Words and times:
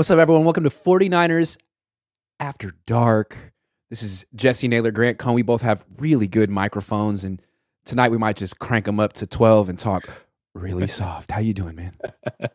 What's 0.00 0.10
up, 0.10 0.18
everyone? 0.18 0.44
Welcome 0.44 0.64
to 0.64 0.70
49ers 0.70 1.58
After 2.40 2.72
Dark. 2.86 3.52
This 3.90 4.02
is 4.02 4.24
Jesse 4.34 4.66
Naylor, 4.66 4.92
Grant 4.92 5.18
Cohn. 5.18 5.34
We 5.34 5.42
both 5.42 5.60
have 5.60 5.84
really 5.98 6.26
good 6.26 6.48
microphones, 6.48 7.22
and 7.22 7.42
tonight 7.84 8.08
we 8.08 8.16
might 8.16 8.36
just 8.36 8.58
crank 8.58 8.86
them 8.86 8.98
up 8.98 9.12
to 9.12 9.26
12 9.26 9.68
and 9.68 9.78
talk 9.78 10.08
really 10.54 10.86
soft. 10.86 11.30
How 11.30 11.40
you 11.40 11.52
doing, 11.52 11.76
man? 11.76 11.92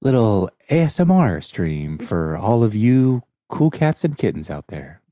Little 0.00 0.48
ASMR 0.70 1.42
stream 1.42 1.98
for 1.98 2.36
all 2.36 2.62
of 2.62 2.72
you 2.72 3.24
cool 3.48 3.72
cats 3.72 4.04
and 4.04 4.16
kittens 4.16 4.48
out 4.48 4.68
there. 4.68 5.02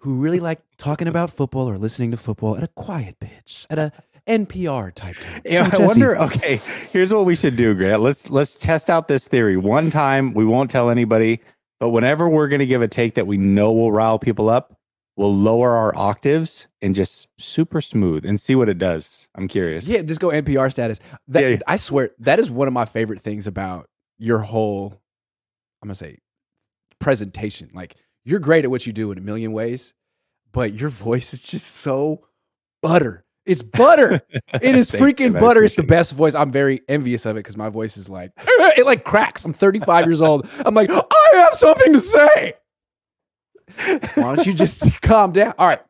Who 0.00 0.16
really 0.16 0.40
like 0.40 0.60
talking 0.76 1.08
about 1.08 1.30
football 1.30 1.70
or 1.70 1.78
listening 1.78 2.10
to 2.10 2.18
football 2.18 2.54
at 2.58 2.64
a 2.64 2.68
quiet 2.68 3.18
pitch, 3.18 3.66
at 3.70 3.78
a 3.78 3.92
NPR 4.28 4.94
type 4.94 5.16
tone. 5.16 5.40
Yeah, 5.44 5.70
So, 5.70 5.82
I 5.82 5.86
wonder. 5.86 6.18
Okay, 6.18 6.56
here's 6.92 7.12
what 7.12 7.26
we 7.26 7.36
should 7.36 7.56
do, 7.56 7.74
Grant. 7.74 8.02
Let's 8.02 8.30
let's 8.30 8.56
test 8.56 8.88
out 8.90 9.08
this 9.08 9.28
theory 9.28 9.56
one 9.56 9.90
time. 9.90 10.32
We 10.34 10.44
won't 10.44 10.70
tell 10.70 10.90
anybody, 10.90 11.40
but 11.80 11.90
whenever 11.90 12.28
we're 12.28 12.48
going 12.48 12.60
to 12.60 12.66
give 12.66 12.82
a 12.82 12.88
take 12.88 13.14
that 13.14 13.26
we 13.26 13.36
know 13.36 13.72
will 13.72 13.92
rile 13.92 14.18
people 14.18 14.48
up, 14.48 14.78
we'll 15.16 15.34
lower 15.34 15.76
our 15.76 15.94
octaves 15.96 16.66
and 16.82 16.94
just 16.94 17.28
super 17.38 17.80
smooth 17.80 18.24
and 18.24 18.40
see 18.40 18.54
what 18.54 18.68
it 18.68 18.78
does. 18.78 19.28
I'm 19.34 19.48
curious. 19.48 19.86
Yeah, 19.86 20.02
just 20.02 20.20
go 20.20 20.28
NPR 20.28 20.70
status. 20.70 21.00
That, 21.28 21.42
Yeah, 21.42 21.48
yeah. 21.48 21.58
I 21.66 21.76
swear, 21.76 22.10
that 22.20 22.38
is 22.38 22.50
one 22.50 22.68
of 22.68 22.74
my 22.74 22.84
favorite 22.84 23.20
things 23.20 23.46
about 23.46 23.88
your 24.18 24.38
whole, 24.40 25.00
I'm 25.82 25.88
to 25.88 25.94
say, 25.94 26.18
presentation. 26.98 27.70
Like, 27.74 27.96
you're 28.24 28.40
great 28.40 28.64
at 28.64 28.70
what 28.70 28.86
you 28.86 28.92
do 28.92 29.12
in 29.12 29.18
a 29.18 29.20
million 29.20 29.52
ways, 29.52 29.94
but 30.52 30.72
your 30.72 30.88
voice 30.88 31.34
is 31.34 31.42
just 31.42 31.66
so 31.66 32.26
butter. 32.82 33.23
It's 33.46 33.62
butter. 33.62 34.20
It 34.54 34.76
is 34.76 34.90
Thank 34.90 35.20
you, 35.20 35.30
freaking 35.30 35.40
butter. 35.40 35.62
It's 35.62 35.74
the 35.74 35.82
best 35.82 36.14
voice. 36.14 36.34
I'm 36.34 36.50
very 36.52 36.80
envious 36.88 37.26
of 37.26 37.36
it 37.36 37.40
because 37.40 37.56
my 37.56 37.68
voice 37.68 37.96
is 37.96 38.08
like, 38.08 38.30
it 38.38 38.86
like 38.86 39.04
cracks. 39.04 39.44
I'm 39.44 39.52
35 39.52 40.06
years 40.06 40.20
old. 40.20 40.48
I'm 40.64 40.74
like, 40.74 40.90
I 40.90 41.02
have 41.34 41.54
something 41.54 41.92
to 41.92 42.00
say. 42.00 42.54
Why 44.14 44.36
don't 44.36 44.46
you 44.46 44.54
just 44.54 45.02
calm 45.02 45.32
down? 45.32 45.54
All 45.58 45.66
right. 45.66 45.80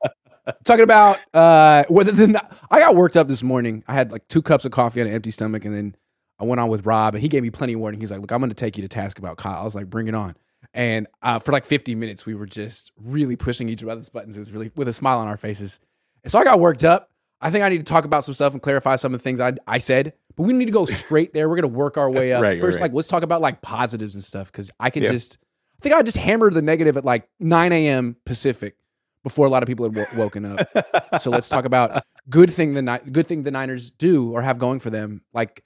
Talking 0.65 0.85
about 0.85 1.19
uh 1.33 1.85
whether 1.89 2.13
the 2.13 2.43
I 2.71 2.81
got 2.81 2.95
worked 2.95 3.17
up 3.17 3.29
this 3.29 3.43
morning. 3.43 3.83
I 3.89 3.95
had 3.95 4.13
like 4.13 4.27
two 4.29 4.43
cups 4.43 4.65
of 4.65 4.73
coffee 4.73 5.01
on 5.01 5.07
an 5.07 5.15
empty 5.15 5.31
stomach, 5.31 5.65
and 5.65 5.75
then 5.75 5.95
I 6.39 6.45
went 6.45 6.61
on 6.61 6.69
with 6.69 6.85
Rob, 6.85 7.15
and 7.15 7.23
he 7.23 7.29
gave 7.29 7.43
me 7.43 7.51
plenty 7.51 7.75
of 7.75 7.81
warning. 7.81 8.01
He's 8.01 8.11
like, 8.11 8.21
"Look, 8.21 8.31
I'm 8.31 8.41
going 8.41 8.51
to 8.51 8.55
take 8.55 8.77
you 8.77 8.83
to 8.83 8.89
task 8.89 9.19
about 9.19 9.39
Kyle." 9.39 9.61
I 9.61 9.65
was 9.65 9.75
like, 9.75 9.89
"Bring 9.89 10.07
it 10.07 10.15
on!" 10.15 10.35
And 10.75 11.07
uh, 11.23 11.39
for 11.39 11.53
like 11.53 11.65
50 11.65 11.95
minutes, 11.95 12.27
we 12.27 12.35
were 12.35 12.47
just 12.47 12.93
really 13.01 13.37
pushing 13.37 13.69
each 13.69 13.83
other's 13.85 14.09
buttons. 14.09 14.37
It 14.37 14.41
was 14.41 14.51
really 14.51 14.71
with 14.75 14.89
a 14.89 14.93
smile 14.93 15.19
on 15.19 15.29
our 15.29 15.37
faces. 15.37 15.81
And 16.25 16.33
so 16.33 16.39
I 16.39 16.45
got 16.45 16.61
worked 16.61 16.85
up. 16.85 17.11
I 17.45 17.51
think 17.51 17.63
I 17.63 17.69
need 17.69 17.79
to 17.79 17.85
talk 17.85 18.05
about 18.05 18.25
some 18.25 18.35
stuff 18.35 18.53
and 18.55 18.63
clarify 18.63 18.97
some 18.97 19.13
of 19.15 19.21
the 19.21 19.23
things 19.23 19.39
I 19.41 19.53
I 19.67 19.79
said. 19.79 20.15
But 20.37 20.45
we 20.45 20.53
need 20.53 20.65
to 20.67 20.73
go 20.73 20.87
straight 21.03 21.33
there. 21.35 21.49
We're 21.49 21.57
going 21.61 21.71
to 21.73 21.77
work 21.79 21.97
our 21.97 22.11
way 22.11 22.33
up. 22.33 22.43
Right, 22.43 22.61
First, 22.61 22.77
right. 22.77 22.83
like 22.85 22.93
let's 22.93 23.07
talk 23.09 23.23
about 23.23 23.41
like 23.41 23.61
positives 23.63 24.15
and 24.15 24.25
stuff 24.25 24.51
because 24.51 24.71
I 24.81 24.91
can 24.91 25.03
Yeah. 25.05 25.13
just. 25.13 25.39
I 25.81 25.83
think 25.83 25.95
I 25.97 26.03
just 26.03 26.17
hammered 26.17 26.55
the 26.55 26.63
negative 26.63 26.97
at 26.97 27.05
like 27.05 27.29
9 27.41 27.71
a.m. 27.73 28.17
Pacific 28.25 28.77
before 29.23 29.47
a 29.47 29.51
lot 29.51 29.63
of 29.63 29.67
people 29.67 29.85
had 29.85 29.95
wo- 29.95 30.07
woken 30.25 30.47
up. 30.47 30.67
So 31.21 31.31
let's 31.31 31.49
talk 31.49 31.65
about 31.67 32.03
good 32.31 32.51
thing 32.51 32.73
the 32.75 33.01
good 33.13 33.27
thing 33.27 33.43
the 33.43 33.51
Niners 33.51 33.91
do 33.91 34.33
or 34.33 34.41
have 34.43 34.59
going 34.59 34.81
for 34.81 34.89
them, 34.91 35.21
like 35.35 35.63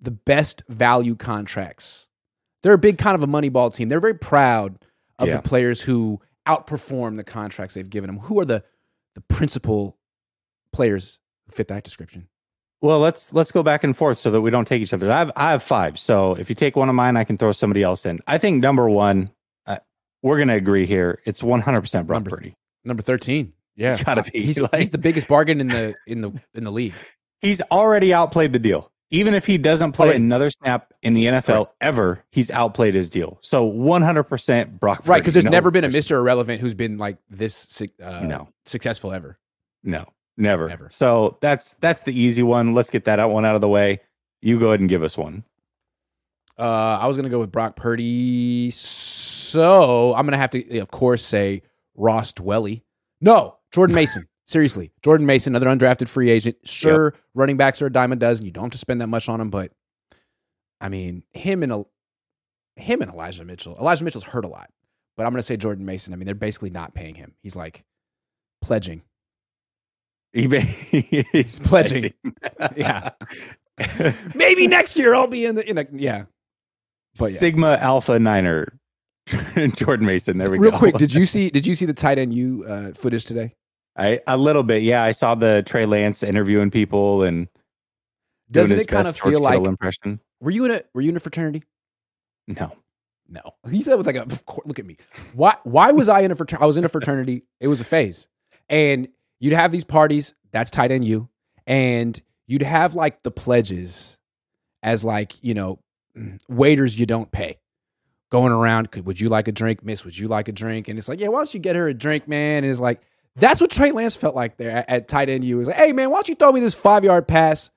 the 0.00 0.10
best 0.10 0.62
value 0.68 1.14
contracts. 1.16 2.08
They're 2.62 2.74
a 2.74 2.78
big 2.78 2.98
kind 2.98 3.14
of 3.14 3.22
a 3.22 3.26
money 3.26 3.48
ball 3.48 3.70
team. 3.70 3.88
They're 3.88 4.00
very 4.00 4.14
proud 4.18 4.78
of 5.18 5.28
Yeah. 5.28 5.36
the 5.36 5.42
players 5.42 5.80
who 5.80 6.20
outperform 6.46 7.16
the 7.16 7.24
contracts 7.24 7.74
they've 7.74 7.88
given 7.88 8.08
them. 8.08 8.18
Who 8.18 8.38
are 8.40 8.44
the 8.44 8.62
the 9.14 9.20
principal 9.22 9.96
players 10.72 11.18
who 11.46 11.52
fit 11.52 11.68
that 11.68 11.84
description? 11.84 12.28
Well, 12.82 12.98
let's 12.98 13.32
let's 13.34 13.52
go 13.52 13.62
back 13.62 13.84
and 13.84 13.94
forth 13.96 14.18
so 14.18 14.30
that 14.30 14.40
we 14.40 14.50
don't 14.50 14.66
take 14.66 14.80
each 14.80 14.94
other. 14.94 15.10
I 15.10 15.18
have 15.18 15.32
I 15.36 15.50
have 15.50 15.62
five. 15.62 15.98
So 15.98 16.34
if 16.34 16.48
you 16.48 16.54
take 16.54 16.76
one 16.76 16.88
of 16.88 16.94
mine, 16.94 17.16
I 17.16 17.24
can 17.24 17.36
throw 17.36 17.52
somebody 17.52 17.82
else 17.82 18.06
in. 18.06 18.20
I 18.26 18.38
think 18.38 18.62
number 18.62 18.88
one, 18.88 19.30
uh, 19.66 19.78
we're 20.22 20.36
going 20.36 20.48
to 20.48 20.54
agree 20.54 20.86
here. 20.86 21.20
It's 21.26 21.42
100 21.42 21.80
percent 21.82 22.06
Brock 22.06 22.16
Number- 22.18 22.30
Purdy. 22.30 22.54
Number 22.84 23.02
thirteen. 23.02 23.52
Yeah, 23.76 23.94
It's 23.94 24.02
gotta 24.02 24.22
be, 24.22 24.42
He's, 24.42 24.58
like- 24.58 24.74
he's 24.74 24.90
the 24.90 24.98
biggest 24.98 25.28
bargain 25.28 25.60
in 25.60 25.68
the 25.68 25.94
in 26.06 26.22
the 26.22 26.32
in 26.54 26.64
the 26.64 26.70
league. 26.70 26.94
He's 27.42 27.62
already 27.70 28.12
outplayed 28.12 28.52
the 28.52 28.58
deal. 28.58 28.90
Even 29.10 29.32
if 29.34 29.46
he 29.46 29.56
doesn't 29.58 29.92
play 29.92 30.08
Already. 30.08 30.22
another 30.22 30.50
snap 30.50 30.92
in 31.02 31.14
the 31.14 31.24
NFL 31.24 31.68
ever, 31.80 32.22
he's 32.30 32.48
outplayed 32.50 32.94
his 32.94 33.08
deal. 33.10 33.38
So 33.40 33.64
100 33.64 34.24
percent 34.24 34.78
Brock. 34.78 35.02
Right, 35.06 35.20
because 35.20 35.32
there's 35.34 35.46
No 35.46 35.50
never 35.50 35.70
been 35.70 35.84
a. 35.84 35.88
Mr. 35.88 36.12
Irrelevant 36.12 36.60
who's 36.60 36.74
been 36.74 36.96
like 36.98 37.16
this 37.30 37.80
uh, 38.02 38.20
No. 38.20 38.48
successful 38.66 39.12
ever. 39.12 39.38
No, 39.82 40.06
never. 40.40 40.68
Never. 40.68 40.88
So 40.90 41.38
that's 41.40 41.74
that's 41.74 42.02
the 42.04 42.18
easy 42.18 42.42
one. 42.42 42.74
Let's 42.74 42.90
get 42.90 43.04
that 43.04 43.18
out 43.18 43.30
one 43.30 43.44
out 43.44 43.54
of 43.54 43.60
the 43.60 43.68
way. 43.68 44.00
You 44.42 44.58
go 44.58 44.68
ahead 44.68 44.80
and 44.80 44.88
give 44.88 45.02
us 45.02 45.16
one. 45.18 45.44
Uh, 46.58 46.98
I 47.00 47.06
was 47.06 47.16
gonna 47.16 47.28
go 47.30 47.38
with 47.38 47.50
Brock 47.50 47.76
Purdy, 47.76 48.70
so 48.70 50.14
I'm 50.14 50.26
gonna 50.26 50.36
have 50.36 50.50
to, 50.50 50.78
of 50.78 50.90
course, 50.90 51.24
say 51.24 51.62
Ross 51.94 52.32
Dwelley. 52.32 52.82
No, 53.20 53.56
Jordan 53.72 53.94
Mason. 53.96 54.26
Seriously, 54.46 54.90
Jordan 55.02 55.26
Mason, 55.26 55.54
another 55.54 55.74
undrafted 55.74 56.08
free 56.08 56.28
agent. 56.28 56.56
Sure, 56.64 57.14
running 57.34 57.56
backs 57.56 57.80
are 57.80 57.86
a 57.86 57.92
dime 57.92 58.12
a 58.12 58.16
dozen. 58.16 58.44
You 58.44 58.52
don't 58.52 58.64
have 58.64 58.72
to 58.72 58.78
spend 58.78 59.00
that 59.00 59.06
much 59.06 59.28
on 59.28 59.40
him, 59.40 59.48
but 59.48 59.72
I 60.80 60.88
mean, 60.88 61.22
him 61.32 61.62
and 61.62 61.84
him 62.76 63.00
and 63.00 63.10
Elijah 63.10 63.44
Mitchell. 63.44 63.76
Elijah 63.78 64.04
Mitchell's 64.04 64.24
hurt 64.24 64.44
a 64.44 64.48
lot, 64.48 64.70
but 65.16 65.24
I'm 65.24 65.32
gonna 65.32 65.42
say 65.42 65.56
Jordan 65.56 65.86
Mason. 65.86 66.12
I 66.12 66.16
mean, 66.16 66.26
they're 66.26 66.34
basically 66.34 66.70
not 66.70 66.94
paying 66.94 67.14
him. 67.14 67.34
He's 67.42 67.56
like 67.56 67.84
pledging. 68.60 69.02
He 70.32 70.46
ba- 70.46 70.60
he's 70.60 71.58
pledging. 71.64 72.12
Yeah. 72.76 73.10
Maybe 74.34 74.66
next 74.66 74.96
year 74.96 75.14
I'll 75.14 75.26
be 75.28 75.44
in 75.46 75.54
the 75.54 75.68
in 75.68 75.78
a 75.78 75.86
yeah. 75.92 76.24
But 77.18 77.32
yeah. 77.32 77.38
Sigma 77.38 77.78
Alpha 77.80 78.18
Niner. 78.18 78.78
Jordan 79.76 80.06
Mason. 80.06 80.38
There 80.38 80.50
we 80.50 80.58
Real 80.58 80.70
go. 80.72 80.76
Real 80.76 80.78
quick, 80.78 80.94
did 80.96 81.14
you 81.14 81.24
see 81.24 81.50
did 81.50 81.66
you 81.66 81.74
see 81.74 81.86
the 81.86 81.94
tight 81.94 82.18
end 82.18 82.34
you 82.34 82.64
uh, 82.68 82.92
footage 82.94 83.24
today? 83.24 83.54
I 83.96 84.20
a 84.26 84.36
little 84.36 84.62
bit, 84.62 84.82
yeah. 84.82 85.02
I 85.02 85.12
saw 85.12 85.34
the 85.34 85.62
Trey 85.66 85.86
Lance 85.86 86.22
interviewing 86.22 86.70
people 86.70 87.22
and 87.22 87.48
Doesn't 88.50 88.78
it 88.80 88.88
kind 88.88 89.06
of 89.08 89.16
George 89.16 89.32
feel 89.32 89.40
like 89.40 89.66
impression. 89.66 90.20
were 90.40 90.50
you 90.50 90.64
in 90.66 90.70
a 90.72 90.80
were 90.94 91.00
you 91.00 91.10
in 91.10 91.16
a 91.16 91.20
fraternity? 91.20 91.64
No, 92.48 92.72
No. 93.28 93.40
He 93.70 93.82
said 93.82 93.96
with 93.96 94.06
like 94.06 94.16
a 94.16 94.26
look 94.64 94.78
at 94.78 94.86
me. 94.86 94.96
Why 95.34 95.54
why 95.64 95.92
was 95.92 96.08
I 96.08 96.20
in 96.20 96.30
a 96.30 96.34
fraternity? 96.34 96.62
I 96.62 96.66
was 96.66 96.76
in 96.76 96.84
a 96.84 96.88
fraternity. 96.88 97.44
It 97.60 97.68
was 97.68 97.80
a 97.80 97.84
phase. 97.84 98.26
And 98.68 99.08
you'd 99.40 99.54
have 99.54 99.72
these 99.72 99.84
parties, 99.84 100.34
that's 100.52 100.70
tight 100.70 100.92
end 100.92 101.04
you, 101.04 101.28
and 101.66 102.20
you'd 102.46 102.62
have 102.62 102.94
like 102.94 103.22
the 103.22 103.30
pledges 103.30 104.18
as 104.82 105.02
like, 105.04 105.42
you 105.42 105.54
know, 105.54 105.80
waiters 106.48 106.98
you 106.98 107.06
don't 107.06 107.32
pay. 107.32 107.58
Going 108.30 108.52
around, 108.52 108.92
could 108.92 109.06
would 109.06 109.20
you 109.20 109.28
like 109.28 109.48
a 109.48 109.52
drink? 109.52 109.82
Miss, 109.84 110.04
would 110.04 110.16
you 110.16 110.28
like 110.28 110.46
a 110.46 110.52
drink? 110.52 110.86
And 110.86 110.96
it's 110.96 111.08
like, 111.08 111.18
yeah, 111.18 111.28
why 111.28 111.40
don't 111.40 111.52
you 111.52 111.58
get 111.58 111.74
her 111.74 111.88
a 111.88 111.94
drink, 111.94 112.28
man? 112.28 112.62
And 112.62 112.70
it's 112.70 112.78
like, 112.78 113.00
that's 113.34 113.60
what 113.60 113.70
Trey 113.70 113.90
Lance 113.90 114.14
felt 114.14 114.36
like 114.36 114.56
there 114.56 114.70
at, 114.70 114.88
at 114.88 115.08
tight 115.08 115.28
end 115.28 115.42
you. 115.42 115.58
Was 115.58 115.66
like, 115.66 115.76
hey 115.76 115.92
man, 115.92 116.10
why 116.10 116.18
don't 116.18 116.28
you 116.28 116.36
throw 116.36 116.52
me 116.52 116.60
this 116.60 116.74
five 116.74 117.02
yard 117.02 117.26
pass? 117.26 117.72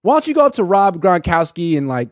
Why 0.00 0.14
don't 0.14 0.26
you 0.26 0.34
go 0.34 0.46
up 0.46 0.54
to 0.54 0.64
Rob 0.64 1.00
Gronkowski 1.00 1.76
and 1.76 1.88
like 1.88 2.08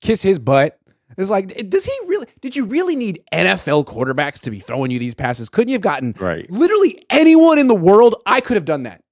kiss 0.00 0.22
his 0.22 0.40
butt? 0.40 0.78
It's 1.16 1.30
like, 1.30 1.68
does 1.68 1.84
he 1.84 1.92
really? 2.06 2.26
Did 2.40 2.56
you 2.56 2.64
really 2.64 2.96
need 2.96 3.22
NFL 3.32 3.86
quarterbacks 3.86 4.40
to 4.40 4.50
be 4.50 4.58
throwing 4.58 4.90
you 4.90 4.98
these 4.98 5.14
passes? 5.14 5.48
Couldn't 5.48 5.68
you 5.68 5.74
have 5.74 5.82
gotten 5.82 6.14
right. 6.18 6.48
literally 6.50 7.04
anyone 7.10 7.58
in 7.58 7.68
the 7.68 7.74
world? 7.74 8.16
I 8.26 8.40
could 8.40 8.56
have 8.56 8.64
done 8.64 8.84
that. 8.84 9.02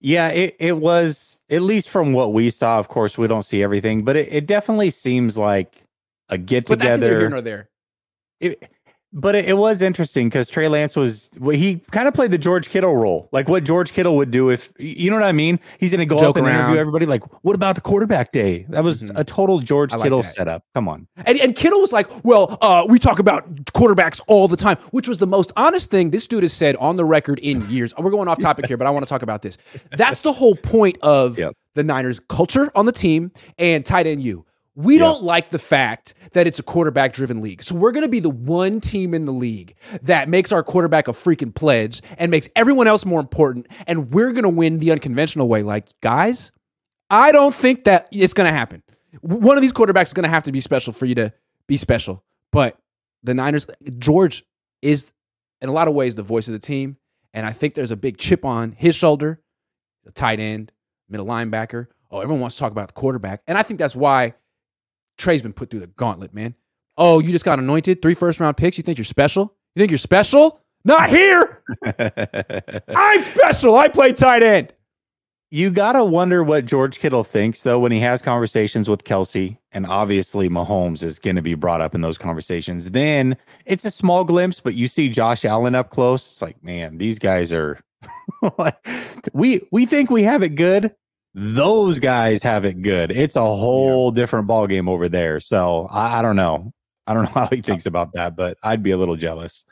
Yeah, 0.00 0.28
it, 0.28 0.56
it 0.60 0.78
was 0.78 1.40
at 1.50 1.62
least 1.62 1.88
from 1.88 2.12
what 2.12 2.32
we 2.32 2.50
saw. 2.50 2.78
Of 2.78 2.88
course, 2.88 3.18
we 3.18 3.26
don't 3.26 3.42
see 3.42 3.62
everything, 3.62 4.04
but 4.04 4.16
it, 4.16 4.32
it 4.32 4.46
definitely 4.46 4.90
seems 4.90 5.36
like 5.36 5.82
a 6.28 6.38
get 6.38 6.66
together. 6.66 6.76
But 6.76 6.88
that's 6.88 7.00
neither 7.00 7.20
here 7.20 7.30
nor 7.30 7.40
there. 7.40 7.68
It, 8.40 8.70
but 9.12 9.34
it, 9.34 9.46
it 9.46 9.56
was 9.56 9.80
interesting 9.82 10.28
because 10.28 10.48
Trey 10.50 10.68
Lance 10.68 10.94
was 10.96 11.30
well, 11.38 11.56
he 11.56 11.76
kind 11.90 12.06
of 12.08 12.14
played 12.14 12.30
the 12.30 12.38
George 12.38 12.68
Kittle 12.68 12.94
role, 12.96 13.28
like 13.32 13.48
what 13.48 13.64
George 13.64 13.92
Kittle 13.92 14.16
would 14.16 14.30
do 14.30 14.50
if 14.50 14.70
you 14.78 15.08
know 15.10 15.16
what 15.16 15.24
I 15.24 15.32
mean. 15.32 15.58
He's 15.78 15.90
going 15.92 16.00
to 16.00 16.06
go 16.06 16.18
Joke 16.18 16.30
up 16.30 16.36
and 16.36 16.46
around. 16.46 16.60
interview 16.60 16.80
everybody. 16.80 17.06
Like, 17.06 17.22
what 17.44 17.54
about 17.54 17.74
the 17.74 17.80
quarterback 17.80 18.32
day? 18.32 18.66
That 18.68 18.84
was 18.84 19.02
Mhm. 19.04 19.12
a 19.18 19.24
total 19.24 19.60
George 19.60 19.92
like 19.92 20.02
Kittle 20.02 20.22
that. 20.22 20.28
setup. 20.34 20.62
Come 20.74 20.88
on, 20.88 21.06
And, 21.26 21.38
and 21.40 21.54
Kittle 21.56 21.80
was 21.80 21.92
like, 21.92 22.08
well, 22.24 22.58
uh, 22.60 22.86
we 22.88 22.98
talk 22.98 23.18
about 23.18 23.48
quarterbacks 23.66 24.20
all 24.28 24.46
the 24.48 24.56
time, 24.56 24.76
which 24.90 25.08
was 25.08 25.18
the 25.18 25.26
most 25.26 25.52
honest 25.56 25.90
thing 25.90 26.10
this 26.10 26.26
dude 26.26 26.42
has 26.42 26.52
said 26.52 26.76
on 26.76 26.96
the 26.96 27.04
record 27.04 27.38
in 27.38 27.68
years. 27.70 27.94
We're 27.96 28.10
going 28.10 28.28
off 28.28 28.38
topic 28.38 28.66
here, 28.68 28.76
but 28.76 28.86
I 28.86 28.90
want 28.90 29.04
to 29.04 29.08
talk 29.08 29.22
about 29.22 29.42
this. 29.42 29.56
That's 29.96 30.20
the 30.20 30.32
whole 30.32 30.54
point 30.54 30.98
of 31.02 31.38
Yep. 31.38 31.54
the 31.74 31.84
Niners 31.84 32.20
culture 32.28 32.70
on 32.74 32.84
the 32.86 32.92
team 32.92 33.32
and 33.58 33.84
tight 33.86 34.06
end 34.06 34.22
you. 34.22 34.44
We 34.80 34.94
Yep. 34.94 35.00
don't 35.00 35.22
like 35.24 35.48
the 35.50 35.58
fact 35.58 36.14
that 36.34 36.46
it's 36.46 36.60
a 36.60 36.62
quarterback 36.62 37.12
driven 37.12 37.40
league. 37.40 37.64
So 37.64 37.74
we're 37.74 37.90
going 37.90 38.04
to 38.04 38.08
be 38.08 38.20
the 38.20 38.30
one 38.30 38.80
team 38.80 39.12
in 39.12 39.26
the 39.26 39.32
league 39.32 39.74
that 40.02 40.28
makes 40.28 40.52
our 40.52 40.62
quarterback 40.62 41.08
a 41.08 41.12
freaking 41.12 41.52
pledge 41.52 42.00
and 42.16 42.30
makes 42.30 42.48
everyone 42.54 42.86
else 42.86 43.04
more 43.04 43.18
important. 43.18 43.66
And 43.88 44.12
we're 44.12 44.30
going 44.30 44.44
to 44.44 44.48
win 44.50 44.78
the 44.78 44.92
unconventional 44.92 45.48
way. 45.48 45.64
Like, 45.64 45.88
guys, 46.00 46.52
I 47.10 47.32
don't 47.32 47.52
think 47.52 47.84
that 47.84 48.08
it's 48.12 48.32
going 48.34 48.46
to 48.48 48.52
happen. 48.56 48.84
One 49.20 49.56
of 49.56 49.62
these 49.62 49.72
quarterbacks 49.72 50.06
is 50.06 50.12
going 50.14 50.22
to 50.24 50.30
have 50.30 50.44
to 50.44 50.52
be 50.52 50.60
special 50.60 50.92
for 50.92 51.06
you 51.06 51.16
to 51.16 51.32
be 51.66 51.76
special. 51.76 52.22
But 52.52 52.78
the 53.24 53.34
Niners, 53.34 53.66
George 53.98 54.44
is 54.80 55.12
in 55.60 55.68
a 55.68 55.72
lot 55.72 55.88
of 55.88 55.94
ways 55.94 56.14
the 56.14 56.22
voice 56.22 56.46
of 56.46 56.52
the 56.52 56.60
team. 56.60 56.98
And 57.34 57.44
I 57.44 57.50
think 57.52 57.74
there's 57.74 57.90
a 57.90 57.96
big 57.96 58.16
chip 58.16 58.44
on 58.44 58.72
his 58.72 58.94
shoulder, 58.94 59.40
the 60.04 60.12
tight 60.12 60.38
end, 60.38 60.70
middle 61.08 61.26
linebacker. 61.26 61.88
Oh, 62.12 62.20
everyone 62.20 62.40
wants 62.42 62.54
to 62.56 62.60
talk 62.60 62.70
about 62.70 62.86
the 62.88 62.94
quarterback. 62.94 63.42
And 63.48 63.58
I 63.58 63.62
think 63.62 63.80
that's 63.80 63.96
why 63.96 64.34
Trey's 65.18 65.42
been 65.42 65.52
put 65.52 65.70
through 65.70 65.80
the 65.80 65.86
gauntlet, 65.88 66.32
man. 66.32 66.54
Oh, 66.96 67.18
you 67.18 67.30
just 67.30 67.44
got 67.44 67.58
anointed? 67.58 68.00
Three 68.00 68.14
first 68.14 68.40
round 68.40 68.56
picks? 68.56 68.78
You 68.78 68.82
think 68.82 68.98
you're 68.98 69.04
special? 69.04 69.54
You 69.74 69.80
think 69.80 69.90
you're 69.90 69.98
special? 69.98 70.60
Not 70.84 71.10
here. 71.10 71.62
I'm 72.88 73.22
special. 73.22 73.76
I 73.76 73.88
play 73.88 74.12
tight 74.12 74.42
end. 74.42 74.72
You 75.50 75.70
gotta 75.70 76.04
wonder 76.04 76.44
what 76.44 76.66
George 76.66 76.98
Kittle 76.98 77.24
thinks 77.24 77.62
though 77.62 77.78
when 77.78 77.90
he 77.90 78.00
has 78.00 78.20
conversations 78.20 78.88
with 78.90 79.04
Kelce, 79.04 79.56
and 79.72 79.86
obviously 79.86 80.50
Mahomes 80.50 81.02
is 81.02 81.18
going 81.18 81.36
to 81.36 81.42
be 81.42 81.54
brought 81.54 81.80
up 81.80 81.94
in 81.94 82.02
those 82.02 82.18
conversations. 82.18 82.90
Then 82.90 83.34
it's 83.64 83.86
a 83.86 83.90
small 83.90 84.24
glimpse, 84.24 84.60
but 84.60 84.74
you 84.74 84.86
see 84.88 85.08
Josh 85.08 85.46
Allen 85.46 85.74
up 85.74 85.88
close. 85.88 86.26
It's 86.26 86.42
like, 86.42 86.62
man, 86.62 86.98
these 86.98 87.18
guys 87.18 87.50
are. 87.52 87.80
we 89.32 89.62
we 89.72 89.86
think 89.86 90.10
we 90.10 90.22
have 90.22 90.42
it 90.42 90.50
good. 90.50 90.94
Those 91.40 91.98
guys 91.98 92.42
have 92.42 92.64
it 92.64 92.82
good. 92.82 93.12
It's 93.12 93.36
a 93.36 93.40
whole 93.40 94.10
yeah. 94.10 94.22
different 94.22 94.48
ball 94.48 94.66
game 94.66 94.88
over 94.88 95.08
there. 95.08 95.38
So 95.38 95.86
I, 95.90 96.18
I 96.18 96.22
don't 96.22 96.36
know. 96.36 96.72
I 97.06 97.14
don't 97.14 97.24
know 97.24 97.30
how 97.34 97.46
he 97.46 97.62
thinks 97.62 97.86
about 97.86 98.12
that, 98.14 98.36
but 98.36 98.58
I'd 98.62 98.82
be 98.82 98.90
a 98.90 98.96
little 98.96 99.16
jealous. 99.16 99.64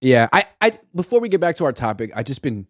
Yeah, 0.00 0.28
I, 0.32 0.46
I 0.60 0.72
before 0.94 1.20
we 1.20 1.28
get 1.28 1.40
back 1.40 1.56
to 1.56 1.64
our 1.64 1.72
topic, 1.72 2.10
I 2.14 2.22
just 2.22 2.42
been 2.42 2.66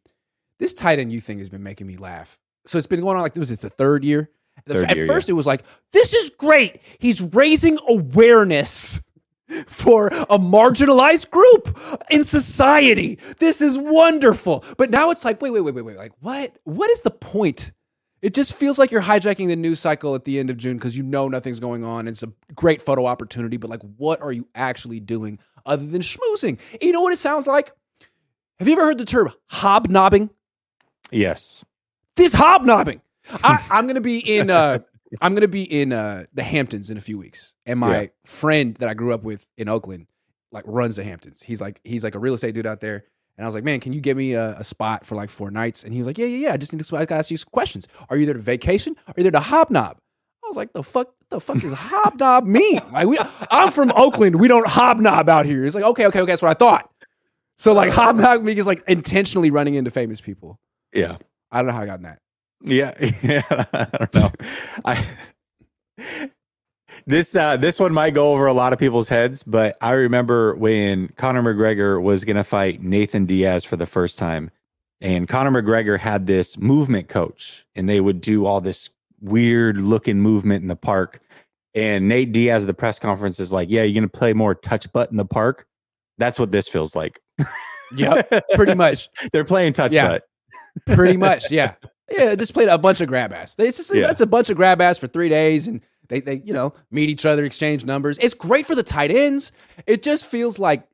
this 0.58 0.74
tight 0.74 0.98
end 0.98 1.12
you 1.12 1.20
thing 1.20 1.38
has 1.38 1.48
been 1.48 1.62
making 1.62 1.86
me 1.86 1.96
laugh. 1.96 2.38
So 2.66 2.78
it's 2.78 2.86
been 2.86 3.00
going 3.00 3.16
on 3.16 3.22
like 3.22 3.34
this 3.34 3.50
is 3.50 3.60
the 3.60 3.70
third 3.70 4.04
year. 4.04 4.30
Third 4.66 4.90
At 4.90 4.96
year, 4.96 5.06
first, 5.06 5.28
yeah. 5.28 5.34
it 5.34 5.36
was 5.36 5.46
like 5.46 5.62
this 5.92 6.12
is 6.12 6.30
great. 6.30 6.82
He's 6.98 7.20
raising 7.20 7.78
awareness 7.88 9.00
for 9.66 10.08
a 10.08 10.38
marginalized 10.38 11.30
group 11.30 11.78
in 12.10 12.24
society. 12.24 13.18
This 13.38 13.60
is 13.60 13.78
wonderful. 13.78 14.64
But 14.76 14.90
now 14.90 15.10
it's 15.10 15.24
like, 15.24 15.40
wait, 15.40 15.50
wait, 15.50 15.62
wait, 15.62 15.74
wait, 15.74 15.84
wait. 15.84 15.96
Like, 15.96 16.12
what? 16.20 16.56
What 16.64 16.90
is 16.90 17.02
the 17.02 17.10
point? 17.10 17.72
It 18.22 18.34
just 18.34 18.54
feels 18.54 18.78
like 18.78 18.90
you're 18.90 19.02
hijacking 19.02 19.48
the 19.48 19.56
news 19.56 19.80
cycle 19.80 20.14
at 20.14 20.24
the 20.24 20.38
end 20.38 20.50
of 20.50 20.58
June 20.58 20.76
because 20.76 20.96
you 20.96 21.02
know 21.02 21.28
nothing's 21.28 21.58
going 21.58 21.84
on. 21.84 22.06
It's 22.06 22.22
a 22.22 22.32
great 22.54 22.82
photo 22.82 23.06
opportunity, 23.06 23.56
but 23.56 23.70
like, 23.70 23.80
what 23.96 24.20
are 24.20 24.32
you 24.32 24.46
actually 24.54 25.00
doing 25.00 25.38
other 25.64 25.86
than 25.86 26.02
schmoozing? 26.02 26.58
You 26.82 26.92
know 26.92 27.00
what 27.00 27.14
it 27.14 27.18
sounds 27.18 27.46
like? 27.46 27.72
Have 28.58 28.68
you 28.68 28.74
ever 28.74 28.84
heard 28.84 28.98
the 28.98 29.06
term 29.06 29.32
hobnobbing? 29.46 30.28
Yes. 31.10 31.64
This 32.16 32.34
hobnobbing. 32.34 33.00
I, 33.42 33.64
am 33.70 33.86
gonna 33.86 34.02
be 34.02 34.18
in. 34.18 34.50
Uh, 34.50 34.80
I'm 35.22 35.34
gonna 35.34 35.48
be 35.48 35.62
in 35.62 35.92
uh, 35.92 36.24
the 36.34 36.42
Hamptons 36.42 36.90
in 36.90 36.98
a 36.98 37.00
few 37.00 37.18
weeks, 37.18 37.54
and 37.64 37.80
my 37.80 38.00
yeah. 38.02 38.06
friend 38.24 38.74
that 38.76 38.88
I 38.88 38.94
grew 38.94 39.14
up 39.14 39.22
with 39.22 39.46
in 39.56 39.68
Oakland, 39.68 40.06
like, 40.52 40.64
runs 40.66 40.96
the 40.96 41.04
Hamptons. 41.04 41.42
He's 41.42 41.60
like, 41.60 41.80
he's 41.84 42.04
like 42.04 42.14
a 42.14 42.18
real 42.18 42.34
estate 42.34 42.54
dude 42.54 42.66
out 42.66 42.80
there. 42.80 43.04
And 43.40 43.46
I 43.46 43.48
was 43.48 43.54
like, 43.54 43.64
man, 43.64 43.80
can 43.80 43.94
you 43.94 44.02
give 44.02 44.18
me 44.18 44.34
a, 44.34 44.50
a, 44.58 44.64
spot 44.64 45.06
for 45.06 45.14
like 45.14 45.30
four 45.30 45.50
nights? 45.50 45.82
And 45.82 45.94
he 45.94 45.98
was 45.98 46.06
like, 46.06 46.18
yeah, 46.18 46.26
yeah, 46.26 46.48
yeah. 46.48 46.52
I 46.52 46.58
just 46.58 46.74
need 46.74 46.84
to 46.84 46.96
I 46.98 47.06
gotta 47.06 47.20
ask 47.20 47.30
you 47.30 47.38
some 47.38 47.48
questions. 47.50 47.88
Are 48.10 48.18
you 48.18 48.26
there 48.26 48.34
to 48.34 48.40
vacation? 48.40 48.94
Are 49.06 49.14
you 49.16 49.22
there 49.22 49.32
to 49.32 49.40
hobnob? 49.40 49.96
I 50.44 50.46
was 50.46 50.58
like, 50.58 50.74
the 50.74 50.82
fuck, 50.82 51.14
the 51.30 51.40
fuck 51.40 51.64
is 51.64 51.72
hobnob 51.76 52.44
mean? 52.44 52.82
Like, 52.92 53.06
we, 53.06 53.16
I'm 53.50 53.70
from 53.70 53.92
Oakland. 53.92 54.38
We 54.38 54.46
don't 54.46 54.66
hobnob 54.66 55.30
out 55.30 55.46
here. 55.46 55.64
He's 55.64 55.74
like, 55.74 55.84
okay, 55.84 56.04
okay, 56.08 56.20
okay. 56.20 56.32
That's 56.32 56.42
what 56.42 56.50
I 56.50 56.52
thought. 56.54 56.90
So 57.56 57.72
like 57.72 57.90
hobnob 57.90 58.42
me 58.42 58.52
is 58.52 58.66
like 58.66 58.82
intentionally 58.86 59.50
running 59.50 59.72
into 59.72 59.90
famous 59.90 60.20
people. 60.20 60.60
Yeah. 60.92 61.16
I 61.50 61.60
don't 61.60 61.68
know 61.68 61.72
how 61.72 61.80
I 61.80 61.86
got 61.86 62.00
in 62.00 62.02
that. 62.02 62.18
Yeah, 62.62 62.92
yeah. 63.22 63.42
I 63.48 63.86
don't 64.02 64.14
know. 64.16 64.30
I 64.84 65.10
this 67.10 67.36
uh, 67.36 67.56
this 67.56 67.78
one 67.78 67.92
might 67.92 68.14
go 68.14 68.32
over 68.32 68.46
a 68.46 68.52
lot 68.52 68.72
of 68.72 68.78
people's 68.78 69.08
heads, 69.08 69.42
but 69.42 69.76
I 69.80 69.92
remember 69.92 70.54
when 70.56 71.08
Conor 71.16 71.42
McGregor 71.42 72.00
was 72.00 72.24
going 72.24 72.36
to 72.36 72.44
fight 72.44 72.82
Nathan 72.82 73.26
Diaz 73.26 73.64
for 73.64 73.76
the 73.76 73.86
first 73.86 74.18
time, 74.18 74.50
and 75.00 75.28
Conor 75.28 75.62
McGregor 75.62 75.98
had 75.98 76.26
this 76.26 76.58
movement 76.58 77.08
coach, 77.08 77.66
and 77.74 77.88
they 77.88 78.00
would 78.00 78.20
do 78.20 78.46
all 78.46 78.60
this 78.60 78.90
weird 79.20 79.78
looking 79.78 80.20
movement 80.20 80.62
in 80.62 80.68
the 80.68 80.76
park. 80.76 81.20
And 81.74 82.08
Nate 82.08 82.32
Diaz 82.32 82.64
at 82.64 82.66
the 82.66 82.74
press 82.74 82.98
conference 82.98 83.38
is 83.38 83.52
like, 83.52 83.68
"Yeah, 83.70 83.82
you're 83.82 84.00
going 84.00 84.10
to 84.10 84.18
play 84.18 84.32
more 84.32 84.54
touch 84.54 84.90
butt 84.92 85.10
in 85.10 85.16
the 85.16 85.24
park." 85.24 85.66
That's 86.18 86.38
what 86.38 86.52
this 86.52 86.68
feels 86.68 86.94
like. 86.94 87.20
yep, 87.96 88.30
pretty 88.54 88.74
much. 88.74 89.08
They're 89.32 89.44
playing 89.44 89.72
touch 89.72 89.92
yeah, 89.92 90.08
butt. 90.08 90.22
pretty 90.94 91.16
much, 91.16 91.50
yeah. 91.50 91.74
Yeah, 92.12 92.34
just 92.34 92.54
played 92.54 92.66
a 92.66 92.76
bunch 92.76 93.00
of 93.00 93.06
grab 93.06 93.32
ass. 93.32 93.54
It's 93.56 93.76
just, 93.76 93.94
yeah. 93.94 94.04
That's 94.04 94.20
a 94.20 94.26
bunch 94.26 94.50
of 94.50 94.56
grab 94.56 94.80
ass 94.80 94.98
for 94.98 95.06
three 95.06 95.28
days, 95.28 95.68
and 95.68 95.80
they 96.10 96.20
they 96.20 96.42
you 96.44 96.52
know 96.52 96.74
meet 96.90 97.08
each 97.08 97.24
other, 97.24 97.44
exchange 97.44 97.84
numbers. 97.86 98.18
It's 98.18 98.34
great 98.34 98.66
for 98.66 98.74
the 98.74 98.82
tight 98.82 99.10
ends. 99.10 99.52
It 99.86 100.02
just 100.02 100.26
feels 100.26 100.58
like 100.58 100.86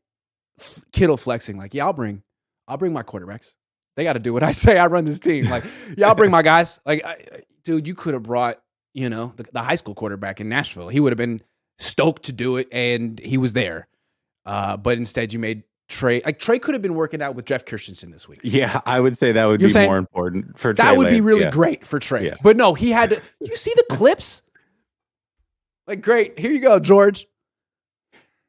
Kittle 0.93 1.17
flexing. 1.17 1.59
Like, 1.59 1.75
yeah, 1.75 1.87
I'll 1.87 1.93
bring 1.93 2.23
I'll 2.69 2.77
bring 2.77 2.93
my 2.93 3.03
quarterbacks. 3.03 3.55
They 3.97 4.05
got 4.05 4.13
to 4.13 4.21
do 4.21 4.33
what 4.33 4.43
I 4.43 4.53
say. 4.53 4.79
I 4.79 4.87
run 4.87 5.05
this 5.05 5.19
team. 5.19 5.49
Like, 5.51 5.65
yeah, 5.97 6.09
I'll 6.09 6.15
bring 6.15 6.31
my 6.31 6.43
guys. 6.43 6.79
Like, 6.87 7.05
I, 7.05 7.17
dude, 7.65 7.89
you 7.89 7.95
could 7.95 8.15
have 8.15 8.23
brought 8.23 8.63
you 8.95 9.11
know 9.11 9.33
the, 9.37 9.45
the, 9.53 9.63
high 9.63 9.75
school 9.75 9.95
quarterback 9.95 10.41
in 10.41 10.49
Nashville. 10.49 10.89
He 10.89 11.01
would 11.01 11.13
have 11.13 11.19
been 11.19 11.41
stoked 11.79 12.25
to 12.25 12.33
do 12.33 12.57
it, 12.59 12.69
and 12.71 13.19
he 13.19 13.39
was 13.39 13.55
there. 13.55 13.89
Uh, 14.45 14.77
but 14.77 14.97
instead, 14.97 15.33
you 15.33 15.39
made 15.39 15.65
Trey. 15.89 16.23
Like 16.25 16.39
Trey 16.39 16.59
could 16.59 16.75
have 16.75 16.83
been 16.83 16.95
working 16.95 17.23
out 17.23 17.35
with 17.35 17.45
Jeff 17.45 17.65
Christensen 17.65 18.11
this 18.11 18.29
week. 18.29 18.41
Yeah, 18.43 18.81
I 18.87 19.01
would 19.01 19.17
say 19.17 19.33
that 19.33 19.47
would 19.47 19.61
you 19.61 19.69
be 19.69 19.87
more 19.87 19.99
important 19.99 20.59
for 20.59 20.73
Trey 20.73 20.85
that 20.85 20.97
would 20.97 21.05
Lance. 21.05 21.17
be 21.17 21.21
really 21.21 21.43
yeah. 21.43 21.51
great 21.51 21.87
for 21.87 21.99
Trey. 21.99 22.27
Yeah. 22.27 22.37
But 22.43 22.57
no, 22.57 22.75
he 22.75 22.91
had. 22.91 23.11
To, 23.11 23.23
you 23.41 23.57
see 23.57 23.73
the 23.77 23.85
clips? 23.91 24.43
Like, 25.87 26.03
great. 26.03 26.39
Here 26.39 26.51
you 26.51 26.61
go, 26.61 26.79
George. 26.79 27.27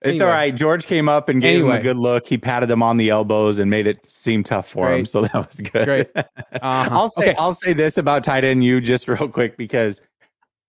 It's 0.01 0.19
anyway. 0.19 0.25
all 0.25 0.31
right. 0.31 0.55
George 0.55 0.85
came 0.85 1.09
up 1.09 1.27
and 1.27 1.41
gave 1.41 1.55
anyway. 1.55 1.75
him 1.75 1.79
a 1.79 1.83
good 1.83 1.97
look. 1.97 2.27
He 2.27 2.37
patted 2.37 2.69
him 2.69 2.83
on 2.83 2.97
the 2.97 3.09
elbows 3.09 3.57
and 3.57 3.69
made 3.69 3.87
it 3.87 4.05
seem 4.05 4.43
tough 4.43 4.67
for 4.67 4.87
Great. 4.87 4.99
him. 4.99 5.05
So 5.07 5.21
that 5.21 5.33
was 5.33 5.61
good. 5.61 5.85
Great. 5.85 6.07
Uh-huh. 6.61 6.89
I'll 6.91 7.09
say 7.09 7.31
okay. 7.31 7.35
I'll 7.37 7.53
say 7.53 7.73
this 7.73 7.97
about 7.97 8.23
tight 8.23 8.43
end 8.43 8.63
you 8.63 8.81
just 8.81 9.07
real 9.07 9.27
quick 9.27 9.57
because 9.57 10.01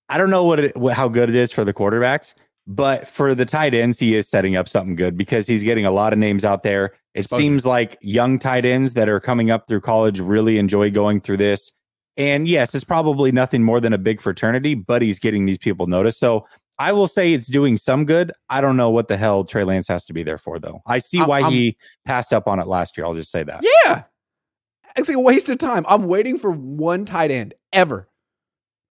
I 0.09 0.19
don't 0.19 0.29
know 0.29 0.44
what 0.44 0.61
it, 0.61 0.76
how 0.93 1.09
good 1.09 1.29
it 1.31 1.35
is 1.35 1.50
for 1.50 1.65
the 1.65 1.73
quarterbacks, 1.73 2.35
but 2.67 3.09
for 3.09 3.35
the 3.35 3.47
tight 3.47 3.73
ends, 3.75 3.99
he 3.99 4.14
is 4.14 4.29
setting 4.29 4.56
up 4.56 4.69
something 4.69 4.97
good 4.97 5.17
because 5.17 5.47
he's 5.47 5.62
getting 5.62 5.87
a 5.87 5.91
lot 5.91 6.12
of 6.12 6.19
names 6.19 6.44
out 6.44 6.62
there. 6.62 6.93
It 7.14 7.29
seems 7.29 7.64
like 7.64 7.97
young 8.03 8.38
tight 8.38 8.67
ends 8.67 8.94
that 8.94 9.09
are 9.09 9.21
coming 9.21 9.50
up 9.50 9.67
through 9.67 9.81
college 9.81 10.21
really 10.21 10.59
enjoy 10.59 10.91
going 10.91 11.21
through 11.21 11.38
this. 11.38 11.73
And 12.19 12.49
yes, 12.49 12.75
it's 12.75 12.85
probably 12.85 13.32
nothing 13.32 13.62
more 13.62 13.81
than 13.81 13.93
a 13.93 13.99
big 13.99 14.21
fraternity, 14.21 14.75
but 14.75 15.00
he's 15.00 15.19
getting 15.19 15.47
these 15.47 15.59
people 15.59 15.87
noticed. 15.87 16.19
So 16.19 16.47
I 16.78 16.92
will 16.92 17.08
say 17.08 17.32
it's 17.32 17.48
doing 17.48 17.76
some 17.76 18.04
good. 18.04 18.32
I 18.48 18.60
don't 18.60 18.76
know 18.76 18.90
what 18.90 19.08
the 19.08 19.16
hell 19.16 19.44
Trey 19.44 19.64
Lance 19.64 19.88
has 19.88 20.04
to 20.06 20.12
be 20.12 20.22
there 20.22 20.38
for, 20.38 20.58
though. 20.58 20.80
I 20.86 20.99
see 20.99 21.20
why 21.20 21.40
I'm, 21.40 21.52
he 21.52 21.76
passed 22.04 22.32
up 22.32 22.47
on 22.47 22.61
it 22.61 22.66
last 22.66 22.97
year. 22.97 23.04
I'll 23.04 23.14
just 23.14 23.30
say 23.30 23.42
that. 23.42 23.61
Yeah. 23.62 24.04
It's 24.97 25.08
like 25.08 25.16
a 25.16 25.20
waste 25.20 25.49
of 25.49 25.58
time. 25.58 25.85
I'm 25.88 26.06
waiting 26.06 26.38
for 26.38 26.50
one 26.50 27.04
tight 27.04 27.30
end 27.30 27.54
ever 27.73 28.08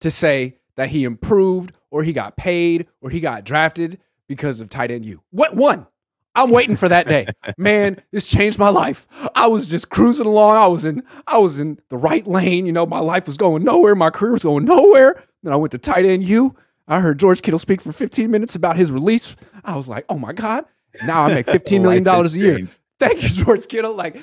to 0.00 0.10
say 0.10 0.58
that 0.76 0.90
he 0.90 1.04
improved 1.04 1.72
or 1.90 2.02
he 2.02 2.12
got 2.12 2.36
paid 2.36 2.86
or 3.00 3.10
he 3.10 3.20
got 3.20 3.44
drafted 3.44 3.98
because 4.28 4.60
of 4.60 4.68
tight 4.68 4.90
end 4.90 5.04
you. 5.04 5.22
What 5.30 5.56
one? 5.56 5.86
I'm 6.34 6.50
waiting 6.50 6.76
for 6.76 6.88
that 6.88 7.08
day. 7.08 7.26
Man, 7.58 8.00
this 8.12 8.28
changed 8.28 8.58
my 8.58 8.68
life. 8.68 9.08
I 9.34 9.48
was 9.48 9.66
just 9.66 9.88
cruising 9.88 10.26
along. 10.26 10.56
I 10.56 10.66
was 10.68 10.84
in 10.84 11.02
I 11.26 11.38
was 11.38 11.58
in 11.58 11.80
the 11.88 11.96
right 11.96 12.26
lane. 12.26 12.64
You 12.66 12.72
know, 12.72 12.86
my 12.86 13.00
life 13.00 13.26
was 13.26 13.36
going 13.36 13.64
nowhere. 13.64 13.96
My 13.96 14.10
career 14.10 14.32
was 14.32 14.44
going 14.44 14.64
nowhere. 14.64 15.24
Then 15.42 15.52
I 15.52 15.56
went 15.56 15.72
to 15.72 15.78
tight 15.78 16.04
end 16.04 16.22
you. 16.22 16.54
I 16.88 17.00
heard 17.00 17.18
George 17.18 17.42
Kittle 17.42 17.58
speak 17.58 17.80
for 17.80 17.92
15 17.92 18.30
minutes 18.30 18.54
about 18.54 18.76
his 18.76 18.90
release. 18.90 19.36
I 19.64 19.76
was 19.76 19.88
like, 19.88 20.06
oh 20.08 20.18
my 20.18 20.32
God. 20.32 20.64
Now 21.06 21.24
I 21.24 21.34
make 21.34 21.46
$15 21.46 21.82
million 21.82 22.06
a 22.06 22.28
year. 22.30 22.68
Thank 22.98 23.22
you, 23.22 23.44
George 23.44 23.68
Kittle. 23.68 23.94
Like, 23.94 24.20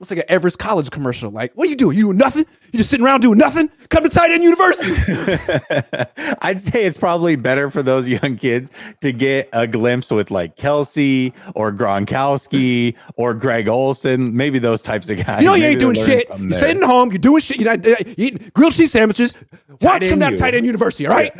it's 0.00 0.10
like 0.10 0.18
an 0.18 0.26
Everest 0.28 0.58
College 0.58 0.90
commercial. 0.90 1.30
Like, 1.30 1.52
what 1.54 1.66
are 1.66 1.70
you 1.70 1.76
doing? 1.76 1.96
You 1.96 2.04
doing 2.04 2.18
nothing? 2.18 2.44
You 2.70 2.78
just 2.78 2.90
sitting 2.90 3.06
around 3.06 3.20
doing 3.20 3.38
nothing? 3.38 3.70
Come 3.88 4.04
to 4.04 4.10
Tight 4.10 4.30
End 4.30 4.42
University. 4.42 4.92
I'd 6.42 6.60
say 6.60 6.84
it's 6.84 6.98
probably 6.98 7.36
better 7.36 7.70
for 7.70 7.82
those 7.82 8.06
young 8.06 8.36
kids 8.36 8.70
to 9.00 9.12
get 9.12 9.48
a 9.54 9.66
glimpse 9.66 10.10
with 10.10 10.30
like 10.30 10.56
Kelce 10.56 11.32
or 11.54 11.72
Gronkowski 11.72 12.94
or 13.16 13.32
Greg 13.32 13.68
Olsen, 13.68 14.36
maybe 14.36 14.58
those 14.58 14.82
types 14.82 15.08
of 15.08 15.24
guys. 15.24 15.40
You 15.40 15.48
know, 15.48 15.54
you 15.54 15.64
ain't 15.64 15.80
doing 15.80 15.94
shit. 15.94 16.28
You're 16.28 16.48
there. 16.50 16.58
sitting 16.58 16.82
home. 16.82 17.10
You're 17.10 17.18
doing 17.18 17.40
shit. 17.40 17.58
You're 17.58 17.74
not 17.74 17.84
you're 17.84 17.96
eating 18.18 18.50
grilled 18.52 18.74
cheese 18.74 18.92
sandwiches. 18.92 19.32
Watch 19.80 20.06
come 20.08 20.18
down 20.18 20.32
to 20.32 20.38
Tight 20.38 20.54
End 20.54 20.66
University. 20.66 21.06
All 21.06 21.14
right, 21.14 21.32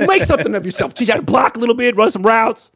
make 0.00 0.22
something 0.22 0.54
of 0.54 0.64
yourself. 0.64 0.94
Teach 0.94 1.08
you 1.08 1.14
how 1.14 1.20
to 1.20 1.24
block 1.24 1.56
a 1.56 1.60
little 1.60 1.74
bit, 1.74 1.96
run 1.96 2.10
some 2.10 2.22
routes. 2.22 2.72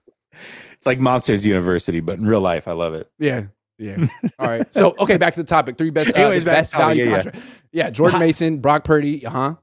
It's 0.73 0.87
like 0.87 1.01
Monsters 1.01 1.45
University, 1.45 2.01
but 2.01 2.19
in 2.19 2.27
real 2.27 2.41
life, 2.41 2.69
I 2.69 2.73
love 2.73 2.95
it. 2.95 3.11
Yeah. 3.19 3.47
Yeah. 3.79 4.07
All 4.39 4.49
right. 4.49 4.73
So 4.75 4.95
okay, 5.01 5.17
back 5.17 5.35
to 5.35 5.41
the 5.43 5.47
topic. 5.47 5.77
Three 5.77 5.91
best, 5.91 6.17
uh, 6.17 6.21
Anyways, 6.21 6.45
best 6.45 6.75
value 6.75 7.05
yeah, 7.05 7.11
contract. 7.13 7.37
Yeah. 7.37 7.85
yeah. 7.85 7.91
Jordan 7.91 8.19
Mason, 8.21 8.59
Brock 8.59 8.85
Purdy. 8.85 9.25
Uh 9.25 9.31
huh. 9.31 9.55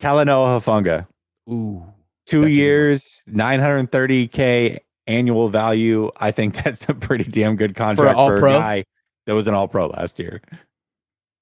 Talanoa 0.00 0.60
Hufanga. 0.60 1.06
Ooh. 1.50 1.84
Two 2.26 2.46
years, 2.46 3.22
nine 3.26 3.60
hundred 3.60 3.90
thirty 3.90 4.28
k 4.28 4.80
annual 5.06 5.48
value. 5.48 6.10
I 6.16 6.30
think 6.30 6.54
that's 6.64 6.88
a 6.88 6.94
pretty 6.94 7.24
damn 7.24 7.56
good 7.56 7.74
contract 7.74 8.16
for, 8.16 8.36
for 8.36 8.46
a 8.46 8.50
guy 8.50 8.84
that 9.26 9.34
was 9.34 9.46
an 9.46 9.54
All 9.54 9.68
Pro 9.68 9.86
last 9.86 10.18
year. 10.18 10.40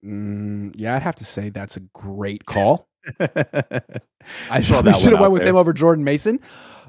Mm, 0.05 0.73
yeah, 0.75 0.97
I'd 0.97 1.03
have 1.03 1.17
to 1.17 1.25
say 1.25 1.51
that's 1.51 1.77
a 1.77 1.81
great 1.81 2.47
call. 2.47 2.89
I 3.21 4.61
saw 4.61 4.83
that. 4.83 4.97
should 4.97 5.13
have 5.13 5.21
went 5.21 5.33
with 5.33 5.43
there. 5.43 5.51
him 5.51 5.57
over 5.57 5.73
Jordan 5.73 6.05
Mason. 6.05 6.41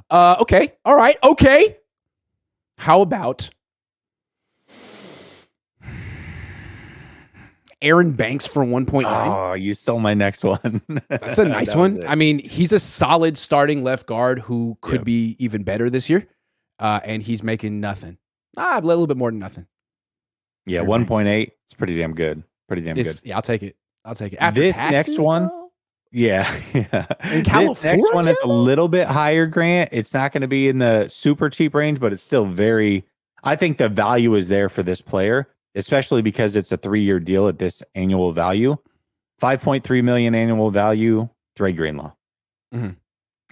Uh, 0.09 0.35
okay. 0.41 0.73
All 0.85 0.95
right. 0.95 1.15
Okay. 1.23 1.77
How 2.77 3.01
about 3.01 3.49
Aaron 7.81 8.11
Banks 8.11 8.45
for 8.45 8.63
1.9. 8.63 9.03
Oh, 9.05 9.53
you 9.53 9.73
stole 9.73 9.99
my 9.99 10.13
next 10.13 10.43
one. 10.43 10.81
That's 11.09 11.39
a 11.39 11.45
nice 11.45 11.71
that 11.71 11.77
one. 11.77 12.05
I 12.07 12.13
mean, 12.15 12.37
he's 12.39 12.71
a 12.71 12.79
solid 12.79 13.37
starting 13.37 13.83
left 13.83 14.05
guard 14.05 14.39
who 14.39 14.77
could 14.81 15.03
be 15.03 15.35
even 15.39 15.63
better 15.63 15.89
this 15.89 16.09
year. 16.09 16.27
uh, 16.79 16.99
and 17.03 17.23
he's 17.23 17.41
making 17.43 17.79
nothing. 17.79 18.17
Ah, 18.57 18.79
a 18.79 18.81
little 18.81 19.07
bit 19.07 19.17
more 19.17 19.31
than 19.31 19.39
nothing. 19.39 19.65
Yeah, 20.65 20.81
one 20.81 21.05
point 21.07 21.27
eight. 21.27 21.53
It's 21.65 21.73
pretty 21.73 21.97
damn 21.97 22.13
good. 22.13 22.43
Pretty 22.67 22.83
damn 22.83 22.97
It's- 22.97 23.15
good. 23.15 23.27
yeah, 23.27 23.35
I'll 23.35 23.41
take 23.41 23.63
it. 23.63 23.75
I'll 24.05 24.15
take 24.15 24.33
it. 24.33 24.37
After 24.37 24.59
This 24.61 24.75
taxes, 24.75 24.91
next 25.15 25.19
one- 25.19 25.47
though? 25.47 25.60
Yeah, 26.11 26.51
yeah. 26.73 27.05
In 27.31 27.43
This 27.43 27.83
next 27.83 28.13
one 28.13 28.27
is 28.27 28.39
a 28.43 28.47
little 28.47 28.87
bit 28.89 29.07
higher, 29.07 29.45
Grant. 29.45 29.89
It's 29.91 30.13
not 30.13 30.33
going 30.33 30.41
to 30.41 30.47
be 30.47 30.67
in 30.67 30.79
the 30.79 31.07
super 31.07 31.49
cheap 31.49 31.73
range, 31.73 31.99
but 31.99 32.11
it's 32.13 32.23
still 32.23 32.45
very. 32.45 33.05
I 33.43 33.55
think 33.55 33.77
the 33.77 33.89
value 33.89 34.35
is 34.35 34.49
there 34.49 34.69
for 34.69 34.83
this 34.83 35.01
player, 35.01 35.47
especially 35.73 36.21
because 36.21 36.55
it's 36.55 36.71
a 36.71 36.77
three-year 36.77 37.19
deal 37.19 37.47
at 37.47 37.57
this 37.59 37.81
annual 37.95 38.31
value, 38.33 38.77
five 39.39 39.61
point 39.61 39.83
three 39.83 40.01
million 40.01 40.35
annual 40.35 40.69
value. 40.69 41.29
Dre 41.55 41.71
Greenlaw. 41.73 42.13
Mhm. 42.73 42.97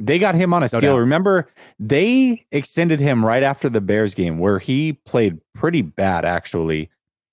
They 0.02 0.18
got 0.20 0.36
him 0.36 0.54
on 0.54 0.64
a 0.64 0.68
steal. 0.70 0.80
doubt. 0.82 0.98
Remember, 1.00 1.50
they 1.78 2.46
extended 2.52 3.00
him 3.00 3.26
right 3.26 3.44
after 3.44 3.70
the 3.70 3.82
Bears 3.82 4.14
game, 4.14 4.38
where 4.40 4.60
he 4.60 4.94
played 4.94 5.40
pretty 5.54 5.82
bad, 5.82 6.24
actually. 6.24 6.90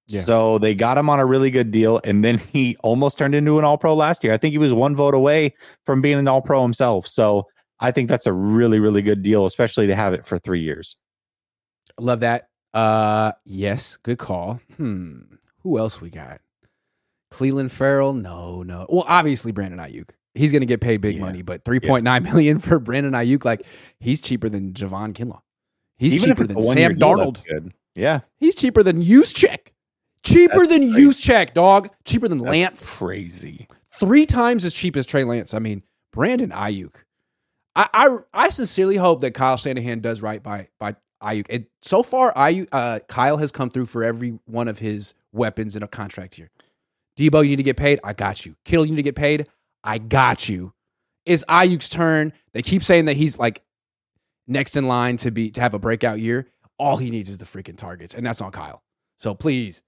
Yeah. 0.08 0.22
So 0.22 0.58
they 0.58 0.74
got 0.74 0.98
him 0.98 1.10
on 1.10 1.18
a 1.18 1.26
really 1.26 1.50
good 1.50 1.70
deal, 1.70 2.00
and 2.04 2.24
then 2.24 2.38
he 2.38 2.76
almost 2.82 3.18
turned 3.18 3.34
into 3.34 3.58
an 3.58 3.64
All 3.64 3.76
Pro 3.78 3.94
last 3.94 4.22
year. 4.22 4.32
I 4.32 4.36
think 4.36 4.52
he 4.52 4.58
was 4.58 4.72
one 4.72 4.94
vote 4.94 5.14
away 5.14 5.54
from 5.84 6.00
being 6.00 6.18
an 6.18 6.28
All 6.28 6.42
Pro 6.42 6.62
himself. 6.62 7.06
So 7.06 7.46
I 7.80 7.90
think 7.90 8.08
that's 8.08 8.26
a 8.26 8.32
really, 8.32 8.78
really 8.78 9.02
good 9.02 9.22
deal, 9.22 9.46
especially 9.46 9.86
to 9.88 9.94
have 9.96 10.12
it 10.14 10.24
for 10.24 10.38
three 10.38 10.60
years. 10.62 10.96
Love 11.98 12.20
that. 12.20 12.48
Uh, 12.72 13.32
yes, 13.44 13.96
good 14.02 14.18
call. 14.18 14.60
Hmm. 14.76 15.20
Who 15.62 15.78
else 15.78 16.00
we 16.00 16.10
got? 16.10 16.40
Clelin 17.32 17.70
Ferrell? 17.70 18.12
No, 18.12 18.62
no. 18.62 18.86
Well, 18.88 19.04
obviously 19.08 19.50
Brandon 19.52 19.80
Aiyuk. 19.80 20.10
He's 20.34 20.52
going 20.52 20.60
to 20.60 20.66
get 20.66 20.80
paid 20.80 21.00
big 21.00 21.16
Yeah. 21.16 21.22
money, 21.22 21.42
but 21.42 21.64
three 21.64 21.80
point 21.80 22.04
nine 22.04 22.22
million 22.24 22.60
for 22.60 22.78
Brandon 22.78 23.12
Aiyuk, 23.12 23.44
like 23.44 23.66
he's 23.98 24.20
cheaper 24.20 24.48
than 24.48 24.72
Javon 24.74 25.14
Kinlaw. 25.14 25.40
He's 25.98 26.14
Even 26.14 26.28
cheaper 26.28 26.46
than 26.46 26.60
Sam 26.62 26.96
Darnold. 26.96 27.42
Yeah, 27.94 28.20
He's 28.36 28.54
cheaper 28.54 28.82
than 28.82 29.00
Check. 29.00 29.55
Cheaper 30.26 30.66
That's 30.66 30.68
than 30.70 30.92
crazy. 30.92 31.22
Check, 31.22 31.54
dog. 31.54 31.88
Cheaper 32.04 32.28
than 32.28 32.38
that's 32.38 32.50
Lance. 32.50 32.98
crazy. 32.98 33.68
Three 33.92 34.26
times 34.26 34.64
as 34.64 34.74
cheap 34.74 34.96
as 34.96 35.06
Trey 35.06 35.24
Lance. 35.24 35.54
I 35.54 35.58
mean, 35.60 35.82
Brandon 36.12 36.50
Aiyuk. 36.50 36.94
I, 37.76 37.88
I 37.92 38.16
I 38.34 38.48
sincerely 38.48 38.96
hope 38.96 39.20
that 39.20 39.32
Kyle 39.32 39.56
Shanahan 39.56 40.00
does 40.00 40.22
right 40.22 40.42
by 40.42 40.68
by 40.80 40.96
Aiyuk. 41.22 41.46
And 41.48 41.66
so 41.82 42.02
far, 42.02 42.32
Aiyuk, 42.34 42.68
uh, 42.72 42.98
Kyle 43.08 43.36
has 43.36 43.52
come 43.52 43.70
through 43.70 43.86
for 43.86 44.02
every 44.02 44.38
one 44.46 44.68
of 44.68 44.78
his 44.78 45.14
weapons 45.32 45.76
in 45.76 45.82
a 45.82 45.88
contract 45.88 46.38
year. 46.38 46.50
Debo, 47.16 47.42
you 47.42 47.50
need 47.50 47.56
to 47.56 47.62
get 47.62 47.76
paid. 47.76 48.00
I 48.02 48.12
got 48.12 48.44
you. 48.44 48.56
Kittle, 48.64 48.84
you 48.84 48.92
need 48.92 48.96
to 48.96 49.02
get 49.02 49.14
paid. 49.16 49.48
I 49.84 49.98
got 49.98 50.48
you. 50.48 50.72
It's 51.24 51.44
Aiyuk's 51.44 51.88
turn. 51.88 52.32
They 52.52 52.62
keep 52.62 52.82
saying 52.82 53.04
that 53.06 53.16
he's 53.16 53.38
like 53.38 53.62
next 54.46 54.76
in 54.76 54.86
line 54.88 55.16
to 55.18 55.30
be 55.30 55.50
to 55.52 55.60
have 55.60 55.74
a 55.74 55.78
breakout 55.78 56.18
year. 56.18 56.48
All 56.78 56.96
he 56.96 57.10
needs 57.10 57.30
is 57.30 57.38
the 57.38 57.44
freaking 57.44 57.76
targets, 57.76 58.14
and 58.14 58.26
that's 58.26 58.40
on 58.40 58.50
Kyle. 58.50 58.82
So 59.18 59.34
please, 59.34 59.82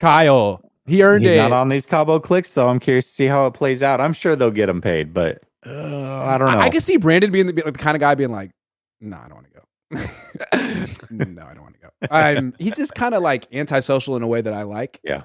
Kyle, 0.00 0.60
he 0.86 1.02
earned 1.02 1.22
He's 1.24 1.32
it. 1.32 1.36
not 1.36 1.52
on 1.52 1.68
these 1.68 1.86
Cabo 1.86 2.18
clicks, 2.20 2.50
so 2.50 2.68
I'm 2.68 2.78
curious 2.80 3.06
to 3.06 3.12
see 3.12 3.26
how 3.26 3.46
it 3.46 3.54
plays 3.54 3.82
out. 3.82 4.00
I'm 4.00 4.12
sure 4.12 4.36
they'll 4.36 4.50
get 4.50 4.68
him 4.68 4.80
paid, 4.80 5.14
but 5.14 5.42
uh, 5.66 5.70
I 5.70 6.36
don't 6.38 6.50
know. 6.50 6.58
I, 6.58 6.64
I 6.64 6.70
can 6.70 6.80
see 6.80 6.96
Brandon 6.98 7.30
being 7.32 7.46
the, 7.46 7.52
like, 7.62 7.72
the 7.72 7.78
kind 7.78 7.96
of 7.96 8.00
guy 8.00 8.14
being 8.14 8.30
like, 8.32 8.50
"No, 9.00 9.16
I 9.16 9.28
don't 9.28 9.34
want 9.34 9.46
to 9.46 9.52
go. 9.52 11.24
no, 11.24 11.42
I 11.42 11.54
don't 11.54 11.62
want 11.62 11.74
to 11.74 11.80
go." 11.80 11.88
I'm. 12.10 12.54
He's 12.58 12.76
just 12.76 12.94
kind 12.94 13.14
of 13.14 13.22
like 13.22 13.46
antisocial 13.54 14.16
in 14.16 14.22
a 14.22 14.26
way 14.26 14.40
that 14.40 14.52
I 14.52 14.62
like. 14.64 15.00
Yeah. 15.02 15.22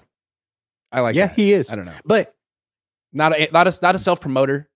I 0.91 1.01
like. 1.01 1.15
yeah, 1.15 1.27
that. 1.27 1.35
he 1.35 1.53
is. 1.53 1.71
I 1.71 1.75
don't 1.75 1.85
know. 1.85 1.93
But 2.05 2.33
Not 3.13 3.37
a 3.37 3.49
not 3.51 3.67
a 3.67 3.77
not 3.81 3.95
a 3.95 3.99
self 3.99 4.21
promoter, 4.21 4.69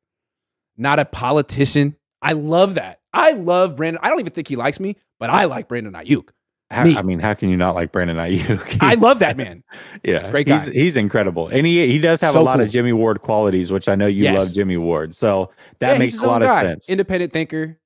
not 0.77 0.99
a 0.99 1.05
politician. 1.05 1.95
I 2.21 2.33
love 2.33 2.75
that. 2.75 2.99
I 3.13 3.31
love 3.31 3.75
Brandon. 3.75 3.99
I 4.03 4.09
don't 4.09 4.19
even 4.19 4.31
think 4.33 4.47
he 4.47 4.55
likes 4.55 4.79
me, 4.79 4.95
but 5.19 5.29
I 5.29 5.45
like 5.45 5.67
Brandon 5.67 5.93
Aiyuk. 5.93 6.29
How, 6.73 6.83
I 6.83 7.01
mean, 7.03 7.19
how 7.19 7.33
can 7.33 7.49
you 7.49 7.57
not 7.57 7.75
like 7.75 7.91
Brandon 7.91 8.17
Aiyuk? 8.17 8.77
I 8.81 8.95
love 8.95 9.19
that 9.19 9.37
man. 9.37 9.63
Yeah, 10.03 10.31
Great 10.31 10.47
He's, 10.49 10.67
guy. 10.67 10.73
he's 10.73 10.97
incredible, 10.97 11.47
and 11.47 11.65
he 11.65 11.87
he 11.87 11.97
does 11.99 12.19
have 12.21 12.33
So 12.33 12.41
a 12.41 12.43
lot 12.43 12.57
cool. 12.57 12.65
of 12.65 12.71
Jimmy 12.71 12.91
Ward 12.91 13.21
qualities, 13.21 13.71
which 13.71 13.87
I 13.87 13.95
know 13.95 14.07
you 14.07 14.23
Yes. 14.23 14.37
love 14.37 14.53
Jimmy 14.53 14.75
Ward. 14.75 15.15
So 15.15 15.51
that 15.79 15.93
Yeah, 15.93 15.97
makes 15.99 16.21
a 16.21 16.27
lot 16.27 16.41
own 16.43 16.49
of 16.49 16.57
sense. 16.59 16.89
Independent 16.89 17.31
thinker. 17.31 17.79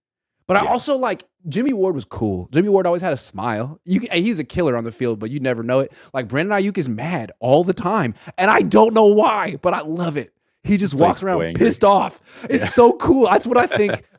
But 0.47 0.57
I 0.57 0.65
also 0.65 0.97
like 0.97 1.25
Jimmy 1.49 1.73
Ward 1.73 1.93
was 1.93 2.05
cool. 2.05 2.47
Jimmy 2.53 2.69
Ward 2.69 2.87
always 2.87 3.01
had 3.01 3.11
a 3.13 3.17
smile. 3.17 3.79
You, 3.83 3.99
he's 4.11 4.39
a 4.39 4.43
killer 4.45 4.77
on 4.77 4.85
the 4.85 4.91
field, 4.93 5.19
but 5.19 5.29
you 5.29 5.39
never 5.41 5.61
know 5.61 5.79
it. 5.81 5.91
Like 6.13 6.27
Brandon 6.29 6.57
Aiyuk 6.57 6.77
is 6.77 6.87
mad 6.89 7.31
all 7.39 7.63
the 7.65 7.73
time, 7.73 8.15
and 8.37 8.49
I 8.49 8.61
don't 8.61 8.93
know 8.93 9.07
why, 9.07 9.57
but 9.61 9.73
I 9.73 9.81
love 9.81 10.15
it. 10.17 10.33
He 10.63 10.77
just 10.77 10.93
walks 10.95 11.21
around 11.21 11.41
angry. 11.43 11.59
pissed 11.65 11.83
off. 11.83 12.21
It's 12.49 12.63
Yeah. 12.63 12.69
so 12.69 12.93
cool. 12.93 13.25
That's 13.25 13.45
what 13.45 13.57
I 13.57 13.67
think. 13.67 14.03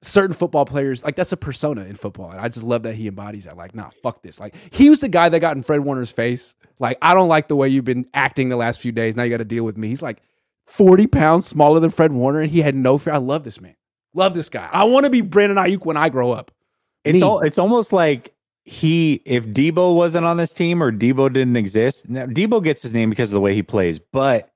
Certain 0.00 0.32
football 0.32 0.64
players 0.64 1.02
like 1.02 1.16
that's 1.16 1.32
a 1.32 1.36
persona 1.36 1.84
in 1.84 1.96
football, 1.96 2.30
and 2.30 2.40
I 2.40 2.48
just 2.48 2.64
love 2.64 2.84
that 2.84 2.94
he 2.94 3.08
embodies 3.08 3.44
that. 3.44 3.56
Like, 3.56 3.74
nah, 3.74 3.90
fuck 4.02 4.22
this. 4.22 4.38
Like, 4.38 4.54
he 4.70 4.88
was 4.88 5.00
the 5.00 5.08
guy 5.08 5.28
that 5.28 5.40
got 5.40 5.56
in 5.56 5.64
Fred 5.64 5.80
Warner's 5.80 6.12
face. 6.12 6.54
Like, 6.78 6.98
I 7.02 7.14
don't 7.14 7.28
like 7.28 7.48
the 7.48 7.56
way 7.56 7.68
you've 7.68 7.84
been 7.84 8.06
acting 8.14 8.48
the 8.48 8.56
last 8.56 8.80
few 8.80 8.92
days. 8.92 9.16
Now 9.16 9.24
you 9.24 9.30
got 9.30 9.38
to 9.38 9.44
deal 9.44 9.64
with 9.64 9.76
me. 9.76 9.88
He's 9.88 10.02
like 10.02 10.22
forty 10.66 11.08
pounds 11.08 11.46
smaller 11.46 11.80
than 11.80 11.90
Fred 11.90 12.12
Warner, 12.12 12.40
and 12.40 12.50
he 12.50 12.62
had 12.62 12.76
no 12.76 12.96
fear. 12.98 13.14
I 13.14 13.16
love 13.16 13.42
this 13.42 13.60
man. 13.60 13.74
Love 14.14 14.34
this 14.34 14.48
guy. 14.48 14.68
I 14.72 14.84
want 14.84 15.04
to 15.04 15.10
be 15.10 15.20
Brandon 15.20 15.58
Aiyuk 15.58 15.84
when 15.84 15.96
I 15.96 16.08
grow 16.08 16.30
up. 16.32 16.52
It's 17.04 17.22
all 17.22 17.40
it's 17.40 17.58
almost 17.58 17.92
like 17.92 18.34
he 18.64 19.22
if 19.24 19.46
Debo 19.46 19.96
wasn't 19.96 20.26
on 20.26 20.36
this 20.36 20.52
team 20.52 20.82
or 20.82 20.92
Debo 20.92 21.32
didn't 21.32 21.56
exist. 21.56 22.08
Now 22.08 22.26
Debo 22.26 22.62
gets 22.62 22.82
his 22.82 22.94
name 22.94 23.10
because 23.10 23.30
of 23.30 23.34
the 23.34 23.40
way 23.40 23.54
he 23.54 23.62
plays, 23.62 23.98
but 23.98 24.50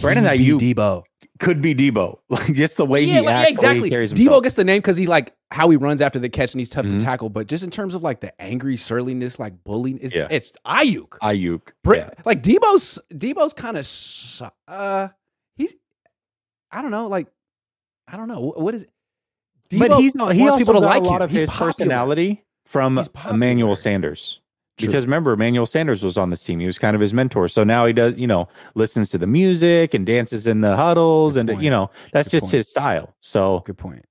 Brandon 0.00 0.24
Aiyuk 0.24 0.58
Debo. 0.58 1.04
Could 1.38 1.60
be 1.60 1.74
Debo. 1.74 2.18
Like 2.30 2.54
just 2.54 2.76
the 2.76 2.86
way 2.86 3.02
yeah, 3.02 3.20
he 3.20 3.20
like, 3.20 3.26
acts, 3.26 3.28
yeah, 3.28 3.34
the 3.34 3.40
way 3.40 3.50
exactly. 3.50 3.82
he 3.88 3.90
carries 3.90 4.12
Debo 4.12 4.42
gets 4.42 4.54
the 4.54 4.64
name 4.64 4.78
because 4.78 4.96
he 4.96 5.06
like 5.06 5.34
how 5.50 5.68
he 5.70 5.76
runs 5.76 6.00
after 6.00 6.18
the 6.18 6.28
catch 6.28 6.52
and 6.54 6.60
he's 6.60 6.70
tough 6.70 6.86
Mhm. 6.86 6.98
to 6.98 7.04
tackle. 7.04 7.28
But 7.30 7.46
just 7.46 7.62
in 7.62 7.70
terms 7.70 7.94
of 7.94 8.02
like 8.02 8.20
the 8.20 8.32
angry 8.40 8.76
surliness, 8.76 9.38
like 9.38 9.62
bullying, 9.64 9.98
it's, 10.00 10.14
Yeah. 10.14 10.28
it's 10.30 10.52
Aiyuk. 10.66 11.10
Aiyuk. 11.22 11.60
Yeah. 11.86 12.10
Like 12.24 12.42
Debo's 12.42 12.98
Debo's 13.12 13.52
kind 13.52 13.76
of 13.76 13.84
sh- 13.86 14.42
uh 14.68 15.08
he's 15.56 15.74
I 16.70 16.82
don't 16.82 16.90
know 16.90 17.06
like 17.08 17.28
I 18.08 18.16
don't 18.16 18.28
know 18.28 18.50
Wh- 18.52 18.58
what 18.60 18.74
is 18.74 18.82
it? 18.84 18.90
but 19.78 19.90
Debo 19.90 19.98
he's 20.00 20.14
not, 20.14 20.34
he 20.34 20.40
wants 20.42 20.56
people 20.56 20.74
to 20.74 20.80
like 20.80 21.02
a 21.02 21.04
lot 21.04 21.16
him. 21.20 21.24
of 21.26 21.30
He's 21.30 21.40
his 21.40 21.50
popular. 21.50 21.72
personality 21.72 22.44
from 22.66 23.00
Emmanuel 23.28 23.74
Sanders. 23.76 24.40
True. 24.78 24.88
Because 24.88 25.06
remember, 25.06 25.32
Emmanuel 25.32 25.64
Sanders 25.64 26.02
was 26.04 26.18
on 26.18 26.28
this 26.30 26.42
team. 26.44 26.60
He 26.60 26.66
was 26.66 26.78
kind 26.78 26.94
of 26.94 27.00
his 27.00 27.14
mentor. 27.14 27.48
So 27.48 27.64
now 27.64 27.86
he 27.86 27.92
does, 27.94 28.14
you 28.16 28.26
know, 28.26 28.46
listens 28.74 29.08
to 29.10 29.18
the 29.18 29.26
music 29.26 29.94
and 29.94 30.04
dances 30.04 30.46
in 30.46 30.60
the 30.60 30.76
huddles, 30.76 31.34
Good 31.34 31.40
and 31.40 31.48
point. 31.50 31.62
you 31.62 31.70
know, 31.70 31.90
that's 32.12 32.28
Good 32.28 32.32
just 32.32 32.44
point. 32.44 32.52
his 32.52 32.68
style. 32.68 33.14
So 33.20 33.60
Good 33.64 33.78
point. 33.78 34.04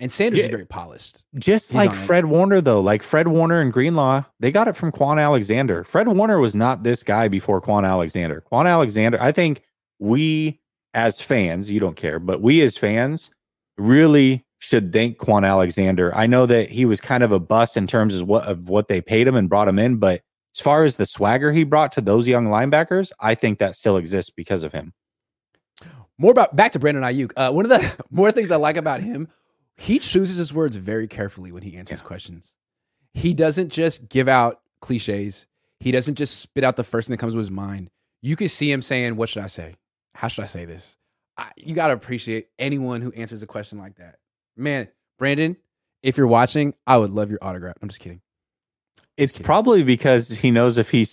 And 0.00 0.10
Sanders 0.10 0.40
is 0.44 0.48
very 0.48 0.64
polished. 0.64 1.24
just 1.36 1.70
He's 1.72 1.76
like 1.76 1.90
on 1.90 1.96
it. 1.96 1.98
Fred 1.98 2.24
Warner, 2.24 2.60
though, 2.62 2.80
like 2.80 3.02
Fred 3.02 3.28
Warner 3.28 3.60
and 3.60 3.70
Greenlaw, 3.70 4.24
they 4.40 4.50
got 4.50 4.66
it 4.66 4.74
from 4.74 4.90
Kwon 4.92 5.22
Alexander. 5.22 5.84
Fred 5.84 6.08
Warner 6.08 6.38
was 6.38 6.56
not 6.56 6.82
this 6.82 7.02
guy 7.02 7.28
before 7.28 7.60
Kwon 7.60 7.86
Alexander. 7.86 8.42
Kwon 8.50 8.66
Alexander, 8.66 9.20
I 9.20 9.30
think 9.30 9.62
we 9.98 10.58
as 10.94 11.20
fans, 11.20 11.70
you 11.70 11.80
don't 11.80 11.96
care, 11.96 12.18
but 12.18 12.40
we 12.40 12.62
as 12.62 12.78
fans 12.78 13.30
really 13.76 14.44
should 14.60 14.92
thank 14.92 15.18
Kwon 15.18 15.46
Alexander. 15.46 16.14
I 16.14 16.26
know 16.26 16.46
that 16.46 16.70
he 16.70 16.84
was 16.84 17.00
kind 17.00 17.22
of 17.24 17.32
a 17.32 17.40
bust 17.40 17.76
in 17.76 17.86
terms 17.86 18.14
of 18.20 18.28
what 18.28 18.44
of 18.44 18.68
what 18.68 18.86
they 18.88 19.00
paid 19.00 19.26
him 19.26 19.34
and 19.34 19.48
brought 19.48 19.66
him 19.68 19.78
in, 19.78 19.96
but 19.96 20.22
as 20.54 20.60
far 20.60 20.84
as 20.84 20.96
the 20.96 21.06
swagger 21.06 21.50
he 21.52 21.64
brought 21.64 21.92
to 21.92 22.00
those 22.00 22.28
young 22.28 22.46
linebackers, 22.46 23.10
I 23.20 23.34
think 23.34 23.58
that 23.58 23.74
still 23.74 23.96
exists 23.96 24.30
because 24.30 24.62
of 24.62 24.72
him. 24.72 24.92
More 26.18 26.30
about 26.32 26.54
back 26.54 26.72
to 26.72 26.78
Brandon 26.78 27.02
Aiyuk. 27.02 27.32
Uh, 27.36 27.50
one 27.52 27.64
of 27.64 27.70
the 27.70 28.04
more 28.10 28.30
things 28.32 28.50
I 28.50 28.56
like 28.56 28.76
about 28.76 29.00
him, 29.00 29.28
he 29.76 29.98
chooses 29.98 30.36
his 30.36 30.52
words 30.52 30.76
very 30.76 31.06
carefully 31.08 31.52
when 31.52 31.62
he 31.62 31.76
answers 31.76 32.00
Yeah. 32.00 32.06
questions. 32.06 32.54
He 33.14 33.32
doesn't 33.32 33.70
just 33.70 34.08
give 34.08 34.28
out 34.28 34.60
cliches. 34.80 35.46
He 35.80 35.90
doesn't 35.90 36.16
just 36.16 36.38
spit 36.40 36.62
out 36.64 36.76
the 36.76 36.84
first 36.84 37.08
thing 37.08 37.14
that 37.14 37.18
comes 37.20 37.32
to 37.32 37.38
his 37.38 37.50
mind. 37.50 37.90
You 38.20 38.36
can 38.36 38.48
see 38.48 38.70
him 38.70 38.82
saying, 38.82 39.16
"What 39.16 39.30
should 39.30 39.42
I 39.42 39.46
say? 39.46 39.76
How 40.14 40.28
should 40.28 40.44
I 40.44 40.48
say 40.48 40.66
this?" 40.66 40.98
I, 41.38 41.48
you 41.56 41.74
got 41.74 41.86
to 41.86 41.94
appreciate 41.94 42.48
anyone 42.58 43.00
who 43.00 43.10
answers 43.12 43.42
a 43.42 43.46
question 43.46 43.78
like 43.78 43.96
that. 43.96 44.16
Man, 44.60 44.88
Brandon, 45.18 45.56
if 46.02 46.16
you're 46.16 46.26
watching, 46.26 46.74
I 46.86 46.98
would 46.98 47.10
love 47.10 47.30
your 47.30 47.38
autograph. 47.42 47.76
I'm 47.82 47.88
just 47.88 48.00
kidding. 48.00 48.20
It's 49.16 49.38
probably 49.38 49.82
because 49.82 50.28
he 50.30 50.50
knows 50.50 50.78
if 50.78 50.90
he 50.90 51.06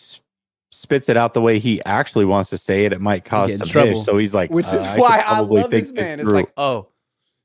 spits 0.72 1.10
it 1.10 1.18
out 1.18 1.34
the 1.34 1.42
way 1.42 1.60
he 1.60 1.84
actually 1.86 2.26
wants 2.26 2.50
to 2.52 2.58
say 2.58 2.86
it, 2.86 2.94
it 2.94 3.02
might 3.02 3.26
cause 3.26 3.58
some 3.58 3.68
trouble. 3.68 4.04
So 4.04 4.18
he's 4.18 4.34
like, 4.34 4.50
Which 4.50 4.68
uh, 4.68 4.76
is 4.78 4.86
I 4.86 4.98
why 4.98 5.20
I 5.20 5.24
probably 5.24 5.62
love 5.62 5.72
think 5.72 5.84
this 5.88 5.92
man. 5.94 6.20
It's 6.20 6.30
through. 6.30 6.38
like, 6.38 6.54
oh, 6.58 6.90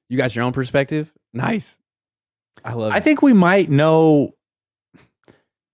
you 0.08 0.16
got 0.18 0.34
your 0.34 0.44
own 0.44 0.52
perspective. 0.52 1.12
Nice. 1.32 1.78
I 2.64 2.74
love. 2.74 2.92
I 2.92 2.98
it. 2.98 3.04
think 3.04 3.22
we 3.22 3.32
might 3.32 3.70
know. 3.70 4.34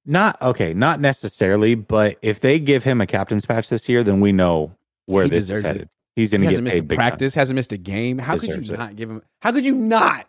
Not 0.07 0.41
okay, 0.41 0.73
not 0.73 1.01
necessarily, 1.01 1.75
but 1.75 2.17
if 2.23 2.41
they 2.41 2.59
give 2.59 2.83
him 2.83 3.03
a 3.03 3.07
captain's 3.07 3.45
patch 3.45 3.69
this 3.69 3.91
year, 3.91 4.03
then 4.03 4.21
we 4.21 4.33
know 4.33 4.75
where 5.05 5.25
He 5.25 5.31
this 5.31 5.45
is 5.45 5.51
deserves 5.51 5.81
it. 5.83 5.89
He's 6.19 6.31
going 6.33 6.41
he 6.43 6.47
to 6.47 6.51
hasn't 6.51 6.65
get 6.67 6.71
missed 6.73 6.81
a 6.81 6.83
big 6.85 6.99
time. 6.99 7.09
practice, 7.09 7.35
hasn't 7.35 7.55
missed 7.57 7.73
a 7.73 7.77
game. 7.77 8.19
How 8.19 8.37
could 8.37 8.49
Deserves 8.49 8.69
you 8.69 8.75
it. 8.75 8.79
not 8.79 8.97
give 8.97 9.09
him? 9.11 9.23
How 9.41 9.53
could 9.53 9.65
you 9.65 9.75
not? 9.77 10.27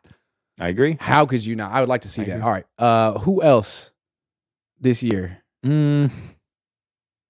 I 0.60 0.68
agree. 0.68 0.98
How 1.00 1.26
could 1.26 1.46
you 1.46 1.56
not? 1.56 1.72
I 1.72 1.80
would 1.80 1.90
like 1.90 2.02
to 2.02 2.10
see 2.10 2.22
I 2.22 2.26
that. 2.26 2.32
agree. 2.34 2.44
All 2.44 2.52
right. 2.52 2.66
Uh, 2.78 3.20
who 3.20 3.42
else 3.42 3.92
this 4.80 5.02
year? 5.02 5.42
Mm, 5.66 6.12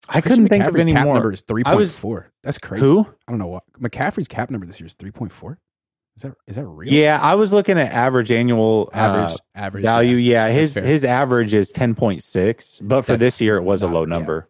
I 0.07 0.21
Christian 0.21 0.45
couldn't 0.45 0.47
think 0.49 0.65
of 0.65 0.75
any 0.75 0.93
cap 0.93 1.05
more. 1.05 1.13
number 1.13 1.31
is 1.31 1.41
three 1.41 1.63
point 1.63 1.87
four. 1.89 2.31
That's 2.43 2.57
crazy. 2.57 2.85
Who? 2.85 3.07
I 3.27 3.31
don't 3.31 3.39
know 3.39 3.47
what 3.47 3.63
McCaffrey's 3.79 4.27
cap 4.27 4.49
number 4.49 4.65
this 4.65 4.79
year 4.79 4.87
is 4.87 4.93
three 4.93 5.11
point 5.11 5.31
four. 5.31 5.59
Is 6.17 6.23
that 6.23 6.33
is 6.47 6.55
that 6.57 6.65
real? 6.65 6.91
Yeah, 6.91 7.19
I 7.21 7.35
was 7.35 7.53
looking 7.53 7.77
at 7.79 7.91
average 7.93 8.31
annual 8.31 8.89
Average 8.93 9.33
uh, 9.33 9.37
average 9.55 9.83
value. 9.83 10.17
yeah. 10.17 10.47
Yeah, 10.47 10.53
his 10.53 10.73
fair. 10.73 10.83
his 10.83 11.03
average 11.05 11.53
is 11.53 11.71
ten 11.71 11.95
point 11.95 12.23
six, 12.23 12.79
but 12.79 13.03
for 13.03 13.13
That's 13.13 13.21
this 13.21 13.41
year 13.41 13.55
it 13.57 13.63
was 13.63 13.83
a 13.83 13.85
not- 13.85 13.93
low 13.93 14.01
yeah. 14.01 14.07
number. 14.09 14.49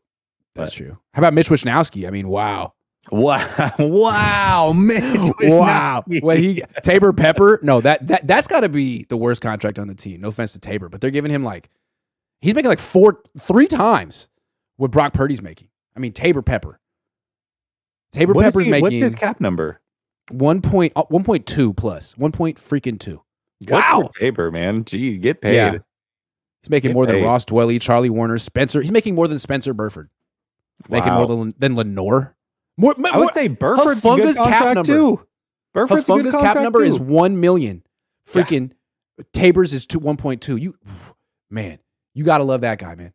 That's 0.56 0.74
true. 0.74 0.98
How 1.14 1.20
about 1.20 1.34
Mitch 1.36 1.48
Wishnowsky? 1.50 2.08
I 2.08 2.12
mean, 2.12 2.28
wow. 2.28 2.74
Wow! 3.12 3.72
Wow! 3.80 4.74
Mitch 4.76 5.04
wow. 5.42 6.04
Wishnowsky. 6.08 6.24
When 6.24 6.38
he 6.38 6.62
Taybor 6.84 7.16
Pepper, 7.16 7.60
no, 7.64 7.82
that 7.82 8.06
that 8.08 8.28
that's 8.28 8.48
got 8.48 8.62
to 8.62 8.70
be 8.70 9.06
the 9.10 9.18
worst 9.18 9.42
contract 9.42 9.80
on 9.80 9.88
the 9.88 9.96
team. 9.96 10.22
No 10.22 10.28
offense 10.30 10.54
to 10.54 10.60
Taybor, 10.60 10.90
but 10.92 11.02
they're 11.02 11.10
giving 11.12 11.32
him 11.32 11.44
like 11.44 11.70
he's 12.42 12.54
making 12.56 12.70
like 12.70 12.80
four 12.80 13.22
three 13.40 13.68
times 13.68 14.28
what 14.78 14.92
Brock 14.92 15.14
Purdy's 15.14 15.42
making. 15.42 15.70
I 15.96 16.00
mean, 16.00 16.14
Taybor 16.14 16.46
Pepper. 16.46 16.80
Taybor 18.14 18.36
What 18.36 18.46
is 18.46 18.54
Pepper's 18.54 18.66
he- 18.66 18.72
what's 18.72 18.84
making 18.84 19.02
his 19.02 19.16
cap 19.16 19.40
number? 19.42 19.82
one 20.32 20.62
point 20.62 20.94
uh, 20.96 21.04
one 21.10 21.24
point 21.24 21.46
two 21.46 21.74
plus 21.74 22.16
one 22.18 22.32
point 22.32 22.58
freaking 22.58 23.00
two. 23.00 23.22
Good 23.66 23.74
Wow. 23.74 24.10
Taybor, 24.20 24.54
man. 24.54 24.86
Gee, 24.86 25.18
get 25.18 25.42
paid. 25.42 25.56
Yeah. 25.56 25.72
He's 26.62 26.70
making 26.70 26.90
Get 26.90 26.94
more 26.94 27.06
than. 27.06 27.24
Ross 27.24 27.46
Dwelley, 27.46 27.80
Charlie 27.80 28.10
Woerner, 28.10 28.40
Spencer. 28.40 28.82
He's 28.82 28.92
making 28.92 29.16
more 29.16 29.28
than 29.28 29.40
Spencer 29.40 29.74
Burford. 29.74 30.10
Making 30.90 31.14
more 31.14 31.26
than 31.28 31.54
than 31.58 31.76
Lenoir. 31.76 32.36
More, 32.80 32.96
I 33.12 33.18
would 33.18 33.32
say 33.32 33.50
Burford's 33.50 34.06
a 34.06 34.16
good 34.16 34.38
cap 34.38 34.76
number. 34.76 34.84
too. 34.84 35.28
Burford's 35.74 36.08
cap 36.36 36.56
number 36.56 36.82
is 36.82 36.98
one 36.98 37.42
million. 37.42 37.84
Freaking 38.26 38.72
Tabers 39.34 39.74
is 39.74 39.86
two 39.86 40.00
one 40.00 40.16
point 40.16 40.42
two. 40.42 40.56
You 40.56 40.76
man, 41.50 41.80
you 42.14 42.24
gotta 42.24 42.46
love 42.46 42.62
that 42.62 42.80
guy, 42.80 42.96
man. 42.96 43.14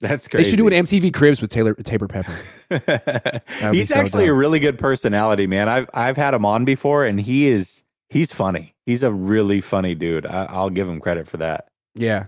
That's 0.00 0.26
crazy. 0.26 0.44
They 0.44 0.50
should 0.50 0.56
do 0.58 0.66
an 0.66 0.84
MTV 0.84 1.14
Cribs 1.14 1.40
with 1.40 1.50
Taylor 1.50 1.74
Taybor 1.74 2.08
Pepper. 2.08 3.70
he's 3.72 3.88
so 3.88 3.94
actually 3.96 4.26
a 4.26 4.34
really 4.34 4.58
good 4.58 4.78
personality, 4.78 5.46
man. 5.46 5.68
I've 5.68 5.88
I've 5.94 6.16
had 6.16 6.34
him 6.34 6.44
on 6.44 6.64
before, 6.64 7.04
and 7.04 7.20
he 7.20 7.48
is 7.48 7.84
he's 8.08 8.32
funny. 8.32 8.74
He's 8.84 9.04
a 9.04 9.12
really 9.12 9.60
funny 9.60 9.94
dude. 9.94 10.26
I, 10.26 10.44
I'll 10.44 10.70
give 10.70 10.88
him 10.88 11.00
credit 11.00 11.28
for 11.28 11.36
that. 11.36 11.68
Yeah. 11.94 12.26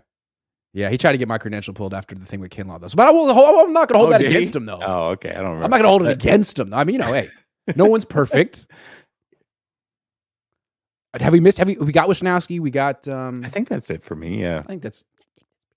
Yeah, 0.72 0.88
he 0.88 0.98
tried 0.98 1.12
to 1.12 1.18
get 1.18 1.26
my 1.28 1.38
credential 1.38 1.74
pulled 1.74 1.92
after 1.94 2.14
the 2.14 2.24
thing 2.24 2.38
with 2.40 2.50
Kinlaw, 2.52 2.80
though. 2.80 2.86
So, 2.86 2.96
but 2.96 3.08
I 3.08 3.10
will, 3.10 3.28
I'm 3.30 3.72
not 3.72 3.88
going 3.88 3.94
to 3.94 3.98
hold 3.98 4.08
Oh, 4.10 4.12
that 4.12 4.18
did 4.20 4.30
he? 4.30 4.36
against 4.36 4.54
him, 4.54 4.66
though. 4.66 4.78
Oh, 4.80 5.08
okay. 5.10 5.30
I 5.30 5.34
don't 5.34 5.44
remember. 5.56 5.64
I'm 5.64 5.70
not 5.70 5.76
going 5.78 5.82
to 5.82 5.88
hold 5.88 6.02
it 6.04 6.12
against 6.12 6.58
him. 6.58 6.72
I 6.72 6.84
mean, 6.84 6.94
you 6.94 7.00
know, 7.00 7.12
hey, 7.12 7.28
no 7.74 7.86
one's 7.86 8.04
perfect. 8.18 8.66
Have 11.18 11.32
we 11.32 11.40
missed? 11.40 11.58
Have 11.58 11.66
we? 11.66 11.76
We 11.76 11.90
got 11.90 12.08
Wishnowsky. 12.08 12.60
We 12.60 12.70
got. 12.70 13.08
um 13.08 13.42
I 13.44 13.48
think 13.48 13.68
that's 13.68 13.90
it 13.90 14.04
for 14.04 14.14
me. 14.14 14.40
Yeah. 14.40 14.60
I 14.60 14.62
think 14.62 14.80
that's 14.80 15.02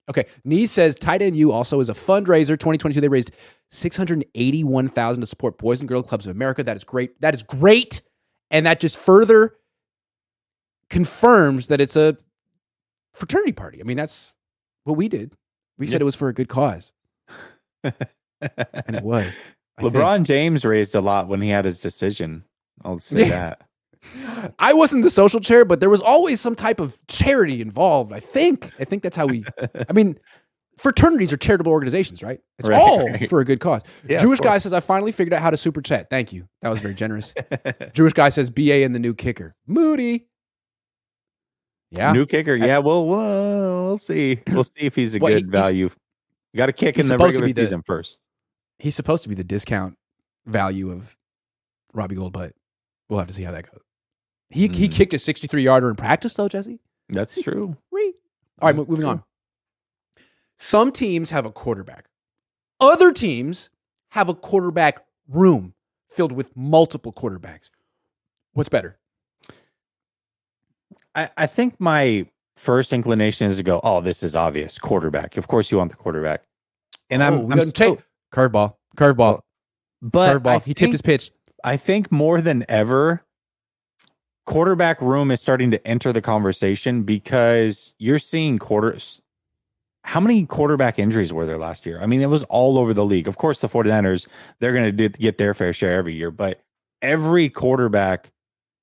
okay. 0.07 0.25
Nee 0.43 0.67
says 0.67 0.93
tight 0.93 1.23
end 1.23 1.35
U 1.35 1.51
also 1.51 1.79
is 1.79 1.89
a 1.89 1.93
fundraiser. 1.93 2.49
2022, 2.49 3.01
they 3.01 3.07
raised 3.07 3.31
681,000 3.71 5.21
to 5.21 5.25
support 5.25 5.57
Boys 5.57 5.79
and 5.79 5.89
Girls 5.89 6.07
Clubs 6.07 6.27
of 6.27 6.35
America. 6.35 6.63
That 6.63 6.75
is 6.75 6.83
great. 6.83 7.19
That 7.21 7.33
is 7.33 7.41
great, 7.41 8.01
and 8.51 8.67
that 8.67 8.79
just 8.79 8.95
further 8.95 9.55
confirms 10.91 11.65
that 11.69 11.81
it's 11.81 11.95
a 11.95 12.15
fraternity 13.15 13.53
party. 13.53 13.79
I 13.81 13.85
mean, 13.85 13.97
that's 13.97 14.35
what 14.83 14.97
we 14.97 15.07
did. 15.07 15.33
We 15.77 15.87
said 15.87 16.01
Yeah. 16.01 16.03
it 16.03 16.05
was 16.05 16.15
for 16.15 16.29
a 16.29 16.33
good 16.33 16.49
cause, 16.49 16.93
and 17.83 17.93
it 18.41 19.03
was. 19.03 19.25
I 19.77 19.81
think. 19.81 19.93
LeBron 19.95 20.23
James 20.23 20.63
raised 20.63 20.93
a 20.93 21.01
lot 21.01 21.27
when 21.27 21.41
he 21.41 21.49
had 21.49 21.65
his 21.65 21.79
decision. 21.79 22.43
I'll 22.85 22.99
say 22.99 23.27
Yeah. 23.27 23.55
that. 24.09 24.53
I 24.59 24.73
wasn't 24.73 25.03
the 25.03 25.09
social 25.09 25.39
chair, 25.39 25.65
but 25.65 25.79
there 25.79 25.89
was 25.89 26.01
always 26.01 26.39
some 26.41 26.55
type 26.55 26.79
of 26.79 26.97
charity 27.07 27.61
involved. 27.61 28.11
I 28.13 28.19
think. 28.19 28.69
I 28.79 28.83
think 28.83 29.01
that's 29.01 29.15
how 29.17 29.25
we. 29.25 29.45
I 29.89 29.93
mean, 29.93 30.19
fraternities 30.77 31.31
are 31.33 31.37
charitable 31.37 31.71
organizations, 31.71 32.21
right? 32.21 32.39
It's 32.59 32.67
Right, 32.69 32.77
all 32.79 33.07
right. 33.09 33.29
for 33.29 33.39
a 33.39 33.45
good 33.45 33.61
cause. 33.61 33.81
Yeah, 34.07 34.21
Jewish 34.21 34.41
guy 34.41 34.57
says, 34.57 34.73
"I 34.73 34.79
finally 34.81 35.11
figured 35.13 35.33
out 35.33 35.41
how 35.41 35.49
to 35.49 35.57
super 35.57 35.81
chat." 35.81 36.09
Thank 36.09 36.33
you. 36.33 36.47
That 36.61 36.69
was 36.69 36.79
very 36.79 36.93
generous. 36.93 37.33
Jewish 37.93 38.13
guy 38.13 38.27
says, 38.29 38.49
"BA 38.49 38.83
and 38.83 38.93
the 38.93 38.99
new 38.99 39.13
kicker, 39.15 39.55
Moody." 39.65 40.27
Yeah, 41.95 42.11
New 42.11 42.25
kicker. 42.25 42.55
Yeah, 42.55 42.79
well, 42.79 43.05
we'll, 43.07 43.85
we'll 43.85 43.97
see. 43.97 44.39
We'll 44.47 44.63
see 44.63 44.73
if 44.81 44.95
he's 44.95 45.15
a 45.15 45.19
Well, 45.19 45.31
good 45.33 45.43
he's- 45.43 45.51
value. 45.51 45.89
got 46.55 46.65
to 46.67 46.73
kick 46.73 46.97
in 46.97 47.07
the 47.07 47.17
regular 47.17 47.47
the- 47.47 47.61
season 47.61 47.81
first. 47.83 48.17
he's 48.79 48.95
supposed 48.95 49.23
to 49.23 49.29
be 49.29 49.35
the 49.35 49.43
discount 49.43 49.97
value 50.45 50.89
of 50.91 51.15
Robbie 51.93 52.15
Gould, 52.15 52.33
but 52.33 52.53
we'll 53.09 53.19
have 53.19 53.27
to 53.27 53.33
see 53.33 53.43
how 53.43 53.51
that 53.51 53.71
goes. 53.71 53.81
He 54.49 54.67
he 54.67 54.87
Mm. 54.87 54.91
kicked 54.91 55.13
a 55.13 55.19
63 55.19 55.63
yarder 55.63 55.89
in 55.89 55.95
practice 55.95 56.33
though, 56.35 56.47
Jesse. 56.49 56.79
That's 57.09 57.39
true. 57.41 57.77
All 58.61 58.67
right, 58.69 58.75
mo- 58.75 58.85
moving 58.87 59.05
on. 59.05 59.23
Some 60.57 60.91
teams 60.91 61.31
have 61.31 61.45
a 61.45 61.51
quarterback. 61.51 62.07
Other 62.79 63.11
teams 63.11 63.69
have 64.11 64.29
a 64.29 64.33
quarterback 64.33 65.05
room 65.27 65.73
filled 66.09 66.31
with 66.31 66.55
multiple 66.55 67.11
quarterbacks. 67.11 67.69
What's 68.53 68.69
better? 68.69 68.99
I, 71.15 71.29
I 71.37 71.47
think 71.47 71.79
my 71.79 72.25
first 72.55 72.93
inclination 72.93 73.47
is 73.47 73.57
to 73.57 73.63
go, 73.63 73.79
oh, 73.83 74.01
this 74.01 74.23
is 74.23 74.35
obvious. 74.35 74.77
Quarterback. 74.79 75.37
Of 75.37 75.47
course 75.47 75.71
you 75.71 75.77
want 75.77 75.91
the 75.91 75.97
quarterback. 75.97 76.43
And 77.09 77.21
Oh, 77.21 77.27
I'm, 77.27 77.51
I'm 77.51 77.61
still, 77.65 77.95
take 77.97 78.05
curveball, 78.31 78.75
curveball, 78.97 79.41
but 80.01 80.29
I 80.29 80.39
curveball. 80.39 80.63
He 80.63 80.73
tipped 80.73 80.91
his 80.91 81.01
pitch. 81.01 81.31
I 81.63 81.77
think 81.77 82.11
more 82.11 82.41
than 82.41 82.65
ever, 82.67 83.23
quarterback 84.45 85.01
room 85.01 85.31
is 85.31 85.41
starting 85.41 85.71
to 85.71 85.87
enter 85.87 86.11
the 86.11 86.21
conversation 86.21 87.03
because 87.03 87.93
you're 87.99 88.19
seeing 88.19 88.59
quarters. 88.59 89.21
How 90.05 90.19
many 90.19 90.45
quarterback 90.45 90.99
injuries 90.99 91.31
were 91.31 91.45
there 91.45 91.57
last 91.57 91.85
year? 91.85 92.01
I 92.01 92.07
mean, 92.07 92.21
it 92.21 92.29
was 92.29 92.43
all 92.45 92.77
over 92.77 92.93
the 92.93 93.05
league. 93.05 93.27
Of 93.27 93.37
course, 93.37 93.61
the 93.61 93.67
49ers, 93.67 94.27
they're 94.59 94.73
going 94.73 94.97
to 94.97 95.09
get 95.09 95.37
their 95.37 95.53
fair 95.53 95.71
share 95.71 95.93
every 95.93 96.13
year, 96.13 96.29
but 96.29 96.59
every 97.01 97.49
quarterback, 97.49 98.31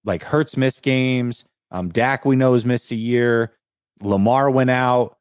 like 0.05 0.23
Hurts 0.23 0.57
missed 0.57 0.83
games. 0.83 1.45
Um, 1.71 1.89
Dak, 1.91 2.25
we 2.25 2.37
know, 2.37 2.53
has 2.53 2.65
missed 2.67 2.91
a 2.91 2.97
year. 2.97 3.53
Lamar 4.03 4.51
went 4.51 4.71
out. 4.71 5.17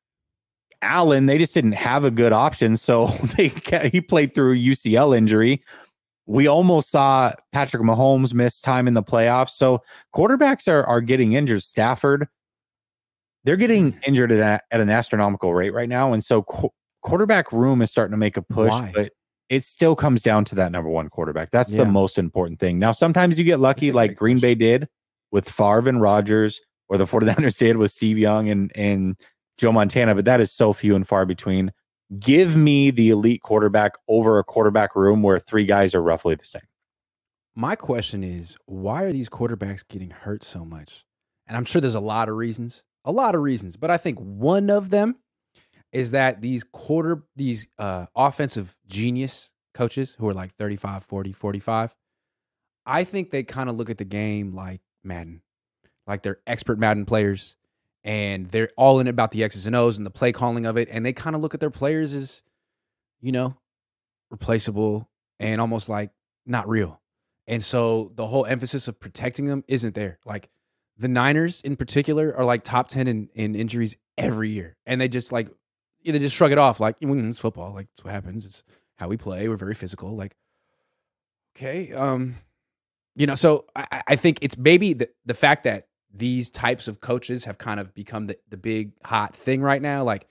Allen, 0.81 1.25
they 1.25 1.37
just 1.37 1.53
didn't 1.53 1.73
have 1.73 2.05
a 2.05 2.11
good 2.11 2.31
option. 2.33 2.77
So 2.77 3.07
they 3.37 3.49
he 3.89 4.01
played 4.01 4.33
through 4.33 4.53
a 4.53 4.57
UCL 4.57 5.15
injury 5.17 5.63
we 6.25 6.45
almost 6.45 6.91
saw 6.91 7.33
Patrick 7.51 7.81
Mahomes 7.81 8.35
miss 8.35 8.61
time 8.61 8.87
in 8.87 8.93
the 8.93 9.01
playoffs. 9.01 9.49
So 9.49 9.81
quarterbacks 10.15 10.71
are 10.71 10.83
are 10.85 11.01
getting 11.01 11.33
injured. 11.33 11.63
Stafford, 11.63 12.27
they're 13.45 13.55
getting 13.57 13.93
Mm. 13.93 14.07
injured 14.07 14.31
at, 14.33 14.63
at 14.69 14.79
an 14.79 14.91
astronomical 14.91 15.55
rate 15.55 15.73
right 15.73 15.89
now, 15.89 16.13
and 16.13 16.23
so 16.23 16.43
qu- 16.43 16.69
quarterback 17.01 17.51
room 17.51 17.81
is 17.81 17.89
starting 17.89 18.11
to 18.11 18.17
make 18.17 18.37
a 18.37 18.43
push. 18.43 18.69
Why? 18.69 18.91
But 18.93 19.13
it 19.49 19.65
still 19.65 19.95
comes 19.95 20.21
down 20.21 20.45
to 20.45 20.55
that 20.55 20.71
number 20.71 20.89
one 20.91 21.09
quarterback. 21.09 21.49
That's 21.49 21.73
Yeah. 21.73 21.83
the 21.85 21.89
most 21.89 22.19
important 22.19 22.59
thing. 22.59 22.77
Now, 22.77 22.91
sometimes 22.91 23.39
you 23.39 23.43
get 23.43 23.59
lucky, 23.59 23.91
like 23.91 24.15
Green 24.15 24.35
question. 24.35 24.49
Bay 24.49 24.53
did 24.55 24.87
with 25.31 25.49
Favre 25.49 25.89
and 25.89 26.01
Rodgers, 26.01 26.61
or 26.87 26.97
the 26.97 27.05
49ers 27.07 27.57
did 27.57 27.77
with 27.77 27.91
Steve 27.91 28.17
Young 28.17 28.49
and 28.49 28.71
and 28.75 29.15
Joe 29.57 29.71
Montana. 29.71 30.15
But 30.15 30.25
that 30.25 30.41
is 30.41 30.51
so 30.51 30.73
few 30.73 30.95
and 30.95 31.07
far 31.07 31.25
between. 31.25 31.71
Give 32.19 32.55
me 32.55 32.89
the 32.89 33.11
elite 33.11 33.43
quarterback 33.43 33.93
over 34.07 34.39
a 34.39 34.43
quarterback 34.43 34.95
room 34.95 35.21
where 35.21 35.37
three 35.37 35.65
guys 35.65 35.93
are 35.93 36.01
roughly 36.01 36.33
the 36.33 36.45
same. 36.45 36.63
My 37.55 37.75
question 37.75 38.23
is, 38.23 38.57
why 38.65 39.03
are 39.03 39.11
these 39.11 39.29
quarterbacks 39.29 39.87
getting 39.87 40.09
hurt 40.09 40.43
so 40.43 40.65
much? 40.65 41.05
And 41.45 41.55
I'm 41.55 41.65
sure 41.65 41.81
there's 41.81 41.95
a 41.95 41.99
lot 41.99 42.29
of 42.29 42.35
reasons, 42.35 42.83
a 43.05 43.11
lot 43.11 43.35
of 43.35 43.41
reasons, 43.41 43.75
but 43.75 43.91
I 43.91 43.97
think 43.97 44.17
one 44.19 44.69
of 44.69 44.89
them 44.89 45.17
is 45.91 46.11
that 46.11 46.41
these 46.41 46.63
quarter 46.63 47.23
these 47.35 47.67
uh 47.77 48.05
offensive 48.15 48.77
genius 48.87 49.51
coaches 49.73 50.15
who 50.19 50.27
are 50.27 50.33
like 50.33 50.53
35, 50.53 51.03
40, 51.03 51.33
45, 51.33 51.95
I 52.85 53.03
think 53.03 53.29
they 53.29 53.43
kind 53.43 53.69
of 53.69 53.75
look 53.75 53.89
at 53.89 53.97
the 53.97 54.05
game 54.05 54.53
like 54.53 54.81
Madden. 55.03 55.41
Like 56.07 56.23
they're 56.23 56.39
expert 56.47 56.79
Madden 56.79 57.05
players 57.05 57.55
and 58.03 58.47
they're 58.47 58.69
all 58.77 58.99
in 58.99 59.07
about 59.07 59.31
the 59.31 59.43
X's 59.43 59.67
and 59.67 59.75
O's 59.75 59.97
and 59.97 60.05
the 60.05 60.11
play 60.11 60.31
calling 60.31 60.65
of 60.65 60.77
it 60.77 60.89
and 60.91 61.05
they 61.05 61.13
kind 61.13 61.35
of 61.35 61.41
look 61.41 61.53
at 61.53 61.59
their 61.59 61.69
players 61.69 62.13
as 62.13 62.41
you 63.21 63.31
know, 63.31 63.57
replaceable 64.31 65.09
and 65.39 65.59
almost 65.59 65.89
like 65.89 66.11
not 66.45 66.67
real. 66.67 67.01
And 67.47 67.63
so 67.63 68.11
the 68.15 68.27
whole 68.27 68.45
emphasis 68.45 68.87
of 68.87 68.99
protecting 68.99 69.47
them 69.47 69.63
isn't 69.67 69.95
there. 69.95 70.19
Like 70.25 70.49
the 70.97 71.07
Niners 71.07 71.61
in 71.61 71.75
particular 71.75 72.35
are 72.35 72.45
like 72.45 72.63
top 72.63 72.87
10 72.89 73.07
in, 73.07 73.29
in 73.33 73.55
injuries 73.55 73.97
every 74.17 74.49
year. 74.49 74.77
And 74.85 75.01
they 75.01 75.07
just 75.07 75.31
like, 75.31 75.49
they 76.05 76.17
just 76.19 76.35
shrug 76.35 76.51
it 76.51 76.57
off 76.57 76.79
like, 76.79 76.99
"Mm, 76.99 77.29
it's 77.29 77.39
football. 77.39 77.73
Like, 77.73 77.87
it's 77.93 78.03
what 78.03 78.13
happens. 78.13 78.45
It's 78.45 78.63
how 78.97 79.07
we 79.07 79.17
play. 79.17 79.47
We're 79.47 79.57
very 79.57 79.75
physical. 79.75 80.15
Like, 80.15 80.35
okay. 81.55 81.91
Um, 81.91 82.35
you 83.19 83.27
know, 83.27 83.35
so 83.35 83.65
I, 83.75 84.01
I- 84.07 84.15
think 84.15 84.39
it's 84.41 84.57
maybe 84.57 84.93
the, 84.93 85.09
the 85.25 85.33
fact 85.33 85.65
that 85.65 85.87
these 86.11 86.49
types 86.49 86.87
of 86.87 87.01
coaches 87.01 87.45
have 87.45 87.57
kind 87.57 87.79
of 87.79 87.93
become 87.93 88.27
the, 88.27 88.37
the 88.49 88.57
big 88.57 88.93
hot 89.03 89.35
thing 89.35 89.61
right 89.61 89.81
now. 89.81 90.03
Like, 90.03 90.25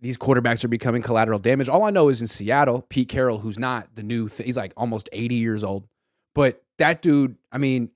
these 0.00 0.16
quarterbacks 0.16 0.64
are 0.64 0.68
becoming 0.68 1.02
collateral 1.02 1.38
damage. 1.38 1.68
All 1.68 1.84
I 1.84 1.90
know 1.90 2.08
is 2.08 2.22
in 2.22 2.26
Seattle, 2.26 2.86
Pete 2.88 3.08
Carroll, 3.08 3.38
who's 3.38 3.58
not 3.58 3.94
the 3.96 4.02
new, 4.02 4.28
th- 4.28 4.46
he's 4.46 4.56
like 4.56 4.72
almost 4.76 5.10
80 5.12 5.34
years 5.34 5.62
old. 5.62 5.86
But 6.34 6.62
that 6.78 7.02
dude, 7.02 7.36
I 7.52 7.58
mean, 7.58 7.90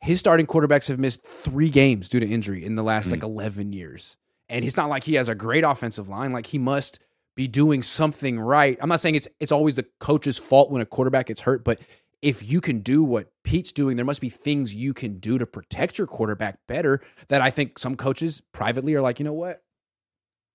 his 0.00 0.18
starting 0.18 0.46
quarterbacks 0.46 0.88
have 0.88 0.98
missed 0.98 1.24
three 1.24 1.68
games 1.68 2.08
due 2.08 2.20
to 2.20 2.26
injury 2.26 2.64
in 2.64 2.76
the 2.76 2.82
last 2.82 3.06
hmm. 3.06 3.12
like 3.12 3.22
11 3.22 3.72
years. 3.72 4.16
And 4.48 4.64
it's 4.64 4.76
not 4.76 4.88
like 4.88 5.04
he 5.04 5.14
has 5.14 5.28
a 5.28 5.34
great 5.34 5.64
offensive 5.64 6.08
line. 6.08 6.32
Like 6.32 6.46
he 6.46 6.58
must 6.58 7.00
be 7.34 7.48
doing 7.48 7.82
something 7.82 8.38
right. 8.38 8.78
I'm 8.80 8.88
not 8.88 9.00
saying 9.00 9.14
it's 9.14 9.28
it's 9.40 9.52
always 9.52 9.74
the 9.74 9.86
coach's 10.00 10.38
fault 10.38 10.70
when 10.70 10.82
a 10.82 10.86
quarterback 10.86 11.26
gets 11.26 11.40
hurt, 11.40 11.64
but 11.64 11.80
if 12.22 12.48
you 12.48 12.60
can 12.60 12.80
do 12.80 13.02
what 13.02 13.28
Pete's 13.42 13.72
doing, 13.72 13.96
there 13.96 14.06
must 14.06 14.20
be 14.20 14.28
things 14.28 14.74
you 14.74 14.94
can 14.94 15.18
do 15.18 15.38
to 15.38 15.46
protect 15.46 15.98
your 15.98 16.06
quarterback 16.06 16.58
better 16.68 17.00
that 17.28 17.42
I 17.42 17.50
think 17.50 17.78
some 17.78 17.96
coaches 17.96 18.40
privately 18.52 18.94
are 18.94 19.02
like, 19.02 19.18
you 19.18 19.24
know 19.24 19.32
what? 19.32 19.62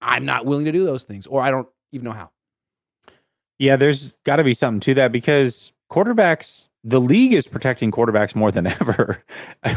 I'm 0.01 0.25
not 0.25 0.45
willing 0.45 0.65
to 0.65 0.71
do 0.71 0.85
those 0.85 1.03
things, 1.03 1.27
or 1.27 1.41
I 1.41 1.51
don't 1.51 1.67
even 1.91 2.05
know 2.05 2.13
how. 2.13 2.31
Yeah, 3.59 3.75
there's 3.75 4.15
got 4.23 4.37
to 4.37 4.43
be 4.43 4.53
something 4.53 4.79
to 4.81 4.93
that 4.95 5.11
because 5.11 5.71
quarterbacks, 5.91 6.69
the 6.83 7.01
league 7.01 7.33
is 7.33 7.47
protecting 7.47 7.91
quarterbacks 7.91 8.35
more 8.35 8.51
than 8.51 8.67
ever. 8.81 9.23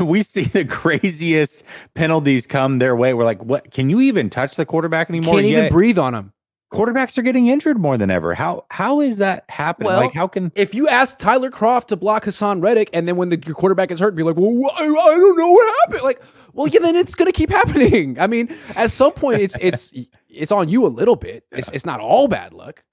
we 0.00 0.22
see 0.22 0.44
the 0.44 0.64
craziest 0.64 1.64
penalties 1.94 2.46
come 2.46 2.78
their 2.78 2.94
way. 2.94 3.14
We're 3.14 3.24
like, 3.24 3.42
what? 3.42 3.70
Can 3.72 3.90
you 3.90 4.00
even 4.00 4.30
touch 4.30 4.56
the 4.56 4.66
quarterback 4.66 5.08
anymore? 5.08 5.34
Can't 5.34 5.46
even 5.46 5.64
Yet 5.64 5.72
breathe 5.72 5.98
on 5.98 6.14
him. 6.14 6.32
Quarterbacks 6.70 7.18
are 7.18 7.22
getting 7.22 7.48
injured 7.48 7.78
more 7.78 7.98
than 7.98 8.10
ever. 8.10 8.32
How 8.34 8.64
how 8.70 9.00
is 9.00 9.18
that 9.18 9.44
happening? 9.48 9.88
Well, 9.88 10.00
like, 10.00 10.14
how 10.14 10.28
can 10.28 10.52
If 10.54 10.72
you 10.72 10.86
ask 10.86 11.18
Tyler 11.18 11.50
Kroft 11.50 11.86
to 11.88 11.96
block 11.96 12.24
Haason 12.24 12.62
Reddick, 12.62 12.90
and 12.92 13.08
then 13.08 13.16
when 13.16 13.28
the, 13.30 13.42
your 13.44 13.56
quarterback 13.56 13.90
is 13.90 13.98
hurt, 13.98 14.14
be 14.14 14.22
like, 14.22 14.36
"Well, 14.36 14.70
I 14.76 14.84
I 14.84 15.16
don't 15.16 15.36
know 15.36 15.50
what 15.50 15.80
happened." 15.80 16.02
Like, 16.04 16.22
well, 16.52 16.68
yeah, 16.68 16.78
then 16.80 16.94
it's 16.94 17.16
going 17.16 17.26
to 17.26 17.32
keep 17.32 17.50
happening. 17.60 18.20
I 18.20 18.28
mean, 18.28 18.54
at 18.76 18.92
some 18.92 19.12
point, 19.12 19.42
it's 19.42 19.56
it's 19.60 19.92
it's 20.28 20.52
on 20.52 20.68
you 20.68 20.86
a 20.86 20.88
little 20.88 21.16
bit. 21.16 21.44
It's 21.50 21.70
it's 21.70 21.84
not 21.84 21.98
all 21.98 22.28
bad 22.28 22.54
luck. 22.54 22.84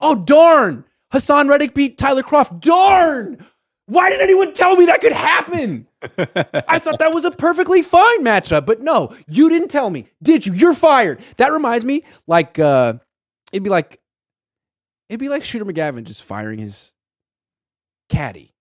Oh 0.00 0.14
darn! 0.14 0.84
Haason 1.14 1.48
Reddick 1.48 1.74
beat 1.74 1.96
Tyler 1.96 2.22
Kroft. 2.22 2.60
Darn! 2.60 3.42
Why 3.86 4.10
did 4.10 4.20
anyone 4.20 4.52
tell 4.52 4.76
me 4.76 4.86
that 4.86 5.00
could 5.00 5.12
happen? 5.12 5.86
I 6.02 6.78
thought 6.78 6.98
that 6.98 7.14
was 7.14 7.24
a 7.24 7.30
perfectly 7.30 7.82
fine 7.82 8.24
matchup, 8.24 8.66
but 8.66 8.80
no, 8.80 9.14
you 9.28 9.48
didn't 9.48 9.68
tell 9.68 9.90
me. 9.90 10.08
Did 10.22 10.44
you? 10.44 10.52
You're 10.54 10.74
fired. 10.74 11.20
That 11.36 11.52
reminds 11.52 11.84
me, 11.84 12.02
like, 12.26 12.58
uh, 12.58 12.94
it'd 13.56 13.64
be 13.64 13.70
like, 13.70 13.98
it'd 15.08 15.18
be 15.18 15.30
like 15.30 15.42
Shooter 15.42 15.64
McGavin 15.64 16.04
just 16.04 16.22
firing 16.22 16.58
his 16.58 16.92
caddy 18.10 18.54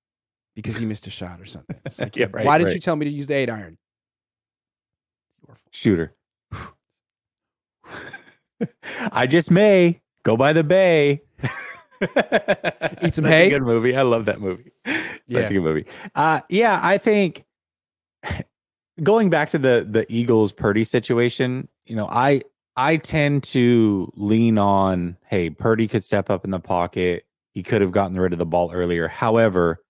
because 0.56 0.78
he 0.78 0.86
missed 0.92 1.06
a 1.06 1.10
shot 1.10 1.42
or 1.42 1.46
something. 1.46 1.76
It's 1.86 2.00
like, 2.02 2.16
Yeah, 2.16 2.28
right, 2.32 2.46
why 2.46 2.58
didn't 2.58 2.70
right. 2.70 2.76
you 2.76 2.80
tell 2.80 2.96
me 2.96 3.06
to 3.06 3.12
use 3.12 3.28
the 3.28 3.34
eight 3.36 3.50
iron? 3.50 3.78
Shooter? 5.72 6.16
I 9.12 9.28
just 9.28 9.52
may 9.52 10.02
go 10.24 10.38
by 10.38 10.54
the 10.54 10.64
bay. 10.64 11.22
Eat 11.42 11.50
some 13.16 13.24
Such 13.24 13.26
hay? 13.26 13.48
A 13.48 13.50
good 13.50 13.64
movie. 13.64 13.96
I 13.96 14.02
love 14.04 14.26
that 14.26 14.40
movie. 14.40 14.72
Such 14.86 14.96
Yeah. 15.28 15.40
a 15.42 15.48
good 15.50 15.62
movie. 15.64 15.86
Uh, 16.16 16.42
yeah, 16.50 16.80
I 16.82 16.98
think 16.98 17.44
going 19.04 19.30
back 19.30 19.50
to 19.50 19.58
the 19.58 19.86
the 19.90 20.06
Eagles 20.10 20.52
Purdy 20.54 20.84
situation, 20.86 21.68
you 21.86 21.96
know, 21.96 22.08
I 22.10 22.42
I 22.78 22.98
tend 22.98 23.44
to 23.44 24.12
lean 24.16 24.58
on, 24.58 25.18
hey, 25.28 25.50
Purdy 25.50 25.88
could 25.88 26.04
step 26.04 26.30
up 26.30 26.44
in 26.46 26.52
the 26.52 26.60
pocket. 26.60 27.26
He 27.54 27.64
could 27.64 27.82
have 27.82 27.92
gotten 27.92 28.20
rid 28.20 28.34
of 28.34 28.40
the 28.40 28.46
ball 28.46 28.72
earlier. 28.74 29.08
However, 29.08 29.82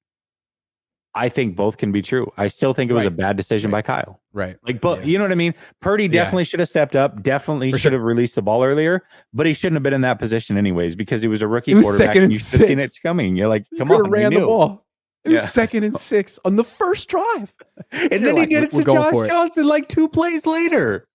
I 1.17 1.29
think 1.29 1.55
both 1.55 1.77
can 1.77 1.91
be 1.93 2.01
true. 2.01 2.31
I 2.37 2.49
still 2.49 2.73
think 2.73 2.91
it 2.91 2.93
was 2.93 3.05
a 3.05 3.09
bad 3.11 3.37
decision 3.37 3.71
by 3.71 3.81
Kyle. 3.81 4.21
Right. 4.33 4.57
Like, 4.67 4.81
but 4.81 4.99
Yeah. 4.99 5.05
you 5.05 5.17
know 5.17 5.23
what 5.23 5.31
I 5.31 5.35
mean? 5.35 5.53
Purdy 5.81 6.03
Yeah. 6.03 6.11
definitely 6.11 6.43
should 6.43 6.59
have 6.59 6.67
stepped 6.69 6.95
up. 6.95 7.23
Definitely 7.23 7.71
For 7.71 7.77
should 7.77 7.91
sure. 7.93 7.99
have 7.99 8.03
released 8.03 8.35
the 8.35 8.41
ball 8.41 8.63
earlier, 8.65 9.01
but 9.33 9.45
he 9.47 9.53
shouldn't 9.53 9.77
have 9.77 9.83
been 9.83 9.93
in 9.93 10.01
that 10.01 10.19
position 10.19 10.57
anyways 10.57 10.95
because 10.97 11.21
he 11.21 11.29
was 11.29 11.41
a 11.41 11.47
rookie 11.47 11.73
was 11.73 11.85
quarterback. 11.85 12.17
and 12.17 12.33
you 12.33 12.37
should 12.37 12.59
have 12.59 12.67
seen 12.67 12.79
it 12.79 12.91
coming. 13.01 13.35
You're 13.37 13.47
like, 13.47 13.65
come 13.77 13.87
could 13.87 14.01
on, 14.05 14.09
ran 14.11 14.33
the 14.33 14.41
ball. 14.41 14.85
It 15.23 15.29
was 15.29 15.41
Yeah. 15.41 15.47
second 15.47 15.85
and 15.85 15.95
six 15.97 16.37
on 16.43 16.57
the 16.57 16.63
first 16.65 17.07
drive. 17.09 17.55
And 17.93 18.11
You're 18.11 18.19
then 18.19 18.35
like, 18.35 18.49
he 18.49 18.55
did 18.55 18.63
it 18.65 18.71
to 18.73 18.83
Josh 18.83 19.13
it. 19.15 19.27
Johnson 19.27 19.67
like 19.67 19.87
two 19.87 20.09
plays 20.09 20.45
later. 20.45 21.07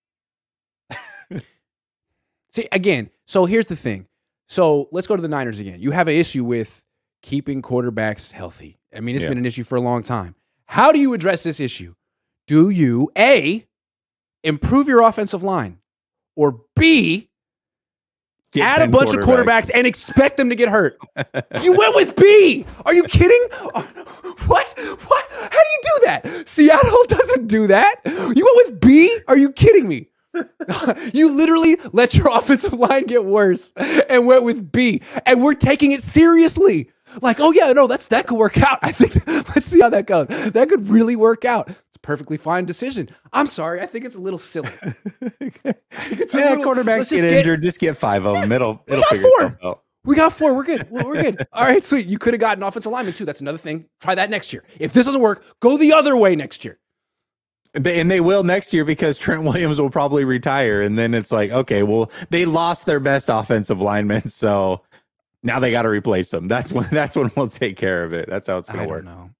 See, 2.60 2.68
again, 2.72 3.10
so 3.26 3.46
here's 3.46 3.66
the 3.66 3.76
thing. 3.76 4.06
So 4.48 4.88
let's 4.92 5.06
go 5.06 5.16
to 5.16 5.22
the 5.22 5.28
Niners 5.28 5.60
again. 5.60 5.80
You 5.80 5.92
have 5.92 6.08
an 6.08 6.14
issue 6.14 6.44
with 6.44 6.82
keeping 7.22 7.62
quarterbacks 7.62 8.32
healthy. 8.32 8.78
I 8.94 9.00
mean, 9.00 9.14
it's 9.14 9.22
Yeah. 9.22 9.30
been 9.30 9.38
an 9.38 9.46
issue 9.46 9.64
for 9.64 9.76
a 9.76 9.80
long 9.80 10.02
time. 10.02 10.34
How 10.66 10.92
do 10.92 10.98
you 11.00 11.14
address 11.14 11.42
this 11.42 11.58
issue? 11.60 11.94
Do 12.46 12.68
you 12.68 13.10
A, 13.16 13.66
improve 14.44 14.88
your 14.88 15.02
offensive 15.02 15.42
line, 15.42 15.78
or 16.36 16.60
B, 16.76 17.28
Get 18.52 18.62
add 18.66 18.78
a 18.78 18.84
10 18.86 18.90
bunch 18.90 19.14
of 19.14 19.20
quarterbacks 19.20 19.70
and 19.72 19.86
expect 19.86 20.36
them 20.36 20.48
to 20.50 20.56
get 20.56 20.68
hurt? 20.68 20.98
you 21.62 21.76
went 21.76 21.94
with 21.94 22.16
B. 22.16 22.66
Are 22.84 22.92
you 22.92 23.04
kidding? 23.04 23.40
What? 24.46 24.78
What? 25.06 25.26
How 25.30 25.48
do 25.48 25.56
you 25.56 25.80
do 25.82 26.06
that? 26.06 26.48
Seattle 26.48 27.04
doesn't 27.08 27.46
do 27.46 27.68
that. 27.68 28.00
You 28.04 28.44
went 28.44 28.72
with 28.72 28.80
B? 28.80 29.16
Are 29.28 29.36
you 29.36 29.52
kidding 29.52 29.86
me? 29.88 30.09
you 31.14 31.32
literally 31.36 31.76
let 31.92 32.14
your 32.14 32.28
offensive 32.36 32.72
line 32.72 33.04
get 33.06 33.24
worse 33.24 33.72
and 33.76 34.26
went 34.26 34.44
with 34.44 34.70
B. 34.72 35.02
And 35.26 35.42
we're 35.42 35.54
taking 35.54 35.92
it 35.92 36.02
seriously. 36.02 36.90
Like, 37.20 37.40
oh 37.40 37.52
yeah, 37.52 37.72
no, 37.72 37.86
that's 37.86 38.08
that 38.08 38.26
could 38.26 38.38
work 38.38 38.58
out. 38.58 38.78
I 38.82 38.92
think 38.92 39.26
let's 39.54 39.66
see 39.68 39.80
how 39.80 39.88
that 39.88 40.06
goes. 40.06 40.28
That 40.52 40.68
could 40.68 40.88
really 40.88 41.16
work 41.16 41.44
out. 41.44 41.68
It's 41.68 41.96
a 41.96 42.00
perfectly 42.00 42.36
fine 42.36 42.64
decision. 42.66 43.08
I'm 43.32 43.48
sorry, 43.48 43.80
I 43.80 43.86
think 43.86 44.04
it's 44.04 44.14
a 44.14 44.20
little 44.20 44.38
silly. 44.38 44.70
It's 45.30 46.34
yeah, 46.34 46.50
little- 46.50 46.64
quarterbacks 46.64 46.84
get, 46.84 47.08
just 47.08 47.22
get- 47.22 47.32
injured. 47.32 47.62
Just 47.62 47.80
get 47.80 47.96
five 47.96 48.26
of 48.26 48.34
them. 48.40 48.52
It'll 48.52 48.82
it'll 48.86 49.02
got 49.02 49.10
figure 49.10 49.22
four. 49.22 49.46
itself 49.46 49.64
out. 49.64 49.82
We 50.04 50.16
got 50.16 50.32
four. 50.32 50.54
We're 50.54 50.64
good. 50.64 50.86
We're 50.90 51.20
good. 51.20 51.46
All 51.52 51.64
right, 51.64 51.82
sweet. 51.82 52.06
You 52.06 52.18
could 52.18 52.32
have 52.32 52.40
gotten 52.40 52.62
offensive 52.62 52.90
lineman 52.90 53.12
too. 53.12 53.24
That's 53.26 53.40
another 53.42 53.58
thing. 53.58 53.84
Try 54.00 54.14
that 54.14 54.30
next 54.30 54.52
year. 54.52 54.64
If 54.78 54.92
this 54.92 55.04
doesn't 55.04 55.20
work, 55.20 55.44
go 55.60 55.76
the 55.76 55.92
other 55.92 56.16
way 56.16 56.36
next 56.36 56.64
year. 56.64 56.78
They- 57.72 58.00
And 58.00 58.10
they 58.10 58.20
will 58.20 58.42
next 58.42 58.72
year 58.72 58.84
because 58.84 59.16
Trent 59.18 59.42
Williams 59.44 59.80
will 59.80 59.90
probably 59.90 60.24
retire. 60.24 60.82
And 60.82 60.98
then 60.98 61.14
it's 61.14 61.30
like, 61.32 61.50
okay, 61.50 61.82
well, 61.82 62.10
they 62.30 62.44
lost 62.44 62.86
their 62.86 63.00
best 63.00 63.28
offensive 63.28 63.80
lineman, 63.80 64.28
so 64.28 64.82
now 65.42 65.58
they 65.60 65.70
got 65.70 65.82
to 65.82 65.88
replace 65.88 66.30
them. 66.30 66.46
That's 66.48 66.72
when 66.72 66.88
that's 66.92 67.16
when 67.16 67.30
we'll 67.36 67.48
take 67.48 67.76
care 67.76 68.04
of 68.04 68.12
it. 68.12 68.28
That's 68.28 68.46
how 68.46 68.58
it's 68.58 68.68
gonna 68.68 68.88
work. 68.88 69.04
know. 69.04 69.30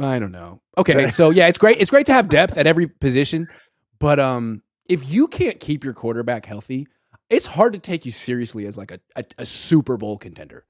I 0.00 0.18
don't 0.18 0.32
know. 0.32 0.60
Okay, 0.76 1.10
so 1.10 1.30
yeah, 1.38 1.46
it's 1.48 1.58
great. 1.58 1.80
It's 1.80 1.90
great 1.90 2.06
to 2.06 2.12
have 2.12 2.28
depth 2.28 2.58
at 2.58 2.66
every 2.66 2.86
position, 2.86 3.48
but 3.98 4.18
um, 4.20 4.62
if 4.88 5.08
you 5.10 5.26
can't 5.28 5.58
keep 5.58 5.84
your 5.84 5.94
quarterback 5.94 6.44
healthy, 6.44 6.86
it's 7.30 7.46
hard 7.46 7.72
to 7.72 7.78
take 7.78 8.04
you 8.04 8.12
seriously 8.12 8.66
as 8.66 8.76
like 8.76 8.90
a 8.90 8.98
a, 9.16 9.24
a 9.38 9.46
Super 9.46 9.96
Bowl 9.96 10.18
contender. 10.18 10.64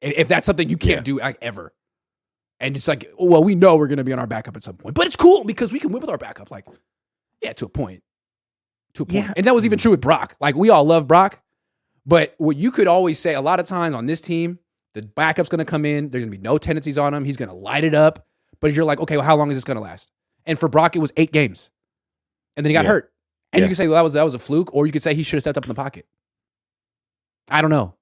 If 0.00 0.16
if 0.20 0.28
that's 0.28 0.46
something 0.46 0.68
you 0.68 0.76
can't 0.78 0.98
Yeah. 1.06 1.14
do 1.14 1.18
like 1.18 1.36
ever, 1.42 1.72
and 2.62 2.76
it's 2.76 2.88
like, 2.88 3.06
well, 3.18 3.44
we 3.44 3.54
know 3.54 3.76
we're 3.76 3.88
going 3.88 3.98
to 3.98 4.04
be 4.04 4.12
on 4.12 4.18
our 4.18 4.26
backup 4.26 4.56
at 4.56 4.62
some 4.62 4.76
point, 4.76 4.94
but 4.94 5.06
it's 5.06 5.16
cool 5.16 5.44
because 5.44 5.72
we 5.72 5.78
can 5.80 5.92
win 5.92 6.00
with 6.00 6.08
our 6.10 6.16
backup. 6.18 6.50
Like, 6.50 6.64
yeah, 7.42 7.52
to 7.54 7.66
a 7.66 7.68
point, 7.68 8.02
to 8.94 9.02
a 9.02 9.06
point, 9.06 9.26
Yeah. 9.26 9.32
and 9.36 9.46
that 9.46 9.54
was 9.54 9.66
even 9.66 9.78
true 9.78 9.90
with 9.90 10.00
Brock. 10.00 10.36
Like, 10.40 10.54
we 10.54 10.70
all 10.70 10.84
love 10.84 11.06
Brock, 11.06 11.42
but 12.06 12.34
what 12.38 12.56
you 12.56 12.70
could 12.70 12.86
always 12.86 13.18
say 13.18 13.34
a 13.34 13.40
lot 13.42 13.60
of 13.60 13.66
times 13.66 13.94
on 13.94 14.06
this 14.06 14.20
team, 14.22 14.58
the 14.94 15.02
backup's 15.02 15.48
going 15.50 15.58
to 15.58 15.64
come 15.64 15.84
in. 15.84 16.08
There's 16.08 16.22
going 16.24 16.32
to 16.32 16.38
be 16.38 16.42
no 16.42 16.56
tendencies 16.58 16.96
on 16.98 17.12
him. 17.14 17.24
He's 17.24 17.36
going 17.36 17.48
to 17.48 17.54
light 17.54 17.84
it 17.84 17.94
up. 17.94 18.26
But 18.60 18.72
you're 18.74 18.84
like, 18.84 19.00
okay, 19.00 19.16
well, 19.16 19.26
how 19.26 19.36
long 19.36 19.50
is 19.50 19.56
this 19.56 19.64
going 19.64 19.76
to 19.76 19.82
last? 19.82 20.12
And 20.46 20.58
for 20.58 20.68
Brock, 20.68 20.94
it 20.94 21.00
was 21.00 21.12
eight 21.16 21.32
games, 21.32 21.70
and 22.56 22.64
then 22.64 22.70
he 22.70 22.74
got 22.74 22.84
Yeah. 22.84 22.90
hurt. 22.92 23.12
And 23.52 23.60
Yeah. 23.60 23.64
you 23.64 23.68
could 23.70 23.76
say 23.76 23.88
well, 23.88 23.96
that 23.96 24.02
was 24.02 24.12
that 24.14 24.22
was 24.22 24.34
a 24.34 24.38
fluke, 24.38 24.72
or 24.74 24.86
you 24.86 24.92
could 24.92 25.02
say 25.02 25.14
he 25.14 25.22
should 25.24 25.36
have 25.36 25.42
stepped 25.42 25.58
up 25.58 25.64
in 25.64 25.68
the 25.68 25.74
pocket. 25.74 26.06
I 27.48 27.60
don't 27.60 27.70
know. 27.70 27.94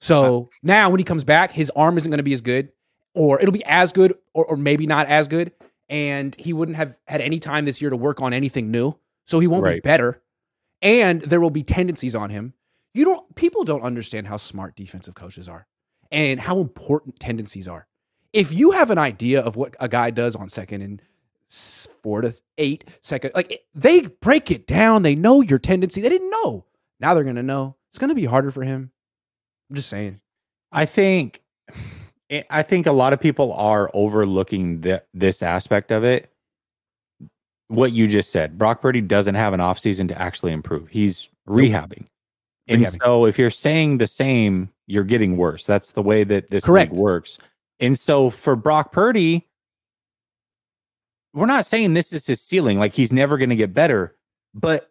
So 0.00 0.50
now 0.62 0.90
when 0.90 0.98
he 0.98 1.04
comes 1.04 1.22
back, 1.24 1.52
his 1.52 1.70
arm 1.76 1.96
isn't 1.96 2.10
going 2.10 2.18
to 2.18 2.24
be 2.24 2.32
as 2.32 2.40
good, 2.40 2.70
or 3.14 3.40
it'll 3.40 3.52
be 3.52 3.64
as 3.66 3.92
good, 3.92 4.14
or, 4.34 4.44
or 4.46 4.56
maybe 4.56 4.86
not 4.86 5.06
as 5.06 5.28
good, 5.28 5.52
and 5.88 6.34
he 6.36 6.52
wouldn't 6.52 6.76
have 6.76 6.96
had 7.06 7.20
any 7.20 7.38
time 7.38 7.64
this 7.64 7.80
year 7.80 7.90
to 7.90 7.96
work 7.96 8.20
on 8.20 8.32
anything 8.32 8.70
new. 8.70 8.98
So 9.26 9.38
he 9.40 9.46
won't 9.46 9.64
be 9.64 9.80
better, 9.80 10.22
and 10.80 11.20
there 11.22 11.40
will 11.40 11.50
be 11.50 11.62
tendencies 11.62 12.14
on 12.14 12.30
him. 12.30 12.54
You 12.94 13.04
don't. 13.04 13.34
People 13.34 13.64
don't 13.64 13.82
understand 13.82 14.26
how 14.26 14.36
smart 14.36 14.76
defensive 14.76 15.14
coaches 15.14 15.48
are, 15.48 15.66
and 16.10 16.40
how 16.40 16.58
important 16.60 17.18
tendencies 17.20 17.68
are. 17.68 17.86
If 18.32 18.52
you 18.52 18.72
have 18.72 18.90
an 18.90 18.98
idea 18.98 19.40
of 19.40 19.56
what 19.56 19.74
a 19.78 19.88
guy 19.88 20.10
does 20.10 20.34
on 20.34 20.48
second 20.48 20.82
and 20.82 21.02
four 22.02 22.22
to 22.22 22.32
eight 22.58 22.84
second, 23.02 23.32
like 23.34 23.52
it- 23.52 23.66
they 23.74 24.02
break 24.20 24.50
it 24.50 24.66
down. 24.66 25.02
They 25.02 25.14
know 25.14 25.40
your 25.42 25.58
tendency. 25.58 26.00
They 26.00 26.08
didn't 26.08 26.30
know. 26.30 26.64
Now 26.98 27.14
they're 27.14 27.24
gonna 27.24 27.42
know. 27.42 27.76
It's 27.90 27.98
gonna 27.98 28.14
be 28.14 28.24
harder 28.24 28.50
for 28.50 28.64
him. 28.64 28.90
I'm 29.70 29.76
just 29.76 29.88
saying. 29.90 30.20
I 30.72 30.86
think 30.86 31.42
I 32.50 32.62
think 32.62 32.86
a 32.86 32.92
lot 32.92 33.12
of 33.12 33.20
people 33.20 33.52
are 33.52 33.90
overlooking 33.94 34.80
the, 34.80 35.02
this 35.12 35.42
aspect 35.42 35.90
of 35.92 36.04
it. 36.04 36.30
What 37.68 37.92
you 37.92 38.06
just 38.06 38.30
said, 38.30 38.58
Brock 38.58 38.82
Purdy 38.82 39.00
doesn't 39.00 39.34
have 39.34 39.52
an 39.52 39.60
offseason 39.60 40.08
to 40.08 40.20
actually 40.20 40.52
improve. 40.52 40.88
He's 40.88 41.30
rehabbing. 41.48 42.06
And 42.68 42.82
Rehabbing. 42.82 43.02
so 43.02 43.26
if 43.26 43.38
you're 43.38 43.50
staying 43.50 43.98
the 43.98 44.06
same, 44.06 44.70
you're 44.86 45.04
getting 45.04 45.36
worse. 45.36 45.66
That's 45.66 45.92
the 45.92 46.02
way 46.02 46.24
that 46.24 46.50
this 46.50 46.64
Correct. 46.64 46.92
league 46.92 47.00
works. 47.00 47.38
And 47.80 47.98
so 47.98 48.30
for 48.30 48.56
Brock 48.56 48.92
Purdy, 48.92 49.48
we're 51.34 51.46
not 51.46 51.66
saying 51.66 51.94
this 51.94 52.12
is 52.12 52.26
his 52.26 52.40
ceiling, 52.40 52.78
like 52.78 52.92
he's 52.92 53.12
never 53.12 53.38
going 53.38 53.50
to 53.50 53.56
get 53.56 53.72
better, 53.72 54.14
but 54.54 54.90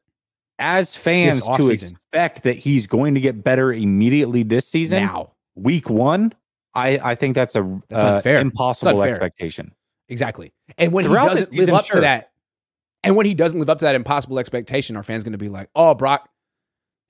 as 0.59 0.95
fans 0.95 1.41
to 1.41 1.69
expect 1.69 2.43
that 2.43 2.57
he's 2.57 2.87
going 2.87 3.15
to 3.15 3.21
get 3.21 3.43
better 3.43 3.71
immediately 3.71 4.43
this 4.43 4.67
season, 4.67 5.03
Now, 5.03 5.31
week 5.55 5.89
one, 5.89 6.33
I 6.73 6.99
I 7.11 7.15
think 7.15 7.35
that's 7.35 7.55
a 7.55 7.81
That's 7.89 8.03
uh, 8.03 8.15
unfair. 8.15 8.39
impossible 8.39 9.01
expectation. 9.03 9.73
exactly. 10.09 10.53
And 10.77 10.91
when 10.93 11.05
Throughout 11.05 11.29
he 11.31 11.35
doesn't 11.39 11.53
live 11.57 11.69
up 11.69 11.85
sure. 11.85 11.95
to 11.95 12.01
that, 12.01 12.31
and 13.03 13.15
when 13.15 13.25
he 13.25 13.33
doesn't 13.33 13.59
live 13.59 13.69
up 13.69 13.79
to 13.79 13.85
that 13.85 13.95
impossible 13.95 14.39
expectation, 14.39 14.95
our 14.95 15.03
fans 15.03 15.23
going 15.23 15.31
to 15.33 15.37
be 15.37 15.49
like, 15.49 15.69
"Oh, 15.75 15.93
Brock, 15.95 16.29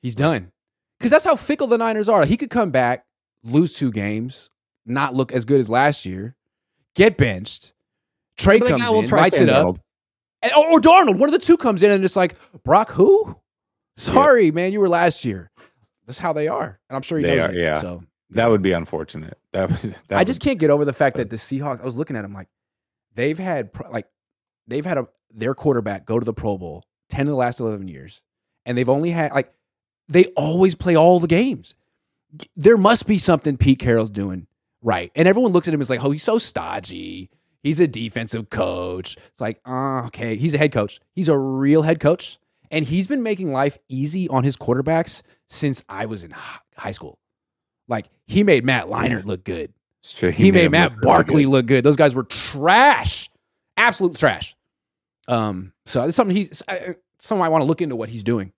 he's 0.01 0.15
done." 0.15 0.51
Because 0.97 1.11
that's 1.11 1.25
how 1.25 1.35
fickle 1.35 1.67
the 1.67 1.77
Niners 1.77 2.07
are. 2.07 2.25
He 2.25 2.37
could 2.37 2.49
come 2.51 2.69
back, 2.71 3.05
lose 3.43 3.73
two 3.75 3.91
games, 3.91 4.49
not 4.85 5.13
look 5.15 5.31
as 5.31 5.45
good 5.45 5.59
as 5.59 5.69
last 5.69 6.05
year, 6.05 6.35
get 6.95 7.17
benched. 7.17 7.73
Trey 8.37 8.59
like, 8.59 8.69
comes 8.69 8.83
in, 9.03 9.09
lights 9.09 9.37
Sam 9.37 9.49
it 9.49 9.53
up, 9.53 9.79
and, 10.41 10.51
or, 10.53 10.71
or 10.73 10.79
Darnold. 10.79 11.19
One 11.19 11.27
of 11.29 11.33
the 11.33 11.39
two 11.39 11.57
comes 11.57 11.83
in, 11.83 11.91
and 11.91 12.03
it's 12.05 12.15
like 12.15 12.35
Brock, 12.63 12.91
who? 12.91 13.35
Sorry, 13.97 14.51
man, 14.51 14.71
you 14.73 14.79
were 14.79 14.89
last 14.89 15.25
year. 15.25 15.51
That's 16.07 16.17
how 16.19 16.33
they 16.33 16.47
are, 16.47 16.79
and 16.89 16.95
I'm 16.95 17.01
sure 17.01 17.17
he 17.19 17.23
They 17.25 17.35
knows 17.35 17.47
are, 17.47 17.51
it. 17.51 17.57
yeah. 17.57 17.79
So 17.79 18.03
That 18.31 18.49
would 18.49 18.61
be 18.61 18.71
unfortunate. 18.71 19.37
That, 19.53 19.69
would, 19.69 19.95
that 20.07 20.17
I 20.17 20.23
just 20.23 20.39
can't 20.39 20.59
get 20.59 20.69
over 20.69 20.85
the 20.85 20.93
fact 20.93 21.17
that 21.17 21.29
the 21.29 21.35
Seahawks. 21.35 21.81
I 21.81 21.83
was 21.83 21.97
looking 21.97 22.15
at 22.15 22.21
them 22.21 22.33
like 22.33 22.47
they've 23.13 23.37
had 23.37 23.69
like 23.89 24.07
they've 24.65 24.85
had 24.85 24.97
a 24.97 25.09
their 25.29 25.53
quarterback 25.53 26.05
go 26.05 26.17
to 26.19 26.23
the 26.23 26.33
Pro 26.33 26.57
Bowl 26.57 26.85
ten 27.09 27.27
of 27.27 27.31
the 27.31 27.35
last 27.35 27.59
eleven 27.59 27.89
years, 27.89 28.23
and 28.65 28.77
they've 28.77 28.87
only 28.87 29.09
had 29.09 29.33
like 29.33 29.53
they 30.07 30.27
always 30.37 30.73
play 30.73 30.95
all 30.95 31.19
the 31.19 31.27
games. 31.27 31.75
There 32.55 32.77
must 32.77 33.07
be 33.07 33.17
something 33.17 33.57
Pete 33.57 33.79
Carroll's 33.79 34.09
doing 34.09 34.47
right, 34.81 35.11
and 35.15 35.27
everyone 35.27 35.51
looks 35.51 35.67
at 35.67 35.73
him 35.73 35.81
as 35.81 35.89
like, 35.89 36.01
oh, 36.01 36.11
he's 36.11 36.23
so 36.23 36.37
stodgy. 36.37 37.29
He's 37.61 37.81
a 37.81 37.87
defensive 37.87 38.49
coach. 38.49 39.17
It's 39.27 39.41
like, 39.41 39.59
uh, 39.65 40.05
okay, 40.05 40.37
he's 40.37 40.53
a 40.53 40.57
head 40.57 40.71
coach. 40.71 41.01
He's 41.13 41.27
a 41.27 41.37
real 41.37 41.81
head 41.81 41.99
coach, 41.99 42.39
and 42.71 42.85
he's 42.85 43.07
been 43.07 43.21
making 43.21 43.51
life 43.51 43.77
easy 43.89 44.29
on 44.29 44.45
his 44.45 44.55
quarterbacks 44.55 45.21
since 45.49 45.83
I 45.89 46.05
was 46.05 46.23
in 46.23 46.33
high 46.77 46.93
school. 46.93 47.19
Like 47.91 48.09
he 48.25 48.43
made 48.43 48.63
Matt 48.63 48.87
Leinart 48.87 49.25
look 49.25 49.43
good. 49.43 49.71
It's 50.01 50.13
true. 50.13 50.31
He, 50.31 50.51
made 50.51 50.65
him 50.65 50.71
Matt 50.71 50.93
look 50.93 51.01
Barkley 51.01 51.45
look 51.45 51.67
good. 51.67 51.83
Those 51.83 51.97
guys 51.97 52.15
were 52.15 52.23
trash, 52.23 53.29
absolute 53.77 54.15
trash. 54.15 54.55
Um, 55.27 55.73
so 55.85 56.05
it's 56.05 56.15
something 56.15 56.35
he's 56.35 56.63
uh, 56.67 56.71
uh, 56.71 56.75
I- 56.91 56.95
someone 57.19 57.45
I 57.45 57.49
want 57.49 57.61
to 57.61 57.67
look 57.67 57.81
into 57.81 57.95
what 57.95 58.09
he's 58.09 58.23
doing. 58.23 58.51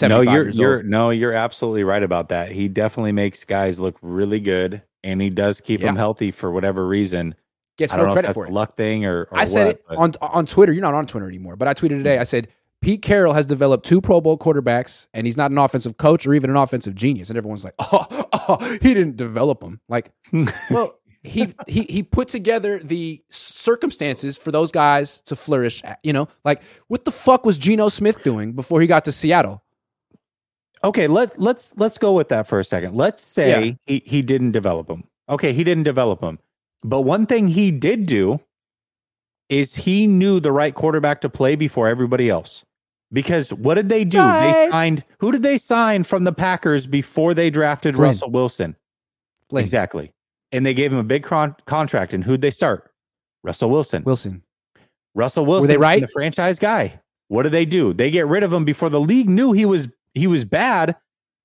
No, 0.00 0.20
you're 0.20 0.48
you're 0.50 0.82
no, 0.84 1.10
you're 1.10 1.32
absolutely 1.32 1.82
right 1.82 2.02
about 2.02 2.28
that. 2.28 2.52
He 2.52 2.68
definitely 2.68 3.10
makes 3.10 3.42
guys 3.42 3.80
look 3.80 3.96
really 4.00 4.38
good, 4.38 4.82
and 5.02 5.20
he 5.20 5.30
does 5.30 5.60
keep 5.60 5.80
them 5.80 5.96
healthy 5.96 6.30
for 6.30 6.52
whatever 6.52 6.86
reason. 6.86 7.34
Gets 7.78 7.96
no 7.96 8.12
credit 8.12 8.34
for 8.34 8.44
a 8.44 8.48
it. 8.48 8.52
luck 8.52 8.76
thing 8.76 9.06
or, 9.06 9.22
or 9.22 9.38
I 9.38 9.44
said 9.44 9.66
what, 9.66 9.74
it 9.76 9.84
but- 9.88 9.98
on 9.98 10.12
on 10.20 10.46
Twitter. 10.46 10.72
You're 10.72 10.82
not 10.82 10.94
on 10.94 11.06
Twitter 11.06 11.26
anymore, 11.26 11.56
but 11.56 11.66
I 11.66 11.74
tweeted 11.74 11.98
today. 11.98 12.16
Hmm. 12.16 12.20
I 12.20 12.24
said 12.24 12.48
Pete 12.80 13.02
Carroll 13.02 13.32
has 13.32 13.44
developed 13.44 13.84
two 13.84 14.00
Pro 14.00 14.20
Bowl 14.20 14.38
quarterbacks, 14.38 15.08
and 15.12 15.26
he's 15.26 15.36
not 15.36 15.50
an 15.50 15.58
offensive 15.58 15.96
coach 15.96 16.26
or 16.26 16.34
even 16.34 16.48
an 16.50 16.56
offensive 16.56 16.94
genius. 16.94 17.28
And 17.28 17.36
everyone's 17.36 17.64
like, 17.64 17.74
"Oh, 17.78 18.06
oh 18.48 18.78
he 18.82 18.94
didn't 18.94 19.16
develop 19.16 19.60
them." 19.60 19.80
Like, 19.88 20.12
well, 20.70 20.98
he 21.22 21.54
he 21.66 21.82
he 21.82 22.02
put 22.02 22.28
together 22.28 22.78
the 22.78 23.22
circumstances 23.30 24.38
for 24.38 24.52
those 24.52 24.70
guys 24.70 25.20
to 25.22 25.34
flourish. 25.34 25.82
You 26.02 26.12
know, 26.12 26.28
like 26.44 26.62
what 26.86 27.04
the 27.04 27.10
fuck 27.10 27.44
was 27.44 27.58
Geno 27.58 27.88
Smith 27.88 28.22
doing 28.22 28.52
before 28.52 28.80
he 28.80 28.86
got 28.86 29.04
to 29.06 29.12
Seattle? 29.12 29.62
Okay, 30.84 31.08
let 31.08 31.38
let's 31.40 31.74
let's 31.76 31.98
go 31.98 32.12
with 32.12 32.28
that 32.28 32.46
for 32.46 32.60
a 32.60 32.64
second. 32.64 32.94
Let's 32.94 33.22
say 33.22 33.66
Yeah. 33.66 33.72
he, 33.86 34.02
he 34.06 34.22
didn't 34.22 34.52
develop 34.52 34.86
them. 34.86 35.04
Okay, 35.28 35.52
he 35.52 35.64
didn't 35.64 35.82
develop 35.82 36.20
them. 36.20 36.38
But 36.84 37.00
one 37.00 37.26
thing 37.26 37.48
he 37.48 37.72
did 37.72 38.06
do 38.06 38.40
is 39.48 39.74
he 39.74 40.06
knew 40.06 40.40
the 40.40 40.52
right 40.52 40.74
quarterback 40.74 41.20
to 41.22 41.28
play 41.28 41.54
before 41.56 41.88
everybody 41.88 42.28
else. 42.28 42.64
Because 43.10 43.52
what 43.54 43.74
did 43.74 43.88
they 43.88 44.04
do? 44.04 44.18
They 44.18 44.68
signed 44.70 45.04
who 45.18 45.32
did 45.32 45.42
they 45.42 45.56
sign 45.56 46.04
from 46.04 46.24
the 46.24 46.32
Packers 46.32 46.86
before 46.86 47.32
they 47.32 47.48
drafted 47.48 47.94
Flynn. 47.94 48.08
Russell 48.08 48.30
Wilson? 48.30 48.76
Flynn. 49.48 49.62
Exactly. 49.62 50.12
And 50.52 50.66
they 50.66 50.74
gave 50.74 50.92
him 50.92 50.98
a 50.98 51.04
big 51.04 51.22
con- 51.24 51.56
contract. 51.66 52.12
And 52.12 52.22
who'd 52.24 52.42
they 52.42 52.50
start? 52.50 52.90
Russell 53.42 53.70
Wilson. 53.70 54.02
Wilson. 54.04 54.42
Russell 55.14 55.46
Wilson, 55.46 55.68
they 55.68 55.78
right? 55.78 56.02
the 56.02 56.08
franchise 56.08 56.58
guy. 56.58 57.00
What 57.28 57.44
do 57.44 57.48
they 57.48 57.64
do? 57.64 57.92
They 57.94 58.10
get 58.10 58.26
rid 58.26 58.42
of 58.42 58.52
him 58.52 58.64
before 58.66 58.90
the 58.90 59.00
league 59.00 59.28
knew 59.30 59.52
he 59.52 59.64
was 59.64 59.88
he 60.14 60.26
was 60.26 60.44
bad. 60.44 60.94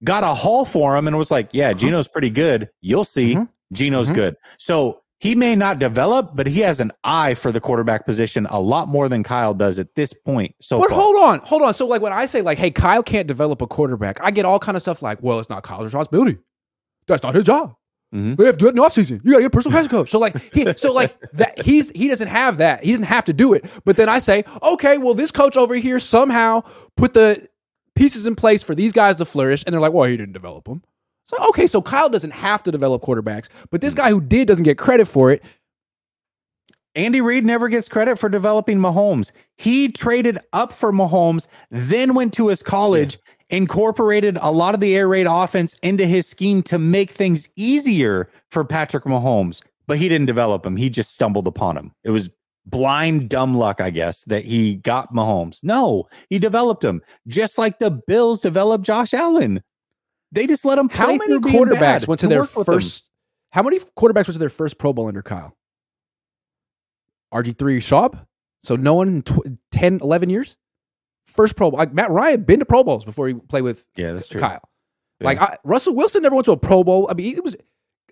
Got 0.03 0.23
a 0.23 0.33
haul 0.33 0.65
for 0.65 0.97
him 0.97 1.07
and 1.07 1.17
was 1.17 1.31
like, 1.31 1.49
"Yeah, 1.53 1.71
Geno's 1.71 2.07
pretty 2.09 2.29
good. 2.29 2.69
You'll 2.81 3.03
see, 3.05 3.35
Mhm. 3.35 3.47
Geno's 3.71 4.09
Mhm. 4.11 4.15
good." 4.15 4.35
So 4.57 5.01
he 5.23 5.35
may 5.35 5.55
not 5.55 5.79
develop, 5.79 6.31
but 6.35 6.47
he 6.47 6.59
has 6.59 6.81
an 6.81 6.91
eye 7.05 7.33
for 7.33 7.49
the 7.53 7.61
quarterback 7.61 8.05
position 8.05 8.45
a 8.49 8.59
lot 8.59 8.89
more 8.89 9.07
than 9.07 9.23
Kyle 9.23 9.53
does 9.53 9.79
at 9.79 9.95
this 9.95 10.11
point. 10.11 10.53
So 10.59 10.77
But 10.79 10.89
far. 10.89 10.99
hold 10.99 11.15
on, 11.15 11.39
hold 11.45 11.61
on. 11.61 11.73
So 11.73 11.87
like 11.87 12.01
when 12.01 12.11
I 12.11 12.25
say 12.25 12.41
like, 12.41 12.57
hey, 12.57 12.71
Kyle 12.71 13.01
can't 13.01 13.25
develop 13.25 13.61
a 13.61 13.67
quarterback, 13.67 14.17
I 14.21 14.31
get 14.31 14.43
all 14.43 14.59
kind 14.59 14.75
of 14.75 14.81
stuff 14.81 15.01
like, 15.01 15.23
well, 15.23 15.39
it's 15.39 15.49
not 15.49 15.63
Kyle's 15.63 15.85
responsibility. 15.85 16.39
That's 17.07 17.23
not 17.23 17.35
his 17.35 17.45
job. 17.45 17.73
Mhm. 18.13 18.35
They 18.35 18.43
have 18.45 18.55
to 18.57 18.59
do 18.59 18.65
it 18.67 18.71
in 18.71 18.75
the 18.75 18.81
offseason. 18.81 19.21
You 19.23 19.31
gotta 19.31 19.43
get 19.43 19.47
a 19.47 19.49
personal 19.49 19.77
passing 19.77 19.91
coach. 19.91 20.11
So 20.11 20.19
like 20.19 20.35
he 20.53 20.71
so 20.75 20.91
like 20.91 21.17
that 21.31 21.61
he's 21.63 21.89
he 21.91 22.09
doesn't 22.09 22.27
have 22.27 22.57
that. 22.57 22.83
He 22.83 22.91
doesn't 22.91 23.05
have 23.05 23.23
to 23.25 23.33
do 23.33 23.53
it. 23.53 23.63
But 23.85 23.95
then 23.95 24.09
I 24.09 24.19
say, 24.19 24.43
okay, 24.61 24.97
well, 24.97 25.13
this 25.13 25.31
coach 25.31 25.55
over 25.55 25.73
here 25.75 26.01
somehow 26.01 26.63
put 26.97 27.13
the 27.13 27.47
pieces 27.95 28.27
in 28.27 28.35
place 28.35 28.61
for 28.61 28.75
these 28.75 28.91
guys 28.91 29.15
to 29.15 29.25
flourish, 29.25 29.63
and 29.65 29.71
they're 29.73 29.79
like, 29.81 29.93
well, 29.93 30.03
he 30.03 30.17
didn't 30.17 30.33
develop 30.33 30.65
them. 30.65 30.83
So 31.25 31.37
okay, 31.49 31.67
so 31.67 31.81
Kyle 31.81 32.09
doesn't 32.09 32.33
have 32.33 32.63
to 32.63 32.71
develop 32.71 33.01
quarterbacks, 33.01 33.49
but 33.71 33.81
this 33.81 33.93
guy 33.93 34.09
who 34.09 34.21
did 34.21 34.47
doesn't 34.47 34.63
get 34.63 34.77
credit 34.77 35.05
for 35.05 35.31
it. 35.31 35.43
Andy 36.95 37.21
Reid 37.21 37.45
never 37.45 37.69
gets 37.69 37.87
credit 37.87 38.19
for 38.19 38.29
developing 38.29 38.77
Mahomes. 38.77 39.31
He 39.57 39.87
traded 39.87 40.37
up 40.53 40.71
for 40.71 40.91
Mahomes, 40.91 41.47
then 41.71 42.13
went 42.13 42.33
to 42.33 42.49
his 42.49 42.61
college, 42.61 43.17
incorporated 43.49 44.37
a 44.41 44.51
lot 44.51 44.75
of 44.75 44.79
the 44.79 44.95
air 44.95 45.07
raid 45.07 45.27
offense 45.27 45.73
into 45.81 46.05
his 46.05 46.27
scheme 46.27 46.61
to 46.63 46.77
make 46.77 47.09
things 47.09 47.49
easier 47.55 48.29
for 48.51 48.63
Patrick 48.63 49.05
Mahomes. 49.05 49.63
But 49.87 49.97
he 49.97 50.07
didn't 50.07 50.27
develop 50.27 50.65
him. 50.65 50.77
He 50.77 50.89
just 50.89 51.13
stumbled 51.13 51.47
upon 51.47 51.77
him. 51.77 51.91
It 52.03 52.11
was 52.11 52.29
blind, 52.65 53.29
dumb 53.29 53.53
luck, 53.53 53.81
I 53.81 53.89
guess, 53.89 54.23
that 54.25 54.45
he 54.45 54.75
got 54.75 55.13
Mahomes. 55.13 55.63
No, 55.63 56.07
he 56.29 56.39
developed 56.39 56.83
him, 56.83 57.01
just 57.27 57.57
like 57.57 57.79
the 57.79 57.91
Bills 57.91 58.39
developed 58.39 58.85
Josh 58.85 59.13
Allen. 59.13 59.61
They 60.33 60.47
just 60.47 60.65
let 60.65 60.75
them 60.75 60.89
play 60.89 60.97
How 60.97 61.07
many 61.11 61.25
through 61.27 61.39
being 61.41 61.55
quarterbacks 61.65 61.79
bad 61.79 62.07
went 62.07 62.19
to 62.21 62.25
and 62.25 62.31
their 62.31 62.41
work 62.41 62.55
with 62.57 62.67
him. 62.67 62.73
first? 62.73 63.09
How 63.51 63.61
many 63.61 63.79
quarterbacks 63.79 64.27
went 64.27 64.33
to 64.33 64.39
their 64.39 64.49
first 64.49 64.77
Pro 64.79 64.91
Bowl 64.93 65.07
under 65.07 65.21
Kyle? 65.21 65.55
RG 67.33 67.57
three 67.57 67.79
Schaub. 67.79 68.25
So 68.63 68.75
no 68.75 68.93
one 68.93 69.07
in 69.07 69.21
tw- 69.23 69.57
10, 69.71 69.99
11 70.01 70.29
years. 70.29 70.57
First 71.25 71.55
Pro 71.55 71.69
Bowl. 71.71 71.77
Like 71.77 71.93
Matt 71.93 72.09
Ryan 72.11 72.43
been 72.43 72.59
to 72.59 72.65
Pro 72.65 72.83
Bowls 72.83 73.05
before 73.05 73.27
he 73.27 73.33
played 73.33 73.61
with 73.63 73.87
Yeah, 73.95 74.13
that's 74.13 74.27
true. 74.27 74.39
Kyle. 74.39 74.61
Yeah. 75.19 75.25
Like 75.27 75.41
I, 75.41 75.57
Russell 75.63 75.95
Wilson 75.95 76.21
never 76.23 76.35
went 76.35 76.45
to 76.45 76.51
a 76.51 76.57
Pro 76.57 76.83
Bowl. 76.83 77.07
I 77.09 77.13
mean, 77.13 77.35
it 77.35 77.43
was. 77.43 77.55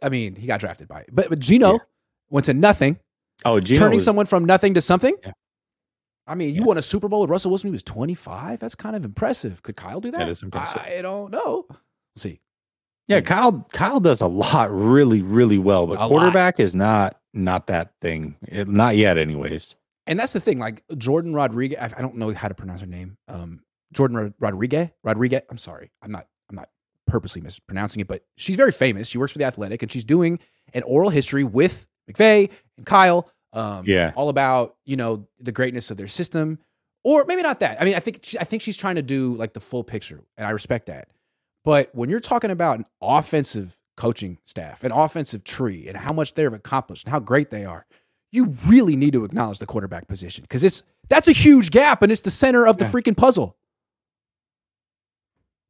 I 0.03 0.09
mean, 0.09 0.35
he 0.35 0.47
got 0.47 0.59
drafted 0.59 0.87
by 0.87 1.01
it, 1.01 1.09
but 1.11 1.29
but 1.29 1.39
Geno 1.39 1.73
Yeah. 1.73 1.77
went 2.29 2.45
to 2.45 2.53
nothing, 2.53 2.99
Oh, 3.45 3.59
Geno 3.59 3.79
turning 3.79 3.95
was- 3.97 4.05
someone 4.05 4.25
from 4.25 4.45
nothing 4.45 4.73
to 4.75 4.81
something. 4.81 5.15
Yeah. 5.23 5.31
I 6.27 6.35
mean, 6.35 6.53
you 6.55 6.61
Yeah. 6.61 6.67
won 6.67 6.77
a 6.77 6.81
Super 6.81 7.07
Bowl 7.09 7.21
with 7.21 7.29
Russell 7.29 7.51
Wilson. 7.51 7.67
when 7.69 7.73
He 7.73 7.75
was 7.75 7.83
twenty 7.83 8.13
five. 8.13 8.59
That's 8.59 8.75
kind 8.75 8.95
of 8.95 9.03
impressive. 9.05 9.61
Could 9.63 9.75
Kyle 9.75 9.99
do 9.99 10.11
that? 10.11 10.19
That 10.19 10.29
is 10.29 10.41
impressive. 10.43 10.81
I 10.81 11.01
don't 11.01 11.31
know. 11.31 11.67
We'll 12.15 12.21
see. 12.21 12.39
Yeah, 13.07 13.21
Kyle 13.21 13.67
Kyle 13.73 13.99
does 13.99 14.21
a 14.21 14.27
lot 14.27 14.71
really 14.71 15.21
really 15.21 15.57
well, 15.57 15.87
but 15.87 15.97
A 15.97 16.01
lot. 16.01 16.07
quarterback 16.09 16.59
is 16.59 16.75
not 16.75 17.19
not 17.33 17.67
that 17.67 17.93
thing. 18.01 18.35
It- 18.47 18.67
not 18.67 18.95
yet 18.95 19.17
anyways. 19.17 19.75
And 20.07 20.19
that's 20.19 20.33
the 20.33 20.39
thing. 20.39 20.59
Like 20.59 20.83
Jordan 20.97 21.33
Rodriguez, 21.33 21.77
I 21.79 21.85
I 21.97 22.01
don't 22.01 22.15
know 22.15 22.33
how 22.33 22.47
to 22.47 22.53
pronounce 22.53 22.81
her 22.81 22.87
name. 22.87 23.17
Um, 23.27 23.61
Jordan 23.93 24.17
Rod- 24.17 24.33
Rodriguez. 24.39 24.89
Rodriguez. 25.03 25.41
I'm 25.49 25.57
sorry. 25.57 25.91
I'm 26.01 26.11
not. 26.11 26.27
I'm 26.49 26.55
not 26.55 26.69
purposely 27.07 27.41
mispronouncing 27.41 27.99
it, 28.01 28.07
but 28.07 28.23
she's 28.37 28.55
very 28.55 28.71
famous. 28.71 29.07
She 29.07 29.17
works 29.17 29.31
for 29.33 29.39
the 29.39 29.45
Athletic, 29.45 29.81
and 29.83 29.91
she's 29.91 30.03
doing 30.05 30.39
an 30.73 30.83
oral 30.83 31.09
history 31.09 31.43
with 31.43 31.87
McVay 32.09 32.49
and 32.77 32.85
Kyle. 32.85 33.29
Um, 33.53 33.83
Yeah. 33.85 34.13
all 34.15 34.29
about 34.29 34.75
you 34.85 34.95
know 34.95 35.27
the 35.39 35.51
greatness 35.51 35.91
of 35.91 35.97
their 35.97 36.07
system, 36.07 36.59
or 37.03 37.25
maybe 37.27 37.41
not 37.41 37.59
that. 37.59 37.81
I 37.81 37.85
mean, 37.85 37.95
I 37.95 37.99
think 37.99 38.19
she, 38.23 38.39
I 38.39 38.43
think 38.45 38.61
she's 38.61 38.77
trying 38.77 38.95
to 38.95 39.01
do 39.01 39.33
like 39.35 39.53
the 39.53 39.59
full 39.59 39.83
picture, 39.83 40.21
and 40.37 40.47
I 40.47 40.51
respect 40.51 40.85
that. 40.85 41.09
But 41.63 41.93
when 41.93 42.09
you're 42.09 42.19
talking 42.19 42.49
about 42.51 42.79
an 42.79 42.85
offensive 43.01 43.77
coaching 43.97 44.39
staff, 44.45 44.83
an 44.83 44.91
offensive 44.91 45.43
tree, 45.43 45.87
and 45.87 45.95
how 45.97 46.11
much 46.13 46.33
they've 46.33 46.51
accomplished 46.51 47.05
and 47.05 47.11
how 47.11 47.19
great 47.19 47.51
they 47.51 47.65
are, 47.65 47.85
you 48.31 48.55
really 48.65 48.95
need 48.95 49.13
to 49.13 49.23
acknowledge 49.25 49.59
the 49.59 49.65
quarterback 49.65 50.07
position 50.07 50.41
because 50.43 50.63
it's 50.63 50.83
that's 51.09 51.27
a 51.27 51.33
huge 51.33 51.69
gap 51.71 52.01
and 52.01 52.11
it's 52.11 52.21
the 52.21 52.31
center 52.31 52.65
of 52.65 52.77
the 52.77 52.85
Yeah. 52.85 52.91
freaking 52.91 53.17
puzzle. 53.17 53.57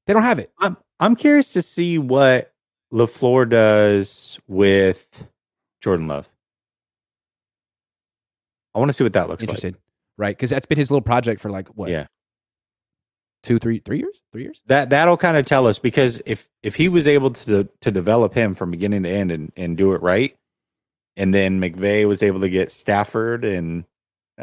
They 0.08 0.14
don't 0.14 0.24
have 0.24 0.40
it. 0.40 0.52
I'm 0.60 0.78
I'm 1.00 1.16
curious 1.16 1.54
to 1.54 1.62
see 1.62 1.98
what 1.98 2.54
LaFleur 2.94 3.50
does 3.50 4.40
with 4.48 5.28
Jordan 5.82 6.08
Love. 6.08 6.30
I 8.76 8.80
want 8.80 8.90
to 8.90 8.94
see 8.94 9.04
what 9.04 9.14
that 9.14 9.28
looks 9.28 9.44
Interested, 9.44 9.76
right? 10.18 10.36
Because 10.36 10.50
that's 10.52 10.66
been 10.66 10.78
his 10.78 10.92
little 10.92 11.02
project 11.02 11.42
for 11.42 11.50
like 11.50 11.68
what? 11.70 11.90
Yeah. 11.90 12.08
Two, 13.44 13.58
three, 13.58 13.80
three 13.80 13.98
years, 13.98 14.22
three 14.32 14.44
years. 14.44 14.62
That 14.68 14.92
that'll 14.92 15.18
kind 15.18 15.36
of 15.38 15.46
tell 15.46 15.66
us 15.66 15.80
because 15.80 16.22
if 16.26 16.48
if 16.62 16.76
he 16.76 16.90
was 16.90 17.08
able 17.08 17.32
to 17.32 17.68
to 17.82 17.92
develop 17.92 18.34
him 18.36 18.54
from 18.54 18.70
beginning 18.72 19.04
to 19.04 19.10
end 19.10 19.32
and 19.32 19.52
and 19.58 19.76
do 19.78 19.94
it 19.94 20.02
right, 20.02 20.38
and 21.18 21.34
then 21.34 21.60
McVay 21.60 22.08
was 22.08 22.22
able 22.22 22.40
to 22.42 22.50
get 22.50 22.72
Stafford 22.72 23.44
and 23.44 23.84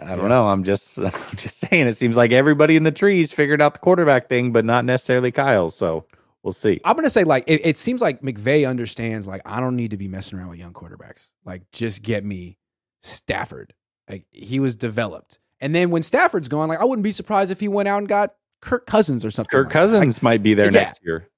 I 0.00 0.10
don't 0.10 0.22
Yeah. 0.22 0.28
know. 0.28 0.48
I'm 0.48 0.64
just 0.64 0.98
I'm 0.98 1.12
just 1.36 1.58
saying. 1.58 1.86
It 1.86 1.94
seems 1.94 2.16
like 2.16 2.32
everybody 2.32 2.74
in 2.76 2.82
the 2.82 2.90
trees 2.92 3.30
figured 3.32 3.62
out 3.62 3.74
the 3.74 3.80
quarterback 3.80 4.26
thing, 4.26 4.52
but 4.52 4.64
not 4.64 4.84
necessarily 4.84 5.30
Kyle. 5.30 5.70
So 5.70 6.04
we'll 6.42 6.50
see. 6.52 6.80
I'm 6.84 6.96
gonna 6.96 7.08
say 7.10 7.22
like 7.24 7.44
it, 7.46 7.60
it 7.64 7.76
seems 7.76 8.00
like 8.02 8.20
McVay 8.20 8.68
understands 8.68 9.28
like 9.28 9.42
I 9.46 9.60
don't 9.60 9.76
need 9.76 9.92
to 9.92 9.96
be 9.96 10.08
messing 10.08 10.38
around 10.38 10.48
with 10.48 10.58
young 10.58 10.72
quarterbacks. 10.72 11.30
Like 11.44 11.70
just 11.70 12.02
get 12.02 12.24
me 12.24 12.58
Stafford. 13.00 13.74
Like 14.08 14.24
he 14.32 14.58
was 14.58 14.74
developed, 14.74 15.38
and 15.60 15.74
then 15.74 15.90
when 15.90 16.02
Stafford's 16.02 16.48
gone, 16.48 16.68
like 16.68 16.80
I 16.80 16.84
wouldn't 16.84 17.04
be 17.04 17.12
surprised 17.12 17.50
if 17.50 17.60
he 17.60 17.68
went 17.68 17.88
out 17.88 17.98
and 17.98 18.08
got 18.08 18.34
Kirk 18.60 18.86
Cousins 18.86 19.24
or 19.24 19.30
something. 19.30 19.50
Kirk 19.50 19.66
like 19.66 19.72
Cousins 19.72 20.22
might 20.22 20.42
be 20.42 20.54
there 20.54 20.66
yeah. 20.66 20.80
next 20.80 21.00
year. 21.04 21.28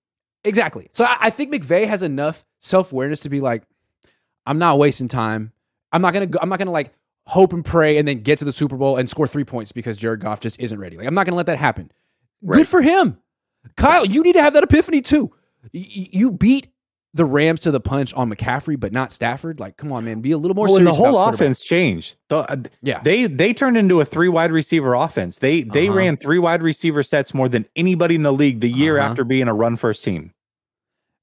Exactly. 0.44 0.88
So 0.92 1.04
I, 1.04 1.16
I 1.20 1.30
think 1.30 1.52
McVay 1.52 1.86
has 1.86 2.02
enough 2.02 2.44
self 2.60 2.92
awareness 2.92 3.20
to 3.20 3.28
be 3.28 3.40
like, 3.40 3.62
I'm 4.46 4.58
not 4.58 4.78
wasting 4.78 5.08
time. 5.08 5.52
I'm 5.92 6.02
not 6.02 6.12
gonna 6.14 6.26
go, 6.26 6.38
I'm 6.40 6.48
not 6.48 6.58
gonna 6.58 6.70
like 6.70 6.92
hope 7.26 7.52
and 7.52 7.64
pray 7.64 7.98
and 7.98 8.08
then 8.08 8.18
get 8.20 8.38
to 8.38 8.44
the 8.44 8.52
Super 8.52 8.76
Bowl 8.76 8.96
and 8.96 9.08
score 9.08 9.26
three 9.26 9.44
points 9.44 9.72
because 9.72 9.96
Jared 9.96 10.20
Goff 10.20 10.40
just 10.40 10.58
isn't 10.60 10.78
ready. 10.78 10.96
Like 10.96 11.06
I'm 11.06 11.14
not 11.14 11.26
gonna 11.26 11.36
let 11.36 11.46
that 11.46 11.58
happen. 11.58 11.90
Right. 12.42 12.58
Good 12.58 12.68
for 12.68 12.80
him, 12.80 13.18
Kyle. 13.76 14.06
You 14.06 14.22
need 14.22 14.32
to 14.34 14.42
have 14.42 14.54
that 14.54 14.62
epiphany 14.62 15.02
too. 15.02 15.30
Y- 15.74 16.08
You 16.12 16.32
beat 16.32 16.68
the 17.12 17.24
Rams 17.24 17.60
to 17.60 17.70
the 17.72 17.80
punch 17.80 18.14
on 18.14 18.30
McCaffrey, 18.30 18.78
but 18.78 18.92
not 18.92 19.12
Stafford. 19.12 19.58
Like, 19.58 19.76
come 19.76 19.90
on, 19.92 20.04
man, 20.04 20.20
be 20.20 20.30
a 20.30 20.38
little 20.38 20.54
more 20.54 20.66
well, 20.66 20.76
serious. 20.76 20.96
the 20.96 21.02
whole 21.02 21.18
offense 21.18 21.60
changed. 21.64 22.16
The, 22.28 22.36
uh, 22.38 22.56
Yeah. 22.82 23.00
they 23.02 23.26
they 23.26 23.52
turned 23.52 23.76
into 23.76 24.00
a 24.00 24.04
three 24.04 24.28
wide 24.28 24.52
receiver 24.52 24.94
offense. 24.94 25.38
They 25.40 25.62
they 25.62 25.88
Uh-huh. 25.88 25.96
ran 25.98 26.16
three 26.16 26.38
wide 26.38 26.62
receiver 26.62 27.02
sets 27.02 27.34
more 27.34 27.48
than 27.48 27.66
anybody 27.74 28.14
in 28.14 28.22
the 28.22 28.32
league 28.32 28.60
the 28.60 28.70
year 28.70 28.98
Uh-huh. 28.98 29.08
after 29.10 29.24
being 29.24 29.48
a 29.48 29.54
run 29.54 29.74
first 29.76 30.04
team. 30.04 30.32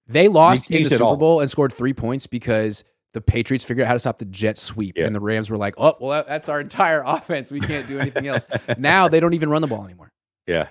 They 0.08 0.28
lost 0.28 0.72
in 0.72 0.84
the 0.84 0.90
Super 0.90 1.04
all. 1.04 1.18
Bowl 1.18 1.40
and 1.42 1.50
scored 1.50 1.74
three 1.74 1.94
points 1.94 2.28
because 2.28 2.84
the 3.14 3.22
Patriots 3.22 3.64
figured 3.64 3.86
out 3.86 3.88
how 3.88 3.94
to 3.94 4.00
stop 4.00 4.18
the 4.20 4.26
jet 4.26 4.58
sweep, 4.58 4.98
Yeah. 4.98 5.06
and 5.06 5.16
the 5.16 5.20
Rams 5.20 5.50
were 5.50 5.58
like, 5.58 5.74
"Oh, 5.78 5.96
well, 6.00 6.24
that's 6.28 6.48
our 6.50 6.60
entire 6.62 7.02
offense. 7.06 7.52
We 7.52 7.60
can't 7.60 7.88
do 7.88 8.00
anything 8.00 8.28
else." 8.28 8.46
now 8.78 9.08
they 9.08 9.20
don't 9.20 9.34
even 9.34 9.50
run 9.50 9.62
the 9.62 9.68
ball 9.68 9.84
anymore. 9.86 10.12
Yeah, 10.46 10.68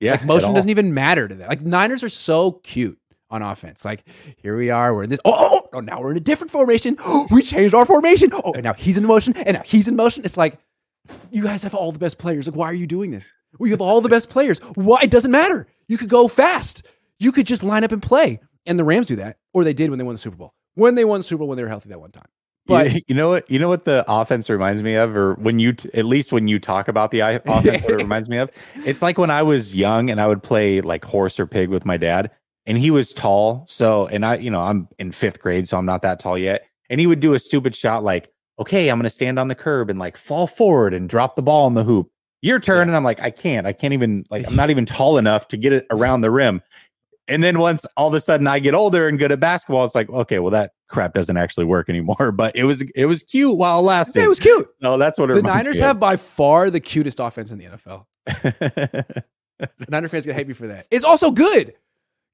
yeah. 0.00 0.12
Like 0.12 0.24
motion 0.24 0.54
doesn't 0.54 0.70
even 0.70 0.94
matter 0.94 1.28
to 1.28 1.34
them. 1.34 1.48
Like 1.48 1.62
Niners 1.62 2.02
are 2.02 2.08
so 2.08 2.52
cute 2.52 2.98
on 3.30 3.42
offense. 3.42 3.84
Like 3.84 4.04
here 4.36 4.56
we 4.56 4.70
are, 4.70 4.94
we're 4.94 5.04
in 5.04 5.10
this. 5.10 5.20
Oh, 5.24 5.34
oh, 5.36 5.68
oh 5.72 5.80
now 5.80 6.00
we're 6.00 6.12
in 6.12 6.16
a 6.16 6.20
different 6.20 6.50
formation. 6.50 6.96
we 7.30 7.42
changed 7.42 7.74
our 7.74 7.86
formation. 7.86 8.30
Oh, 8.32 8.52
and 8.52 8.64
now 8.64 8.74
he's 8.74 8.98
in 8.98 9.04
motion, 9.04 9.34
and 9.36 9.56
now 9.56 9.62
he's 9.64 9.88
in 9.88 9.96
motion. 9.96 10.24
It's 10.24 10.36
like 10.36 10.58
you 11.30 11.42
guys 11.42 11.62
have 11.62 11.74
all 11.74 11.92
the 11.92 11.98
best 11.98 12.18
players. 12.18 12.46
Like 12.46 12.56
why 12.56 12.66
are 12.66 12.74
you 12.74 12.86
doing 12.86 13.10
this? 13.10 13.32
We 13.58 13.70
have 13.70 13.80
all 13.80 14.00
the 14.00 14.08
best 14.08 14.28
players. 14.30 14.58
Why? 14.74 15.00
It 15.02 15.10
doesn't 15.10 15.30
matter. 15.30 15.66
You 15.88 15.98
could 15.98 16.08
go 16.08 16.28
fast. 16.28 16.86
You 17.18 17.32
could 17.32 17.46
just 17.46 17.62
line 17.62 17.84
up 17.84 17.92
and 17.92 18.02
play. 18.02 18.40
And 18.66 18.78
the 18.78 18.84
Rams 18.84 19.06
do 19.06 19.16
that, 19.16 19.38
or 19.54 19.64
they 19.64 19.72
did 19.72 19.90
when 19.90 19.98
they 19.98 20.04
won 20.04 20.14
the 20.14 20.18
Super 20.18 20.36
Bowl. 20.36 20.54
When 20.74 20.94
they 20.94 21.04
won 21.04 21.20
the 21.20 21.24
Super 21.24 21.38
Bowl 21.38 21.48
when 21.48 21.56
they 21.56 21.62
were 21.62 21.68
healthy 21.68 21.88
that 21.88 22.00
one 22.00 22.10
time. 22.10 22.26
But 22.66 22.92
you, 22.92 23.00
you 23.08 23.14
know 23.14 23.28
what? 23.28 23.50
You 23.50 23.58
know 23.58 23.68
what 23.68 23.84
the 23.84 24.04
offense 24.08 24.50
reminds 24.50 24.82
me 24.82 24.94
of, 24.94 25.16
or 25.16 25.34
when 25.34 25.58
you, 25.58 25.72
t- 25.72 25.88
at 25.94 26.04
least 26.04 26.32
when 26.32 26.48
you 26.48 26.58
talk 26.58 26.88
about 26.88 27.12
the 27.12 27.20
offense, 27.46 27.82
what 27.82 27.92
it 27.92 27.98
reminds 27.98 28.28
me 28.28 28.38
of. 28.38 28.50
It's 28.74 29.02
like 29.02 29.18
when 29.18 29.30
I 29.30 29.42
was 29.42 29.74
young 29.74 30.10
and 30.10 30.20
I 30.20 30.26
would 30.26 30.42
play 30.42 30.80
like 30.80 31.04
horse 31.04 31.38
or 31.38 31.46
pig 31.46 31.70
with 31.70 31.86
my 31.86 31.96
dad, 31.96 32.30
and 32.66 32.76
he 32.76 32.90
was 32.90 33.12
tall. 33.12 33.64
So, 33.68 34.06
and 34.08 34.24
I, 34.24 34.36
you 34.36 34.50
know, 34.50 34.60
I'm 34.60 34.88
in 34.98 35.12
fifth 35.12 35.40
grade, 35.40 35.68
so 35.68 35.78
I'm 35.78 35.86
not 35.86 36.02
that 36.02 36.18
tall 36.18 36.36
yet. 36.36 36.66
And 36.90 37.00
he 37.00 37.06
would 37.06 37.20
do 37.20 37.34
a 37.34 37.38
stupid 37.38 37.74
shot 37.74 38.04
like, 38.04 38.32
"Okay, 38.58 38.88
I'm 38.88 38.98
going 38.98 39.04
to 39.04 39.10
stand 39.10 39.38
on 39.38 39.48
the 39.48 39.54
curb 39.54 39.90
and 39.90 39.98
like 39.98 40.16
fall 40.16 40.46
forward 40.46 40.94
and 40.94 41.08
drop 41.08 41.36
the 41.36 41.42
ball 41.42 41.66
in 41.66 41.74
the 41.74 41.84
hoop." 41.84 42.10
Your 42.42 42.60
turn, 42.60 42.88
and 42.88 42.96
I'm 42.96 43.02
like, 43.04 43.20
I 43.20 43.30
can't. 43.30 43.66
I 43.66 43.72
can't 43.72 43.92
even 43.92 44.24
like. 44.30 44.46
I'm 44.46 44.56
not 44.62 44.70
even 44.70 44.86
tall 44.86 45.18
enough 45.18 45.48
to 45.48 45.56
get 45.56 45.72
it 45.72 45.86
around 45.90 46.20
the 46.20 46.30
rim. 46.30 46.62
And 47.28 47.42
then 47.42 47.58
once 47.58 47.84
all 47.96 48.06
of 48.06 48.14
a 48.14 48.20
sudden 48.20 48.46
I 48.46 48.60
get 48.60 48.72
older 48.74 49.08
and 49.08 49.18
good 49.18 49.32
at 49.32 49.40
basketball, 49.40 49.84
it's 49.84 49.96
like, 49.96 50.08
okay, 50.10 50.38
well 50.38 50.52
that 50.52 50.72
crap 50.88 51.12
doesn't 51.12 51.36
actually 51.36 51.66
work 51.66 51.88
anymore. 51.88 52.32
But 52.36 52.54
it 52.54 52.64
was 52.64 52.82
it 52.94 53.06
was 53.06 53.22
cute 53.24 53.56
while 53.56 53.80
it 53.80 53.82
lasted. 53.82 54.22
it 54.22 54.28
was 54.28 54.38
cute. 54.38 54.68
no, 54.80 54.96
that's 54.96 55.18
what 55.18 55.30
it 55.30 55.34
The 55.34 55.42
Niners 55.42 55.78
have 55.80 55.98
by 55.98 56.16
far 56.16 56.70
the 56.70 56.78
cutest 56.80 57.18
offense 57.18 57.50
in 57.50 57.58
the 57.58 57.64
NFL. 57.66 59.24
The 59.58 59.86
Niner 59.88 60.08
fans 60.08 60.26
gonna 60.26 60.34
hate 60.36 60.48
me 60.48 60.52
for 60.52 60.66
that. 60.66 60.86
It's 60.90 61.02
also 61.04 61.30
good. 61.30 61.72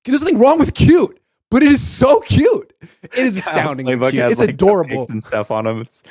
There's 0.04 0.20
nothing 0.22 0.38
wrong 0.38 0.58
with 0.58 0.74
cute, 0.74 1.20
but 1.50 1.62
it 1.62 1.70
is 1.70 1.86
so 1.86 2.20
cute. 2.20 2.72
It 3.02 3.14
is 3.14 3.36
astounding. 3.38 3.86
Cute. 3.86 4.00
has, 4.14 4.32
It's 4.32 4.40
like, 4.40 4.50
adorable. 4.50 5.06
and 5.08 5.22
stuff 5.22 5.50
on 5.50 5.64
them. 5.64 5.80
It's 5.82 6.02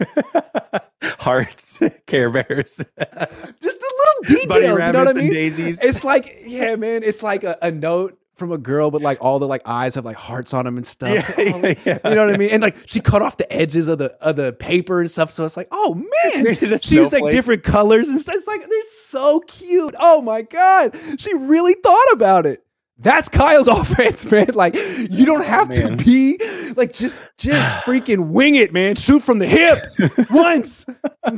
hearts, 1.18 1.82
Care 2.06 2.30
Bears, 2.30 2.76
Just 2.76 2.88
the 2.96 3.94
little 4.26 4.36
details. 4.44 4.80
You 4.86 4.92
know 4.92 5.04
what 5.04 5.08
I 5.08 5.12
mean? 5.12 5.32
daisies. 5.32 5.82
It's 5.82 6.04
like, 6.04 6.42
yeah, 6.44 6.76
man. 6.76 7.02
It's 7.02 7.22
like 7.22 7.44
a, 7.44 7.56
a 7.62 7.70
note 7.70 8.18
from 8.36 8.52
a 8.52 8.58
girl, 8.58 8.90
but 8.92 9.02
like 9.02 9.18
all 9.20 9.40
the 9.40 9.48
like 9.48 9.62
eyes 9.66 9.96
have 9.96 10.04
like 10.04 10.16
hearts 10.16 10.54
on 10.54 10.64
them 10.64 10.76
and 10.76 10.86
stuff. 10.86 11.10
Yeah, 11.12 11.20
So, 11.22 11.34
oh, 11.38 11.42
yeah, 11.66 11.74
yeah. 11.84 11.98
You 12.08 12.14
know 12.14 12.26
what 12.26 12.34
I 12.34 12.38
mean? 12.38 12.50
And 12.50 12.62
like 12.62 12.76
she 12.86 13.00
cut 13.00 13.20
off 13.22 13.36
the 13.36 13.52
edges 13.52 13.88
of 13.88 13.98
the 13.98 14.12
of 14.20 14.36
the 14.36 14.52
paper 14.52 15.00
and 15.00 15.10
stuff. 15.10 15.32
So 15.32 15.44
it's 15.44 15.56
like, 15.56 15.66
oh 15.72 15.94
man, 15.94 16.54
she 16.78 16.96
used 16.96 17.12
like 17.12 17.32
different 17.32 17.64
colors 17.64 18.08
and 18.08 18.20
stuff. 18.20 18.36
It's 18.36 18.46
like 18.46 18.60
they're 18.60 18.82
so 18.84 19.40
cute. 19.40 19.94
Oh 19.98 20.22
my 20.22 20.42
god, 20.42 20.96
she 21.18 21.34
really 21.34 21.74
thought 21.74 22.12
about 22.12 22.46
it. 22.46 22.64
That's 22.98 23.28
Kyle's 23.28 23.68
offense, 23.68 24.28
man. 24.30 24.50
Like 24.54 24.74
you 24.74 25.24
don't 25.24 25.44
have 25.44 25.68
to 25.70 25.96
be 25.96 26.38
like 26.76 26.92
just 26.92 27.16
just 27.36 27.74
freaking 27.84 28.30
wing 28.30 28.56
it, 28.56 28.72
man. 28.72 28.96
Shoot 28.96 29.22
from 29.22 29.38
the 29.38 29.46
hip 29.46 29.78
once. 30.30 30.84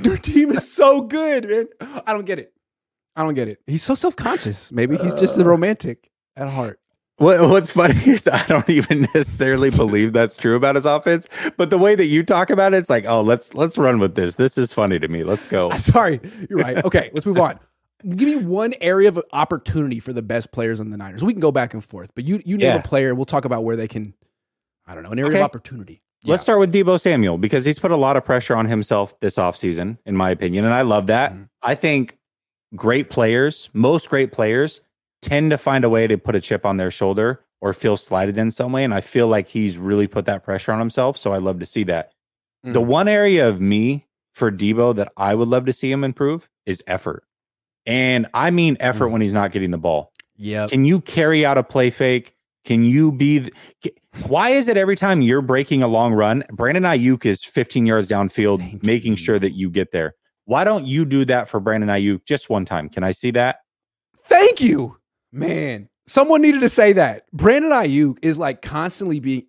Your 0.03 0.17
team 0.17 0.51
is 0.51 0.71
so 0.71 1.03
good, 1.03 1.49
man. 1.49 1.69
I 2.07 2.13
don't 2.13 2.27
get 2.27 2.39
it. 2.39 2.53
I 3.17 3.25
don't 3.25 3.35
get 3.35 3.49
it. 3.49 3.59
He's 3.67 3.83
so 3.83 3.95
self 3.95 4.17
conscious. 4.17 4.73
Maybe 4.73 4.97
he's 4.97 5.15
just 5.15 5.39
a 5.39 5.43
uh. 5.43 5.45
romantic 5.45 6.11
at 6.37 6.49
heart. 6.49 6.81
What, 7.21 7.39
what's 7.51 7.71
funny 7.71 8.01
is 8.07 8.27
I 8.27 8.47
don't 8.47 8.69
even 8.71 9.03
necessarily 9.15 9.69
believe 9.69 10.15
that's 10.15 10.39
true 10.39 10.57
about 10.57 10.77
his 10.77 10.87
offense, 10.87 11.27
but 11.59 11.69
the 11.69 11.77
way 11.77 11.95
that 11.95 12.07
you 12.07 12.23
talk 12.23 12.49
about 12.49 12.73
it, 12.73 12.79
it's 12.79 12.89
like, 12.89 13.05
oh, 13.05 13.21
let's 13.21 13.53
let's 13.53 13.77
run 13.77 13.99
with 13.99 14.15
this. 14.15 14.37
This 14.37 14.57
is 14.57 14.73
funny 14.73 14.99
to 14.99 15.07
me. 15.07 15.23
Let's 15.23 15.45
go. 15.45 15.69
Sorry, 15.77 16.19
you're 16.49 16.61
right. 16.61 16.83
Okay, 16.83 17.11
let's 17.13 17.27
move 17.27 17.39
on. 17.39 17.61
Give 18.09 18.29
me 18.29 18.37
one 18.37 18.75
area 18.81 19.09
of 19.09 19.23
opportunity 19.33 20.01
for 20.01 20.13
the 20.13 20.23
best 20.23 20.53
players 20.53 20.81
on 20.81 20.91
the 20.91 20.97
Niners. 20.97 21.23
We 21.23 21.33
can 21.33 21.41
go 21.41 21.53
back 21.53 21.75
and 21.75 21.85
forth, 21.85 22.13
but 22.15 22.25
you 22.25 22.41
you 22.45 22.57
name 22.57 22.67
Yeah. 22.69 22.79
a 22.79 22.83
player. 22.83 23.15
We'll 23.15 23.25
talk 23.25 23.45
about 23.45 23.65
where 23.65 23.77
they 23.77 23.89
can. 23.89 24.15
I 24.87 24.95
don't 24.95 25.05
know 25.05 25.11
an 25.11 25.19
area 25.19 25.31
Okay. 25.33 25.41
of 25.41 25.45
opportunity. 25.45 26.01
Let's 26.25 26.43
start 26.43 26.59
with 26.61 26.73
Deebo 26.73 27.01
Samuel 27.01 27.39
because 27.39 27.65
he's 27.65 27.79
put 27.79 27.91
a 27.91 27.97
lot 27.97 28.17
of 28.17 28.25
pressure 28.25 28.55
on 28.55 28.67
himself 28.67 29.19
this 29.21 29.37
offseason, 29.37 29.97
in 30.05 30.15
my 30.17 30.31
opinion. 30.31 30.65
And 30.67 30.75
I 30.75 30.83
love 30.83 31.07
that. 31.07 31.33
Mhm. 31.33 31.49
I 31.63 31.75
think 31.75 32.19
great 32.77 33.09
players, 33.09 33.71
most 33.73 34.11
great 34.11 34.31
players, 34.31 34.83
tend 35.23 35.51
to 35.51 35.59
find 35.59 35.83
a 35.85 35.89
way 35.89 36.07
to 36.07 36.19
put 36.19 36.35
a 36.37 36.41
chip 36.41 36.67
on 36.67 36.77
their 36.77 36.91
shoulder 36.91 37.41
or 37.63 37.73
feel 37.73 37.97
slighted 37.97 38.37
in 38.37 38.51
some 38.51 38.73
way. 38.73 38.85
And 38.85 38.93
I 38.93 39.01
feel 39.01 39.29
like 39.29 39.49
he's 39.49 39.79
really 39.79 40.07
put 40.07 40.27
that 40.27 40.45
pressure 40.45 40.73
on 40.73 40.79
himself. 40.79 41.17
So 41.17 41.33
I 41.33 41.39
love 41.39 41.59
to 41.61 41.67
see 41.67 41.85
that. 41.85 42.13
The 42.65 42.81
Mhm. 42.83 42.87
one 42.87 43.09
area 43.09 43.49
of 43.49 43.61
me 43.61 44.07
for 44.35 44.51
Deebo 44.53 44.95
that 44.97 45.13
I 45.17 45.35
would 45.35 45.49
love 45.49 45.65
to 45.67 45.73
see 45.73 45.91
him 45.91 46.05
improve 46.05 46.49
is 46.67 46.83
effort. 46.87 47.25
And 47.91 48.27
I 48.33 48.51
mean 48.51 48.77
effort 48.81 49.07
Mhm. 49.09 49.13
when 49.13 49.21
he's 49.21 49.35
not 49.35 49.53
getting 49.53 49.71
the 49.71 49.79
ball. 49.79 50.13
Yeah. 50.37 50.67
Can 50.69 50.85
you 50.85 51.01
carry 51.01 51.45
out 51.45 51.59
a 51.59 51.63
play 51.63 51.91
fake? 51.91 52.35
Can 52.65 52.85
you 52.85 53.11
be? 53.13 53.51
th- 53.83 53.95
Why 54.27 54.51
is 54.51 54.69
it 54.69 54.77
every 54.77 54.97
time 54.97 55.23
you're 55.23 55.41
breaking 55.43 55.83
a 55.83 55.87
long 55.89 56.13
run, 56.13 56.45
Brandon 56.53 56.83
Aiyuk 56.85 57.25
is 57.25 57.45
15 57.45 57.87
yards 57.87 58.09
downfield, 58.09 58.59
Thank 58.59 58.83
making 58.83 59.13
you. 59.13 59.17
sure 59.19 59.39
that 59.39 59.53
you 59.53 59.71
get 59.71 59.93
there? 59.93 60.15
Why 60.47 60.65
don't 60.65 60.85
you 60.87 61.05
do 61.05 61.25
that 61.27 61.49
for 61.49 61.61
Brandon 61.61 61.89
Aiyuk 61.89 62.25
just 62.27 62.51
one 62.51 62.65
time? 62.65 62.89
Can 62.89 63.05
I 63.05 63.13
see 63.13 63.31
that? 63.33 63.59
Thank 64.25 64.61
you, 64.61 64.97
man. 65.33 65.89
Someone 66.07 66.43
needed 66.43 66.61
to 66.63 66.69
say 66.69 66.93
that. 66.95 67.25
Brandon 67.33 67.71
Aiyuk 67.71 68.19
is 68.23 68.37
like 68.39 68.63
constantly 68.63 69.21
being 69.21 69.47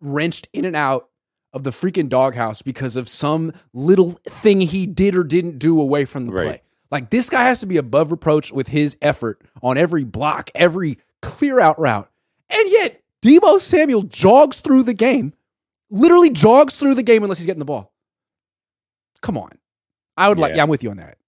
wrenched 0.00 0.48
in 0.52 0.64
and 0.64 0.76
out 0.76 1.08
of 1.52 1.62
the 1.64 1.70
freaking 1.70 2.08
doghouse 2.08 2.62
because 2.62 2.96
of 2.96 3.08
some 3.08 3.52
little 3.72 4.12
thing 4.28 4.60
he 4.62 4.86
did 4.86 5.14
or 5.14 5.24
didn't 5.24 5.58
do 5.58 5.80
away 5.80 6.04
from 6.04 6.26
the 6.26 6.32
Right. 6.32 6.44
play. 6.46 6.62
Like 6.90 7.10
this 7.10 7.28
guy 7.30 7.44
has 7.44 7.60
to 7.60 7.66
be 7.66 7.76
above 7.76 8.10
reproach 8.10 8.52
with 8.52 8.68
his 8.68 8.96
effort 9.02 9.40
on 9.62 9.76
every 9.76 10.04
block, 10.04 10.50
every 10.54 10.98
clear 11.22 11.60
out 11.60 11.78
route. 11.78 12.10
And 12.48 12.70
yet, 12.70 13.02
Deebo 13.22 13.58
Samuel 13.58 14.02
jogs 14.02 14.60
through 14.60 14.84
the 14.84 14.94
game, 14.94 15.32
literally 15.90 16.30
jogs 16.30 16.78
through 16.78 16.94
the 16.94 17.02
game 17.02 17.22
unless 17.24 17.38
he's 17.38 17.46
getting 17.46 17.58
the 17.58 17.64
ball. 17.64 17.92
Come 19.22 19.36
on. 19.36 19.50
I 20.16 20.28
would 20.28 20.38
like, 20.38 20.50
Yeah. 20.50 20.56
yeah, 20.56 20.62
I'm 20.62 20.68
with 20.68 20.82
you 20.82 20.90
on 20.90 20.98
that. 20.98 21.18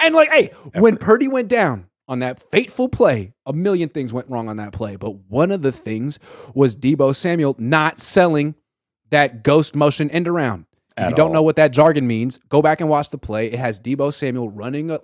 And 0.00 0.14
like, 0.14 0.30
hey, 0.30 0.50
when 0.74 0.96
Purdy 0.96 1.28
went 1.28 1.48
down 1.48 1.86
on 2.08 2.20
that 2.20 2.40
fateful 2.50 2.88
play, 2.88 3.32
a 3.46 3.52
million 3.52 3.88
things 3.88 4.12
went 4.12 4.28
wrong 4.28 4.48
on 4.48 4.56
that 4.56 4.72
play. 4.72 4.96
But 4.96 5.16
one 5.28 5.50
of 5.50 5.62
the 5.62 5.72
things 5.72 6.18
was 6.54 6.76
Debo 6.76 7.14
Samuel 7.14 7.54
not 7.58 7.98
selling 7.98 8.54
that 9.10 9.42
ghost 9.42 9.74
motion 9.76 10.10
end 10.10 10.26
around. 10.28 10.66
If 10.96 11.10
you 11.10 11.14
don't 11.16 11.28
all. 11.28 11.32
know 11.34 11.42
what 11.42 11.56
that 11.56 11.72
jargon 11.72 12.06
means, 12.06 12.38
go 12.48 12.62
back 12.62 12.80
and 12.80 12.88
watch 12.90 13.10
the 13.10 13.18
play. 13.18 13.46
It 13.46 13.58
has 13.58 13.80
Deebo 13.80 14.12
Samuel 14.12 14.50
running 14.50 14.90
a, 14.90 14.98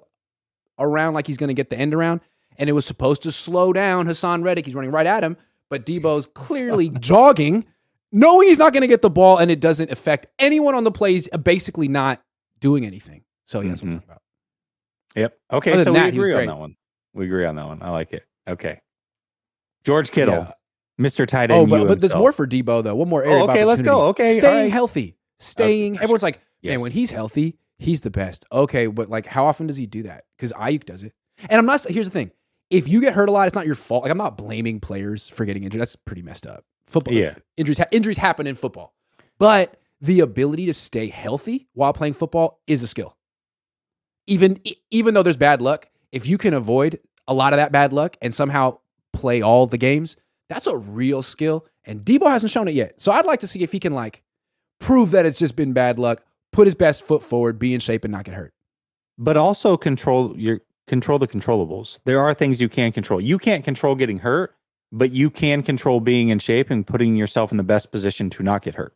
around 0.78 1.14
like 1.14 1.26
he's 1.26 1.36
going 1.36 1.48
to 1.48 1.54
get 1.54 1.70
the 1.70 1.78
end 1.78 1.94
around, 1.94 2.20
and 2.58 2.68
it 2.68 2.72
was 2.74 2.84
supposed 2.86 3.22
to 3.22 3.32
slow 3.32 3.72
down 3.72 4.06
Haason 4.06 4.44
Reddick. 4.44 4.66
He's 4.66 4.74
running 4.74 4.90
right 4.90 5.06
at 5.06 5.24
him, 5.24 5.36
but 5.70 5.84
Deebo's 5.86 6.26
clearly 6.26 6.88
jogging, 6.90 7.64
knowing 8.12 8.48
he's 8.48 8.58
not 8.58 8.72
going 8.72 8.82
to 8.82 8.86
get 8.88 9.02
the 9.02 9.10
ball, 9.10 9.38
and 9.38 9.50
it 9.50 9.60
doesn't 9.60 9.90
affect 9.90 10.26
anyone 10.38 10.74
on 10.74 10.84
the 10.84 10.92
plays. 10.92 11.28
Basically, 11.28 11.88
not 11.88 12.22
doing 12.60 12.84
anything. 12.84 13.24
So 13.44 13.60
yeah, 13.60 13.70
that's 13.70 13.82
what 13.82 13.88
I'm 13.88 13.94
Mhm. 13.94 14.00
talking 14.00 14.08
about. 14.10 14.22
Yep. 15.16 15.38
Okay. 15.54 15.72
Other 15.72 15.84
so 15.84 15.92
we 15.92 15.98
that, 15.98 16.08
agree 16.08 16.34
on 16.34 16.46
that 16.46 16.58
one. 16.58 16.76
We 17.14 17.24
agree 17.24 17.46
on 17.46 17.56
that 17.56 17.66
one. 17.66 17.82
I 17.82 17.90
like 17.90 18.12
it. 18.12 18.24
Okay. 18.46 18.80
George 19.84 20.10
Kittle, 20.10 20.34
Yeah. 20.34 20.52
Mr. 21.00 21.26
Tight 21.26 21.50
End. 21.50 21.60
Oh, 21.60 21.66
but, 21.66 21.88
but 21.88 22.00
there's 22.00 22.14
more 22.14 22.32
for 22.32 22.46
Deebo 22.46 22.82
though. 22.84 22.94
One 22.94 23.08
more 23.08 23.24
area. 23.24 23.42
Oh, 23.44 23.48
okay, 23.50 23.64
let's 23.64 23.80
go. 23.82 24.06
Okay, 24.08 24.34
staying 24.36 24.64
right. 24.64 24.70
healthy, 24.72 25.16
staying. 25.38 25.94
Okay. 25.94 26.02
Everyone's 26.04 26.22
like, 26.22 26.40
Yes. 26.60 26.72
man, 26.72 26.80
when 26.80 26.90
he's 26.92 27.10
healthy, 27.10 27.56
he's 27.78 28.00
the 28.00 28.10
best. 28.10 28.44
Okay, 28.50 28.86
but 28.86 29.08
like, 29.08 29.26
how 29.26 29.46
often 29.46 29.66
does 29.66 29.76
he 29.76 29.86
do 29.86 30.02
that? 30.04 30.24
Because 30.36 30.52
Aiyuk 30.54 30.84
does 30.84 31.02
it. 31.02 31.12
And 31.48 31.58
I'm 31.58 31.66
not. 31.66 31.82
Here's 31.88 32.06
the 32.06 32.12
thing: 32.12 32.32
if 32.70 32.88
you 32.88 33.00
get 33.00 33.14
hurt 33.14 33.28
a 33.28 33.32
lot, 33.32 33.46
it's 33.46 33.54
not 33.54 33.66
your 33.66 33.76
fault. 33.76 34.02
Like, 34.02 34.10
I'm 34.10 34.18
not 34.18 34.36
blaming 34.36 34.80
players 34.80 35.28
for 35.28 35.44
getting 35.44 35.62
injured. 35.64 35.80
That's 35.80 35.94
pretty 35.96 36.22
messed 36.22 36.46
up. 36.46 36.64
Football, 36.88 37.14
Yeah. 37.14 37.34
injuries. 37.56 37.80
Injuries 37.92 38.16
happen 38.16 38.46
in 38.46 38.54
football, 38.56 38.94
but 39.38 39.78
the 40.00 40.20
ability 40.20 40.66
to 40.66 40.74
stay 40.74 41.08
healthy 41.08 41.68
while 41.74 41.92
playing 41.92 42.14
football 42.14 42.60
is 42.66 42.82
a 42.82 42.86
skill. 42.86 43.16
Even 44.26 44.58
even 44.90 45.14
though 45.14 45.22
there's 45.22 45.36
bad 45.36 45.62
luck, 45.62 45.88
if 46.12 46.26
you 46.26 46.38
can 46.38 46.54
avoid 46.54 46.98
a 47.26 47.34
lot 47.34 47.52
of 47.52 47.58
that 47.58 47.72
bad 47.72 47.92
luck 47.92 48.16
and 48.20 48.32
somehow 48.34 48.78
play 49.12 49.40
all 49.40 49.66
the 49.66 49.78
games, 49.78 50.16
that's 50.48 50.66
a 50.66 50.76
real 50.76 51.22
skill. 51.22 51.66
And 51.84 52.04
Deebo 52.04 52.26
hasn't 52.28 52.52
shown 52.52 52.68
it 52.68 52.74
yet. 52.74 53.00
So 53.00 53.12
I'd 53.12 53.24
like 53.24 53.40
to 53.40 53.46
see 53.46 53.62
if 53.62 53.72
he 53.72 53.78
can 53.80 53.94
like 53.94 54.22
prove 54.80 55.10
that 55.12 55.26
it's 55.26 55.38
just 55.38 55.56
been 55.56 55.72
bad 55.72 55.98
luck, 55.98 56.22
put 56.52 56.66
his 56.66 56.74
best 56.74 57.02
foot 57.04 57.22
forward, 57.22 57.58
be 57.58 57.74
in 57.74 57.80
shape, 57.80 58.04
and 58.04 58.12
not 58.12 58.24
get 58.24 58.34
hurt. 58.34 58.52
But 59.18 59.36
also 59.36 59.76
control 59.76 60.34
your 60.36 60.60
control 60.86 61.18
the 61.18 61.28
controllables. 61.28 61.98
There 62.04 62.20
are 62.20 62.32
things 62.34 62.60
you 62.60 62.68
can 62.68 62.92
control. 62.92 63.20
You 63.20 63.38
can't 63.38 63.64
control 63.64 63.94
getting 63.94 64.18
hurt, 64.18 64.54
but 64.92 65.10
you 65.10 65.28
can 65.30 65.62
control 65.62 66.00
being 66.00 66.28
in 66.30 66.38
shape 66.38 66.70
and 66.70 66.86
putting 66.86 67.16
yourself 67.16 67.50
in 67.50 67.56
the 67.58 67.64
best 67.64 67.90
position 67.92 68.30
to 68.30 68.42
not 68.42 68.62
get 68.62 68.74
hurt. 68.76 68.94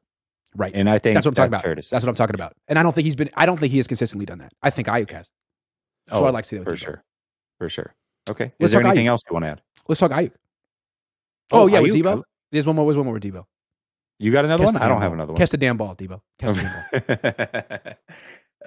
Right. 0.55 0.72
And 0.74 0.89
I 0.89 0.99
think 0.99 1.14
That's 1.14 1.26
what 1.26 1.33
I'm 1.33 1.35
talking 1.35 1.49
about. 1.49 1.62
fair 1.62 1.74
to 1.74 1.83
say. 1.83 1.95
That's 1.95 2.05
what 2.05 2.11
I'm 2.11 2.14
talking 2.14 2.35
about. 2.35 2.55
And 2.68 2.78
I 2.78 2.83
don't 2.83 2.93
think 2.95 3.05
he's 3.07 3.16
been. 3.16 3.30
I 3.37 3.47
don't 3.47 3.59
think 3.59 3.70
he 3.72 3.78
has 3.78 3.87
consistently 3.87 4.26
done 4.26 4.39
that. 4.39 4.53
I 4.62 4.70
think 4.70 4.87
Aiyuk 4.89 5.11
has. 5.11 5.30
So 6.09 6.16
Oh, 6.16 6.24
I'd 6.26 6.35
like 6.35 6.45
to 6.45 6.49
see 6.49 6.57
that 6.57 6.66
with 6.66 6.78
for 6.78 6.85
Deebo. 6.85 6.85
sure. 6.85 7.05
For 7.59 7.68
sure. 7.68 7.95
Okay. 8.30 8.45
Let's 8.61 8.68
Is 8.68 8.72
there 8.72 8.80
anything 8.87 9.07
Aiyuk. 9.07 9.11
else 9.11 9.22
you 9.28 9.35
want 9.35 9.45
to 9.45 9.49
add? 9.51 9.62
Let's 9.89 9.99
talk 10.01 10.11
Aiyuk. 10.12 10.33
Oh, 11.53 11.62
oh 11.62 11.66
yeah, 11.68 11.80
with 11.80 11.93
Aiyuk? 11.95 12.03
Deebo. 12.03 12.16
Oh. 12.18 12.24
There's 12.53 12.66
one 12.66 12.76
more. 12.76 12.85
There's 12.87 12.97
one 12.97 13.07
more 13.07 13.14
with 13.14 13.22
Deebo. 13.22 13.45
You 14.22 14.30
got 14.32 14.44
another 14.44 14.64
Catch 14.64 14.74
one? 14.74 14.82
I 14.82 14.88
don't 14.88 15.02
have 15.02 15.12
another 15.12 15.32
one. 15.32 15.38
Catch 15.38 15.50
the 15.50 15.56
damn 15.56 15.76
ball, 15.76 15.94
Deebo. 15.96 16.20
Catch 16.38 16.56
the 16.56 16.62
damn 16.62 17.94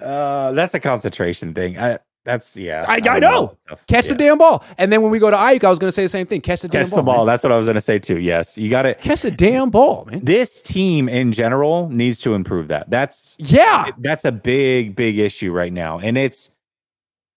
ball. 0.00 0.08
uh, 0.08 0.52
that's 0.52 0.74
a 0.74 0.80
concentration 0.80 1.54
thing. 1.54 1.78
I, 1.78 1.98
that's 2.24 2.56
yeah. 2.56 2.84
I- 2.88 2.94
I 2.94 3.00
don't 3.00 3.20
know. 3.20 3.56
Catch 3.86 4.08
the 4.08 4.14
damn 4.16 4.36
ball. 4.36 4.64
And 4.78 4.92
then 4.92 5.00
when 5.00 5.10
we 5.12 5.18
go 5.20 5.30
to 5.30 5.36
Aiyuk, 5.36 5.62
I 5.64 5.70
was 5.70 5.78
going 5.78 5.88
to 5.88 5.92
say 5.92 6.02
the 6.02 6.08
same 6.08 6.26
thing. 6.26 6.40
Catch 6.40 6.62
the 6.62 6.68
damn 6.68 6.82
catch 6.82 6.90
ball. 6.90 6.98
the 6.98 7.02
ball. 7.04 7.16
man. 7.18 7.26
That's 7.26 7.42
what 7.44 7.52
I 7.52 7.56
was 7.56 7.66
going 7.68 7.76
to 7.76 7.80
say 7.80 7.98
too. 8.00 8.18
Yes, 8.18 8.58
you 8.58 8.68
got 8.68 8.84
it. 8.84 9.00
Catch 9.00 9.22
the 9.22 9.30
damn 9.30 9.70
ball, 9.70 10.06
man. 10.10 10.24
This 10.24 10.60
team 10.60 11.08
in 11.08 11.30
general 11.32 11.88
needs 11.88 12.20
to 12.22 12.34
improve 12.34 12.68
that. 12.68 12.90
That's 12.90 13.36
Yeah. 13.38 13.90
that's 13.98 14.24
a 14.24 14.32
big 14.32 14.96
big 14.96 15.18
issue 15.18 15.52
right 15.52 15.72
now, 15.72 16.00
and 16.00 16.18
it's 16.18 16.50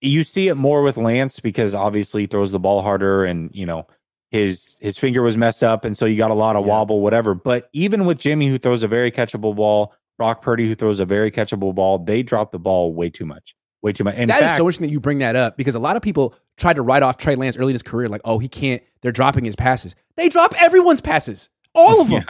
you 0.01 0.23
see 0.23 0.47
it 0.47 0.55
more 0.55 0.81
with 0.81 0.97
Lance 0.97 1.39
because 1.39 1.75
obviously 1.75 2.21
he 2.23 2.27
throws 2.27 2.51
the 2.51 2.59
ball 2.59 2.81
harder, 2.81 3.25
and 3.25 3.51
you 3.53 3.65
know 3.67 3.85
his 4.31 4.77
his 4.79 4.97
finger 4.97 5.21
was 5.21 5.37
messed 5.37 5.63
up, 5.63 5.85
and 5.85 5.97
so 5.97 6.05
you 6.05 6.17
got 6.17 6.31
a 6.31 6.35
lot 6.35 6.55
of 6.55 6.63
Yeah. 6.65 6.69
wobble, 6.71 7.01
whatever. 7.01 7.33
But 7.33 7.69
even 7.73 8.05
with 8.05 8.19
Jimmy, 8.19 8.47
who 8.47 8.57
throws 8.57 8.83
a 8.83 8.87
very 8.87 9.11
catchable 9.11 9.55
ball, 9.55 9.93
Brock 10.17 10.41
Purdy, 10.41 10.67
who 10.67 10.75
throws 10.75 10.99
a 10.99 11.05
very 11.05 11.31
catchable 11.31 11.73
ball, 11.73 11.97
they 11.99 12.21
drop 12.23 12.51
the 12.51 12.59
ball 12.59 12.93
way 12.93 13.09
too 13.09 13.25
much, 13.25 13.55
way 13.81 13.91
too 13.93 14.03
much. 14.03 14.15
In 14.15 14.27
That 14.27 14.41
is 14.41 14.47
fact, 14.47 14.57
so 14.57 14.63
interesting 14.65 14.87
that 14.87 14.91
you 14.91 14.99
bring 14.99 15.19
that 15.19 15.35
up 15.35 15.57
because 15.57 15.75
a 15.75 15.79
lot 15.79 15.95
of 15.95 16.01
people 16.01 16.35
tried 16.57 16.75
to 16.75 16.81
write 16.81 17.03
off 17.03 17.17
Trey 17.17 17.35
Lance 17.35 17.57
early 17.57 17.71
in 17.71 17.75
his 17.75 17.83
career, 17.83 18.07
like, 18.09 18.21
oh, 18.25 18.37
he 18.37 18.47
can't. 18.47 18.83
They're 19.01 19.11
dropping 19.11 19.45
his 19.45 19.55
passes. 19.55 19.95
They 20.17 20.29
drop 20.29 20.53
everyone's 20.61 21.01
passes, 21.01 21.49
all 21.73 22.01
of 22.01 22.09
them, 22.09 22.23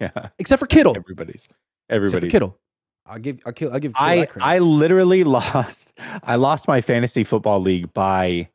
yeah, 0.00 0.28
except 0.38 0.60
for 0.60 0.66
Kittle. 0.66 0.94
everybody's 0.96 1.46
Except 1.46 1.54
everybody's. 1.88 2.30
Kittle. 2.30 2.58
I'll 3.06 3.18
give. 3.18 3.40
I'll, 3.44 3.52
kill, 3.52 3.72
I'll 3.72 3.80
give. 3.80 3.92
I. 3.96 4.28
I 4.40 4.58
literally 4.60 5.24
lost 5.38 5.94
I 6.22 6.36
lost 6.36 6.68
my 6.68 6.80
fantasy 6.80 7.24
football 7.24 7.58
league 7.60 7.92
by 7.92 8.50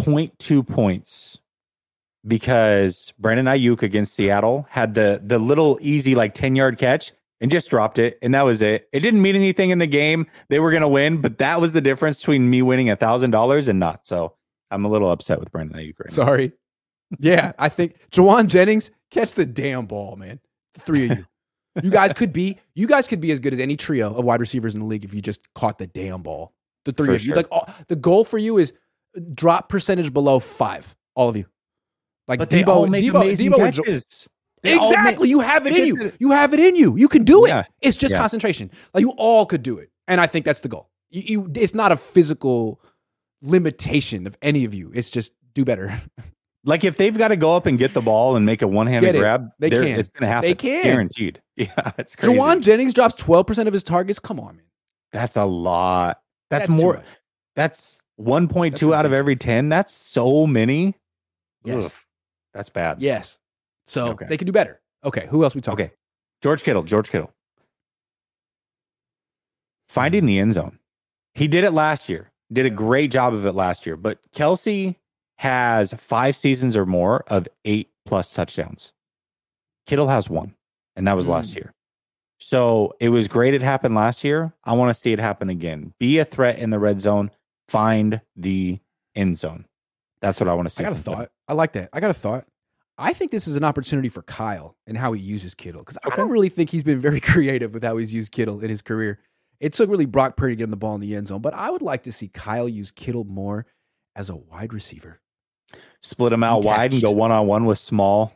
0.2 0.00 0.66
points 0.66 1.38
because 2.26 3.12
Brandon 3.18 3.46
Aiyuk 3.46 3.82
against 3.82 4.14
Seattle 4.14 4.66
had 4.70 4.94
the 4.94 5.20
the 5.24 5.38
little 5.38 5.78
easy 5.80 6.14
like 6.14 6.34
10 6.34 6.56
yard 6.56 6.78
catch 6.78 7.12
and 7.40 7.50
just 7.50 7.70
dropped 7.70 7.98
it 7.98 8.18
and 8.22 8.34
that 8.34 8.42
was 8.42 8.62
it. 8.62 8.88
It 8.92 9.00
didn't 9.00 9.22
mean 9.22 9.36
anything 9.36 9.70
in 9.70 9.78
the 9.78 9.86
game. 9.86 10.26
They 10.48 10.58
were 10.60 10.70
going 10.70 10.82
to 10.82 10.88
win, 10.88 11.20
but 11.20 11.38
that 11.38 11.60
was 11.60 11.72
the 11.72 11.80
difference 11.80 12.20
between 12.20 12.48
me 12.50 12.62
winning 12.62 12.90
a 12.90 12.96
thousand 12.96 13.30
dollars 13.30 13.68
and 13.68 13.78
not. 13.78 14.06
So 14.06 14.34
I'm 14.70 14.84
a 14.84 14.88
little 14.88 15.10
upset 15.10 15.38
with 15.38 15.52
Brandon 15.52 15.78
Aiyuk 15.78 15.94
right 16.00 16.08
now. 16.08 16.14
Sorry. 16.14 16.52
Yeah, 17.20 17.52
I 17.58 17.68
think 17.68 17.96
Jauan 18.10 18.48
Jennings 18.48 18.90
catch 19.12 19.34
the 19.34 19.46
damn 19.46 19.86
ball, 19.86 20.16
man. 20.16 20.40
The 20.74 20.80
three 20.80 21.10
of 21.10 21.18
you. 21.18 21.24
You 21.82 21.90
guys 21.90 22.14
could 22.14 22.32
be. 22.32 22.58
You 22.74 22.86
guys 22.86 23.06
could 23.06 23.20
be 23.20 23.30
as 23.32 23.38
good 23.38 23.52
as 23.52 23.60
any 23.60 23.76
trio 23.76 24.14
of 24.14 24.24
wide 24.24 24.40
receivers 24.40 24.74
in 24.74 24.80
the 24.80 24.86
league 24.86 25.04
if 25.04 25.12
you 25.12 25.20
just 25.20 25.42
caught 25.54 25.76
the 25.76 25.86
damn 25.86 26.22
ball. 26.22 26.54
The 26.86 26.92
three 26.92 27.08
For 27.08 27.12
of 27.16 27.20
you. 27.20 27.26
sure. 27.26 27.36
Like 27.36 27.48
all, 27.52 27.68
the 27.88 27.96
goal 27.96 28.24
for 28.24 28.38
you 28.38 28.56
is 28.56 28.72
drop 29.34 29.68
percentage 29.68 30.10
below 30.10 30.38
five. 30.38 30.96
All 31.14 31.28
of 31.28 31.36
you. 31.36 31.44
Like 32.28 32.38
But 32.40 32.50
they 32.50 32.62
Deebo, 32.62 32.68
all 32.68 32.86
make 32.86 33.04
Deebo, 33.04 33.22
amazing 33.22 33.52
Deebo 33.52 33.56
catches. 33.56 34.28
They 34.62 34.74
all 34.76 34.90
make- 34.90 34.98
Exactly. 34.98 35.28
you 35.28 35.40
have 35.40 35.66
it 35.66 35.76
in 35.76 35.86
you. 35.86 35.96
it- 36.06 36.16
You 36.18 36.30
have 36.32 36.52
it 36.52 36.60
in 36.60 36.74
you. 36.76 36.96
You 36.96 37.08
can 37.08 37.24
do 37.24 37.44
it. 37.44 37.48
Yeah. 37.50 37.64
It's 37.82 37.96
just 37.96 38.12
Yeah. 38.12 38.18
concentration. 38.20 38.70
Like 38.94 39.02
you 39.02 39.10
all 39.16 39.46
could 39.46 39.62
do 39.62 39.78
it. 39.78 39.90
And 40.08 40.20
I 40.20 40.26
think 40.26 40.44
that's 40.44 40.60
the 40.60 40.68
goal. 40.68 40.90
You, 41.10 41.22
you 41.44 41.50
it's 41.54 41.74
not 41.74 41.92
a 41.92 41.96
physical 41.96 42.80
limitation 43.42 44.26
of 44.26 44.36
any 44.42 44.64
of 44.64 44.74
you. 44.74 44.90
It's 44.94 45.10
just 45.10 45.32
do 45.54 45.64
better. 45.64 46.00
Like 46.68 46.82
if 46.82 46.96
they've 46.96 47.16
got 47.16 47.28
to 47.28 47.36
go 47.36 47.54
up 47.54 47.66
and 47.66 47.78
get 47.78 47.94
the 47.94 48.00
ball 48.00 48.34
and 48.34 48.44
make 48.44 48.60
a 48.60 48.66
one 48.66 48.88
handed 48.88 49.14
it. 49.14 49.18
grab, 49.18 49.50
They 49.60 49.70
can. 49.70 49.84
It's 49.84 50.08
going 50.08 50.22
to 50.22 50.26
happen. 50.26 50.50
They 50.50 50.54
can. 50.56 50.82
guaranteed. 50.82 51.40
Yeah, 51.56 51.92
it's 51.96 52.16
crazy. 52.16 52.36
Jauan 52.36 52.60
Jennings 52.60 52.92
drops 52.92 53.14
12% 53.22 53.68
of 53.68 53.72
his 53.72 53.84
targets. 53.84 54.18
Come 54.18 54.40
on, 54.40 54.56
man. 54.56 54.64
That's 55.12 55.36
a 55.36 55.44
lot. 55.44 56.18
That's, 56.50 56.66
too 56.66 56.74
more. 56.76 57.04
That's 57.54 58.02
one 58.16 58.48
point 58.48 58.74
That's 58.74 58.80
two 58.80 58.92
out 58.94 59.06
of 59.06 59.12
every 59.12 59.36
ten. 59.36 59.68
That's 59.68 59.92
so 59.92 60.44
many. 60.44 60.96
Yes. 61.64 61.96
That's 62.56 62.70
bad. 62.70 63.00
Yes. 63.02 63.38
So 63.84 64.08
Okay. 64.12 64.26
they 64.28 64.36
can 64.36 64.46
do 64.46 64.52
better. 64.52 64.80
Okay. 65.04 65.26
Who 65.28 65.44
else 65.44 65.54
we 65.54 65.60
talking? 65.60 65.86
Okay. 65.86 65.94
George 66.42 66.62
Kittle. 66.62 66.82
George 66.82 67.10
Kittle. 67.10 67.32
Finding 69.88 70.26
the 70.26 70.38
end 70.38 70.54
zone. 70.54 70.78
He 71.34 71.48
did 71.48 71.64
it 71.64 71.72
last 71.72 72.08
year. 72.08 72.32
Did 72.52 72.66
a 72.66 72.70
great 72.70 73.10
job 73.10 73.34
of 73.34 73.44
it 73.46 73.52
last 73.52 73.86
year. 73.86 73.96
But 73.96 74.18
Kelce 74.32 74.96
has 75.38 75.92
five 75.94 76.34
seasons 76.36 76.76
or 76.76 76.86
more 76.86 77.24
of 77.28 77.46
eight 77.64 77.90
plus 78.06 78.32
touchdowns. 78.32 78.92
Kittle 79.86 80.08
has 80.08 80.30
one, 80.30 80.54
and 80.96 81.06
that 81.06 81.16
was 81.16 81.28
last 81.28 81.52
Mm. 81.52 81.56
year. 81.56 81.74
So 82.38 82.94
it 83.00 83.08
was 83.10 83.28
great. 83.28 83.54
It 83.54 83.62
happened 83.62 83.94
last 83.94 84.24
year. 84.24 84.52
I 84.64 84.72
want 84.72 84.90
to 84.90 84.94
see 84.94 85.12
it 85.12 85.18
happen 85.18 85.48
again. 85.48 85.94
Be 85.98 86.18
a 86.18 86.24
threat 86.24 86.58
in 86.58 86.70
the 86.70 86.78
red 86.78 87.00
zone. 87.00 87.30
Find 87.68 88.20
the 88.34 88.80
end 89.14 89.38
zone. 89.38 89.66
That's 90.20 90.40
what 90.40 90.48
I 90.48 90.54
want 90.54 90.66
to 90.66 90.70
see. 90.74 90.84
I 90.84 90.90
got 90.90 91.06
a 91.06 91.10
him. 91.16 91.26
I 91.48 91.54
like 91.54 91.72
that. 91.72 91.88
I 91.92 92.00
got 92.00 92.10
a 92.10 92.14
thought. 92.14 92.46
I 92.98 93.12
think 93.12 93.30
this 93.30 93.46
is 93.46 93.56
an 93.56 93.64
opportunity 93.64 94.08
for 94.08 94.22
Kyle 94.22 94.76
and 94.86 94.96
how 94.96 95.12
he 95.12 95.20
uses 95.20 95.54
Kittle 95.54 95.82
because 95.82 95.98
I 96.02 96.16
don't 96.16 96.30
really 96.30 96.48
think 96.48 96.70
he's 96.70 96.82
been 96.82 96.98
very 96.98 97.20
creative 97.32 97.74
with 97.74 97.82
how 97.82 97.98
he's 97.98 98.14
used 98.14 98.32
Kittle 98.32 98.60
in 98.60 98.70
his 98.70 98.80
career. 98.80 99.20
It 99.60 99.72
took 99.72 99.90
really 99.90 100.06
Brock 100.06 100.36
Purdy 100.36 100.54
to 100.54 100.56
get 100.56 100.64
him 100.64 100.70
the 100.70 100.76
ball 100.76 100.94
in 100.94 101.00
the 101.00 101.14
end 101.14 101.28
zone, 101.28 101.42
but 101.42 101.54
I 101.54 101.70
would 101.70 101.82
like 101.82 102.04
to 102.04 102.12
see 102.12 102.28
Kyle 102.28 102.68
use 102.68 102.90
Kittle 102.90 103.24
more 103.24 103.66
as 104.14 104.30
a 104.30 104.36
wide 104.36 104.72
receiver. 104.72 105.20
Split 106.02 106.30
them 106.30 106.42
out 106.42 106.64
wide 106.64 106.92
and 106.92 107.02
go 107.02 107.10
one 107.10 107.32
on 107.32 107.46
one 107.46 107.64
with 107.66 107.78
small. 107.78 108.32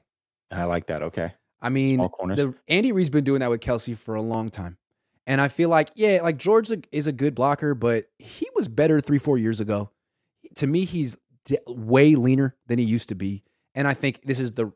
I 0.51 0.65
like 0.65 0.87
that. 0.87 1.03
Okay. 1.03 1.33
I 1.63 1.69
mean, 1.69 1.99
the, 1.99 2.55
Andy 2.69 2.93
Reid's 2.93 3.11
been 3.11 3.25
doing 3.25 3.41
that 3.41 3.51
with 3.51 3.61
Kelce 3.61 3.97
for 3.97 4.15
a 4.15 4.23
long 4.23 4.49
time. 4.49 4.79
And 5.27 5.41
I 5.41 5.49
feel 5.49 5.69
like, 5.69 5.91
yeah, 5.95 6.21
like 6.23 6.39
George 6.39 6.71
is 6.91 7.07
a 7.07 7.13
good 7.13 7.35
blocker, 7.35 7.75
but 7.75 8.07
he 8.19 8.49
was 8.55 8.67
better 8.67 9.01
three, 9.01 9.19
four 9.19 9.39
years 9.39 9.61
ago. 9.61 9.91
To 10.57 10.67
me, 10.67 10.85
he's 10.85 11.17
way 11.67 12.15
leaner 12.15 12.55
than 12.67 12.79
he 12.79 12.85
used 12.85 13.09
to 13.11 13.15
be. 13.15 13.43
And 13.75 13.87
I 13.87 13.95
think 13.95 14.23
this 14.23 14.41
is 14.41 14.53
the 14.53 14.73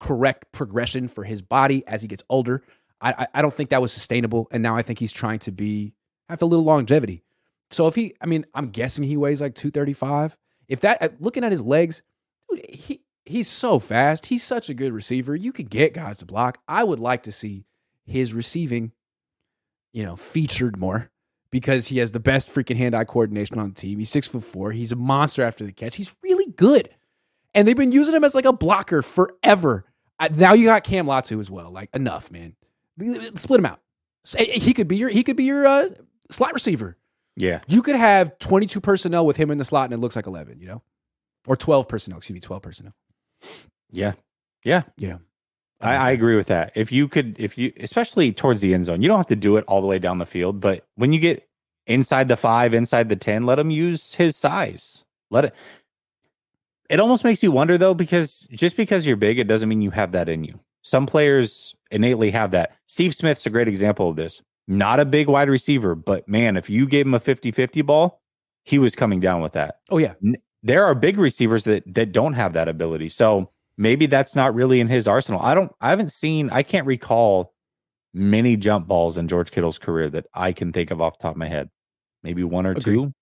correct 0.00 0.52
progression 0.52 1.08
for 1.08 1.24
his 1.24 1.42
body 1.42 1.84
as 1.86 2.02
he 2.02 2.08
gets 2.08 2.22
older. 2.28 2.62
I, 3.00 3.26
I, 3.34 3.42
don't 3.42 3.54
think 3.54 3.70
that 3.70 3.82
was 3.82 3.92
sustainable. 3.92 4.48
And 4.50 4.62
now 4.62 4.76
I 4.76 4.82
think 4.82 4.98
he's 4.98 5.12
trying 5.12 5.38
to 5.40 5.52
be, 5.52 5.94
have 6.28 6.42
a 6.42 6.46
little 6.46 6.64
longevity. 6.64 7.22
So 7.70 7.86
if 7.86 7.94
he, 7.94 8.14
I 8.20 8.26
mean, 8.26 8.44
I'm 8.54 8.70
guessing 8.70 9.04
he 9.04 9.16
weighs 9.16 9.40
like 9.40 9.54
235. 9.54 10.36
If 10.68 10.80
that, 10.80 11.20
looking 11.20 11.44
at 11.44 11.52
his 11.52 11.62
legs, 11.62 12.02
dude, 12.50 12.64
he, 12.68 13.00
he's 13.24 13.48
so 13.48 13.78
fast. 13.78 14.26
He's 14.26 14.42
such 14.42 14.68
a 14.68 14.74
good 14.74 14.92
receiver. 14.92 15.36
You 15.36 15.52
could 15.52 15.70
get 15.70 15.94
guys 15.94 16.18
to 16.18 16.26
block. 16.26 16.58
I 16.66 16.82
would 16.82 17.00
like 17.00 17.22
to 17.24 17.32
see 17.32 17.66
his 18.04 18.34
receiving, 18.34 18.92
you 19.92 20.02
know, 20.02 20.16
featured 20.16 20.78
more 20.78 21.10
because 21.50 21.86
he 21.88 21.98
has 21.98 22.12
the 22.12 22.20
best 22.20 22.48
freaking 22.48 22.76
hand-eye 22.76 23.04
coordination 23.04 23.58
on 23.58 23.68
the 23.70 23.74
team. 23.74 23.98
He's 23.98 24.10
six 24.10 24.26
foot 24.28 24.44
four. 24.44 24.72
He's 24.72 24.92
a 24.92 24.96
monster 24.96 25.42
after 25.42 25.64
the 25.64 25.72
catch. 25.72 25.96
He's 25.96 26.14
really 26.22 26.50
good, 26.52 26.90
and 27.54 27.66
they've 27.66 27.76
been 27.76 27.92
using 27.92 28.14
him 28.14 28.24
as 28.24 28.34
like 28.34 28.44
a 28.44 28.52
blocker 28.52 29.02
forever. 29.02 29.84
Now 30.32 30.52
you 30.54 30.66
got 30.66 30.84
Cam 30.84 31.06
Latu 31.06 31.38
as 31.40 31.50
well. 31.50 31.70
Like 31.70 31.90
enough, 31.94 32.30
man. 32.30 32.56
Split 33.36 33.60
him 33.60 33.66
out. 33.66 33.80
Eh, 34.36 34.58
He 34.58 34.74
could 34.74 34.88
be 34.88 34.96
your 34.96 35.08
he 35.08 35.22
could 35.22 35.36
be 35.36 35.44
your 35.44 35.66
uh, 35.66 35.88
slot 36.30 36.52
receiver. 36.54 36.96
yeah. 37.36 37.60
You 37.68 37.82
could 37.82 37.94
have 37.96 38.36
22 38.40 38.80
personnel 38.80 39.24
with 39.24 39.36
him 39.36 39.50
in 39.52 39.58
the 39.58 39.64
slot 39.64 39.84
and 39.84 39.94
it 39.94 39.98
looks 39.98 40.16
like 40.16 40.26
11, 40.26 40.58
you 40.60 40.66
know? 40.66 40.82
Or 41.46 41.54
12 41.56 41.86
personnel, 41.88 42.18
excuse 42.18 42.34
me, 42.34 42.40
12 42.40 42.62
personnel. 42.62 42.94
Yeah. 43.90 44.14
Yeah. 44.64 44.82
Yeah. 44.96 45.18
I, 45.80 45.94
I 45.94 46.10
agree 46.10 46.36
with 46.36 46.48
that. 46.48 46.72
If 46.74 46.90
you 46.90 47.06
could, 47.08 47.36
if 47.38 47.56
you, 47.56 47.72
especially 47.78 48.32
towards 48.32 48.60
the 48.60 48.74
end 48.74 48.86
zone, 48.86 49.00
you 49.02 49.08
don't 49.08 49.18
have 49.18 49.26
to 49.26 49.36
do 49.36 49.56
it 49.56 49.64
all 49.68 49.80
the 49.80 49.86
way 49.86 49.98
down 49.98 50.18
the 50.18 50.26
field, 50.26 50.60
but 50.60 50.84
when 50.96 51.12
you 51.12 51.20
get 51.20 51.48
inside 51.86 52.28
the 52.28 52.36
five, 52.36 52.74
inside 52.74 53.08
the 53.08 53.16
10, 53.16 53.46
let 53.46 53.58
him 53.58 53.70
use 53.70 54.14
his 54.14 54.36
size. 54.36 55.04
Let 55.30 55.46
it, 55.46 55.54
it 56.90 57.00
almost 57.00 57.22
makes 57.24 57.42
you 57.42 57.52
wonder 57.52 57.78
though, 57.78 57.94
because 57.94 58.48
just 58.50 58.76
because 58.76 59.06
you're 59.06 59.16
big, 59.16 59.38
it 59.38 59.46
doesn't 59.46 59.68
mean 59.68 59.82
you 59.82 59.90
have 59.90 60.12
that 60.12 60.28
in 60.28 60.42
you. 60.44 60.58
Some 60.82 61.06
players 61.06 61.74
innately 61.90 62.30
have 62.30 62.50
that. 62.52 62.76
Steve 62.86 63.14
Smith's 63.14 63.44
a 63.46 63.50
great 63.50 63.68
example 63.68 64.08
of 64.10 64.16
this. 64.16 64.42
Not 64.66 65.00
a 65.00 65.04
big 65.04 65.28
wide 65.28 65.48
receiver, 65.48 65.94
but 65.94 66.28
man, 66.28 66.56
if 66.56 66.68
you 66.68 66.86
gave 66.86 67.06
him 67.06 67.14
a 67.14 67.20
50 67.20 67.52
50 67.52 67.82
ball, 67.82 68.20
he 68.64 68.78
was 68.78 68.94
coming 68.94 69.20
down 69.20 69.40
with 69.40 69.52
that 69.52 69.76
Oh, 69.90 69.96
yeah. 69.98 70.14
there 70.62 70.84
are 70.84 70.94
big 70.94 71.18
receivers 71.18 71.64
that 71.64 71.82
that 71.94 72.12
don't 72.12 72.34
have 72.34 72.52
that 72.54 72.68
ability. 72.68 73.08
So 73.08 73.50
maybe 73.78 74.04
that's 74.06 74.36
not 74.36 74.54
really 74.54 74.80
in 74.80 74.88
his 74.88 75.08
arsenal. 75.08 75.40
I 75.40 75.54
don't 75.54 75.72
I 75.80 75.88
haven't 75.90 76.12
seen 76.12 76.50
I 76.50 76.62
can't 76.62 76.86
recall 76.86 77.54
many 78.12 78.56
jump 78.56 78.86
balls 78.86 79.16
in 79.16 79.28
George 79.28 79.50
Kittle's 79.50 79.78
career 79.78 80.10
that 80.10 80.26
I 80.34 80.52
can 80.52 80.72
think 80.72 80.90
of 80.90 81.00
off 81.00 81.16
the 81.18 81.22
top 81.22 81.32
of 81.32 81.36
my 81.38 81.48
head. 81.48 81.70
Maybe 82.22 82.44
one 82.44 82.66
or 82.66 82.72
Agree. 82.72 82.82
two. 82.82 83.14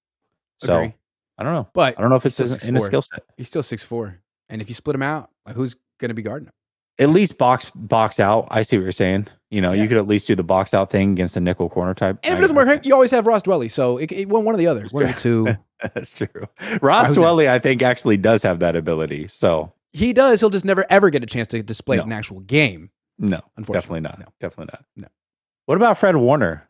So 0.59 0.79
Agree. 0.79 0.95
I 1.39 1.43
don't 1.45 1.53
know. 1.53 1.69
But 1.75 1.99
I 1.99 2.01
don't 2.01 2.11
know 2.11 2.17
if 2.17 2.27
it's 2.27 2.41
in 2.41 2.75
his 2.75 2.85
skill 2.87 3.03
set. 3.03 3.23
he's 3.37 3.47
still 3.47 3.63
6'4. 3.63 4.17
And 4.49 4.63
if 4.63 4.69
you 4.69 4.75
split 4.75 4.95
him 4.97 5.03
out, 5.03 5.29
like 5.45 5.55
who's 5.55 5.77
going 6.01 6.09
to 6.09 6.15
be 6.15 6.23
guarding 6.23 6.47
him? 6.47 6.53
at 6.99 7.11
least 7.11 7.37
box 7.37 7.71
box 7.75 8.19
out. 8.19 8.49
I 8.51 8.63
see 8.63 8.79
what 8.79 8.85
you're 8.85 8.93
saying. 8.93 9.27
You 9.51 9.61
know, 9.61 9.73
Yeah. 9.73 9.83
you 9.83 9.89
could 9.89 9.99
at 9.99 10.09
least 10.09 10.27
do 10.29 10.35
the 10.35 10.43
box 10.43 10.73
out 10.73 10.91
thing 10.91 11.13
against 11.13 11.37
a 11.37 11.41
nickel 11.41 11.69
corner 11.69 11.93
type. 11.95 12.19
And 12.25 12.33
if 12.33 12.39
it 12.39 12.41
doesn't 12.41 12.57
work, 12.57 12.87
you 12.87 12.95
always 12.95 13.11
have 13.11 13.27
Ross 13.27 13.43
Dwelley. 13.43 13.71
So 13.71 13.99
it, 13.99 14.11
it, 14.13 14.29
one 14.29 14.45
one 14.45 14.55
of 14.55 14.59
the 14.59 14.67
others, 14.67 14.93
one 14.95 15.05
of 15.05 15.15
the 15.15 15.21
two. 15.21 15.47
That's 15.95 16.15
true. 16.15 16.27
Ross 16.81 17.11
Dwelley, 17.11 17.49
I 17.49 17.59
think, 17.59 17.83
actually 17.83 18.17
does 18.17 18.43
have 18.43 18.61
that 18.61 18.77
ability. 18.77 19.29
So 19.29 19.73
He 19.97 20.13
does. 20.13 20.41
He'll 20.41 20.51
just 20.51 20.65
never 20.65 20.85
ever 20.91 21.09
get 21.11 21.23
a 21.23 21.27
chance 21.27 21.49
to 21.49 21.63
display 21.63 21.97
it 21.97 22.01
in 22.03 22.07
an 22.07 22.13
actual 22.13 22.41
game. 22.41 22.91
no, 23.19 23.41
Unfortunately, 23.57 24.01
definitely 24.01 24.01
not. 24.01 24.19
no. 24.19 24.27
Definitely 24.41 24.73
not. 24.75 24.85
No. 24.97 25.09
What 25.65 25.77
about 25.77 25.97
Fred 25.99 26.17
Warner? 26.17 26.69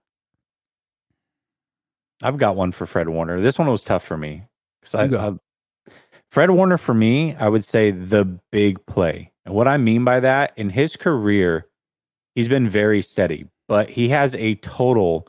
I've 2.23 2.39
got 2.39 2.57
one 2.57 2.73
for 2.73 2.87
Fred 2.87 3.09
Warner. 3.09 3.41
This 3.41 3.59
one 3.59 3.69
was 3.71 3.85
tough 3.85 4.05
for 4.05 4.17
me 4.17 4.45
because 4.81 4.95
I, 4.95 5.29
I- 5.29 5.39
Fred 6.31 6.51
Warner 6.51 6.79
for 6.79 6.95
me, 6.95 7.35
I 7.37 7.49
would 7.49 7.65
say 7.65 7.91
the 7.91 8.25
big 8.51 8.85
play. 8.87 9.33
And 9.45 9.55
what 9.55 9.69
I 9.69 9.77
mean 9.77 10.05
by 10.05 10.21
that, 10.21 10.53
in 10.57 10.71
his 10.71 10.97
career, 10.97 11.67
he's 12.35 12.49
been 12.49 12.69
very 12.69 13.01
steady, 13.03 13.47
but 13.69 13.89
he 13.91 14.09
has 14.09 14.35
a 14.35 14.57
total 14.57 15.29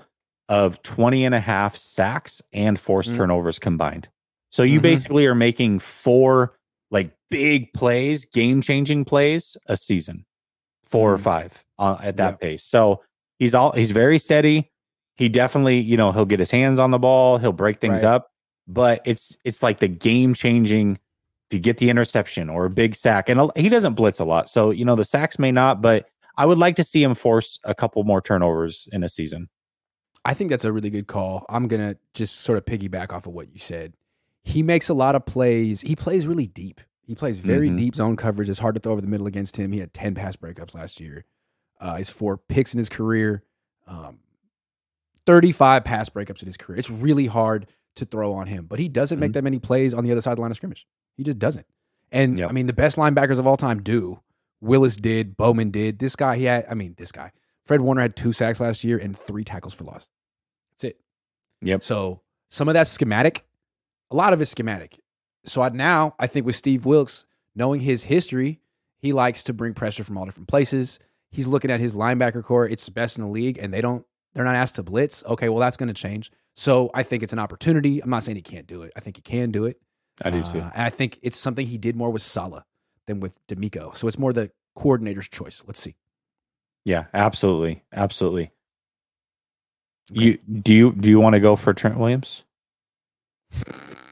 of 0.50 0.82
20 0.84 1.26
and 1.26 1.36
a 1.36 1.40
half 1.40 1.76
sacks 1.76 2.42
and 2.54 2.80
forced 2.80 3.12
Mm. 3.14 3.18
turnovers 3.18 3.60
combined. 3.60 4.08
So 4.50 4.64
you 4.64 4.80
Mhm. 4.80 4.84
basically 4.84 5.26
are 5.28 5.36
making 5.36 5.80
four 5.80 6.57
big 7.30 7.74
plays, 7.74 8.26
game 8.26 8.62
changing 8.62 9.06
plays 9.06 9.58
a 9.68 9.76
season, 9.78 10.26
four 10.86 11.14
or 11.14 11.18
Mm. 11.18 11.22
five 11.22 11.64
uh, 11.80 11.98
at 12.02 12.18
that 12.18 12.40
pace. 12.40 12.64
So 12.64 13.04
he's 13.40 13.54
all 13.56 13.72
he's 13.72 13.92
very 13.92 14.20
steady. 14.20 14.72
He 15.16 15.30
definitely, 15.30 15.80
you 15.80 15.98
know, 15.98 16.12
he'll 16.12 16.26
get 16.26 16.40
his 16.40 16.52
hands 16.52 16.80
on 16.80 16.92
the 16.92 17.00
ball, 17.00 17.38
he'll 17.38 17.52
break 17.52 17.80
things 17.80 18.04
Right. 18.04 18.10
up, 18.10 18.32
but 18.68 19.02
it's 19.06 19.36
it's 19.44 19.64
like 19.64 19.80
the 19.80 19.88
game 19.88 20.34
changing. 20.34 21.00
If 21.50 21.54
you 21.56 21.60
get 21.60 21.78
the 21.78 21.90
interception 21.90 22.50
or 22.50 22.66
a 22.66 22.70
big 22.70 22.94
sack, 22.94 23.30
and 23.30 23.50
he 23.56 23.70
doesn't 23.70 23.94
blitz 23.94 24.20
a 24.20 24.26
lot, 24.26 24.50
so 24.50 24.70
you 24.72 24.84
know 24.84 24.96
the 24.98 25.06
sacks 25.06 25.40
may 25.40 25.52
not, 25.52 25.82
but 25.82 26.10
I 26.36 26.46
would 26.46 26.58
like 26.58 26.76
to 26.76 26.84
see 26.84 27.02
him 27.02 27.16
force 27.16 27.58
a 27.64 27.74
couple 27.74 28.04
more 28.04 28.22
turnovers 28.22 28.88
in 28.92 29.02
a 29.04 29.10
season. 29.10 29.48
I 30.26 30.34
think 30.34 30.50
that's 30.50 30.66
a 30.66 30.74
really 30.74 30.90
good 30.90 31.08
call. 31.08 31.46
I'm 31.48 31.68
gonna 31.70 31.96
just 32.14 32.42
sort 32.42 32.58
of 32.58 32.66
piggyback 32.66 33.14
off 33.14 33.28
of 33.28 33.34
what 33.34 33.52
you 33.54 33.60
said. 33.60 33.94
He 34.44 34.62
makes 34.62 34.90
a 34.90 34.94
lot 34.94 35.16
of 35.16 35.26
plays. 35.26 35.82
He 35.82 35.96
plays 35.96 36.28
really 36.28 36.48
deep. 36.48 36.82
He 37.08 37.16
plays 37.16 37.40
very 37.40 37.70
Mhm. 37.70 37.78
deep 37.78 37.96
zone 37.96 38.16
coverage. 38.18 38.50
It's 38.50 38.60
hard 38.60 38.76
to 38.76 38.82
throw 38.82 38.92
over 38.92 39.02
the 39.02 39.08
middle 39.08 39.26
against 39.28 39.58
him. 39.58 39.72
He 39.72 39.80
had 39.80 39.94
10 39.94 40.14
pass 40.14 40.36
breakups 40.36 40.76
last 40.76 41.00
year. 41.00 41.26
Uh, 41.80 41.96
he's 41.96 42.10
four 42.10 42.38
picks 42.38 42.74
in 42.74 42.78
his 42.78 42.90
career. 42.90 43.44
Um, 43.88 44.20
35 45.26 45.84
pass 45.84 46.10
breakups 46.10 46.42
in 46.42 46.48
his 46.48 46.58
career. 46.58 46.78
It's 46.80 46.90
really 46.90 47.26
hard 47.28 47.68
to 47.96 48.06
throw 48.06 48.34
on 48.34 48.48
him, 48.48 48.66
but 48.66 48.80
he 48.80 48.88
doesn't 48.88 49.20
make 49.20 49.32
Mhm. 49.32 49.36
that 49.36 49.44
many 49.44 49.60
plays 49.60 49.94
on 49.94 50.04
the 50.04 50.12
other 50.12 50.22
side 50.22 50.32
of 50.32 50.36
the 50.38 50.42
line 50.42 50.52
of 50.52 50.58
scrimmage. 50.58 50.88
He 51.16 51.24
just 51.24 51.40
doesn't. 51.40 51.66
And 52.12 52.38
Yep. 52.38 52.50
I 52.50 52.54
mean, 52.54 52.68
the 52.68 52.74
best 52.74 52.98
linebackers 52.98 53.40
of 53.40 53.48
all 53.48 53.58
time 53.58 53.82
do. 53.82 54.22
Willis 54.62 54.96
did. 54.98 55.38
Bowman 55.38 55.72
did. 55.72 56.00
This 56.00 56.16
guy, 56.16 56.38
he 56.38 56.46
had, 56.46 56.66
I 56.70 56.74
mean, 56.74 56.96
this 56.98 57.12
guy. 57.12 57.32
Fred 57.66 57.82
Warner 57.82 58.02
had 58.02 58.16
two 58.16 58.32
sacks 58.32 58.60
last 58.60 58.84
year 58.84 58.98
and 58.98 59.18
three 59.18 59.44
tackles 59.44 59.74
for 59.74 59.84
loss. 59.84 60.08
That's 60.72 60.84
it. 60.96 61.00
Yep. 61.62 61.84
So 61.84 62.22
some 62.50 62.68
of 62.68 62.74
that's 62.74 62.90
schematic. 62.90 63.46
A 64.12 64.16
lot 64.16 64.34
of 64.34 64.42
it's 64.42 64.52
schematic. 64.52 65.00
So 65.48 65.62
I, 65.62 65.70
now 65.70 66.16
I 66.20 66.28
think 66.28 66.46
with 66.46 66.56
Steve 66.56 66.86
Wilks, 66.86 67.26
knowing 67.56 67.82
his 67.82 68.04
history, 68.04 68.60
he 69.00 69.14
likes 69.14 69.44
to 69.46 69.54
bring 69.54 69.74
pressure 69.74 70.04
from 70.04 70.18
all 70.18 70.26
different 70.26 70.48
places. 70.48 71.00
He's 71.32 71.48
looking 71.48 71.72
at 71.72 71.80
his 71.80 71.94
linebacker 71.94 72.44
corps. 72.44 72.68
It's 72.68 72.86
the 72.86 72.92
best 72.92 73.18
in 73.18 73.24
the 73.24 73.30
league, 73.30 73.58
and 73.58 73.74
they 73.74 73.82
don't. 73.82 74.06
They're 74.34 74.46
not 74.46 74.56
asked 74.56 74.76
to 74.76 74.84
blitz. 74.84 75.24
Okay, 75.26 75.50
well 75.50 75.60
that's 75.60 75.78
going 75.78 75.88
to 75.88 75.94
change. 75.94 76.32
So 76.56 76.90
I 76.94 77.04
think 77.04 77.24
it's 77.24 77.34
an 77.34 77.40
opportunity. 77.40 78.02
I'm 78.02 78.10
not 78.10 78.24
saying 78.24 78.36
he 78.36 78.42
can't 78.42 78.68
do 78.68 78.84
it. 78.84 78.92
I 78.96 79.00
think 79.00 79.16
he 79.16 79.22
can 79.22 79.52
do 79.52 79.66
it. 79.66 79.80
I 80.24 80.30
do 80.30 80.42
too. 80.44 80.60
Uh, 80.60 80.72
and 80.74 80.84
I 80.84 80.90
think 80.90 81.20
it's 81.22 81.38
something 81.38 81.66
he 81.66 81.78
did 81.78 81.96
more 81.96 82.12
with 82.12 82.22
Saleh 82.22 82.64
than 83.06 83.20
with 83.20 83.38
DeMeco. 83.48 83.96
So 83.96 84.08
it's 84.08 84.18
more 84.18 84.34
the 84.34 84.52
coordinator's 84.76 85.28
choice. 85.28 85.64
Let's 85.66 85.80
see. 85.80 85.96
Yeah, 86.86 87.06
absolutely, 87.14 87.84
absolutely. 87.94 88.52
You 90.12 90.38
do 90.38 90.74
you 90.74 90.94
do 90.94 91.10
you 91.10 91.20
want 91.20 91.34
to 91.34 91.40
go 91.40 91.56
for 91.56 91.74
Trent 91.74 91.98
Williams? 91.98 92.44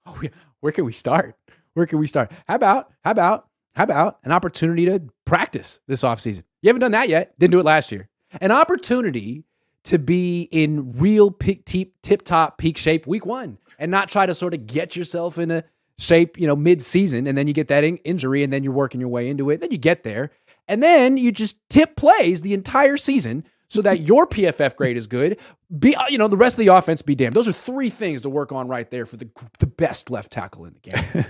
Oh, 0.05 0.17
yeah. 0.23 0.29
Where 0.61 0.71
can 0.71 0.85
we 0.85 0.91
start? 0.91 1.35
Where 1.73 1.85
can 1.85 1.99
we 1.99 2.07
start? 2.07 2.31
How 2.47 2.55
about, 2.55 2.91
how 3.03 3.11
about, 3.11 3.47
how 3.75 3.83
about 3.83 4.17
an 4.23 4.31
opportunity 4.31 4.85
to 4.85 5.03
practice 5.25 5.81
this 5.87 6.01
offseason? 6.01 6.43
You 6.61 6.69
haven't 6.69 6.81
done 6.81 6.91
that 6.93 7.09
yet. 7.09 7.37
Didn't 7.37 7.51
do 7.51 7.59
it 7.59 7.65
last 7.65 7.91
year. 7.91 8.09
An 8.41 8.51
opportunity 8.51 9.45
to 9.83 9.99
be 9.99 10.49
in 10.51 10.93
real 10.93 11.31
peak, 11.31 11.65
tip 12.01 12.23
top 12.23 12.57
peak 12.57 12.77
shape 12.77 13.07
week 13.07 13.25
one 13.25 13.59
and 13.77 13.91
not 13.91 14.09
try 14.09 14.25
to 14.25 14.33
sort 14.33 14.53
of 14.53 14.67
get 14.67 14.95
yourself 14.95 15.37
in 15.37 15.51
a 15.51 15.63
shape, 15.97 16.39
you 16.39 16.47
know, 16.47 16.55
mid 16.55 16.81
season 16.81 17.27
and 17.27 17.37
then 17.37 17.47
you 17.47 17.53
get 17.53 17.67
that 17.69 17.83
in- 17.83 17.97
injury 17.97 18.43
and 18.43 18.51
then 18.51 18.63
you're 18.63 18.73
working 18.73 18.99
your 18.99 19.09
way 19.09 19.29
into 19.29 19.49
it. 19.49 19.61
Then 19.61 19.71
you 19.71 19.77
get 19.77 20.03
there 20.03 20.31
and 20.67 20.83
then 20.83 21.17
you 21.17 21.31
just 21.31 21.57
tip 21.69 21.95
plays 21.95 22.41
the 22.41 22.53
entire 22.53 22.97
season 22.97 23.45
so 23.69 23.81
that 23.83 24.01
your 24.01 24.27
PFF 24.27 24.75
grade 24.75 24.97
is 24.97 25.07
good. 25.07 25.39
Be 25.77 25.95
uh, 25.95 26.07
you 26.09 26.17
know 26.17 26.27
the 26.27 26.37
rest 26.37 26.55
of 26.55 26.65
the 26.65 26.73
offense 26.73 27.01
be 27.01 27.15
damned. 27.15 27.35
Those 27.35 27.47
are 27.47 27.53
three 27.53 27.89
things 27.89 28.21
to 28.21 28.29
work 28.29 28.51
on 28.51 28.67
right 28.67 28.89
there 28.89 29.05
for 29.05 29.17
the 29.17 29.29
the 29.59 29.67
best 29.67 30.09
left 30.09 30.31
tackle 30.31 30.65
in 30.65 30.73
the 30.73 30.79
game. 30.79 31.25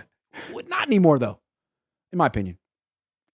Not 0.68 0.88
anymore 0.88 1.20
though, 1.20 1.40
in 2.12 2.18
my 2.18 2.28
opinion. 2.28 2.58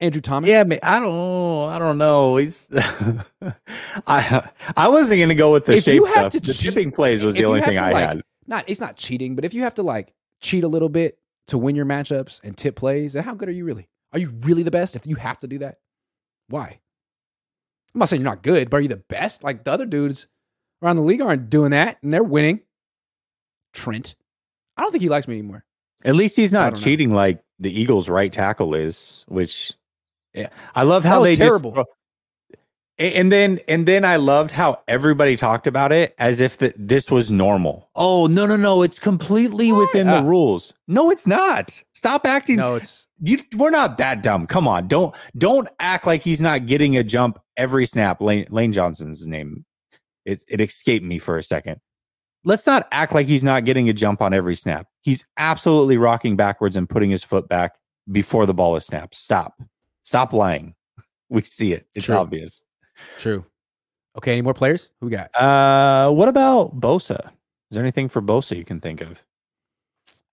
Andrew 0.01 0.19
Thomas. 0.21 0.49
Yeah, 0.49 0.63
man, 0.65 0.79
I 0.83 0.99
don't, 0.99 1.69
I 1.69 1.79
don't 1.79 1.97
know. 1.97 2.35
He's, 2.35 2.67
I, 4.07 4.49
I 4.75 4.89
wasn't 4.89 5.21
gonna 5.21 5.35
go 5.35 5.53
with 5.53 5.65
the 5.65 5.75
If 5.75 5.85
shape 5.85 5.95
you 5.95 6.05
have 6.05 6.13
stuff. 6.13 6.31
to 6.33 6.39
the 6.41 6.53
cheat- 6.53 6.73
tipping 6.73 6.91
plays 6.91 7.23
was 7.23 7.35
the 7.35 7.45
only 7.45 7.61
thing 7.61 7.79
I 7.79 7.91
like, 7.91 8.09
had. 8.09 8.21
Not 8.47 8.65
it's 8.67 8.81
not 8.81 8.97
cheating, 8.97 9.35
but 9.35 9.45
if 9.45 9.53
you 9.53 9.61
have 9.61 9.75
to 9.75 9.83
like 9.83 10.13
cheat 10.41 10.63
a 10.63 10.67
little 10.67 10.89
bit 10.89 11.17
to 11.47 11.57
win 11.57 11.75
your 11.75 11.85
matchups 11.85 12.43
and 12.43 12.57
tip 12.57 12.75
plays, 12.75 13.13
then 13.13 13.23
how 13.23 13.35
good 13.35 13.47
are 13.47 13.53
you 13.53 13.63
really? 13.65 13.87
Are 14.11 14.19
you 14.19 14.31
really 14.41 14.63
the 14.63 14.71
best 14.71 14.95
if 14.95 15.07
you 15.07 15.15
have 15.15 15.39
to 15.39 15.47
do 15.47 15.59
that? 15.59 15.77
Why? 16.49 16.79
I'm 17.95 17.99
not 17.99 18.09
saying 18.09 18.21
you're 18.21 18.29
not 18.29 18.43
good, 18.43 18.69
but 18.69 18.77
are 18.77 18.81
you 18.81 18.89
the 18.89 18.97
best? 18.97 19.41
Like 19.41 19.63
the 19.63 19.71
other 19.71 19.85
dudes 19.85 20.27
around 20.83 20.97
the 20.97 21.01
league 21.01 21.21
aren't 21.21 21.49
doing 21.49 21.71
that 21.71 21.97
and 22.03 22.13
they're 22.13 22.23
winning. 22.23 22.59
Trent. 23.73 24.15
I 24.75 24.81
don't 24.81 24.91
think 24.91 25.01
he 25.01 25.07
likes 25.07 25.29
me 25.29 25.35
anymore. 25.35 25.63
At 26.03 26.15
least 26.15 26.35
he's 26.35 26.51
not 26.51 26.71
don't 26.71 26.79
know. 26.79 26.83
cheating 26.83 27.13
like 27.13 27.41
the 27.57 27.71
Eagles' 27.71 28.09
right 28.09 28.31
tackle 28.31 28.75
is, 28.75 29.23
which 29.29 29.71
yeah, 30.33 30.49
I 30.75 30.83
love 30.83 31.05
how 31.05 31.23
they 31.23 31.35
terrible. 31.35 31.79
A- 31.79 31.85
and 32.97 33.31
then 33.31 33.59
and 33.67 33.85
then 33.87 34.05
I 34.05 34.15
loved 34.15 34.51
how 34.51 34.81
everybody 34.87 35.35
talked 35.35 35.67
about 35.67 35.91
it 35.91 36.15
as 36.17 36.39
if 36.39 36.57
that 36.59 36.73
this 36.77 37.11
was 37.11 37.29
normal. 37.31 37.89
Oh 37.95 38.27
no 38.27 38.45
no 38.45 38.55
no! 38.55 38.81
It's 38.83 38.99
completely 38.99 39.71
within 39.71 40.07
Yeah. 40.07 40.21
the 40.21 40.27
uh, 40.27 40.29
rules. 40.29 40.73
No, 40.87 41.09
it's 41.11 41.27
not. 41.27 41.83
Stop 41.93 42.25
acting. 42.25 42.57
No, 42.57 42.75
it's 42.75 43.07
You, 43.21 43.39
we're 43.57 43.69
not 43.69 43.97
that 43.97 44.23
dumb. 44.23 44.47
Come 44.47 44.67
on, 44.67 44.87
don't 44.87 45.13
don't 45.37 45.67
act 45.79 46.05
like 46.07 46.21
he's 46.21 46.41
not 46.41 46.65
getting 46.67 46.95
a 46.97 47.03
jump 47.03 47.39
every 47.57 47.85
snap. 47.85 48.21
Lane, 48.21 48.47
Lane 48.49 48.71
Johnson's 48.71 49.25
name. 49.27 49.65
It 50.25 50.43
it 50.47 50.61
escaped 50.61 51.05
me 51.05 51.19
for 51.19 51.37
a 51.37 51.43
second. 51.43 51.81
Let's 52.43 52.67
not 52.67 52.87
act 52.91 53.13
like 53.13 53.27
he's 53.27 53.43
not 53.43 53.65
getting 53.65 53.89
a 53.89 53.93
jump 53.93 54.21
on 54.21 54.33
every 54.33 54.55
snap. 54.55 54.87
He's 55.01 55.25
absolutely 55.37 55.97
rocking 55.97 56.35
backwards 56.35 56.77
and 56.77 56.87
putting 56.87 57.09
his 57.09 57.23
foot 57.23 57.49
back 57.49 57.75
before 58.11 58.45
the 58.45 58.53
ball 58.53 58.75
is 58.75 58.85
snapped. 58.85 59.15
Stop. 59.15 59.61
Stop 60.03 60.31
lying. 60.31 60.75
We 61.27 61.41
see 61.41 61.73
it. 61.73 61.87
It's 61.95 62.05
True. 62.05 62.17
obvious. 62.17 62.63
True. 63.17 63.45
Okay, 64.17 64.31
any 64.31 64.41
more 64.41 64.53
players? 64.53 64.91
Who 65.01 65.07
we 65.07 65.11
got? 65.11 65.35
Uh, 65.35 66.09
what 66.11 66.29
about 66.29 66.79
Bosa? 66.79 67.25
Is 67.27 67.31
there 67.71 67.83
anything 67.83 68.07
for 68.07 68.21
Bosa 68.21 68.55
you 68.57 68.63
can 68.65 68.79
think 68.79 69.01
of? 69.01 69.23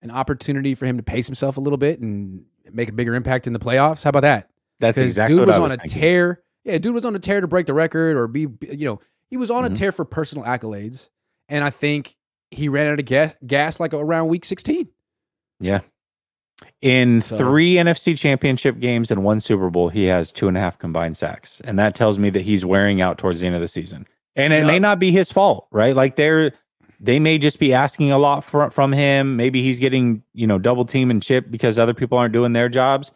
An 0.01 0.11
opportunity 0.11 0.75
for 0.75 0.85
him 0.85 0.97
to 0.97 1.03
pace 1.03 1.25
himself 1.25 1.57
a 1.57 1.59
little 1.61 1.77
bit 1.77 1.99
and 1.99 2.45
make 2.71 2.89
a 2.89 2.93
bigger 2.93 3.13
impact 3.15 3.47
in 3.47 3.53
the 3.53 3.59
playoffs. 3.59 4.03
How 4.03 4.09
about 4.09 4.21
that? 4.21 4.49
That's 4.79 4.97
exactly 4.97 5.35
dude 5.35 5.41
what 5.41 5.47
was 5.47 5.55
I 5.55 5.59
on 5.59 5.63
was 5.63 5.73
a 5.73 5.77
tear. 5.99 6.43
Yeah, 6.63 6.77
dude 6.77 6.93
was 6.93 7.05
on 7.05 7.15
a 7.15 7.19
tear 7.19 7.41
to 7.41 7.47
break 7.47 7.65
the 7.65 7.73
record 7.73 8.15
or 8.15 8.27
be, 8.27 8.41
you 8.41 8.85
know, 8.85 8.99
he 9.29 9.37
was 9.37 9.51
on 9.51 9.63
Mhm. 9.63 9.71
a 9.71 9.73
tear 9.75 9.91
for 9.91 10.05
personal 10.05 10.45
accolades. 10.45 11.09
And 11.49 11.63
I 11.63 11.69
think 11.69 12.15
he 12.51 12.69
ran 12.69 12.87
out 12.87 12.99
of 12.99 13.05
gas, 13.05 13.35
gas 13.45 13.79
like 13.79 13.93
around 13.93 14.27
week 14.29 14.45
16. 14.45 14.87
Yeah. 15.59 15.81
In 16.81 17.21
So- 17.21 17.37
three 17.37 17.75
NFC 17.75 18.17
championship 18.17 18.79
games 18.79 19.09
and 19.11 19.23
one 19.23 19.39
Super 19.39 19.69
Bowl, 19.69 19.89
he 19.89 20.05
has 20.05 20.31
two 20.31 20.47
and 20.47 20.57
a 20.57 20.59
half 20.59 20.77
combined 20.77 21.15
sacks. 21.17 21.61
And 21.63 21.77
that 21.79 21.95
tells 21.95 22.19
me 22.19 22.29
that 22.31 22.41
he's 22.41 22.65
wearing 22.65 23.01
out 23.01 23.17
towards 23.17 23.39
the 23.39 23.47
end 23.47 23.55
of 23.55 23.61
the 23.61 23.67
season. 23.67 24.05
And 24.35 24.51
it 24.51 24.65
may 24.65 24.79
not 24.79 24.97
be 24.99 25.11
his 25.11 25.31
fault, 25.31 25.67
right? 25.71 25.95
Like 25.95 26.15
they're 26.15 26.53
they 26.99 27.19
may 27.19 27.37
just 27.37 27.59
be 27.59 27.73
asking 27.73 28.11
a 28.11 28.17
lot 28.17 28.43
from 28.43 28.69
from 28.71 28.91
him. 28.91 29.35
Maybe 29.35 29.61
he's 29.61 29.77
getting, 29.79 30.23
you 30.33 30.47
know, 30.47 30.57
double 30.57 30.85
team 30.85 31.11
and 31.11 31.21
chip 31.21 31.51
because 31.51 31.77
other 31.77 31.93
people 31.93 32.17
aren't 32.17 32.33
doing 32.33 32.53
their 32.53 32.69
jobs. 32.69 33.11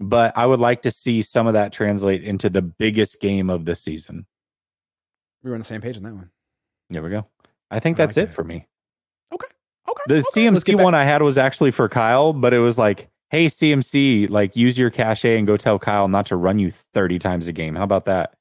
But 0.00 0.36
I 0.36 0.46
would 0.46 0.60
like 0.60 0.82
to 0.82 0.90
see 0.90 1.22
some 1.22 1.46
of 1.46 1.54
that 1.54 1.72
translate 1.72 2.22
into 2.22 2.50
the 2.50 2.62
biggest 2.62 3.20
game 3.20 3.48
of 3.50 3.64
the 3.64 3.74
season. 3.74 4.26
We 5.42 5.50
were 5.50 5.56
on 5.56 5.60
the 5.60 5.64
same 5.64 5.80
page 5.80 5.96
on 5.96 6.02
that 6.04 6.14
one. 6.14 6.30
There 6.90 7.02
we 7.02 7.10
go. 7.10 7.26
I 7.70 7.80
think 7.80 7.98
I 7.98 8.04
that's 8.06 8.16
like 8.16 8.24
it 8.24 8.26
that. 8.28 8.34
for 8.34 8.44
me. 8.44 8.66
Okay. 9.32 9.46
Okay. 9.88 10.02
The 10.06 10.14
okay. 10.16 10.46
CMC 10.48 10.82
one 10.82 10.94
I 10.94 11.04
had 11.04 11.22
was 11.22 11.38
actually 11.38 11.70
for 11.70 11.88
Kyle, 11.88 12.32
but 12.32 12.52
it 12.52 12.58
was 12.58 12.78
like, 12.78 13.08
hey, 13.30 13.46
CMC, 13.46 14.28
like 14.28 14.56
use 14.56 14.78
your 14.78 14.90
cachet 14.90 15.38
and 15.38 15.46
go 15.46 15.56
tell 15.56 15.78
Kyle 15.78 16.08
not 16.08 16.26
to 16.26 16.36
run 16.36 16.58
you 16.58 16.70
30 16.70 17.18
times 17.18 17.48
a 17.48 17.52
game. 17.52 17.74
How 17.74 17.84
about 17.84 18.04
that? 18.06 18.34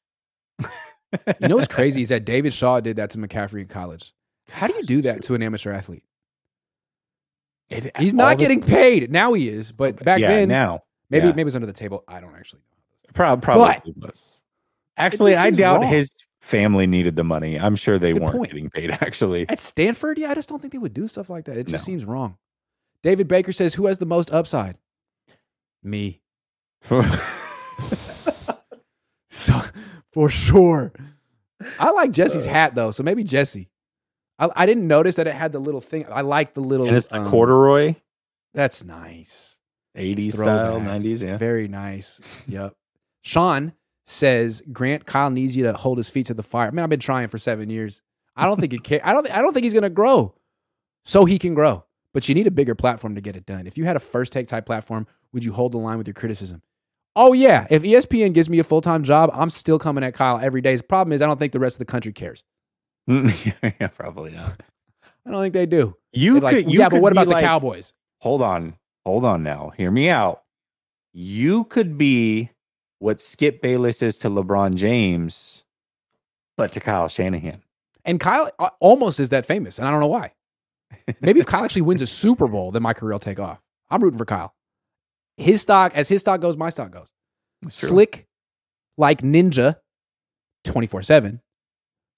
You 1.39 1.47
know 1.47 1.55
what's 1.55 1.67
crazy 1.67 2.01
is 2.03 2.09
that 2.09 2.25
David 2.25 2.53
Shaw 2.53 2.79
did 2.81 2.97
that 2.97 3.11
to 3.11 3.17
McCaffrey 3.17 3.61
in 3.61 3.67
college. 3.67 4.13
How 4.49 4.67
do 4.67 4.75
you 4.75 4.83
do 4.83 5.01
that 5.03 5.23
to 5.23 5.35
an 5.35 5.43
amateur 5.43 5.71
athlete? 5.71 6.03
It- 7.69 7.95
He's 7.97 8.13
all 8.13 8.17
not 8.17 8.37
the- 8.37 8.43
getting 8.43 8.61
paid 8.61 9.11
now. 9.11 9.33
He 9.33 9.49
is, 9.49 9.71
but 9.71 10.03
back 10.03 10.19
yeah, 10.19 10.29
then 10.29 10.49
now 10.49 10.83
maybe 11.09 11.27
yeah. 11.27 11.31
maybe 11.31 11.41
it 11.41 11.45
was 11.45 11.55
under 11.55 11.67
the 11.67 11.73
table. 11.73 12.03
I 12.07 12.19
don't 12.19 12.35
actually 12.35 12.59
know. 12.59 13.13
Prob- 13.13 13.41
probably 13.41 13.93
was. 13.97 14.41
Actually, 14.97 15.35
I 15.35 15.51
doubt 15.51 15.81
wrong. 15.81 15.89
his 15.91 16.11
family 16.47 16.87
needed 16.87 17.15
the 17.15 17.23
money. 17.23 17.59
I'm 17.59 17.75
sure 17.75 17.99
they 17.99 18.13
Good 18.13 18.21
weren't 18.21 18.37
point. 18.37 18.51
getting 18.51 18.69
paid. 18.69 18.91
Actually, 19.01 19.47
At 19.49 19.59
Stanford, 19.59 20.17
yeah, 20.17 20.31
I 20.31 20.35
just 20.35 20.49
don't 20.49 20.59
think 20.61 20.71
they 20.71 20.79
would 20.79 20.93
do 20.93 21.07
stuff 21.07 21.29
like 21.29 21.45
that. 21.45 21.57
It 21.57 21.67
just 21.67 21.83
No. 21.87 21.91
seems 21.91 22.05
wrong. 22.05 22.37
David 23.03 23.27
Baker 23.27 23.51
says, 23.51 23.73
"Who 23.75 23.85
has 23.87 23.97
the 23.99 24.05
most 24.05 24.31
upside?" 24.31 24.77
Me. 25.83 26.21
So 29.29 29.59
for 30.13 30.29
sure. 30.29 30.93
I 31.79 31.91
like 31.91 32.11
Jessie's 32.11 32.47
Uh. 32.47 32.51
hat 32.51 32.75
though, 32.75 32.91
so 32.91 33.03
maybe 33.03 33.23
Jessie. 33.23 33.69
I, 34.39 34.49
I 34.55 34.65
didn't 34.65 34.87
notice 34.87 35.15
that 35.15 35.27
it 35.27 35.33
had 35.35 35.51
the 35.51 35.59
little 35.59 35.81
thing. 35.81 36.05
I 36.09 36.21
like 36.21 36.53
the 36.53 36.61
little. 36.61 36.87
and 36.87 36.95
it's 36.95 37.07
the 37.07 37.19
um, 37.19 37.29
corduroy, 37.29 37.95
That's 38.53 38.83
nice. 38.83 39.59
80s 39.97 40.33
style, 40.33 40.79
90s. 40.79 41.23
Yeah, 41.23 41.37
Very 41.37 41.67
nice. 41.67 42.21
Yep. 42.47 42.75
Sean 43.21 43.73
says 44.07 44.63
Grant 44.71 45.05
Kyle 45.05 45.29
needs 45.29 45.55
you 45.55 45.63
to 45.63 45.73
hold 45.73 45.97
his 45.97 46.09
feet 46.09 46.25
to 46.27 46.33
the 46.33 46.41
fire. 46.41 46.71
Man, 46.71 46.83
I've 46.83 46.89
been 46.89 46.99
trying 46.99 47.27
for 47.27 47.37
seven 47.37 47.69
years. 47.69 48.01
I 48.35 48.45
don't 48.45 48.59
think 48.59 48.73
it 48.73 48.83
can. 48.83 49.01
I 49.03 49.13
don't. 49.13 49.29
I 49.35 49.41
don't 49.41 49.53
think 49.53 49.65
he's 49.65 49.73
gonna 49.73 49.89
grow. 49.89 50.33
So 51.03 51.25
he 51.25 51.37
can 51.37 51.53
grow, 51.53 51.85
but 52.13 52.27
you 52.27 52.35
need 52.35 52.47
a 52.47 52.51
bigger 52.51 52.75
platform 52.75 53.15
to 53.15 53.21
get 53.21 53.35
it 53.35 53.45
done. 53.45 53.67
If 53.67 53.77
you 53.77 53.85
had 53.85 53.95
a 53.95 53.99
first 53.99 54.33
take 54.33 54.47
type 54.47 54.65
platform, 54.65 55.07
would 55.33 55.43
you 55.43 55.53
hold 55.53 55.71
the 55.73 55.77
line 55.77 55.97
with 55.97 56.07
your 56.07 56.13
criticism? 56.13 56.61
Oh 57.15 57.33
yeah. 57.33 57.65
If 57.69 57.83
ESPN 57.83 58.33
gives 58.33 58.49
me 58.49 58.59
a 58.59 58.63
full 58.63 58.81
time 58.81 59.03
job, 59.03 59.29
I'm 59.33 59.49
still 59.49 59.79
coming 59.79 60.03
at 60.03 60.13
Kyle 60.13 60.37
every 60.37 60.61
day. 60.61 60.71
His 60.71 60.81
problem 60.81 61.13
is 61.13 61.21
I 61.21 61.25
don't 61.25 61.39
think 61.39 61.51
the 61.51 61.59
rest 61.59 61.75
of 61.75 61.79
the 61.79 61.85
country 61.85 62.13
cares. 62.13 62.43
Mm, 63.09 63.73
yeah, 63.79 63.87
probably 63.87 64.31
not. 64.31 64.61
I 65.25 65.31
don't 65.31 65.41
think 65.41 65.53
they 65.53 65.65
do. 65.65 65.95
You 66.13 66.39
like, 66.39 66.55
could, 66.55 66.71
you 66.71 66.79
yeah, 66.79 66.89
but 66.89 67.01
what 67.01 67.11
about 67.11 67.27
like- 67.27 67.41
the 67.43 67.47
Cowboys? 67.47 67.93
Hold 68.19 68.41
on, 68.41 68.75
hold 69.05 69.25
on. 69.25 69.43
Now, 69.43 69.71
hear 69.75 69.91
me 69.91 70.09
out. 70.09 70.43
You 71.13 71.63
could 71.65 71.97
be 71.97 72.51
what 72.99 73.21
Skip 73.21 73.61
Bayless 73.61 74.01
is 74.01 74.17
to 74.19 74.29
LeBron 74.29 74.75
James, 74.75 75.63
but 76.55 76.71
to 76.73 76.79
Kyle 76.79 77.07
Shanahan. 77.07 77.61
And 78.05 78.19
Kyle 78.19 78.49
uh, 78.57 78.69
almost 78.79 79.19
is 79.19 79.29
that 79.29 79.45
famous, 79.45 79.79
and 79.79 79.87
I 79.87 79.91
don't 79.91 79.99
know 79.99 80.07
why. 80.07 80.33
Maybe 81.21 81.39
if 81.39 81.45
Kyle 81.45 81.63
actually 81.63 81.81
wins 81.83 82.01
a 82.01 82.07
Super 82.07 82.47
Bowl, 82.47 82.71
then 82.71 82.81
my 82.81 82.93
career 82.93 83.13
will 83.13 83.19
take 83.19 83.39
off. 83.39 83.61
I'm 83.89 84.01
rooting 84.01 84.17
for 84.17 84.25
Kyle. 84.25 84.53
His 85.37 85.61
stock, 85.61 85.93
as 85.95 86.09
his 86.09 86.21
stock 86.21 86.41
goes, 86.41 86.57
my 86.57 86.69
stock 86.69 86.91
goes. 86.91 87.11
Slick 87.69 88.27
like 88.97 89.21
ninja 89.21 89.77
24 90.63 91.03
7. 91.03 91.41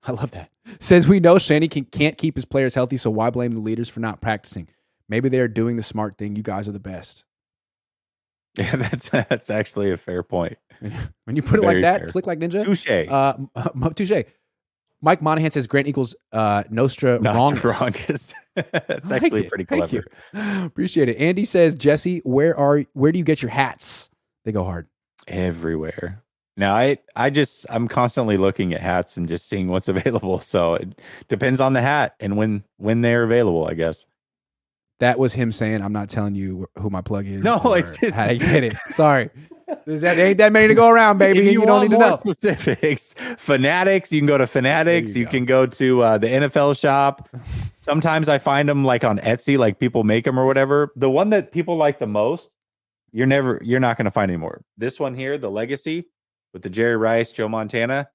I 0.04 0.12
love 0.12 0.32
that. 0.32 0.50
Says 0.80 1.08
we 1.08 1.20
know 1.20 1.38
Shanny 1.38 1.68
can, 1.68 1.86
can't 1.86 2.18
keep 2.18 2.36
his 2.36 2.46
players 2.46 2.76
healthy, 2.76 2.96
so 2.98 3.10
why 3.10 3.30
blame 3.30 3.52
the 3.52 3.60
leaders 3.60 3.90
for 3.90 4.00
not 4.00 4.22
practicing? 4.22 4.70
Maybe 5.10 5.28
they 5.28 5.40
are 5.40 5.48
doing 5.48 5.76
the 5.76 5.84
smart 5.84 6.18
thing. 6.18 6.36
You 6.36 6.44
guys 6.44 6.68
are 6.68 6.74
the 6.74 6.80
best. 6.80 7.26
Yeah, 8.58 8.76
that's 8.76 9.08
that's 9.10 9.50
actually 9.52 9.92
a 9.92 9.96
fair 9.98 10.24
point. 10.24 10.58
When 11.26 11.36
you 11.36 11.42
put 11.42 11.60
it 11.60 11.62
Very 11.62 11.76
like 11.76 11.82
that, 11.84 11.98
fair. 12.00 12.08
slick 12.08 12.28
like 12.28 12.40
ninja. 12.40 12.64
Touche. 12.64 12.90
Uh, 12.90 13.34
m- 13.76 13.94
touche. 13.94 14.24
Mike 15.02 15.22
Monahan 15.22 15.52
says 15.52 15.66
Grant 15.68 15.88
equals 15.88 16.14
uh, 16.34 16.64
Nostra 16.70 17.20
Wrongus. 17.20 17.24
Nostradamus. 17.64 18.34
That's 18.56 19.10
like 19.10 19.24
actually 19.24 19.46
it. 19.46 19.50
pretty 19.50 19.64
clever. 19.66 20.04
Appreciate 20.66 21.08
it. 21.08 21.18
Andy 21.18 21.46
says, 21.46 21.74
Jessie, 21.76 22.20
where 22.26 22.58
are 22.58 22.84
where 22.94 23.12
do 23.12 23.18
you 23.20 23.24
get 23.24 23.42
your 23.42 23.52
hats? 23.52 24.10
They 24.44 24.52
go 24.52 24.64
hard. 24.66 24.88
Everywhere. 25.28 26.24
Now 26.58 26.76
I 26.76 26.98
I 27.16 27.30
just 27.30 27.66
I'm 27.70 27.88
constantly 27.88 28.36
looking 28.36 28.74
at 28.74 28.82
hats 28.82 29.16
and 29.16 29.28
just 29.30 29.48
seeing 29.48 29.68
what's 29.70 29.88
available. 29.88 30.40
So 30.40 30.74
it 30.76 31.00
depends 31.30 31.62
on 31.62 31.72
the 31.74 31.82
hat 31.82 32.16
and 32.20 32.36
when 32.36 32.64
when 32.78 33.00
they're 33.02 33.24
available, 33.24 33.68
I 33.68 33.76
guess. 33.76 34.06
That 35.00 35.18
was 35.18 35.32
him 35.34 35.54
saying, 35.54 35.82
"I'm 35.82 35.94
not 35.94 36.10
telling 36.10 36.36
you 36.36 36.68
who 36.78 36.90
my 36.90 37.00
plug 37.00 37.26
is." 37.26 37.42
No, 37.42 37.74
it's 37.74 37.98
just- 37.98 38.18
how 38.18 38.28
to 38.28 38.38
get 38.38 38.66
it. 38.66 38.76
Sorry, 38.90 39.30
There's 39.90 40.02
that, 40.02 40.18
there 40.18 40.28
ain't 40.28 40.38
that 40.38 40.54
many 40.54 40.68
to 40.68 40.76
go 40.76 40.88
around, 40.88 41.18
baby. 41.18 41.40
if 41.40 41.46
you, 41.46 41.62
you 41.62 41.66
don't 41.66 41.82
need 41.82 41.90
to 41.90 41.98
know. 41.98 42.12
specifics, 42.16 43.14
Fanatics, 43.40 44.12
you 44.12 44.20
can 44.20 44.28
go 44.28 44.38
to 44.38 44.46
Fanatics. 44.46 45.16
you 45.16 45.22
You, 45.22 45.26
go. 45.26 45.32
can 45.32 45.46
go 45.46 45.66
to 45.66 46.02
uh, 46.04 46.18
the 46.20 46.28
NFL 46.28 46.80
shop. 46.80 47.28
Sometimes 47.76 48.30
I 48.30 48.38
find 48.38 48.70
them 48.70 48.86
like 48.86 49.04
on 49.04 49.18
Etsy, 49.18 49.58
like 49.58 49.80
people 49.80 50.04
make 50.04 50.26
them 50.26 50.40
or 50.40 50.46
whatever. 50.46 50.92
The 50.96 51.10
one 51.10 51.32
that 51.32 51.52
people 51.52 51.76
like 51.76 51.98
the 51.98 52.06
most, 52.06 52.52
you're 53.12 53.26
never, 53.26 53.60
you're 53.64 53.80
not 53.80 53.98
going 53.98 54.06
to 54.06 54.12
find 54.12 54.30
anymore. 54.30 54.62
This 54.78 55.00
one 55.00 55.16
here, 55.16 55.40
the 55.40 55.50
Legacy 55.50 56.06
with 56.54 56.62
the 56.62 56.70
Jerry 56.70 56.96
Rice, 56.96 57.32
Joe 57.32 57.50
Montana. 57.50 58.10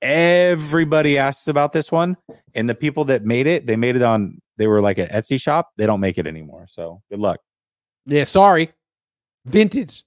Everybody 0.00 1.18
asks 1.18 1.48
about 1.48 1.72
this 1.72 1.90
one, 1.90 2.16
and 2.54 2.68
the 2.68 2.74
people 2.76 3.04
that 3.06 3.24
made 3.24 3.48
it, 3.48 3.66
they 3.66 3.74
made 3.74 3.96
it 3.96 4.02
on. 4.02 4.40
They 4.58 4.68
were 4.68 4.80
like 4.80 4.98
an 4.98 5.08
Etsy 5.08 5.40
shop. 5.40 5.72
They 5.76 5.86
don't 5.86 5.98
make 6.00 6.18
it 6.18 6.26
anymore. 6.28 6.66
So 6.70 7.02
good 7.10 7.18
luck. 7.18 7.40
Yeah, 8.06 8.22
sorry. 8.24 8.70
Vintage. 9.44 10.04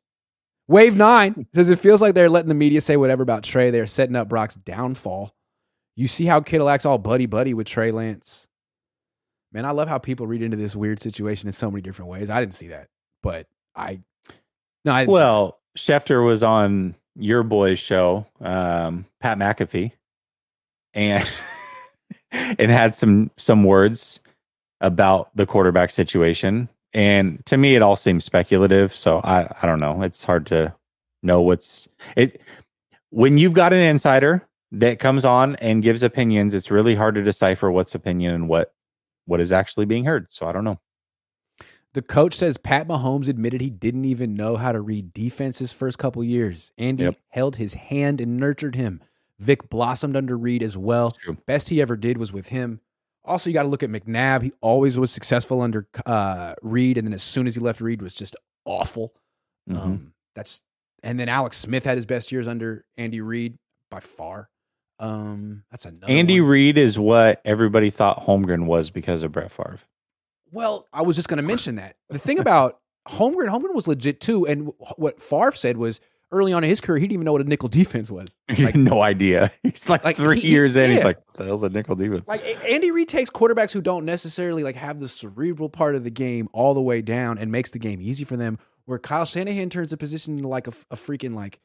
Wave 0.70 0.96
nine 0.96 1.48
says 1.56 1.72
it 1.72 1.80
feels 1.80 2.00
like 2.00 2.14
they're 2.14 2.30
letting 2.30 2.48
the 2.48 2.56
media 2.56 2.80
say 2.80 2.96
whatever 2.96 3.24
about 3.24 3.44
Trey. 3.44 3.72
They're 3.72 3.88
setting 3.88 4.16
up 4.16 4.30
Brock's 4.30 4.54
downfall. 4.54 5.34
You 5.96 6.08
see 6.08 6.26
how 6.26 6.42
Kittle 6.42 6.70
acts 6.70 6.86
all 6.86 7.00
buddy 7.00 7.26
buddy 7.26 7.56
with 7.56 7.66
Trey 7.66 7.90
Lance. 7.90 8.48
Man, 9.52 9.66
I 9.66 9.72
love 9.72 9.90
how 9.90 9.98
people 9.98 10.28
read 10.28 10.44
into 10.44 10.58
this 10.58 10.76
weird 10.76 11.02
situation 11.02 11.48
in 11.48 11.54
so 11.54 11.72
many 11.72 11.82
different 11.82 12.12
ways. 12.12 12.30
I 12.30 12.40
didn't 12.40 12.54
see 12.54 12.68
that, 12.68 12.88
but 13.24 13.48
I 13.76 14.02
no, 14.86 14.94
I 14.94 15.06
Well, 15.06 15.60
Schefter 15.76 16.24
was 16.24 16.44
on 16.44 16.96
your 17.16 17.42
boy's 17.42 17.80
show, 17.80 18.28
um, 18.40 19.06
Pat 19.20 19.40
McAfee, 19.40 19.92
and 20.94 21.28
and 22.32 22.70
had 22.70 22.94
some 22.94 23.32
some 23.38 23.64
words 23.64 24.20
about 24.82 25.36
the 25.36 25.48
quarterback 25.48 25.90
situation. 25.90 26.70
And 26.94 27.46
to 27.46 27.58
me, 27.58 27.76
it 27.76 27.82
all 27.84 27.96
seems 27.96 28.26
speculative. 28.26 28.96
So 28.96 29.20
I 29.24 29.52
I 29.62 29.66
don't 29.68 29.80
know. 29.80 30.02
It's 30.02 30.24
hard 30.24 30.46
to 30.48 30.74
know 31.22 31.42
what's 31.42 31.88
it 32.16 32.42
when 33.10 33.38
you've 33.38 33.54
got 33.54 33.74
an 33.74 33.80
insider 33.80 34.48
that 34.72 35.00
comes 35.00 35.26
on 35.26 35.56
and 35.58 35.84
gives 35.84 36.04
opinions. 36.04 36.54
It's 36.54 36.72
really 36.72 36.96
hard 36.96 37.16
to 37.16 37.24
decipher 37.24 37.70
what's 37.72 37.96
opinion 37.96 38.34
and 38.34 38.48
what 38.50 38.74
what 39.26 39.40
is 39.40 39.52
actually 39.52 39.86
being 39.86 40.06
heard. 40.06 40.32
So 40.32 40.48
I 40.48 40.52
don't 40.52 40.64
know. 40.64 40.80
The 41.94 42.02
coach 42.04 42.36
says 42.36 42.58
Pat 42.58 42.88
Mahomes 42.88 43.28
admitted 43.28 43.62
he 43.62 43.72
didn't 43.72 44.06
even 44.06 44.36
know 44.36 44.58
how 44.58 44.72
to 44.72 44.80
read 44.80 45.12
defense 45.12 45.58
his 45.58 45.74
first 45.74 45.98
couple 45.98 46.24
years. 46.24 46.72
Andy 46.78 47.06
Yep. 47.06 47.16
held 47.30 47.56
his 47.56 47.74
hand 47.74 48.22
and 48.22 48.38
nurtured 48.38 48.76
him. 48.76 49.02
Vic 49.40 49.70
blossomed 49.70 50.16
under 50.16 50.38
Reid 50.38 50.62
as 50.62 50.78
well. 50.78 51.16
Best 51.48 51.70
he 51.70 51.82
ever 51.82 51.98
did 51.98 52.18
was 52.20 52.32
with 52.32 52.50
him. 52.50 52.82
Also, 53.30 53.50
you 53.50 53.54
got 53.54 53.64
to 53.64 53.70
look 53.70 53.84
at 53.84 53.90
McNabb. 53.90 54.42
He 54.42 54.52
always 54.60 54.98
was 55.00 55.12
successful 55.12 55.62
under 55.62 55.88
uh, 56.06 56.56
Reid, 56.62 56.98
and 56.98 57.08
then 57.08 57.14
as 57.14 57.24
soon 57.24 57.48
as 57.48 57.56
he 57.56 57.62
left 57.62 57.80
Reid, 57.80 58.02
was 58.02 58.16
just 58.16 58.36
awful. 58.66 59.14
Mhm. 59.70 59.78
Um, 59.78 60.14
that's 60.36 60.64
and 61.04 61.20
then 61.20 61.30
Alex 61.30 61.58
Smith 61.58 61.86
had 61.86 61.98
his 61.98 62.06
best 62.06 62.32
years 62.32 62.48
under 62.48 62.86
Andy 62.98 63.22
Reid 63.22 63.58
by 63.90 64.00
far. 64.02 64.50
Um, 65.00 65.64
that's 65.72 65.86
another 65.86 66.12
Andy 66.12 66.42
one. 66.42 66.50
Reid 66.50 66.78
is 66.78 67.00
what 67.00 67.42
everybody 67.46 67.90
thought 67.90 68.26
Holmgren 68.26 68.66
was 68.66 68.90
because 68.90 69.24
of 69.24 69.32
Brett 69.32 69.52
Favre. 69.52 69.80
Well, 70.52 70.86
I 70.92 71.04
was 71.04 71.16
just 71.16 71.30
going 71.30 71.38
to 71.42 71.44
mention 71.44 71.76
that. 71.76 71.96
The 72.10 72.20
thing 72.20 72.40
about 72.40 72.80
Holmgren, 73.08 73.48
Holmgren 73.48 73.74
was 73.74 73.88
legit 73.88 74.20
too. 74.20 74.46
And 74.46 74.72
what 74.98 75.22
Favre 75.22 75.54
said 75.54 75.78
was 75.78 76.02
early 76.32 76.54
on 76.54 76.64
in 76.64 76.70
his 76.70 76.80
career, 76.82 76.98
he 77.00 77.06
didn't 77.06 77.14
even 77.14 77.26
know 77.26 77.32
what 77.34 77.42
a 77.42 77.46
nickel 77.46 77.70
defense 77.70 78.10
was. 78.10 78.38
He 78.54 78.64
had 78.64 78.76
no 78.76 79.02
idea. 79.02 79.52
He's 79.64 79.90
like, 79.90 80.04
like, 80.04 80.16
three 80.16 80.36
he- 80.40 80.48
he- 80.48 80.54
years 80.54 80.76
in. 80.76 80.92
He's 80.92 81.04
like, 81.04 81.18
what 81.26 81.34
the 81.36 81.46
hell's 81.46 81.64
a 81.64 81.70
nickel 81.70 81.96
defense? 81.96 82.28
Like 82.28 82.44
Andy 82.70 82.92
Reid 82.92 83.08
takes 83.08 83.30
quarterbacks 83.30 83.72
who 83.72 83.82
don't 83.82 84.06
necessarily 84.06 84.64
like 84.64 84.76
have 84.76 85.00
the 85.00 85.08
cerebral 85.08 85.70
part 85.70 85.96
of 85.96 86.04
the 86.04 86.12
game 86.12 86.48
all 86.54 86.74
the 86.74 86.82
way 86.82 87.02
down 87.02 87.38
and 87.38 87.52
makes 87.52 87.72
the 87.72 87.80
game 87.80 88.02
easy 88.02 88.24
for 88.24 88.38
them. 88.38 88.58
Where 88.86 89.00
Kyle 89.00 89.26
Shanahan 89.26 89.70
turns 89.70 89.92
the 89.92 89.98
position 89.98 90.38
into 90.38 90.48
like 90.48 90.68
a 90.68 90.72
freaking 90.72 91.36
like 91.36 91.60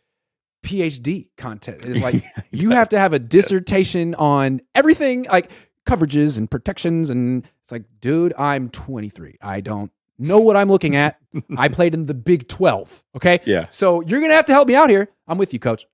PhD 0.65 1.29
content. 1.37 1.85
It's 1.85 2.01
like 2.01 2.15
He 2.51 2.59
you 2.59 2.69
does. 2.71 2.79
have 2.79 2.89
to 2.91 2.99
have 2.99 3.13
a 3.13 3.19
dissertation 3.19 4.15
on 4.17 4.61
everything 4.75 5.25
like 5.25 5.51
coverages 5.87 6.39
and 6.39 6.51
protections 6.51 7.11
and 7.11 7.47
it's 7.63 7.71
like 7.71 7.83
dude 8.01 8.33
i'm 8.39 8.71
23 8.71 9.37
i 9.43 9.61
don't 9.61 9.93
know 10.19 10.39
what 10.39 10.57
i'm 10.57 10.69
looking 10.69 10.97
at 10.97 11.19
i 11.57 11.69
played 11.69 11.95
in 11.95 12.07
the 12.07 12.15
big 12.15 12.47
12 12.49 13.05
okay 13.17 13.41
Yeah. 13.45 13.67
so 13.71 14.01
you're 14.03 14.21
gonna 14.21 14.35
have 14.35 14.47
to 14.47 14.53
help 14.53 14.69
me 14.69 14.75
out 14.75 14.91
here 14.91 15.09
i'm 15.29 15.39
with 15.39 15.53
you 15.53 15.59
coach 15.59 15.87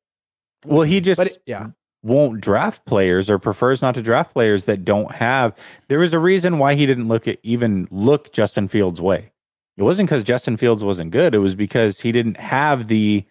Well, 0.66 0.82
he 0.82 1.00
just 1.00 1.20
it, 1.20 1.38
yeah 1.46 1.68
won't 2.02 2.40
draft 2.40 2.84
players 2.86 3.28
or 3.28 3.38
prefers 3.38 3.82
not 3.82 3.94
to 3.94 4.00
draft 4.02 4.32
players 4.32 4.64
that 4.64 4.86
don't 4.86 5.12
have. 5.12 5.54
There 5.88 5.98
was 5.98 6.14
a 6.14 6.18
reason 6.18 6.56
why 6.56 6.74
he 6.74 6.86
didn't 6.86 7.08
look 7.08 7.28
at 7.28 7.38
even 7.42 7.88
look 7.90 8.32
Justin 8.32 8.68
Fields' 8.68 9.02
way. 9.02 9.32
It 9.76 9.82
wasn't 9.82 10.08
because 10.08 10.24
Justin 10.24 10.56
Fields 10.56 10.82
wasn't 10.82 11.10
good. 11.10 11.34
It 11.34 11.40
was 11.40 11.54
because 11.54 12.00
he 12.00 12.10
didn't 12.10 12.38
have 12.38 12.88
the 12.88 13.26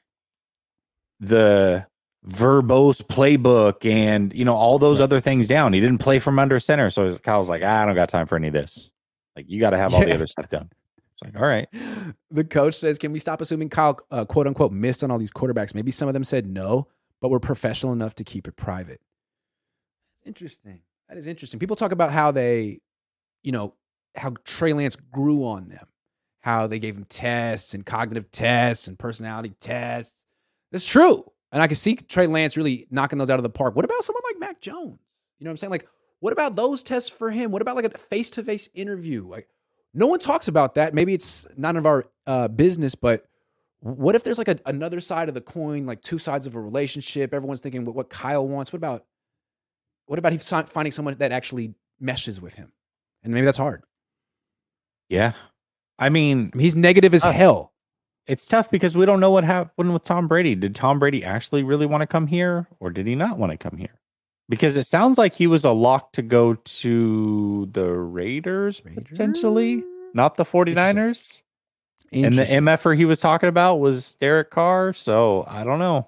the 1.19 1.87
verbose 2.27 3.01
playbook 3.01 3.85
and 3.89 4.33
you 4.33 4.45
know 4.45 4.55
all 4.55 4.77
those 4.77 4.99
Right. 4.99 5.05
other 5.05 5.19
things 5.19 5.47
down. 5.47 5.73
He 5.73 5.79
didn't 5.79 5.97
play 5.99 6.19
from 6.19 6.37
under 6.37 6.59
center, 6.59 6.89
so 6.91 7.11
Kyle's 7.17 7.49
like, 7.49 7.61
"Ah, 7.65 7.81
I 7.81 7.85
don't 7.87 7.95
got 7.95 8.09
time 8.09 8.27
for 8.27 8.35
any 8.35 8.47
of 8.47 8.53
this. 8.53 8.91
Like, 9.35 9.45
you 9.49 9.59
got 9.59 9.71
to 9.71 9.77
have 9.77 9.93
all 9.93 10.01
the 10.01 10.13
other 10.13 10.27
stuff 10.27 10.49
done. 10.49 10.69
It's 11.21 11.33
like, 11.33 11.41
all 11.41 11.47
right, 11.47 11.67
the 12.31 12.43
coach 12.43 12.75
says 12.75 12.97
can 12.97 13.11
we 13.11 13.19
stop 13.19 13.41
assuming 13.41 13.69
kyle 13.69 13.99
uh, 14.11 14.25
quote 14.25 14.47
unquote 14.47 14.71
missed 14.71 15.03
on 15.03 15.11
all 15.11 15.17
these 15.17 15.31
quarterbacks 15.31 15.75
maybe 15.75 15.91
some 15.91 16.07
of 16.07 16.13
them 16.13 16.23
said 16.23 16.45
no 16.47 16.87
but 17.21 17.29
we're 17.29 17.39
professional 17.39 17.91
enough 17.91 18.15
to 18.15 18.23
keep 18.23 18.47
it 18.47 18.55
private 18.55 19.01
interesting 20.25 20.81
that 21.09 21.17
is 21.17 21.27
interesting 21.27 21.59
people 21.59 21.75
talk 21.75 21.91
about 21.91 22.11
how 22.11 22.31
they 22.31 22.79
you 23.43 23.51
know 23.51 23.73
how 24.15 24.33
Trey 24.43 24.73
Lance 24.73 24.95
grew 24.95 25.45
on 25.45 25.69
them, 25.69 25.87
how 26.41 26.67
they 26.67 26.79
gave 26.79 26.95
him 26.95 27.05
tests 27.05 27.73
and 27.73 27.85
cognitive 27.85 28.31
tests 28.31 28.87
and 28.87 28.97
personality 28.97 29.53
tests. 29.59 30.23
That's 30.71 30.87
true. 30.87 31.25
And 31.51 31.61
I 31.61 31.67
can 31.67 31.75
see 31.75 31.95
Trey 31.95 32.27
Lance 32.27 32.55
really 32.57 32.87
knocking 32.91 33.17
those 33.17 33.29
out 33.29 33.39
of 33.39 33.43
the 33.43 33.49
park. 33.49 33.75
What 33.75 33.85
about 33.85 34.03
someone 34.03 34.23
like 34.25 34.39
Mac 34.39 34.61
Jones? 34.61 34.99
You 35.39 35.45
know 35.45 35.49
what 35.49 35.53
I'm 35.53 35.57
saying? 35.57 35.71
Like, 35.71 35.87
what 36.19 36.33
about 36.33 36.55
those 36.55 36.83
tests 36.83 37.09
for 37.09 37.31
him? 37.31 37.51
What 37.51 37.61
about 37.61 37.75
like 37.75 37.85
a 37.85 37.97
face 37.97 38.29
to 38.31 38.43
face 38.43 38.69
interview? 38.73 39.27
Like, 39.27 39.47
no 39.93 40.07
one 40.07 40.19
talks 40.19 40.47
about 40.47 40.75
that. 40.75 40.93
Maybe 40.93 41.13
it's 41.13 41.47
none 41.57 41.77
of 41.77 41.85
our 41.85 42.05
uh, 42.27 42.47
business, 42.47 42.95
but 42.95 43.25
what 43.81 44.15
if 44.15 44.23
there's 44.23 44.37
like 44.37 44.47
a, 44.47 44.59
another 44.65 44.99
side 44.99 45.29
of 45.29 45.35
the 45.35 45.41
coin, 45.41 45.85
like 45.85 46.01
two 46.01 46.17
sides 46.17 46.45
of 46.45 46.55
a 46.55 46.61
relationship? 46.61 47.33
Everyone's 47.33 47.61
thinking 47.61 47.85
what, 47.85 47.95
what 47.95 48.09
Kyle 48.09 48.47
wants. 48.47 48.73
What 48.73 48.77
about 48.77 49.05
what 50.05 50.19
about 50.19 50.31
he 50.31 50.37
finding 50.37 50.91
someone 50.91 51.15
that 51.15 51.31
actually 51.31 51.75
meshes 51.99 52.41
with 52.41 52.55
him? 52.55 52.71
And 53.23 53.33
maybe 53.33 53.45
that's 53.45 53.57
hard. 53.57 53.83
Yeah, 55.07 55.33
I 55.97 56.09
mean, 56.09 56.51
I 56.53 56.57
mean 56.57 56.63
he's 56.63 56.75
negative 56.75 57.13
as 57.13 57.21
tough. 57.23 57.35
hell. 57.35 57.73
It's 58.27 58.47
tough 58.47 58.69
because 58.69 58.95
we 58.95 59.07
don't 59.07 59.19
know 59.19 59.31
what 59.31 59.43
happened 59.43 59.91
with 59.91 60.03
Tom 60.03 60.27
Brady. 60.27 60.53
Did 60.53 60.75
Tom 60.75 60.99
Brady 60.99 61.23
actually 61.23 61.63
really 61.63 61.87
want 61.87 62.01
to 62.01 62.07
come 62.07 62.27
here, 62.27 62.67
or 62.79 62.91
did 62.91 63.07
he 63.07 63.15
not 63.15 63.39
want 63.39 63.51
to 63.51 63.57
come 63.57 63.77
here? 63.77 63.99
Because 64.49 64.75
it 64.77 64.83
sounds 64.87 65.17
like 65.19 65.33
he 65.35 65.45
was 65.47 65.63
a 65.63 65.71
lock 65.71 66.11
to 66.13 66.21
go 66.23 66.55
to 66.55 67.69
the 67.71 67.85
Raiders, 67.91 68.81
Raiders? 68.83 69.03
potentially, 69.07 69.83
not 70.13 70.37
the 70.37 70.43
49ers. 70.43 71.43
And 72.11 72.33
the. 72.33 72.43
MFer 72.43 72.97
he 72.97 73.05
was 73.05 73.19
talking 73.19 73.47
about 73.49 73.75
was 73.77 74.15
Derek 74.15 74.49
Carr. 74.49 74.93
So 74.93 75.45
I 75.47 75.63
don't 75.63 75.77
know. 75.77 76.07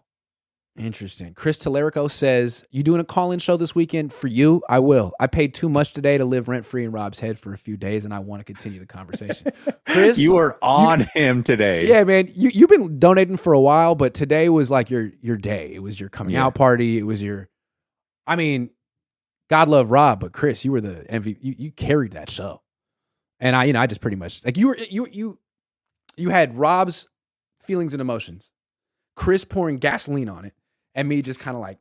Interesting. 0.77 1.33
Chris 1.35 1.59
Telerico 1.59 2.09
says, 2.09 2.63
You 2.71 2.81
doing 2.81 3.01
a 3.01 3.03
call 3.03 3.31
in 3.33 3.39
show 3.39 3.57
this 3.57 3.75
weekend? 3.75 4.11
For 4.13 4.27
you, 4.27 4.63
I 4.69 4.79
will. 4.79 5.11
I 5.19 5.27
paid 5.27 5.53
too 5.53 5.69
much 5.69 5.93
today 5.93 6.17
to 6.17 6.25
live 6.25 6.47
rent 6.47 6.65
free 6.65 6.85
in 6.85 6.91
Rob's 6.91 7.19
head 7.19 7.37
for 7.37 7.53
a 7.53 7.57
few 7.57 7.75
days, 7.77 8.05
and 8.05 8.13
I 8.13 8.19
want 8.19 8.39
to 8.39 8.45
continue 8.45 8.79
the 8.79 8.85
conversation. 8.87 9.51
Chris, 9.85 10.17
you 10.17 10.33
were 10.33 10.57
on 10.63 11.05
him 11.13 11.43
today. 11.43 11.87
Yeah, 11.87 12.03
man. 12.05 12.29
You 12.33 12.49
you've 12.53 12.69
been 12.69 12.97
donating 12.97 13.37
for 13.37 13.53
a 13.53 13.59
while, 13.59 13.93
but 13.95 14.13
today 14.15 14.47
was 14.49 14.71
like 14.71 14.89
your 14.89 15.11
your 15.21 15.37
day. 15.37 15.71
It 15.75 15.83
was 15.83 15.99
your 15.99 16.09
coming 16.09 16.33
Yeah. 16.33 16.45
out 16.45 16.55
party. 16.55 16.97
It 16.97 17.03
was 17.05 17.21
your 17.21 17.49
I 18.27 18.35
mean, 18.35 18.69
God 19.49 19.67
love 19.67 19.91
Rob, 19.91 20.19
but 20.19 20.33
Chris, 20.33 20.63
you 20.63 20.71
were 20.71 20.81
the 20.81 21.05
MVP. 21.09 21.37
You, 21.41 21.55
you 21.57 21.71
carried 21.71 22.13
that 22.13 22.29
show. 22.29 22.61
And 23.39 23.55
I, 23.55 23.65
you 23.65 23.73
know, 23.73 23.81
I 23.81 23.87
just 23.87 24.01
pretty 24.01 24.17
much 24.17 24.45
like 24.45 24.55
you 24.55 24.67
were 24.67 24.77
you 24.77 25.07
you 25.11 25.39
you 26.15 26.29
had 26.29 26.57
Rob's 26.57 27.07
feelings 27.59 27.93
and 27.93 28.01
emotions, 28.01 28.51
Chris 29.15 29.43
pouring 29.43 29.77
gasoline 29.77 30.29
on 30.29 30.45
it, 30.45 30.53
and 30.93 31.09
me 31.09 31.21
just 31.21 31.39
kind 31.39 31.55
of 31.55 31.61
like 31.61 31.79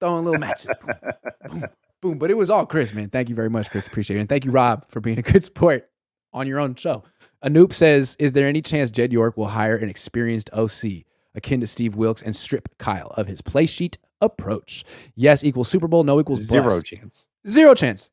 throwing 0.00 0.24
little 0.24 0.40
matches. 0.40 0.70
boom, 0.82 1.60
boom, 1.60 1.64
boom. 2.00 2.18
But 2.18 2.30
it 2.30 2.36
was 2.36 2.48
all 2.48 2.64
Chris, 2.64 2.94
man. 2.94 3.10
Thank 3.10 3.28
you 3.28 3.34
very 3.34 3.50
much, 3.50 3.70
Chris. 3.70 3.86
Appreciate 3.86 4.16
it. 4.16 4.20
And 4.20 4.28
thank 4.28 4.44
you, 4.44 4.50
Rob, 4.50 4.88
for 4.88 5.00
being 5.00 5.18
a 5.18 5.22
good 5.22 5.44
sport 5.44 5.90
on 6.32 6.46
your 6.46 6.60
own 6.60 6.74
show. 6.74 7.04
Anoop 7.44 7.72
says, 7.72 8.16
Is 8.18 8.32
there 8.32 8.46
any 8.46 8.62
chance 8.62 8.90
Jed 8.90 9.12
York 9.12 9.36
will 9.36 9.48
hire 9.48 9.76
an 9.76 9.88
experienced 9.88 10.50
OC 10.52 11.04
akin 11.34 11.60
to 11.60 11.66
Steve 11.66 11.94
Wilks 11.94 12.22
and 12.22 12.34
strip 12.34 12.68
Kyle 12.78 13.12
of 13.16 13.26
his 13.26 13.42
play 13.42 13.66
sheet 13.66 13.98
approach? 14.20 14.84
Yes 15.14 15.44
equals 15.44 15.68
Super 15.68 15.88
Bowl, 15.88 16.04
no 16.04 16.20
equals 16.20 16.40
Zero 16.40 16.80
chance. 16.80 17.26
Zero 17.48 17.74
chance. 17.74 18.10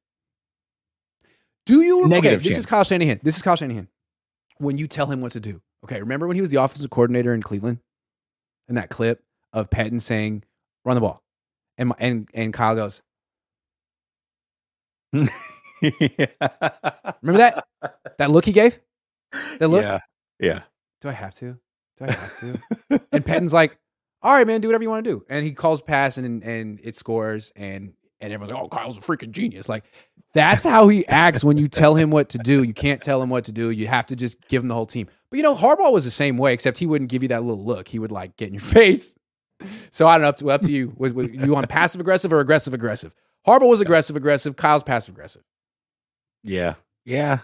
Do 1.66 1.82
you 1.82 2.08
Negative 2.08 2.40
okay, 2.40 2.50
this 2.50 2.58
is. 2.58 2.66
Kyle 2.66 2.86
Shanahan. 2.86 3.20
This 3.24 3.36
is 3.36 3.42
Kyle 3.42 3.58
Shanahan. 3.58 3.90
When 4.58 4.78
you 4.78 4.88
tell 4.88 5.08
him 5.08 5.20
what 5.22 5.34
to 5.34 5.40
do. 5.40 5.62
Okay, 5.84 6.00
remember 6.00 6.26
when 6.26 6.36
he 6.36 6.42
was 6.42 6.50
the 6.50 6.62
offensive 6.62 6.90
coordinator 6.90 7.34
in 7.34 7.42
Cleveland? 7.42 7.80
In 8.70 8.76
that 8.76 8.90
clip 8.90 9.22
of 9.54 9.70
Pettine 9.70 10.02
saying, 10.02 10.44
run 10.86 10.96
the 10.96 11.02
ball. 11.02 11.24
And 11.78 11.90
my, 11.90 11.96
and 12.00 12.28
and 12.34 12.54
Kyle 12.54 12.76
goes, 12.76 13.02
Remember 15.14 15.30
that? 17.24 17.66
That 18.18 18.32
look 18.32 18.46
he 18.46 18.52
gave? 18.52 18.80
That 19.60 19.70
look? 19.70 19.84
Yeah. 19.84 20.00
Yeah. 20.40 20.62
Do 21.02 21.10
I 21.10 21.14
have 21.14 21.34
to? 21.36 21.58
Do 21.98 22.06
I 22.06 22.12
have 22.12 22.40
to? 22.40 22.60
and 23.12 23.26
Pettine's 23.26 23.54
like, 23.54 23.78
all 24.22 24.34
right, 24.34 24.48
man, 24.48 24.62
do 24.62 24.68
whatever 24.68 24.84
you 24.84 24.90
want 24.90 25.04
to 25.04 25.10
do. 25.10 25.26
And 25.30 25.46
he 25.46 25.52
calls 25.52 25.82
pass 25.82 26.18
and 26.18 26.44
and 26.44 26.80
it 26.84 26.96
scores 26.96 27.52
and 27.56 27.94
and 28.20 28.34
everyone's 28.34 28.54
like, 28.54 28.64
oh, 28.64 28.68
Kyle's 28.70 28.98
a 28.98 29.02
freaking 29.02 29.32
genius. 29.32 29.70
Like 29.70 29.84
that's 30.34 30.64
how 30.64 30.88
he 30.88 31.06
acts 31.08 31.44
when 31.44 31.58
you 31.58 31.68
tell 31.68 31.96
him 31.96 32.10
what 32.10 32.30
to 32.30 32.38
do. 32.38 32.64
You 32.64 32.74
can't 32.74 33.02
tell 33.02 33.22
him 33.22 33.30
what 33.30 33.46
to 33.46 33.52
do. 33.52 33.70
You 33.70 33.88
have 33.88 34.08
to 34.08 34.16
just 34.16 34.48
give 34.48 34.62
him 34.62 34.68
the 34.68 34.76
whole 34.76 34.86
team. 34.86 35.08
But 35.30 35.38
you 35.38 35.44
know, 35.44 35.56
Harbaugh 35.56 35.92
was 35.92 36.06
the 36.06 36.12
same 36.12 36.38
way, 36.38 36.54
except 36.54 36.78
he 36.78 36.86
wouldn't 36.86 37.10
give 37.10 37.22
you 37.22 37.30
that 37.30 37.44
little 37.44 37.64
look. 37.64 37.88
He 37.88 38.00
would 38.00 38.12
like 38.12 38.38
get 38.38 38.48
in 38.48 38.54
your 38.54 38.62
face. 38.64 39.16
So 39.92 40.08
I 40.08 40.16
don't 40.16 40.22
know. 40.22 40.30
Up 40.30 40.38
to 40.38 40.52
up 40.52 40.62
to 40.62 40.72
you. 40.72 40.94
Was, 40.98 41.14
was 41.14 41.28
you 41.32 41.56
on 41.56 41.66
passive 41.68 42.02
aggressive 42.02 42.32
or 42.34 42.40
aggressive 42.40 42.74
aggressive? 42.74 43.14
Harbaugh 43.46 43.70
was 43.70 43.82
aggressive 43.82 44.16
aggressive. 44.16 44.56
Kyle's 44.56 44.84
passive 44.84 45.14
aggressive. 45.14 45.44
Yeah. 46.44 46.76
Yeah. 47.06 47.40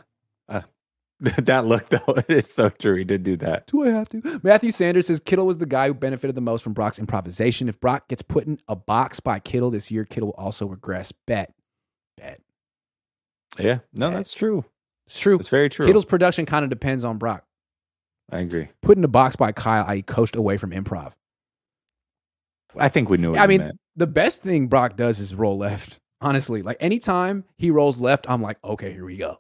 That 1.37 1.65
look 1.65 1.87
though 1.89 2.15
is 2.27 2.51
so 2.51 2.69
true. 2.69 2.95
He 2.95 3.03
did 3.03 3.23
do 3.23 3.37
that. 3.37 3.67
Do 3.67 3.85
I 3.85 3.91
have 3.91 4.09
to? 4.09 4.41
Matthew 4.43 4.71
Sanders 4.71 5.07
says 5.07 5.19
Kittle 5.19 5.45
was 5.45 5.57
the 5.57 5.65
guy 5.65 5.87
who 5.87 5.93
benefited 5.93 6.35
the 6.35 6.41
most 6.41 6.63
from 6.63 6.73
Brock's 6.73 6.99
improvisation. 6.99 7.69
If 7.69 7.79
Brock 7.79 8.09
gets 8.09 8.21
put 8.21 8.45
in 8.45 8.59
a 8.67 8.75
box 8.75 9.19
by 9.19 9.39
Kittle 9.39 9.71
this 9.71 9.89
year, 9.89 10.03
Kittle 10.03 10.27
will 10.27 10.43
also 10.43 10.65
regress. 10.65 11.13
Bet. 11.25 11.53
Bet. 12.17 12.41
Yeah. 13.57 13.79
No, 13.93 14.09
that's 14.11 14.33
true. 14.33 14.65
It's 15.05 15.19
true. 15.19 15.37
It's 15.39 15.49
very 15.49 15.69
true. 15.69 15.85
Kittle's 15.85 16.05
production 16.05 16.45
kind 16.45 16.63
of 16.63 16.69
depends 16.69 17.03
on 17.03 17.17
Brock. 17.17 17.45
I 18.31 18.39
agree. 18.39 18.69
Put 18.81 18.97
in 18.97 19.03
a 19.03 19.09
box 19.09 19.35
by 19.35 19.51
Kyle, 19.51 19.85
I 19.87 20.01
coached 20.01 20.35
away 20.35 20.57
from 20.57 20.71
improv. 20.71 21.13
I 22.75 22.89
think 22.89 23.09
we 23.09 23.17
knew 23.17 23.35
I 23.35 23.47
mean, 23.47 23.59
meant. 23.59 23.79
the 23.95 24.07
best 24.07 24.41
thing 24.41 24.67
Brock 24.67 24.95
does 24.95 25.19
is 25.19 25.35
roll 25.35 25.57
left. 25.57 25.99
Honestly, 26.21 26.61
like 26.61 26.77
anytime 26.79 27.43
he 27.57 27.69
rolls 27.69 27.97
left, 27.97 28.29
I'm 28.29 28.41
like, 28.41 28.57
okay, 28.63 28.93
here 28.93 29.05
we 29.05 29.17
go. 29.17 29.39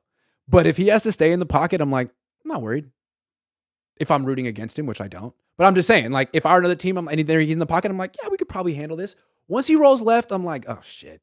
But 0.53 0.67
if 0.67 0.77
he 0.77 0.87
has 0.89 1.01
to 1.01 1.11
stay 1.11 1.31
in 1.31 1.39
the 1.39 1.47
pocket, 1.47 1.81
I'm 1.81 1.89
like, 1.89 2.09
I'm 2.45 2.51
not 2.51 2.61
worried. 2.61 2.85
If 3.97 4.11
I'm 4.11 4.23
rooting 4.23 4.45
against 4.45 4.77
him, 4.77 4.85
which 4.85 5.01
I 5.01 5.07
don't, 5.07 5.33
but 5.57 5.65
I'm 5.65 5.73
just 5.73 5.87
saying, 5.87 6.11
like, 6.11 6.29
if 6.31 6.45
I 6.45 6.53
were 6.53 6.59
another 6.59 6.75
team, 6.75 6.95
I'm 6.95 7.07
and 7.07 7.19
there 7.21 7.41
he's 7.41 7.53
in 7.53 7.59
the 7.59 7.65
pocket, 7.65 7.89
I'm 7.89 7.97
like, 7.97 8.15
yeah, 8.21 8.29
we 8.29 8.37
could 8.37 8.49
probably 8.49 8.75
handle 8.75 8.95
this. 8.95 9.15
Once 9.47 9.65
he 9.65 9.75
rolls 9.75 10.03
left, 10.03 10.31
I'm 10.31 10.45
like, 10.45 10.65
oh 10.67 10.77
shit. 10.83 11.21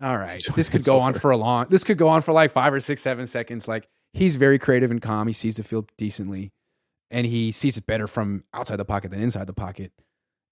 All 0.00 0.16
right, 0.16 0.42
this 0.56 0.70
could 0.70 0.82
go 0.82 0.98
on 0.98 1.12
for 1.12 1.30
a 1.30 1.36
long. 1.36 1.66
This 1.68 1.84
could 1.84 1.98
go 1.98 2.08
on 2.08 2.22
for 2.22 2.32
like 2.32 2.52
five 2.52 2.72
or 2.72 2.80
six, 2.80 3.02
seven 3.02 3.26
seconds. 3.26 3.68
Like 3.68 3.86
he's 4.14 4.36
very 4.36 4.58
creative 4.58 4.90
and 4.90 5.02
calm. 5.02 5.26
He 5.26 5.34
sees 5.34 5.58
the 5.58 5.62
field 5.62 5.92
decently, 5.98 6.52
and 7.10 7.26
he 7.26 7.52
sees 7.52 7.76
it 7.76 7.86
better 7.86 8.06
from 8.06 8.44
outside 8.54 8.76
the 8.76 8.86
pocket 8.86 9.10
than 9.10 9.20
inside 9.20 9.46
the 9.46 9.52
pocket 9.52 9.92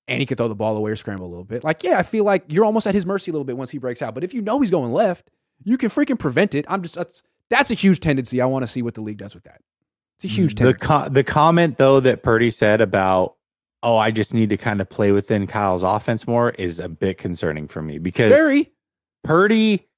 and 0.06 0.20
he 0.20 0.26
could 0.26 0.36
throw 0.36 0.48
the 0.48 0.54
ball 0.54 0.76
away 0.76 0.90
or 0.90 0.96
scramble 0.96 1.26
a 1.26 1.28
little 1.28 1.46
bit. 1.46 1.64
Like, 1.64 1.82
yeah, 1.82 1.98
I 1.98 2.02
feel 2.02 2.24
like 2.24 2.44
you're 2.48 2.66
almost 2.66 2.86
at 2.86 2.94
his 2.94 3.06
mercy 3.06 3.30
a 3.30 3.32
little 3.32 3.46
bit 3.46 3.56
once 3.56 3.70
he 3.70 3.78
breaks 3.78 4.02
out. 4.02 4.12
But 4.14 4.22
if 4.22 4.34
you 4.34 4.42
know 4.42 4.60
he's 4.60 4.70
going 4.70 4.92
left, 4.92 5.30
you 5.62 5.78
can 5.78 5.88
freaking 5.88 6.18
prevent 6.18 6.54
it. 6.54 6.66
I'm 6.68 6.82
just 6.82 6.94
that's 6.94 7.22
that's 7.50 7.70
a 7.70 7.74
huge 7.74 8.00
tendency. 8.00 8.40
I 8.40 8.46
want 8.46 8.62
to 8.62 8.66
see 8.66 8.82
what 8.82 8.94
the 8.94 9.00
league 9.00 9.18
does 9.18 9.34
with 9.34 9.44
that. 9.44 9.60
It's 10.18 10.24
a 10.24 10.28
huge 10.28 10.54
the 10.54 10.72
tendency. 10.72 10.86
co- 10.86 11.08
the 11.08 11.24
comment 11.24 11.78
though 11.78 12.00
that 12.00 12.22
Purdy 12.22 12.50
said 12.50 12.80
about 12.80 13.36
oh 13.82 13.96
I 13.96 14.10
just 14.10 14.32
need 14.32 14.50
to 14.50 14.56
kind 14.56 14.80
of 14.80 14.88
play 14.88 15.12
within 15.12 15.46
Kyle's 15.46 15.82
offense 15.82 16.26
more 16.26 16.50
is 16.50 16.80
a 16.80 16.88
bit 16.88 17.18
concerning 17.18 17.68
for 17.68 17.82
me 17.82 17.98
because 17.98 18.32
Very. 18.32 18.72
Purdy 19.24 19.88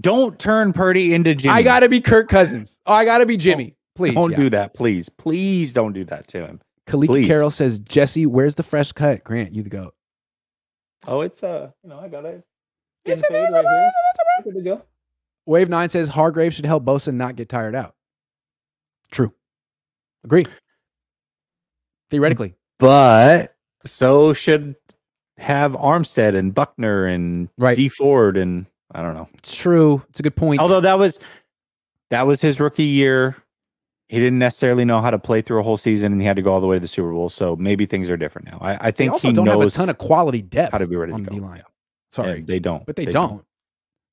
don't 0.00 0.38
turn 0.38 0.72
Purdy 0.72 1.14
into 1.14 1.34
Jimmy. 1.34 1.54
I 1.54 1.62
got 1.62 1.80
to 1.80 1.88
be 1.88 2.00
Kirk 2.00 2.28
Cousins. 2.28 2.78
Oh, 2.84 2.92
I 2.92 3.04
got 3.04 3.18
to 3.18 3.26
be 3.26 3.36
Jimmy. 3.36 3.76
Please. 3.94 4.14
don't 4.14 4.32
yeah. 4.32 4.36
do 4.36 4.50
that, 4.50 4.74
please, 4.74 5.08
please 5.08 5.72
don't 5.72 5.94
do 5.94 6.04
that 6.04 6.28
to 6.28 6.46
him. 6.46 6.60
Kalika 6.86 7.06
please. 7.06 7.26
Carroll 7.26 7.50
says, 7.50 7.78
Jessie, 7.78 8.26
where's 8.26 8.56
the 8.56 8.62
fresh 8.62 8.92
cut? 8.92 9.24
Grant, 9.24 9.54
you 9.54 9.62
the 9.62 9.70
goat. 9.70 9.94
Oh, 11.06 11.22
it's 11.22 11.42
uh, 11.42 11.70
you 11.82 11.90
know, 11.90 11.98
I 11.98 12.08
got 12.08 12.24
it. 12.26 12.44
It's 13.04 13.22
Getting 13.22 13.36
a- 13.36 13.38
fade 13.38 13.44
it's 13.46 13.54
a- 13.54 13.56
right 13.56 13.64
here. 13.64 13.90
it's 14.10 14.18
a- 14.18 14.42
Good 14.42 14.54
to 14.54 14.62
go. 14.62 14.82
Wave 15.46 15.68
nine 15.68 15.88
says 15.88 16.08
Hargrave 16.08 16.52
should 16.52 16.66
help 16.66 16.84
Bosa 16.84 17.14
not 17.14 17.36
get 17.36 17.48
tired 17.48 17.74
out. 17.74 17.94
True. 19.10 19.32
Agree. 20.24 20.44
Theoretically. 22.10 22.54
But 22.78 23.54
so 23.84 24.32
should 24.32 24.74
have 25.38 25.72
Armstead 25.72 26.34
and 26.34 26.54
Buckner 26.54 27.06
and 27.06 27.48
Right. 27.56 27.76
Dee 27.76 27.88
Ford 27.88 28.36
and 28.36 28.66
I 28.92 29.02
don't 29.02 29.14
know. 29.14 29.28
It's 29.34 29.54
true. 29.54 30.02
It's 30.10 30.20
a 30.20 30.22
good 30.22 30.36
point. 30.36 30.60
Although 30.60 30.80
that 30.82 30.98
was 30.98 31.18
that 32.10 32.26
was 32.26 32.40
his 32.40 32.60
rookie 32.60 32.84
year. 32.84 33.36
He 34.08 34.18
didn't 34.18 34.38
necessarily 34.38 34.84
know 34.84 35.00
how 35.00 35.10
to 35.10 35.18
play 35.18 35.42
through 35.42 35.58
a 35.58 35.64
whole 35.64 35.76
season, 35.76 36.12
and 36.12 36.20
he 36.20 36.28
had 36.28 36.36
to 36.36 36.42
go 36.42 36.52
all 36.52 36.60
the 36.60 36.66
way 36.68 36.76
to 36.76 36.80
the 36.80 36.86
Super 36.86 37.10
Bowl. 37.10 37.28
So 37.28 37.56
maybe 37.56 37.86
things 37.86 38.08
are 38.08 38.16
different 38.16 38.46
now. 38.46 38.58
I, 38.60 38.74
I 38.74 38.76
they 38.76 38.92
think 38.92 39.12
also 39.12 39.28
he 39.28 39.34
don't 39.34 39.48
have 39.48 39.60
a 39.60 39.68
ton 39.68 39.88
of 39.88 39.98
quality 39.98 40.42
depth 40.42 40.70
how 40.70 40.78
to 40.78 40.86
be 40.86 40.94
ready 40.94 41.10
to 41.10 41.16
on 41.16 41.24
go. 41.24 41.30
D 41.34 41.40
line. 41.40 41.64
Sorry. 42.12 42.38
Yeah, 42.38 42.44
they 42.46 42.60
don't, 42.60 42.86
But 42.86 42.94
they, 42.94 43.06
don't. 43.06 43.44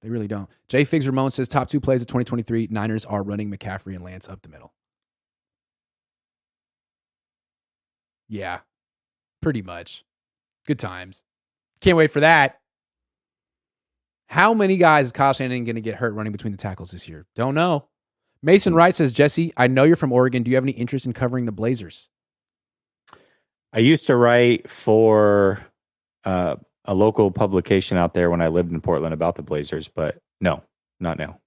They 0.03 0.09
really 0.09 0.27
don't. 0.27 0.49
Jay 0.67 0.83
Figs 0.83 1.07
Ramon 1.07 1.31
says 1.31 1.47
top 1.47 1.69
two 1.69 1.79
plays 1.79 2.01
of 2.01 2.07
2023 2.07 2.67
Niners 2.69 3.05
are 3.05 3.23
running 3.23 3.49
McCaffrey 3.49 3.95
and 3.95 4.03
Lance 4.03 4.27
up 4.27 4.41
the 4.41 4.49
middle. 4.49 4.73
Yeah, 8.27 8.59
pretty 9.41 9.61
much. 9.61 10.03
Good 10.67 10.77
times. 10.77 11.23
Can't 11.79 11.97
wait 11.97 12.11
for 12.11 12.19
that. 12.19 12.59
How 14.27 14.53
many 14.53 14.77
guys 14.77 15.07
is 15.07 15.11
Kyle 15.13 15.33
Shanahan 15.33 15.63
going 15.63 15.75
to 15.75 15.81
get 15.81 15.95
hurt 15.95 16.13
running 16.13 16.31
between 16.31 16.51
the 16.51 16.57
tackles 16.57 16.91
this 16.91 17.07
year? 17.07 17.25
Don't 17.35 17.55
know. 17.55 17.87
Mason 18.41 18.73
Wright 18.73 18.93
says, 18.93 19.13
Jessie, 19.13 19.53
I 19.55 19.67
know 19.67 19.83
you're 19.83 19.95
from 19.95 20.11
Oregon. 20.11 20.43
Do 20.43 20.51
you 20.51 20.55
have 20.57 20.65
any 20.65 20.73
interest 20.73 21.05
in 21.05 21.13
covering 21.13 21.45
the 21.45 21.51
Blazers? 21.53 22.09
I 23.71 23.79
used 23.79 24.07
to 24.07 24.15
write 24.15 24.69
for 24.69 25.65
uh, 26.25 26.57
a 26.85 26.93
local 26.93 27.31
publication 27.31 27.97
out 27.97 28.13
there 28.13 28.29
when 28.29 28.41
I 28.41 28.47
lived 28.47 28.71
in 28.71 28.81
Portland 28.81 29.13
about 29.13 29.35
the 29.35 29.41
Blazers, 29.41 29.87
but 29.87 30.19
no, 30.41 30.63
not 30.99 31.17
now. 31.17 31.39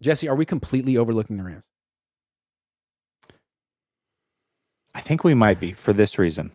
Jessie, 0.00 0.28
are 0.28 0.34
we 0.34 0.44
completely 0.44 0.96
overlooking 0.96 1.36
the 1.36 1.44
Rams? 1.44 1.68
I 4.94 5.00
think 5.00 5.24
we 5.24 5.34
might 5.34 5.60
be 5.60 5.72
for 5.72 5.92
this 5.92 6.18
reason. 6.18 6.50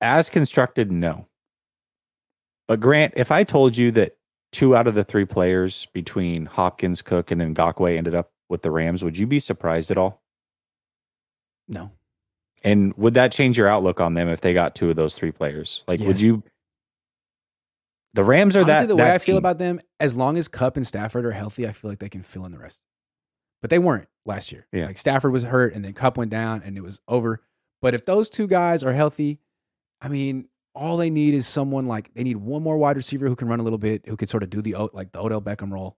As 0.00 0.28
constructed, 0.28 0.90
no. 0.90 1.26
But 2.66 2.80
Grant, 2.80 3.14
if 3.16 3.30
I 3.30 3.44
told 3.44 3.76
you 3.76 3.90
that 3.92 4.16
two 4.52 4.76
out 4.76 4.86
of 4.86 4.94
the 4.94 5.04
three 5.04 5.24
players 5.24 5.86
between 5.92 6.46
Hopkins, 6.46 7.02
Cook, 7.02 7.30
and 7.30 7.40
Ngakoue 7.56 7.96
ended 7.96 8.14
up 8.14 8.32
with 8.48 8.62
the 8.62 8.70
Rams, 8.70 9.04
would 9.04 9.18
you 9.18 9.26
be 9.26 9.40
surprised 9.40 9.90
at 9.90 9.98
all? 9.98 10.22
No. 11.68 11.92
And 12.62 12.94
would 12.96 13.14
that 13.14 13.32
change 13.32 13.56
your 13.56 13.68
outlook 13.68 14.00
on 14.00 14.14
them 14.14 14.28
if 14.28 14.40
they 14.40 14.52
got 14.52 14.74
two 14.74 14.90
of 14.90 14.96
those 14.96 15.16
three 15.16 15.32
players? 15.32 15.82
Like, 15.88 16.00
would 16.00 16.20
you? 16.20 16.42
The 18.12 18.24
Rams 18.24 18.56
are 18.56 18.60
Honestly, 18.60 18.72
that. 18.74 18.88
the 18.88 18.96
way 18.96 19.04
that 19.04 19.14
I 19.14 19.18
feel 19.18 19.34
team. 19.34 19.38
about 19.38 19.58
them, 19.58 19.80
as 20.00 20.16
long 20.16 20.36
as 20.36 20.48
Kupp 20.48 20.76
and 20.76 20.86
Stafford 20.86 21.24
are 21.24 21.30
healthy, 21.30 21.66
I 21.66 21.72
feel 21.72 21.90
like 21.90 22.00
they 22.00 22.08
can 22.08 22.22
fill 22.22 22.44
in 22.44 22.52
the 22.52 22.58
rest. 22.58 22.82
But 23.60 23.70
they 23.70 23.78
weren't 23.78 24.08
last 24.26 24.50
year. 24.52 24.66
Yeah. 24.72 24.86
Like 24.86 24.98
Stafford 24.98 25.32
was 25.32 25.44
hurt 25.44 25.74
and 25.74 25.84
then 25.84 25.92
Kupp 25.92 26.16
went 26.16 26.30
down 26.30 26.62
and 26.64 26.76
it 26.76 26.82
was 26.82 27.00
over. 27.06 27.42
But 27.80 27.94
if 27.94 28.04
those 28.04 28.28
two 28.28 28.46
guys 28.46 28.82
are 28.82 28.92
healthy, 28.92 29.38
I 30.00 30.08
mean, 30.08 30.48
all 30.74 30.96
they 30.96 31.10
need 31.10 31.34
is 31.34 31.46
someone 31.46 31.86
like 31.86 32.12
they 32.14 32.24
need 32.24 32.36
one 32.38 32.62
more 32.62 32.76
wide 32.78 32.96
receiver 32.96 33.28
who 33.28 33.36
can 33.36 33.48
run 33.48 33.60
a 33.60 33.62
little 33.62 33.78
bit, 33.78 34.06
who 34.06 34.16
could 34.16 34.28
sort 34.28 34.42
of 34.42 34.50
do 34.50 34.60
the 34.62 34.74
like 34.92 35.12
the 35.12 35.20
Odell 35.20 35.42
Beckham 35.42 35.72
role. 35.72 35.96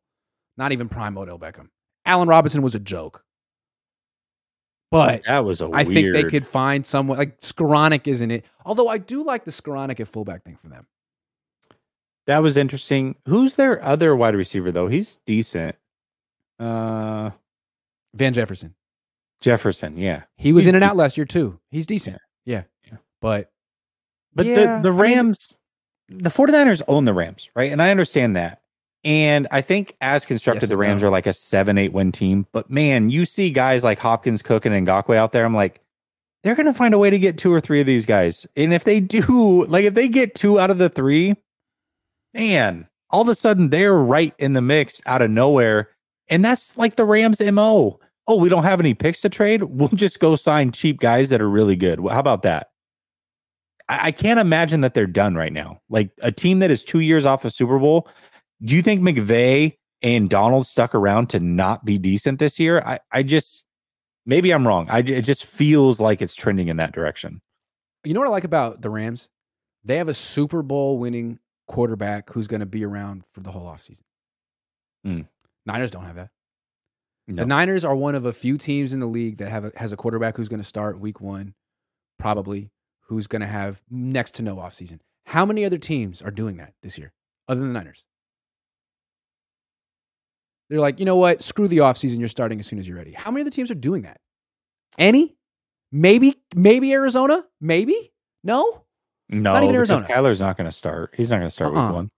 Not 0.57 0.73
even 0.73 0.89
prime 0.89 1.17
Odell 1.17 1.39
Beckham. 1.39 1.69
Allen 2.05 2.29
Robinson 2.29 2.63
was 2.63 2.75
a 2.75 2.81
joke. 2.81 3.25
But 4.93 5.25
that 5.25 5.45
was 5.45 5.61
a 5.63 5.65
I 5.67 5.83
weird. 5.83 5.87
think 5.89 6.13
they 6.13 6.23
could 6.25 6.47
find 6.47 6.85
someone 6.87 7.19
like 7.19 7.41
Skowronek 7.41 8.07
isn't 8.07 8.31
it? 8.31 8.45
Although 8.65 8.89
I 8.89 8.99
do 8.99 9.25
like 9.25 9.45
the 9.45 9.51
Skowronek 9.51 9.99
at 10.01 10.07
fullback 10.09 10.45
thing 10.45 10.57
for 10.57 10.69
them. 10.69 10.87
That 12.27 12.39
was 12.39 12.57
interesting. 12.57 13.17
Who's 13.27 13.57
their 13.57 13.83
other 13.85 14.15
wide 14.15 14.37
receiver 14.37 14.71
though? 14.71 14.87
He's 14.89 15.17
decent. 15.27 15.75
Uh, 16.61 17.31
Van 18.15 18.33
Jefferson. 18.33 18.75
Jefferson. 19.41 19.97
Yeah, 19.99 20.23
He 20.37 20.53
was 20.53 20.65
He's 20.65 20.69
in 20.69 20.75
and 20.77 20.85
out 20.85 20.89
decent. 20.89 20.99
last 20.99 21.17
year 21.17 21.25
too. 21.27 21.59
He's 21.71 21.87
decent. 21.87 22.19
Yeah. 22.45 22.63
Yeah. 22.87 22.99
But 23.21 23.51
But 24.35 24.47
Yeah, 24.47 24.55
the, 24.55 24.63
the 24.63 24.89
I 24.91 24.93
mean- 24.93 25.01
Rams, 25.17 25.59
the 26.09 26.31
49ers 26.31 26.83
own 26.87 27.07
the 27.07 27.13
Rams, 27.15 27.51
right? 27.57 27.73
And 27.73 27.83
I 27.83 27.91
understand 27.91 28.37
that. 28.37 28.62
And 29.05 29.49
I 29.51 29.63
think 29.63 29.97
as 30.01 30.25
constructed, 30.25 30.63
Yes 30.63 30.71
the 30.71 30.77
Rams 30.77 31.03
no. 31.03 31.09
are 31.09 31.11
like 31.11 31.27
a 31.27 31.33
seven, 31.33 31.77
eight 31.77 31.93
win 31.93 32.13
team. 32.13 32.47
But 32.53 32.71
man, 32.71 33.11
you 33.11 33.25
see 33.27 33.51
guys 33.51 33.83
like 33.83 33.99
Hopkins, 33.99 34.43
Cook, 34.43 34.65
and 34.65 34.87
Ngakoue 34.87 35.17
out 35.17 35.33
there. 35.33 35.45
I'm 35.45 35.55
like, 35.55 35.81
they're 36.43 36.55
going 36.55 36.67
to 36.67 36.73
find 36.73 36.95
a 36.95 36.99
way 36.99 37.11
to 37.11 37.19
get 37.19 37.39
two 37.39 37.53
or 37.53 37.61
three 37.61 37.81
of 37.81 37.87
these 37.87 38.07
guys. 38.07 38.47
And 38.57 38.73
if 38.73 38.85
they 38.85 39.01
do, 39.01 39.65
like 39.67 39.85
if 39.85 39.95
they 39.95 40.09
get 40.09 40.35
two 40.35 40.59
out 40.61 40.71
of 40.71 40.79
the 40.79 40.89
three, 40.89 41.37
man, 42.35 42.89
all 43.11 43.23
of 43.23 43.29
a 43.29 43.35
sudden 43.35 43.71
they're 43.71 43.95
right 43.95 44.35
in 44.39 44.53
the 44.53 44.63
mix 44.63 45.01
out 45.07 45.23
of 45.23 45.31
nowhere. 45.31 45.91
And 46.29 46.45
that's 46.45 46.79
like 46.79 46.97
the 46.97 47.05
Rams' 47.05 47.41
MO. 47.41 48.01
Oh, 48.29 48.37
we 48.37 48.49
don't 48.49 48.63
have 48.63 48.81
any 48.81 48.95
picks 48.95 49.21
to 49.23 49.29
trade. 49.29 49.65
We'll 49.65 49.89
just 49.89 50.21
go 50.21 50.37
sign 50.37 50.71
cheap 50.71 51.01
guys 51.01 51.31
that 51.31 51.41
are 51.43 51.51
really 51.51 51.77
good. 51.77 51.99
How 51.99 52.21
about 52.21 52.43
that? 52.43 52.71
I, 53.89 54.07
I 54.07 54.11
can't 54.13 54.41
imagine 54.41 54.81
that 54.83 54.95
they're 54.95 55.07
done 55.07 55.35
right 55.35 55.53
now. 55.53 55.81
Like 55.91 56.11
a 56.23 56.31
team 56.31 56.61
that 56.61 56.71
is 56.71 56.85
two 56.85 57.01
years 57.01 57.27
off 57.27 57.45
a 57.45 57.51
Super 57.51 57.79
Bowl. 57.79 58.09
Do 58.65 58.77
you 58.77 58.83
think 58.83 59.03
McVay 59.03 59.77
and 60.03 60.31
Donald 60.31 60.67
stuck 60.67 60.95
around 60.95 61.29
to 61.31 61.41
not 61.41 61.85
be 61.85 61.99
decent 61.99 62.39
this 62.39 62.59
year? 62.59 62.81
I, 62.85 63.01
I 63.11 63.23
just 63.23 63.65
maybe 64.27 64.53
I'm 64.53 64.67
wrong. 64.67 64.89
I 64.91 64.99
it 64.99 65.23
just 65.23 65.45
feels 65.45 66.01
like 66.01 66.23
it's 66.23 66.35
trending 66.35 66.69
in 66.69 66.77
that 66.77 66.93
direction. 66.93 67.41
you 68.05 68.15
know 68.15 68.21
what 68.21 68.29
I 68.29 68.33
like 68.33 68.45
about 68.45 68.83
the 68.83 68.91
Rams? 68.91 69.29
They 69.85 69.97
have 69.97 70.09
a 70.09 70.15
Super 70.15 70.63
Bowl 70.63 70.99
winning 70.99 71.41
quarterback 71.67 72.31
who's 72.31 72.47
going 72.47 72.61
to 72.61 72.67
be 72.67 72.85
around 72.85 73.25
for 73.33 73.41
the 73.41 73.51
whole 73.51 73.67
offseason. 73.67 74.03
Mm. 75.07 75.27
Niners 75.67 75.91
don't 75.91 76.05
have 76.05 76.17
that. 76.17 76.31
No. 77.27 77.43
The 77.43 77.47
Niners 77.47 77.85
are 77.85 77.95
one 77.95 78.15
of 78.15 78.27
a 78.27 78.33
few 78.33 78.59
teams 78.59 78.93
in 78.93 79.01
the 79.01 79.07
league 79.07 79.39
that 79.39 79.51
have 79.51 79.65
a, 79.65 79.73
has 79.77 79.93
a 79.93 79.97
quarterback 79.97 80.37
who's 80.37 80.49
going 80.49 80.61
to 80.61 80.67
start 80.67 81.01
week 81.01 81.21
one, 81.21 81.55
probably, 82.19 82.71
who's 83.07 83.27
going 83.27 83.43
to 83.43 83.49
have 83.49 83.81
next 83.91 84.35
to 84.35 84.43
no 84.43 84.57
offseason. 84.57 84.99
How 85.27 85.47
many 85.47 85.65
other 85.65 85.79
teams 85.79 86.21
are 86.21 86.31
doing 86.31 86.57
that 86.57 86.75
this 86.83 86.99
year 86.99 87.13
other 87.49 87.61
than 87.61 87.73
the 87.73 87.79
Niners? 87.79 88.05
They're 90.73 90.81
like, 90.81 90.99
you 90.99 91.05
know 91.05 91.17
what? 91.17 91.43
Screw 91.43 91.69
the 91.69 91.79
offseason. 91.79 92.19
You're 92.19 92.29
starting 92.29 92.59
as 92.59 92.67
soon 92.67 92.79
as 92.79 92.89
you're 92.89 92.97
ready. 92.97 93.13
How 93.13 93.31
many 93.31 93.43
other 93.43 93.51
teams 93.51 93.71
are 93.71 93.75
doing 93.75 94.03
that? 94.03 94.17
Any? 94.97 95.37
Maybe, 95.93 96.37
maybe 96.55 96.95
Arizona? 96.95 97.45
Maybe? 97.61 98.11
No? 98.43 98.85
No, 99.29 99.53
Not 99.53 99.65
even 99.65 99.77
Arizona. 99.77 100.07
Kyler's 100.07 100.41
not 100.41 100.57
going 100.57 100.65
to 100.65 100.73
start. 100.73 101.13
He's 101.15 101.31
not 101.31 101.37
going 101.37 101.47
to 101.47 101.51
start 101.51 101.75
Uh-uh. 101.75 101.87
week 101.89 101.95
one. 101.95 102.11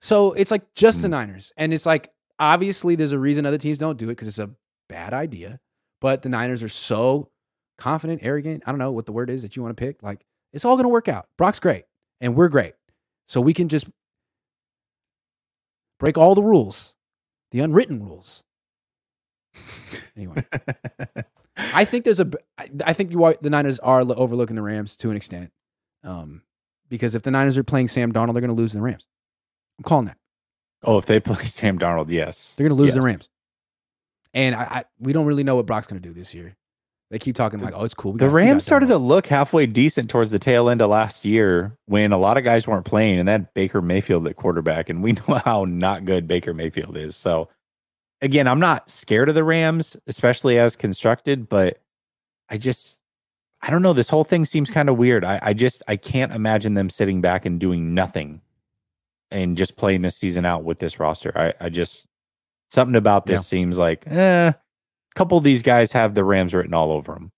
So 0.00 0.32
it's 0.32 0.50
like 0.50 0.72
just 0.74 1.02
the 1.02 1.08
Mm. 1.08 1.12
Niners. 1.12 1.52
And 1.58 1.74
it's 1.74 1.84
like, 1.84 2.10
obviously, 2.38 2.94
there's 2.94 3.12
a 3.12 3.18
reason 3.18 3.44
other 3.44 3.58
teams 3.58 3.78
don't 3.78 3.98
do 3.98 4.06
it 4.06 4.12
because 4.12 4.26
it's 4.28 4.38
a 4.38 4.50
bad 4.88 5.12
idea. 5.12 5.60
But 6.00 6.22
the 6.22 6.30
Niners 6.30 6.62
are 6.62 6.70
so 6.70 7.28
confident, 7.76 8.20
arrogant. 8.24 8.62
I 8.66 8.72
don't 8.72 8.78
know 8.78 8.90
what 8.92 9.04
the 9.04 9.12
word 9.12 9.28
is 9.28 9.42
that 9.42 9.54
you 9.54 9.62
want 9.62 9.76
to 9.76 9.80
pick. 9.82 10.02
Like, 10.02 10.24
it's 10.54 10.64
all 10.64 10.76
going 10.76 10.84
to 10.84 10.88
work 10.88 11.08
out. 11.08 11.26
Brock's 11.36 11.60
great, 11.60 11.84
and 12.22 12.34
we're 12.34 12.48
great. 12.48 12.72
So 13.26 13.42
we 13.42 13.52
can 13.52 13.68
just 13.68 13.86
break 16.00 16.16
all 16.16 16.34
the 16.34 16.42
rules, 16.42 16.94
the 17.52 17.60
unwritten 17.60 18.02
rules. 18.04 18.42
Anyway, 20.16 20.42
I 21.56 21.84
think 21.84 22.04
there's 22.04 22.20
a. 22.20 22.30
I 22.84 22.92
think 22.92 23.10
you 23.10 23.22
are, 23.24 23.36
the 23.40 23.50
Niners 23.50 23.78
are 23.80 24.00
overlooking 24.00 24.56
the 24.56 24.62
Rams 24.62 24.96
to 24.98 25.10
an 25.10 25.16
extent, 25.16 25.52
um, 26.02 26.42
because 26.88 27.14
if 27.14 27.22
the 27.22 27.30
Niners 27.30 27.56
are 27.58 27.64
playing 27.64 27.88
Sam 27.88 28.12
Darnold, 28.12 28.32
they're 28.34 28.40
going 28.40 28.48
to 28.48 28.54
lose 28.54 28.72
the 28.72 28.80
Rams. 28.80 29.06
I'm 29.78 29.84
calling 29.84 30.06
that. 30.06 30.16
oh, 30.84 30.98
if 30.98 31.06
they 31.06 31.20
play 31.20 31.44
Sam 31.44 31.78
Darnold, 31.78 32.08
yes, 32.08 32.54
They're 32.56 32.66
going 32.68 32.76
to 32.76 32.80
lose 32.82 32.94
Yes. 32.94 33.02
the 33.02 33.06
Rams. 33.06 33.28
And 34.34 34.54
I, 34.54 34.62
I, 34.62 34.84
we 34.98 35.12
don't 35.12 35.26
really 35.26 35.44
know 35.44 35.56
what 35.56 35.66
Brock's 35.66 35.86
going 35.86 36.00
to 36.00 36.08
do 36.08 36.14
this 36.14 36.34
year. 36.34 36.56
They 37.12 37.18
keep 37.18 37.36
talking 37.36 37.60
like, 37.60 37.74
"Oh, 37.76 37.84
it's 37.84 37.92
cool." 37.92 38.14
The 38.14 38.30
Rams 38.30 38.64
started 38.64 38.86
to 38.86 38.96
look 38.96 39.26
halfway 39.26 39.66
decent 39.66 40.08
towards 40.08 40.30
the 40.30 40.38
tail 40.38 40.70
end 40.70 40.80
of 40.80 40.88
last 40.88 41.26
year 41.26 41.76
when 41.84 42.10
a 42.10 42.16
lot 42.16 42.38
of 42.38 42.42
guys 42.42 42.66
weren't 42.66 42.86
playing, 42.86 43.18
and 43.18 43.28
that 43.28 43.52
Baker 43.52 43.82
Mayfield 43.82 44.26
at 44.26 44.36
quarterback, 44.36 44.88
and 44.88 45.02
we 45.02 45.12
know 45.28 45.34
how 45.44 45.66
not 45.66 46.06
good 46.06 46.26
Baker 46.26 46.54
Mayfield 46.54 46.96
is. 46.96 47.14
So, 47.14 47.50
again, 48.22 48.48
I'm 48.48 48.60
not 48.60 48.88
scared 48.88 49.28
of 49.28 49.34
the 49.34 49.44
Rams, 49.44 49.94
especially 50.06 50.58
as 50.58 50.74
constructed, 50.74 51.50
but 51.50 51.82
I 52.48 52.56
just, 52.56 52.96
I 53.60 53.68
don't 53.68 53.82
know. 53.82 53.92
This 53.92 54.08
whole 54.08 54.24
thing 54.24 54.46
seems 54.46 54.70
kind 54.70 54.88
of 54.88 54.96
weird. 54.96 55.22
I, 55.22 55.38
I 55.42 55.52
just, 55.52 55.82
I 55.86 55.96
can't 55.96 56.32
imagine 56.32 56.72
them 56.72 56.88
sitting 56.88 57.20
back 57.20 57.44
and 57.44 57.60
doing 57.60 57.92
nothing 57.92 58.40
and 59.30 59.54
just 59.58 59.76
playing 59.76 60.00
this 60.00 60.16
season 60.16 60.46
out 60.46 60.64
with 60.64 60.78
this 60.78 60.98
roster. 60.98 61.30
I, 61.36 61.66
I 61.66 61.68
just, 61.68 62.06
something 62.70 62.96
about 62.96 63.26
this 63.26 63.40
Yeah. 63.40 63.44
seems 63.44 63.78
like, 63.78 64.06
eh, 64.06 64.52
couple 65.14 65.38
of 65.38 65.44
these 65.44 65.62
guys 65.62 65.92
have 65.92 66.14
the 66.14 66.24
Rams 66.24 66.54
written 66.54 66.74
all 66.74 66.92
over 66.92 67.14
them. 67.14 67.32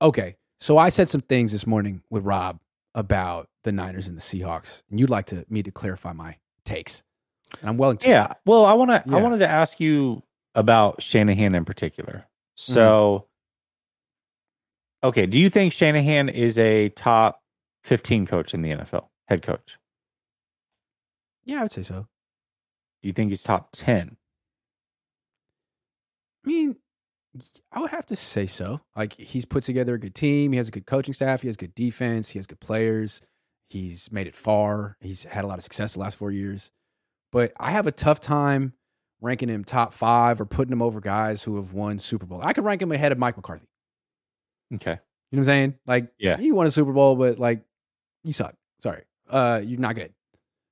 Okay, 0.00 0.36
so 0.60 0.78
I 0.78 0.88
said 0.88 1.08
some 1.08 1.20
things 1.20 1.52
this 1.52 1.66
morning 1.66 2.02
with 2.10 2.24
Rob 2.24 2.60
about 2.94 3.48
the 3.64 3.72
Niners 3.72 4.08
and 4.08 4.16
the 4.16 4.20
Seahawks, 4.20 4.82
and 4.90 4.98
you'd 4.98 5.10
like 5.10 5.26
to 5.26 5.44
me 5.48 5.62
to 5.62 5.70
clarify 5.70 6.12
my 6.12 6.36
takes, 6.64 7.02
and 7.60 7.68
I'm 7.68 7.76
willing 7.76 7.98
to. 7.98 8.08
Yeah. 8.08 8.32
Well, 8.44 8.64
I 8.64 8.74
want 8.74 8.90
to. 8.90 9.02
Yeah. 9.06 9.16
I 9.16 9.22
wanted 9.22 9.38
to 9.38 9.48
ask 9.48 9.80
you 9.80 10.22
about 10.54 11.02
Shanahan 11.02 11.54
in 11.54 11.64
particular. 11.64 12.26
Mm-hmm. 12.58 12.72
So, 12.72 13.26
okay, 15.02 15.26
do 15.26 15.38
you 15.38 15.50
think 15.50 15.72
Shanahan 15.72 16.28
is 16.28 16.58
a 16.58 16.90
top 16.90 17.42
fifteen 17.84 18.26
coach 18.26 18.54
in 18.54 18.62
the 18.62 18.70
NFL, 18.70 19.08
head 19.28 19.42
coach? 19.42 19.78
yeah, 21.44 21.60
I 21.60 21.62
would 21.62 21.72
say 21.72 21.82
so. 21.82 22.06
Do 23.02 23.08
you 23.08 23.12
think 23.12 23.30
he's 23.30 23.42
top 23.42 23.70
ten? 23.72 24.16
I 26.44 26.48
mean, 26.48 26.76
I 27.72 27.80
would 27.80 27.90
have 27.90 28.06
to 28.06 28.16
say 28.16 28.46
so. 28.46 28.80
Like 28.96 29.14
he's 29.14 29.44
put 29.44 29.62
together 29.64 29.94
a 29.94 29.98
good 29.98 30.14
team. 30.14 30.52
He 30.52 30.58
has 30.58 30.68
a 30.68 30.72
good 30.72 30.86
coaching 30.86 31.14
staff. 31.14 31.42
He 31.42 31.48
has 31.48 31.56
good 31.56 31.74
defense. 31.74 32.30
He 32.30 32.38
has 32.38 32.46
good 32.46 32.60
players. 32.60 33.20
He's 33.68 34.10
made 34.12 34.26
it 34.26 34.34
far. 34.34 34.96
He's 35.00 35.24
had 35.24 35.44
a 35.44 35.46
lot 35.46 35.58
of 35.58 35.64
success 35.64 35.94
the 35.94 36.00
last 36.00 36.16
four 36.18 36.30
years. 36.30 36.70
But 37.30 37.52
I 37.58 37.70
have 37.70 37.86
a 37.86 37.92
tough 37.92 38.20
time 38.20 38.74
ranking 39.22 39.48
him 39.48 39.64
top 39.64 39.94
five 39.94 40.40
or 40.40 40.44
putting 40.44 40.72
him 40.72 40.82
over 40.82 41.00
guys 41.00 41.42
who 41.42 41.56
have 41.56 41.72
won 41.72 41.98
Super 41.98 42.26
Bowl. 42.26 42.40
I 42.42 42.52
could 42.52 42.64
rank 42.64 42.82
him 42.82 42.92
ahead 42.92 43.12
of 43.12 43.18
Mike 43.18 43.36
McCarthy. 43.36 43.66
Okay. 44.74 44.90
You 44.90 44.96
know 44.96 44.98
what 45.30 45.38
I'm 45.38 45.44
saying? 45.44 45.74
Like, 45.86 46.12
Yeah. 46.18 46.38
you 46.38 46.54
won 46.54 46.66
a 46.66 46.70
Super 46.70 46.92
Bowl, 46.92 47.16
but 47.16 47.38
like, 47.38 47.64
you 48.24 48.32
suck. 48.34 48.54
Sorry, 48.80 49.02
uh, 49.30 49.60
you're 49.64 49.80
not 49.80 49.94
good. 49.94 50.12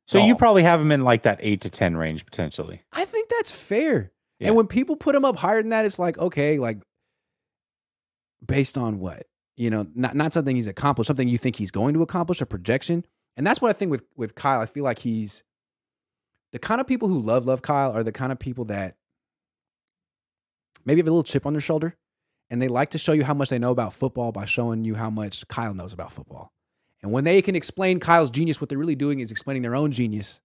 So 0.07 0.19
you 0.19 0.35
probably 0.35 0.65
have 0.65 0.81
him 0.81 0.91
in 0.91 1.05
like 1.05 1.23
that 1.23 1.39
eight 1.41 1.61
to 1.63 1.71
ten 1.71 1.97
range 1.97 2.25
potentially. 2.27 2.83
I 2.93 3.05
think 3.05 3.29
that's 3.29 3.53
fair. 3.53 4.11
Yeah. 4.41 4.49
And 4.49 4.57
when 4.57 4.67
people 4.67 4.97
put 4.97 5.15
him 5.15 5.25
up 5.25 5.37
higher 5.37 5.63
than 5.63 5.71
that, 5.71 5.85
it's 5.85 5.99
like, 5.99 6.19
okay, 6.19 6.59
like 6.59 6.79
based 8.45 8.77
on 8.77 8.99
what? 8.99 9.27
You 9.57 9.71
know, 9.71 9.87
not 9.95 10.17
not 10.17 10.33
something 10.33 10.57
he's 10.57 10.67
accomplished, 10.67 11.07
something 11.09 11.29
you 11.29 11.39
think 11.39 11.57
he's 11.57 11.71
going 11.71 11.95
to 11.95 12.03
accomplish, 12.03 12.41
a 12.41 12.47
projection. 12.47 13.05
And 13.37 13.47
that's 13.47 13.61
what 13.61 13.69
I 13.69 13.73
think 13.75 13.91
with 13.91 14.05
with 14.17 14.35
Kyle. 14.35 14.61
I 14.61 14.67
feel 14.67 14.85
like 14.85 14.99
he's 14.99 15.45
the 16.53 16.59
kind 16.59 16.81
of 16.81 16.87
people 16.87 17.09
who 17.09 17.21
love 17.21 17.47
love 17.47 17.63
Kyle 17.63 17.93
are 17.93 18.03
the 18.03 18.13
kind 18.13 18.33
of 18.33 18.39
people 18.39 18.65
that 18.67 18.97
maybe 20.85 21.01
have 21.01 21.07
a 21.07 21.11
little 21.11 21.23
chip 21.23 21.45
on 21.47 21.53
their 21.53 21.61
shoulder 21.61 21.97
and 22.51 22.61
they 22.61 22.69
like 22.69 22.89
to 22.91 22.99
show 22.99 23.13
you 23.13 23.25
how 23.25 23.35
much 23.35 23.51
they 23.51 23.59
know 23.59 23.71
about 23.71 23.93
football 23.93 24.33
by 24.33 24.45
showing 24.45 24.85
you 24.85 24.97
how 24.97 25.11
much 25.11 25.47
Kyle 25.49 25.75
knows 25.75 25.93
about 25.93 26.11
football. 26.11 26.53
And 27.03 27.13
when 27.13 27.25
they 27.25 27.41
can 27.41 27.55
explain 27.55 28.01
Kyle's 28.01 28.31
genius, 28.31 28.61
what 28.61 28.69
they're 28.69 28.79
really 28.79 28.97
doing 28.97 29.21
is 29.21 29.31
explaining 29.31 29.63
their 29.63 29.77
own 29.77 29.93
genius 29.93 30.41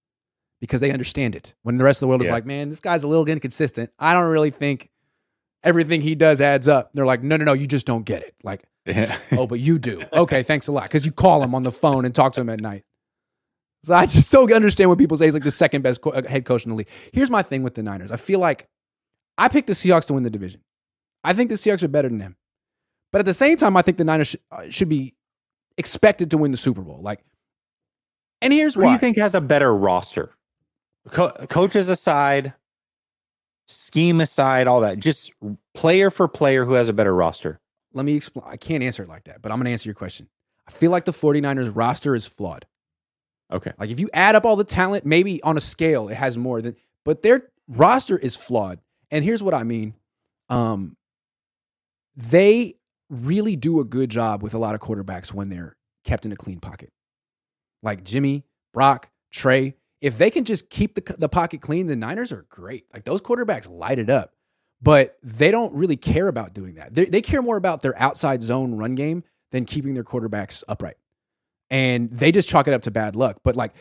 because 0.68 0.82
they 0.82 0.92
understand 0.92 1.36
it. 1.36 1.56
When 1.64 1.78
the 1.78 1.84
rest 1.84 1.98
of 1.98 2.02
the 2.02 2.08
world 2.08 2.22
is 2.22 2.30
like, 2.30 2.46
man, 2.46 2.70
this 2.70 2.80
guy's 2.80 3.04
a 3.04 3.08
little 3.08 3.26
inconsistent. 3.28 3.92
I 4.00 4.14
don't 4.14 4.26
really 4.26 4.50
think 4.52 4.90
everything 5.64 6.02
he 6.02 6.16
does 6.16 6.42
adds 6.42 6.68
up. 6.68 6.92
They're 6.94 7.06
like, 7.06 7.24
no, 7.24 7.38
no, 7.38 7.46
no, 7.46 7.54
you 7.54 7.68
just 7.68 7.86
don't 7.86 8.06
get 8.06 8.22
it. 8.24 8.36
Like, 8.44 8.64
oh, 9.32 9.48
but 9.48 9.60
you 9.60 9.80
do. 9.80 10.02
Okay, 10.14 10.44
thanks 10.44 10.68
a 10.68 10.72
lot. 10.72 10.84
Because 10.84 11.06
you 11.06 11.12
call 11.12 11.42
him 11.44 11.56
on 11.56 11.64
the 11.64 11.72
phone 11.72 12.06
and 12.06 12.14
talk 12.14 12.34
to 12.34 12.42
him 12.42 12.50
at 12.50 12.60
night. 12.60 12.84
So 13.84 13.94
I 13.94 14.06
just 14.08 14.30
so 14.30 14.52
understand 14.54 14.90
when 14.90 14.98
people 14.98 15.16
say 15.18 15.26
he's 15.26 15.34
like 15.36 15.44
the 15.44 15.52
second 15.52 15.84
best 15.84 16.02
co- 16.02 16.10
uh, 16.10 16.28
head 16.28 16.44
coach 16.46 16.66
in 16.66 16.70
the 16.72 16.76
league. 16.76 16.90
Here's 17.12 17.30
my 17.30 17.44
thing 17.44 17.62
with 17.62 17.76
the 17.76 17.84
Niners. 17.84 18.12
I 18.12 18.18
feel 18.18 18.40
like 18.40 18.68
I 19.38 19.48
picked 19.48 19.68
the 19.68 19.74
Seahawks 19.74 20.08
to 20.08 20.14
win 20.14 20.24
the 20.24 20.32
division. 20.32 20.62
I 21.24 21.34
think 21.34 21.50
the 21.50 21.56
Seahawks 21.56 21.84
are 21.84 21.88
better 21.88 22.10
than 22.10 22.18
them. 22.18 22.36
But 23.12 23.20
at 23.20 23.26
the 23.26 23.34
same 23.34 23.58
time, 23.58 23.78
I 23.78 23.82
think 23.84 23.98
the 23.98 24.04
Niners 24.04 24.30
sh- 24.30 24.36
uh, 24.52 24.70
should 24.70 24.90
be 24.90 25.14
expected 25.78 26.32
to 26.32 26.38
win 26.38 26.52
the 26.52 26.58
Super 26.58 26.82
Bowl. 26.82 27.00
Like, 27.02 27.24
and 28.42 28.52
here's 28.52 28.76
Who 28.76 28.82
do 28.82 28.90
you 28.92 28.98
think 28.98 29.18
has 29.18 29.36
a 29.36 29.42
better 29.42 29.74
roster? 29.74 30.32
Co- 31.10 31.32
coaches 31.50 31.90
aside, 31.90 32.54
scheme 33.68 34.22
aside, 34.22 34.68
all 34.68 34.82
that. 34.82 35.00
Just 35.00 35.32
player 35.74 36.10
for 36.10 36.28
player, 36.28 36.66
who 36.66 36.74
has 36.74 36.90
a 36.90 36.94
better 36.94 37.14
roster? 37.14 37.60
Let 37.94 38.06
me 38.06 38.16
explain. 38.16 38.46
I 38.48 38.58
can't 38.58 38.84
answer 38.84 39.04
it 39.04 39.10
like 39.10 39.26
that, 39.26 39.42
but 39.42 39.52
I'm 39.52 39.58
going 39.58 39.66
to 39.66 39.72
answer 39.72 39.88
your 39.88 39.96
question. 39.96 40.28
I 40.68 40.72
feel 40.72 40.92
like 40.92 41.06
the 41.06 41.12
49ers 41.12 41.76
roster 41.76 42.16
is 42.16 42.26
flawed. 42.28 42.66
Okay. 43.52 43.72
Like 43.78 43.90
if 43.90 44.00
you 44.00 44.10
add 44.14 44.36
up 44.36 44.46
all 44.46 44.56
the 44.56 44.64
talent, 44.64 45.06
maybe 45.06 45.42
on 45.44 45.58
a 45.58 45.62
scale 45.62 46.10
it 46.10 46.16
has 46.16 46.38
more 46.38 46.62
than 46.62 46.76
but 47.04 47.22
their 47.22 47.50
roster 47.68 48.18
is 48.18 48.36
flawed. 48.36 48.80
And 49.12 49.24
here's 49.24 49.44
what 49.44 49.54
I 49.54 49.64
mean. 49.64 49.94
Um 50.50 50.98
they 52.16 52.76
really 53.10 53.56
do 53.56 53.80
a 53.80 53.86
good 53.86 54.10
job 54.10 54.42
with 54.42 54.54
a 54.54 54.58
lot 54.58 54.74
of 54.74 54.82
quarterbacks 54.82 55.34
when 55.34 55.50
they're 55.50 55.76
kept 56.04 56.26
in 56.26 56.32
a 56.32 56.36
clean 56.36 56.60
pocket. 56.60 56.92
Like 57.84 58.04
Jimmy, 58.04 58.46
Brock, 58.74 59.12
Trey, 59.32 59.76
if 60.02 60.18
they 60.18 60.30
can 60.30 60.44
just 60.46 60.70
keep 60.70 60.96
the 60.96 61.16
the 61.18 61.30
pocket 61.30 61.62
clean, 61.62 61.88
the 61.88 61.96
Niners 61.96 62.32
are 62.32 62.46
great. 62.50 62.86
Like 62.94 63.06
those 63.06 63.22
quarterbacks 63.22 63.70
light 63.70 64.00
it 64.00 64.10
up. 64.10 64.32
But 64.82 65.18
they 65.24 65.52
don't 65.52 65.74
really 65.74 65.96
care 65.96 66.28
about 66.28 66.54
doing 66.54 66.76
that. 66.76 66.94
They, 66.94 67.06
they 67.06 67.22
care 67.22 67.42
more 67.42 67.58
about 67.58 67.82
their 67.82 67.98
outside 68.00 68.44
zone 68.44 68.76
run 68.76 68.94
game 68.94 69.24
than 69.52 69.66
keeping 69.66 69.94
their 69.94 70.04
quarterbacks 70.04 70.64
upright 70.68 70.98
and 71.70 72.10
they 72.12 72.32
just 72.32 72.50
chalk 72.50 72.68
it 72.68 72.74
up 72.74 72.84
to 72.84 72.92
bad 72.92 73.16
luck. 73.16 73.40
But 73.44 73.56
like 73.56 73.74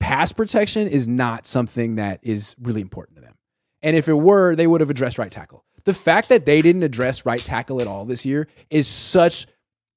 pass 0.00 0.32
protection 0.32 0.88
is 0.88 1.08
not 1.08 1.46
something 1.46 1.96
that 1.96 2.20
is 2.22 2.54
really 2.60 2.80
important 2.80 3.16
to 3.16 3.22
them. 3.22 3.34
And 3.82 3.96
if 3.96 4.08
it 4.08 4.14
were, 4.14 4.54
they 4.54 4.66
would 4.66 4.80
have 4.80 4.90
addressed 4.90 5.18
right 5.18 5.30
tackle. 5.30 5.64
The 5.84 5.94
fact 5.94 6.28
that 6.28 6.46
they 6.46 6.62
didn't 6.62 6.84
address 6.84 7.26
right 7.26 7.40
tackle 7.40 7.80
at 7.80 7.88
all 7.88 8.04
this 8.04 8.24
year 8.24 8.48
is 8.70 8.86
such 8.86 9.46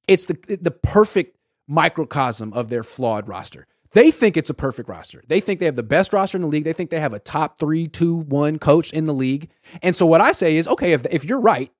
it's 0.07 0.25
the 0.25 0.57
the 0.61 0.71
perfect 0.71 1.37
microcosm 1.67 2.53
of 2.53 2.69
their 2.69 2.83
flawed 2.83 3.27
roster. 3.27 3.67
They 3.95 4.11
think 4.11 4.35
it's 4.35 4.49
a 4.49 4.53
perfect 4.53 4.89
roster. 4.89 5.23
They 5.25 5.39
think 5.39 5.61
they 5.61 5.65
have 5.67 5.77
the 5.77 5.81
best 5.81 6.11
roster 6.11 6.37
in 6.37 6.41
the 6.41 6.49
league. 6.49 6.65
They 6.65 6.73
think 6.73 6.89
they 6.89 6.99
have 6.99 7.13
a 7.13 7.19
top 7.19 7.57
three, 7.57 7.87
two, 7.87 8.17
one 8.17 8.59
coach 8.59 8.91
in 8.91 9.05
the 9.05 9.13
league. 9.13 9.49
And 9.81 9.95
so 9.95 10.05
what 10.05 10.19
I 10.19 10.33
say 10.33 10.57
is, 10.57 10.67
okay, 10.67 10.91
if 10.91 11.05
if 11.05 11.23
you're 11.23 11.39
right, 11.39 11.71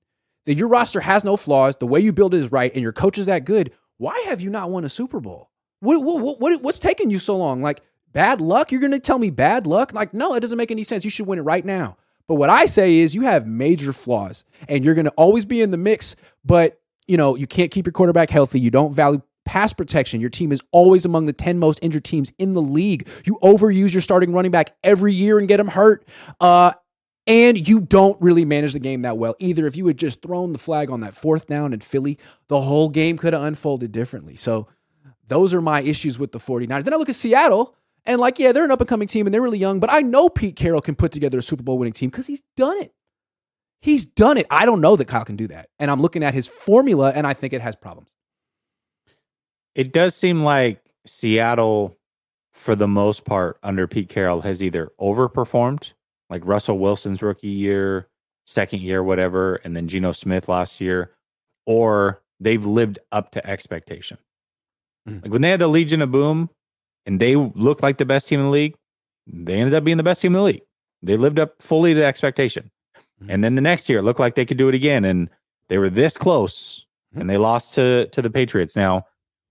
that 0.46 0.54
your 0.54 0.70
roster 0.70 1.02
has 1.02 1.26
no 1.26 1.36
flaws, 1.36 1.76
the 1.76 1.86
way 1.86 2.00
you 2.00 2.14
build 2.14 2.34
it 2.34 2.38
is 2.38 2.54
right, 2.54 2.72
and 2.74 2.82
your 2.82 2.94
coach 2.94 3.18
is 3.18 3.26
that 3.26 3.44
good, 3.44 3.74
why 3.98 4.18
have 4.28 4.40
you 4.40 4.50
not 4.50 4.72
won 4.72 4.86
a 4.86 4.90
Super 4.90 5.20
Bowl? 5.20 5.52
What, 5.82 6.00
what, 6.00 6.40
what, 6.40 6.62
what's 6.62 6.80
taking 6.80 7.12
you 7.12 7.20
so 7.20 7.36
long? 7.36 7.62
Like 7.62 7.82
bad 8.14 8.40
luck? 8.40 8.72
You're 8.72 8.80
going 8.80 8.92
to 8.94 9.00
tell 9.00 9.20
me 9.20 9.30
bad 9.30 9.68
luck? 9.68 9.94
Like, 9.94 10.14
no, 10.14 10.36
it 10.36 10.40
doesn't 10.40 10.58
make 10.58 10.72
any 10.72 10.86
sense. 10.86 11.04
You 11.04 11.12
should 11.12 11.28
win 11.28 11.38
it 11.38 11.42
right 11.42 11.66
now. 11.66 11.98
But 12.30 12.36
what 12.36 12.50
I 12.50 12.66
say 12.66 12.96
is 12.96 13.14
you 13.14 13.24
have 13.24 13.46
major 13.46 13.92
flaws 13.92 14.46
and 14.70 14.86
you're 14.86 14.96
going 14.96 15.06
to 15.06 15.14
always 15.18 15.44
be 15.44 15.62
in 15.62 15.72
the 15.72 15.78
mix, 15.78 16.16
but 16.46 16.80
you 17.08 17.18
know, 17.18 17.36
you 17.36 17.46
can't 17.46 17.72
keep 17.72 17.86
your 17.86 17.94
quarterback 17.94 18.30
healthy. 18.30 18.62
You 18.62 18.72
don't 18.72 18.94
value 18.94 19.22
pass 19.46 19.74
protection. 19.74 20.20
Your 20.20 20.30
team 20.30 20.52
is 20.52 20.62
always 20.72 21.06
among 21.06 21.26
the 21.26 21.34
10 21.34 21.58
most 21.60 21.80
injured 21.82 22.04
teams 22.04 22.34
in 22.38 22.54
the 22.54 22.62
league. 22.62 23.08
You 23.26 23.38
overuse 23.42 23.94
your 23.94 24.02
starting 24.02 24.34
running 24.34 24.52
back 24.52 24.76
every 24.84 25.14
year 25.14 25.40
and 25.40 25.48
get 25.48 25.60
him 25.60 25.68
hurt. 25.68 26.06
Uh, 26.40 26.74
and 27.28 27.68
you 27.68 27.82
don't 27.82 28.22
really 28.22 28.46
manage 28.46 28.74
the 28.74 28.80
game 28.80 29.02
that 29.02 29.18
well 29.18 29.36
either. 29.40 29.66
If 29.66 29.76
you 29.76 29.88
had 29.88 29.98
just 29.98 30.22
thrown 30.22 30.52
the 30.52 30.60
flag 30.60 30.92
on 30.92 31.00
that 31.02 31.16
fourth 31.16 31.48
down 31.48 31.74
in 31.74 31.80
Philly, 31.80 32.20
the 32.50 32.62
whole 32.62 32.90
game 32.90 33.18
could 33.18 33.34
have 33.34 33.42
unfolded 33.42 33.92
differently. 33.92 34.36
So 34.36 34.68
those 35.28 35.54
are 35.54 35.62
my 35.62 35.82
issues 35.82 36.20
with 36.20 36.32
the 36.32 36.40
49ers. 36.40 36.84
Then 36.84 36.94
I 36.94 36.98
look 36.98 37.10
at 37.10 37.16
Seattle 37.16 37.76
and 38.06 38.22
like, 38.22 38.38
yeah, 38.38 38.52
they're 38.52 38.66
an 38.66 38.72
up 38.72 38.82
and 38.82 38.88
coming 38.88 39.08
team 39.08 39.26
and 39.26 39.34
they're 39.34 39.42
really 39.42 39.58
young, 39.58 39.80
but 39.80 39.92
I 39.92 40.02
know 40.02 40.30
Pete 40.30 40.56
Carroll 40.56 40.82
can 40.82 40.96
put 40.96 41.12
together 41.12 41.40
a 41.40 41.42
Super 41.42 41.64
Bowl 41.64 41.80
winning 41.80 41.94
team 41.94 42.12
because 42.12 42.28
he's 42.28 42.44
done 42.56 42.78
it. 42.78 42.94
He's 43.82 44.06
done 44.06 44.38
it. 44.38 44.46
I 44.50 44.66
don't 44.66 44.82
know 44.82 44.96
that 44.96 45.08
Kyle 45.08 45.26
can 45.26 45.36
do 45.36 45.48
that. 45.48 45.70
And 45.80 45.90
I'm 45.90 46.02
looking 46.02 46.24
at 46.24 46.34
his 46.34 46.48
formula 46.48 47.12
and 47.14 47.26
I 47.26 47.34
think 47.34 47.54
it 47.54 47.62
has 47.62 47.76
problems. 47.76 48.16
It 49.76 49.92
does 49.92 50.16
seem 50.16 50.44
like 50.44 50.82
Seattle, 51.06 51.98
for 52.54 52.76
the 52.76 52.88
most 52.88 53.26
part, 53.26 53.58
under 53.62 53.88
Pete 53.88 54.10
Carroll, 54.10 54.42
has 54.42 54.64
either 54.64 54.90
overperformed, 55.00 55.92
like 56.30 56.42
Russell 56.46 56.80
Wilson's 56.80 57.22
rookie 57.22 57.48
year, 57.48 58.08
second 58.46 58.82
year, 58.82 59.04
whatever, 59.04 59.56
and 59.58 59.76
then 59.76 59.88
Geno 59.88 60.12
Smith 60.14 60.48
last 60.48 60.80
year, 60.80 61.12
or 61.66 62.22
they've 62.40 62.66
lived 62.66 63.00
up 63.12 63.32
to 63.32 63.46
expectation. 63.48 64.18
Mm. 65.08 65.24
Like 65.24 65.32
when 65.32 65.42
they 65.42 65.50
had 65.52 65.60
the 65.60 65.68
Legion 65.68 66.02
of 66.02 66.12
Boom 66.12 66.50
and 67.06 67.20
they 67.20 67.36
looked 67.36 67.84
like 67.84 67.98
the 67.98 68.06
best 68.06 68.28
team 68.30 68.40
in 68.40 68.46
the 68.48 68.52
league, 68.52 68.76
they 69.28 69.56
ended 69.56 69.74
up 69.74 69.84
being 69.84 69.98
the 69.98 70.04
best 70.04 70.22
team 70.22 70.32
in 70.34 70.40
the 70.40 70.44
league. 70.44 70.64
They 71.02 71.18
lived 71.18 71.40
up 71.40 71.62
fully 71.62 71.94
to 71.94 72.04
expectation. 72.04 72.72
Mhm. 73.22 73.28
And 73.30 73.44
then 73.44 73.56
the 73.56 73.62
next 73.62 73.90
year 73.90 74.00
it 74.00 74.04
looked 74.04 74.20
like 74.20 74.36
they 74.36 74.46
could 74.46 74.58
do 74.58 74.70
it 74.70 74.76
again. 74.76 75.06
And 75.06 75.30
they 75.70 75.78
were 75.78 75.90
this 75.90 76.18
close 76.18 76.86
Mhm. 77.14 77.22
and 77.22 77.30
they 77.30 77.38
lost 77.38 77.74
to 77.76 78.08
to 78.08 78.22
the 78.22 78.30
Patriots. 78.30 78.76
Now, 78.76 79.06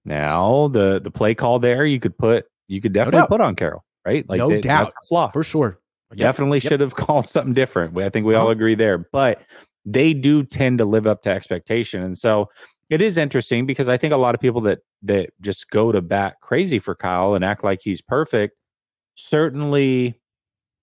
now 0.05 0.69
the 0.69 1.01
the 1.03 1.11
play 1.11 1.35
call 1.35 1.59
there 1.59 1.85
you 1.87 2.01
could 2.01 2.17
put 2.19 2.47
you 2.69 2.81
could 2.81 2.93
definitely 2.93 3.21
doubt. 3.21 3.29
put 3.29 3.41
on 3.41 3.55
Carroll, 3.57 3.85
right? 4.07 4.29
Like 4.29 4.39
No 4.39 4.49
that- 4.51 4.63
doubt. 4.63 4.85
that's 4.85 4.95
a 5.05 5.09
flaw. 5.09 5.29
For 5.29 5.45
sure. 5.45 5.79
Yep. 6.13 6.19
Definitely 6.19 6.59
Yep. 6.59 6.71
should 6.71 6.81
have 6.81 6.95
called 6.97 7.29
something 7.29 7.55
different. 7.55 7.97
I 7.99 8.09
think 8.09 8.25
we 8.27 8.35
all 8.35 8.43
Uh-huh. 8.45 8.53
agree 8.53 8.75
there. 8.75 8.99
But 8.99 9.43
they 9.85 10.15
do 10.15 10.43
tend 10.45 10.79
to 10.79 10.85
live 10.85 11.07
up 11.07 11.23
to 11.23 11.31
expectation. 11.31 12.03
And 12.03 12.17
so 12.17 12.49
it 12.91 13.03
is 13.03 13.17
interesting 13.19 13.67
because 13.67 13.89
I 13.89 13.97
think 13.97 14.13
a 14.15 14.17
lot 14.17 14.35
of 14.35 14.41
people 14.41 14.61
that 14.63 14.81
that 15.03 15.31
just 15.41 15.69
go 15.71 15.93
to 15.93 16.01
bat 16.01 16.37
crazy 16.41 16.79
for 16.79 16.95
Kyle 16.95 17.35
and 17.35 17.45
act 17.45 17.63
like 17.65 17.81
he's 17.83 18.01
perfect 18.01 18.57
certainly 19.17 20.21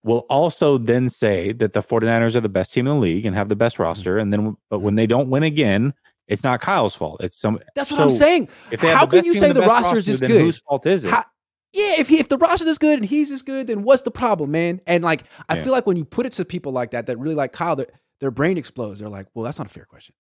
will 0.03 0.26
also 0.30 0.78
then 0.78 1.09
say 1.09 1.51
that 1.53 1.74
the 1.74 1.80
49ers 1.82 2.36
are 2.36 2.41
the 2.41 2.49
best 2.49 2.74
team 2.74 2.88
in 2.88 2.95
the 2.95 2.99
league 2.99 3.26
and 3.26 3.36
have 3.36 3.49
the 3.49 3.55
Mm-hmm. 3.55 3.59
best 3.59 3.80
roster. 3.80 4.17
And 4.17 4.34
then 4.34 4.57
but 4.69 4.80
when 4.80 4.95
they 4.95 5.05
don't 5.07 5.30
win 5.30 5.43
again, 5.43 5.93
it's 6.32 6.43
not 6.43 6.61
Kyle's 6.61 6.95
fault. 6.95 7.21
It's 7.21 7.38
some 7.38 7.59
That's 7.75 7.91
what 7.91 7.97
so 7.97 8.03
I'm 8.05 8.09
saying. 8.09 8.49
If 8.71 8.82
they 8.82 8.91
How 8.93 9.05
can 9.05 9.23
you 9.25 9.34
say 9.36 9.51
the 9.51 9.59
best 9.59 9.69
roster 9.69 9.97
is 9.97 10.19
then 10.19 10.29
good? 10.29 10.41
Whose 10.41 10.59
fault 10.59 10.86
is 10.88 11.05
it? 11.05 11.11
How- 11.11 11.25
yeah, 11.73 11.93
if 11.99 12.09
he, 12.09 12.19
if 12.19 12.27
the 12.27 12.38
roster 12.38 12.67
is 12.67 12.77
good 12.77 12.99
and 12.99 13.07
he's 13.07 13.32
as 13.32 13.43
good, 13.43 13.67
then 13.67 13.84
what's 13.84 14.01
the 14.01 14.11
problem, 14.11 14.51
man? 14.51 14.82
And 14.88 15.03
like, 15.03 15.23
I 15.47 15.55
Yeah. 15.55 15.63
feel 15.63 15.71
like 15.71 15.86
when 15.88 15.95
you 15.95 16.03
put 16.03 16.25
it 16.25 16.34
to 16.34 16.43
people 16.43 16.73
like 16.73 16.91
that, 16.91 17.05
that 17.05 17.17
really 17.17 17.36
like 17.36 17.53
Kyle, 17.53 17.75
their 17.75 17.88
their 18.19 18.32
brain 18.32 18.57
explodes. 18.57 18.99
They're 18.99 19.09
like, 19.09 19.27
well, 19.34 19.45
that's 19.45 19.57
not 19.57 19.67
a 19.67 19.69
fair 19.69 19.86
question. 19.86 20.13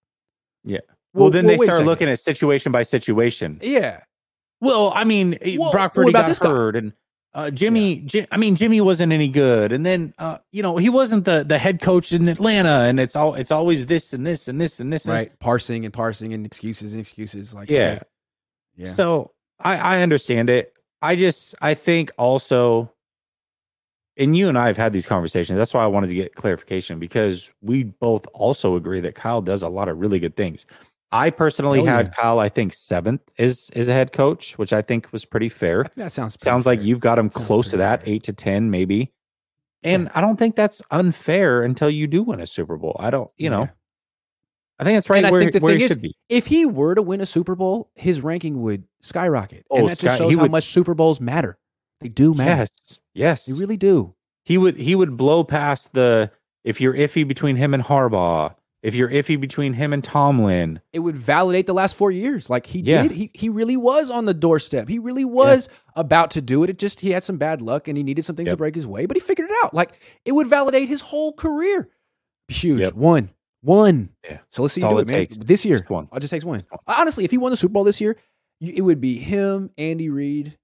Yeah. 0.63 0.79
Well, 1.13 1.29
then 1.29 1.45
they 1.45 1.57
start 1.57 1.83
looking 1.85 2.07
at 2.09 2.19
situation 2.19 2.71
by 2.71 2.83
situation. 2.83 3.59
Yeah, 3.61 3.99
Well, 4.61 4.93
I 4.95 5.03
mean, 5.03 5.37
eh, 5.41 5.57
Well, 5.59 5.71
Brock 5.71 5.93
Purdy 5.93 6.11
got 6.13 6.27
this 6.29 6.39
guy? 6.39 6.49
hurt, 6.49 6.75
and 6.77 6.93
uh, 7.33 7.49
Jimmy. 7.51 7.97
Ji- 7.99 8.27
I 8.31 8.37
mean, 8.37 8.55
Jimmy 8.55 8.81
wasn't 8.81 9.13
any 9.13 9.27
good, 9.27 9.71
and 9.71 9.85
then 9.85 10.13
uh, 10.17 10.39
you 10.51 10.61
know 10.63 10.77
he 10.77 10.89
wasn't 10.89 11.25
the 11.25 11.43
the 11.47 11.57
head 11.57 11.81
coach 11.81 12.11
in 12.11 12.27
Atlanta, 12.27 12.81
and 12.81 12.99
it's 12.99 13.15
all 13.15 13.35
it's 13.35 13.51
always 13.51 13.85
this 13.85 14.13
and 14.13 14.25
this 14.25 14.47
and 14.47 14.59
this 14.59 14.79
and 14.79 14.91
this. 14.91 15.05
and 15.05 15.13
right. 15.15 15.29
Parsing 15.39 15.85
and 15.85 15.93
parsing 15.93 16.33
and 16.33 16.45
excuses 16.45 16.93
and 16.93 16.99
excuses. 16.99 17.53
Like, 17.53 17.69
Yeah. 17.69 17.79
okay. 17.95 17.99
yeah. 18.75 18.85
So 18.87 19.31
I 19.59 19.77
I 19.77 20.01
understand 20.01 20.49
it. 20.49 20.73
I 21.01 21.15
just 21.15 21.55
I 21.61 21.73
think 21.73 22.11
also, 22.17 22.91
and 24.17 24.35
you 24.35 24.49
and 24.49 24.57
I 24.57 24.67
have 24.67 24.77
had 24.77 24.93
these 24.93 25.05
conversations. 25.05 25.57
That's 25.57 25.73
why 25.73 25.83
I 25.83 25.87
wanted 25.87 26.07
to 26.07 26.15
get 26.15 26.35
clarification 26.35 26.99
because 26.99 27.51
we 27.61 27.83
both 27.83 28.27
also 28.33 28.75
agree 28.75 28.99
that 28.99 29.15
Kyle 29.15 29.41
does 29.41 29.61
a 29.63 29.69
lot 29.69 29.87
of 29.89 29.99
really 29.99 30.19
good 30.19 30.35
things. 30.35 30.65
I 31.11 31.29
personally 31.29 31.81
Oh, 31.81 31.85
had 31.85 32.05
yeah. 32.07 32.11
Kyle, 32.13 32.39
I 32.39 32.47
think 32.49 32.73
seventh 32.73 33.21
is 33.37 33.69
is 33.71 33.87
a 33.89 33.93
head 33.93 34.11
coach, 34.13 34.57
which 34.57 34.71
I 34.73 34.81
think 34.81 35.11
was 35.11 35.25
pretty 35.25 35.49
fair. 35.49 35.85
That 35.97 36.11
sounds 36.11 36.37
pretty 36.37 36.49
Sounds 36.49 36.65
like 36.65 36.81
you've 36.83 37.01
got 37.01 37.19
him 37.19 37.29
close 37.29 37.69
to 37.69 37.77
that, 37.77 38.03
fair. 38.05 38.13
eight 38.13 38.23
to 38.23 38.33
ten, 38.33 38.69
maybe. 38.71 39.11
And 39.83 40.09
I 40.15 40.21
don't 40.21 40.37
think 40.37 40.55
that's 40.55 40.81
unfair 40.91 41.63
until 41.63 41.89
you 41.89 42.07
do 42.07 42.21
win 42.23 42.39
a 42.39 42.45
Super 42.47 42.77
Bowl. 42.77 42.95
I 42.99 43.09
don't, 43.09 43.31
you 43.35 43.49
know, 43.49 43.61
Yeah. 43.61 43.69
I 44.79 44.83
think 44.83 44.95
that's 44.97 45.09
right 45.09 45.17
And 45.17 45.27
I 45.27 45.31
where, 45.31 45.41
think 45.41 45.53
the 45.53 45.59
where 45.59 45.73
thing 45.73 45.81
is, 45.81 45.87
should 45.91 46.01
be. 46.01 46.15
If 46.29 46.47
he 46.47 46.65
were 46.65 46.95
to 46.95 47.01
win 47.01 47.19
a 47.21 47.25
Super 47.25 47.55
Bowl, 47.55 47.89
his 47.95 48.21
ranking 48.21 48.61
would 48.61 48.83
skyrocket, 49.01 49.65
Oh, 49.69 49.77
and 49.79 49.89
that 49.89 49.97
sky- 49.97 50.07
just 50.07 50.17
shows 50.19 50.35
how 50.35 50.41
would- 50.43 50.51
much 50.51 50.65
Super 50.65 50.93
Bowls 50.93 51.19
matter. 51.19 51.57
They 51.99 52.09
do 52.09 52.33
matter. 52.33 52.61
Yes, 52.61 52.99
yes. 53.13 53.45
They 53.45 53.53
really 53.59 53.77
do. 53.77 54.15
he 54.43 54.57
would 54.57 54.77
he 54.77 54.95
would 54.95 55.17
blow 55.17 55.43
past 55.43 55.93
the 55.93 56.31
if 56.63 56.79
you're 56.81 56.93
iffy 56.95 57.27
between 57.27 57.55
him 57.57 57.73
and 57.75 57.83
Harbaugh, 57.83 58.55
if 58.83 58.95
you're 58.95 59.09
iffy 59.09 59.39
between 59.39 59.73
him 59.73 59.93
and 59.93 60.03
Tomlin. 60.03 60.81
it 60.91 60.99
would 60.99 61.15
validate 61.17 61.67
the 61.67 61.73
last 61.73 61.95
four 61.95 62.11
years. 62.11 62.49
Like 62.49 62.65
he 62.65 62.79
Yeah. 62.79 63.03
did. 63.03 63.11
He 63.11 63.31
he 63.33 63.49
really 63.49 63.77
was 63.77 64.09
on 64.09 64.25
the 64.25 64.33
doorstep. 64.33 64.87
He 64.89 64.97
really 64.99 65.25
was 65.25 65.69
about 65.95 66.31
to 66.31 66.41
do 66.41 66.63
it. 66.63 66.69
It 66.69 66.79
just 66.79 67.01
he 67.01 67.11
had 67.11 67.23
some 67.23 67.37
bad 67.37 67.61
luck 67.61 67.87
and 67.87 67.95
he 67.97 68.03
needed 68.03 68.25
some 68.25 68.35
things 68.35 68.49
to 68.49 68.57
break 68.57 68.73
his 68.75 68.87
way, 68.87 69.05
but 69.05 69.15
he 69.17 69.21
figured 69.21 69.49
it 69.49 69.55
out. 69.63 69.73
Like 69.73 69.93
it 70.25 70.31
would 70.31 70.47
validate 70.47 70.87
his 70.89 71.01
whole 71.01 71.33
career. 71.33 71.89
Huge. 72.47 72.81
Yep. 72.81 72.93
One. 72.93 73.29
One. 73.61 74.09
Yeah. 74.23 74.39
So 74.49 74.61
let's 74.63 74.73
see 74.73 74.81
That's 74.81 74.89
you 74.89 74.89
do 74.89 74.95
all 74.95 74.99
it, 74.99 75.09
it 75.09 75.11
man. 75.11 75.19
takes. 75.21 75.37
This 75.37 75.65
year. 75.65 75.77
Just 75.77 75.89
one. 75.89 76.07
It 76.13 76.19
just 76.19 76.31
takes 76.31 76.43
one. 76.45 76.63
Honestly, 76.87 77.23
if 77.23 77.31
he 77.31 77.37
won 77.37 77.51
the 77.51 77.57
Super 77.57 77.73
Bowl 77.73 77.83
this 77.83 78.01
year, 78.01 78.17
it 78.59 78.81
would 78.83 78.99
be 78.99 79.17
him, 79.19 79.69
Andy 79.77 80.09
Reid, 80.09 80.57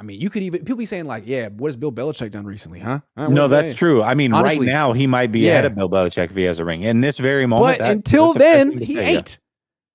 I 0.00 0.04
mean, 0.04 0.20
you 0.20 0.30
could 0.30 0.42
even 0.44 0.60
people 0.60 0.76
be 0.76 0.86
saying 0.86 1.06
like, 1.06 1.24
"Yeah, 1.26 1.48
what 1.48 1.68
has 1.68 1.76
Bill 1.76 1.90
Belichick 1.90 2.30
done 2.30 2.46
recently?" 2.46 2.78
Huh? 2.80 3.00
No, 3.16 3.48
that's 3.48 3.74
true. 3.74 4.02
I 4.02 4.14
mean, 4.14 4.32
Honestly, 4.32 4.60
right 4.66 4.72
now 4.72 4.92
he 4.92 5.06
might 5.08 5.32
be 5.32 5.40
yeah. 5.40 5.52
ahead 5.54 5.64
of 5.64 5.74
Bill 5.74 5.88
Belichick 5.90 6.30
if 6.30 6.36
he 6.36 6.44
has 6.44 6.60
a 6.60 6.64
ring. 6.64 6.82
In 6.82 7.00
this 7.00 7.18
very 7.18 7.46
moment, 7.46 7.78
But 7.78 7.84
that- 7.84 7.90
until 7.92 8.32
that's 8.32 8.36
a 8.36 8.38
fair 8.38 8.64
then, 8.64 8.78
he 8.78 8.94
say, 8.96 9.02
yeah. 9.12 9.18
ain't. 9.18 9.38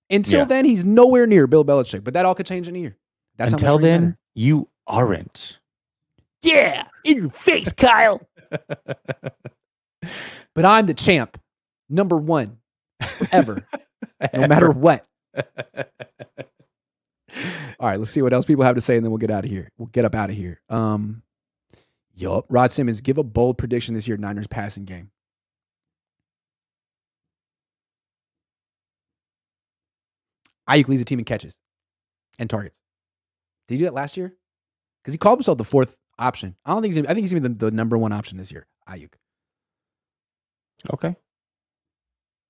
Until 0.10 0.40
Yeah. 0.40 0.46
then, 0.46 0.66
he's 0.66 0.84
nowhere 0.84 1.26
near 1.26 1.48
Bill 1.48 1.64
Belichick. 1.64 2.04
But 2.04 2.14
that 2.16 2.26
all 2.26 2.36
could 2.36 2.46
change 2.46 2.68
in 2.68 2.76
a 2.76 2.80
year. 2.80 2.98
That's 3.38 3.54
Until 3.54 3.80
then, 3.80 4.02
matter. 4.02 4.18
you 4.36 4.68
aren't. 4.88 5.60
yeah, 6.42 6.86
in 7.06 7.18
your 7.18 7.30
face, 7.32 7.72
Kyle. 7.74 8.22
But 10.56 10.66
I'm 10.66 10.86
the 10.86 10.94
champ, 10.94 11.40
number 11.90 12.18
one, 12.18 12.58
forever, 13.02 13.66
no 14.34 14.48
matter 14.48 14.70
what. 14.70 15.08
All 17.80 17.88
right, 17.88 18.00
let's 18.00 18.12
see 18.12 18.22
what 18.22 18.34
else 18.34 18.46
people 18.46 18.64
have 18.64 18.76
to 18.76 18.82
say, 18.82 18.96
and 18.96 19.04
then 19.04 19.12
we'll 19.12 19.18
get 19.18 19.32
out 19.32 19.46
of 19.46 19.52
here. 19.52 19.72
We'll 19.78 19.88
get 19.88 20.06
up 20.06 20.16
out 20.16 20.30
of 20.30 20.36
here. 20.36 20.62
Um, 20.70 21.24
yup. 22.16 22.46
Rod 22.50 22.72
Simmons, 22.72 23.02
give 23.02 23.18
a 23.18 23.24
bold 23.24 23.58
prediction 23.58 23.96
this 23.96 24.08
year, 24.08 24.18
Niners 24.18 24.48
passing 24.48 24.86
game. 24.86 25.12
Aiyuk 30.70 30.88
leads 30.88 31.02
the 31.02 31.06
team 31.06 31.20
in 31.20 31.26
catches 31.26 31.58
and 32.40 32.50
targets. 32.50 32.80
Did 33.68 33.76
he 33.76 33.78
do 33.80 33.86
that 33.86 33.94
last 33.94 34.18
year? 34.18 34.34
Because 35.02 35.14
he 35.14 35.18
called 35.18 35.40
himself 35.40 35.58
the 35.58 35.64
fourth 35.64 35.98
option. 36.18 36.56
I 36.66 36.72
don't 36.72 36.82
think 36.82 36.96
he's. 36.96 37.06
I 37.06 37.14
think 37.14 37.26
he's 37.26 37.34
be 37.34 37.40
the, 37.40 37.50
the 37.50 37.72
number 37.72 37.98
one 37.98 38.14
option 38.14 38.38
this 38.38 38.52
year. 38.52 38.68
Aiyuk. 38.88 39.14
Okay. 40.94 41.16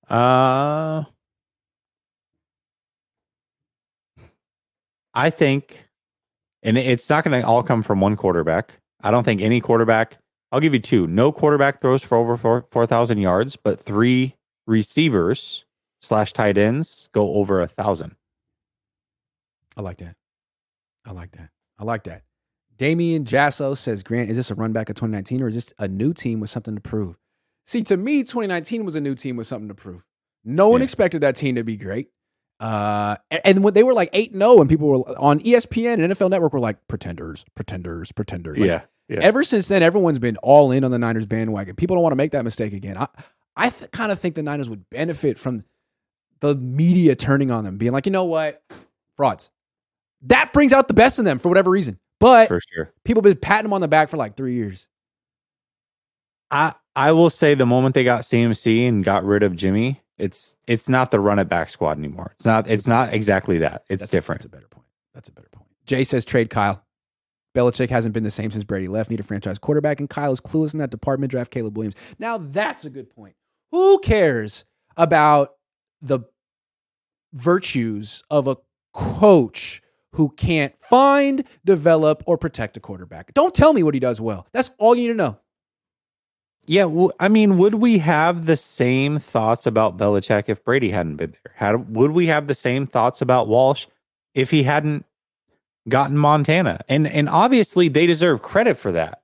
Uh 0.08 1.04
I 5.14 5.30
think 5.30 5.86
and 6.62 6.76
it's 6.78 7.08
not 7.10 7.24
going 7.24 7.40
to 7.40 7.46
all 7.46 7.62
come 7.62 7.82
from 7.82 8.00
one 8.00 8.16
quarterback. 8.16 8.80
I 9.02 9.10
don't 9.10 9.22
think 9.24 9.40
any 9.40 9.60
quarterback 9.60 10.18
I'll 10.52 10.60
give 10.60 10.72
you 10.74 10.80
two. 10.80 11.06
No 11.06 11.32
quarterback 11.32 11.80
throws 11.80 12.02
for 12.04 12.16
over 12.16 12.36
four 12.36 12.64
four 12.70 12.86
thousand 12.86 13.18
yards, 13.18 13.56
but 13.56 13.78
three 13.80 14.36
receivers 14.66 15.64
slash 16.00 16.32
tight 16.32 16.56
ends 16.58 17.08
go 17.12 17.34
over 17.34 17.60
a 17.60 17.66
thousand. 17.66 18.14
I 19.76 19.82
like 19.82 19.98
that. 19.98 20.14
I 21.04 21.10
like 21.12 21.32
that. 21.32 21.50
I 21.78 21.84
like 21.84 22.04
that. 22.04 22.22
Damian 22.76 23.24
Jasso 23.24 23.76
says, 23.76 24.02
Grant, 24.02 24.30
is 24.30 24.36
this 24.36 24.50
a 24.50 24.54
run 24.54 24.72
back 24.72 24.88
of 24.88 24.96
2019 24.96 25.42
or 25.42 25.48
is 25.48 25.54
this 25.54 25.72
a 25.78 25.88
new 25.88 26.12
team 26.12 26.40
with 26.40 26.50
something 26.50 26.74
to 26.74 26.80
prove? 26.80 27.16
See, 27.66 27.82
to 27.84 27.96
me, 27.96 28.22
2019 28.22 28.84
was 28.84 28.94
a 28.96 29.00
new 29.00 29.14
team 29.14 29.36
with 29.36 29.46
something 29.46 29.68
to 29.68 29.74
prove. 29.74 30.04
No 30.44 30.68
one 30.68 30.80
Yeah. 30.80 30.84
expected 30.84 31.20
that 31.22 31.36
team 31.36 31.54
to 31.56 31.64
be 31.64 31.76
great. 31.76 32.08
Uh, 32.64 33.16
and 33.44 33.62
when 33.62 33.74
they 33.74 33.82
were 33.82 33.92
like 33.92 34.08
8 34.14 34.32
and 34.32 34.40
0, 34.40 34.60
and 34.62 34.70
people 34.70 34.88
were 34.88 35.18
on 35.18 35.38
ESPN 35.40 36.02
and 36.02 36.12
NFL 36.14 36.30
Network 36.30 36.54
were 36.54 36.60
like, 36.60 36.78
pretenders, 36.88 37.44
pretenders, 37.54 38.10
pretenders. 38.10 38.56
Like, 38.56 38.66
yeah. 38.66 39.18
Ever 39.20 39.44
since 39.44 39.68
then, 39.68 39.82
everyone's 39.82 40.18
been 40.18 40.38
all 40.38 40.72
in 40.72 40.82
on 40.82 40.90
the 40.90 40.98
Niners 40.98 41.26
bandwagon. 41.26 41.76
People 41.76 41.94
don't 41.94 42.02
want 42.02 42.12
to 42.12 42.16
make 42.16 42.32
that 42.32 42.42
mistake 42.42 42.72
again. 42.72 42.96
I, 42.96 43.06
I 43.54 43.68
th- 43.68 43.90
kind 43.90 44.10
of 44.10 44.18
think 44.18 44.34
the 44.34 44.42
Niners 44.42 44.70
would 44.70 44.88
benefit 44.88 45.38
from 45.38 45.64
the 46.40 46.54
media 46.54 47.14
turning 47.14 47.50
on 47.50 47.64
them, 47.64 47.76
being 47.76 47.92
like, 47.92 48.06
you 48.06 48.12
know 48.12 48.24
what, 48.24 48.62
frauds. 49.18 49.50
That 50.22 50.54
brings 50.54 50.72
out 50.72 50.88
the 50.88 50.94
best 50.94 51.18
in 51.18 51.26
them 51.26 51.38
for 51.38 51.50
whatever 51.50 51.68
reason. 51.70 51.98
But 52.18 52.48
For 52.48 52.62
sure. 52.72 52.94
people 53.04 53.22
have 53.22 53.30
been 53.30 53.40
patting 53.42 53.64
them 53.64 53.74
on 53.74 53.82
the 53.82 53.88
back 53.88 54.08
for 54.08 54.16
like 54.16 54.38
three 54.38 54.54
years. 54.54 54.88
I 56.50 56.72
I 56.96 57.12
will 57.12 57.28
say 57.28 57.54
the 57.54 57.66
moment 57.66 57.94
they 57.94 58.04
got 58.04 58.22
CMC 58.22 58.88
and 58.88 59.04
got 59.04 59.22
rid 59.24 59.42
of 59.42 59.54
Jimmy, 59.54 60.00
it's 60.18 60.54
it's 60.66 60.88
not 60.88 61.10
the 61.10 61.20
run 61.20 61.38
it 61.38 61.48
back 61.48 61.68
squad 61.68 61.98
anymore. 61.98 62.32
It's 62.36 62.46
not 62.46 62.68
it's 62.68 62.86
not 62.86 63.12
exactly 63.12 63.58
that. 63.58 63.84
It's 63.88 64.02
That's- 64.02 64.08
different. 64.10 64.40
That's 64.40 64.46
a 64.46 64.56
better 64.56 64.68
point. 64.68 64.86
That's 65.14 65.28
a 65.28 65.32
better 65.32 65.48
point. 65.52 65.68
Jay 65.86 66.04
says 66.04 66.24
trade 66.24 66.50
Kyle. 66.50 66.82
Belichick 67.54 67.88
hasn't 67.88 68.12
been 68.14 68.24
the 68.24 68.32
same 68.32 68.50
since 68.50 68.64
Brady 68.64 68.88
left. 68.88 69.10
Need 69.10 69.20
a 69.20 69.24
franchise 69.24 69.58
quarterback, 69.60 70.00
and 70.00 70.10
Kyle 70.10 70.32
is 70.32 70.40
clueless 70.40 70.72
in 70.72 70.78
that 70.80 70.90
department. 70.90 71.30
Draft 71.30 71.52
Caleb 71.52 71.76
Williams. 71.76 71.94
Now 72.18 72.38
that's 72.38 72.84
a 72.84 72.90
good 72.90 73.10
point. 73.10 73.36
Who 73.70 73.98
cares 74.00 74.64
about 74.96 75.50
the 76.02 76.20
virtues 77.32 78.22
of 78.30 78.46
a 78.46 78.56
coach 78.92 79.82
who 80.12 80.30
can't 80.30 80.76
find, 80.78 81.44
develop, 81.64 82.22
or 82.26 82.38
protect 82.38 82.76
a 82.76 82.80
quarterback? 82.80 83.34
Don't 83.34 83.54
tell 83.54 83.72
me 83.72 83.82
what 83.82 83.94
he 83.94 84.00
does 84.00 84.20
well. 84.20 84.46
That's 84.52 84.70
all 84.78 84.94
you 84.94 85.02
need 85.02 85.08
to 85.08 85.14
know. 85.14 85.38
Yeah, 86.66 86.84
well, 86.84 87.12
I 87.20 87.28
mean, 87.28 87.58
would 87.58 87.74
we 87.74 87.98
have 87.98 88.46
the 88.46 88.56
same 88.56 89.18
thoughts 89.18 89.66
about 89.66 89.96
Belichick 89.96 90.44
if 90.48 90.64
Brady 90.64 90.90
hadn't 90.90 91.16
been 91.16 91.32
there? 91.32 91.52
Had 91.54 91.94
would 91.94 92.12
we 92.12 92.26
have 92.26 92.46
the 92.46 92.54
same 92.54 92.86
thoughts 92.86 93.20
about 93.20 93.48
Walsh 93.48 93.86
if 94.34 94.50
he 94.50 94.62
hadn't 94.62 95.04
gotten 95.88 96.16
Montana? 96.16 96.80
And 96.88 97.06
and 97.06 97.28
obviously 97.28 97.88
they 97.88 98.06
deserve 98.06 98.42
credit 98.42 98.76
for 98.76 98.92
that. 98.92 99.20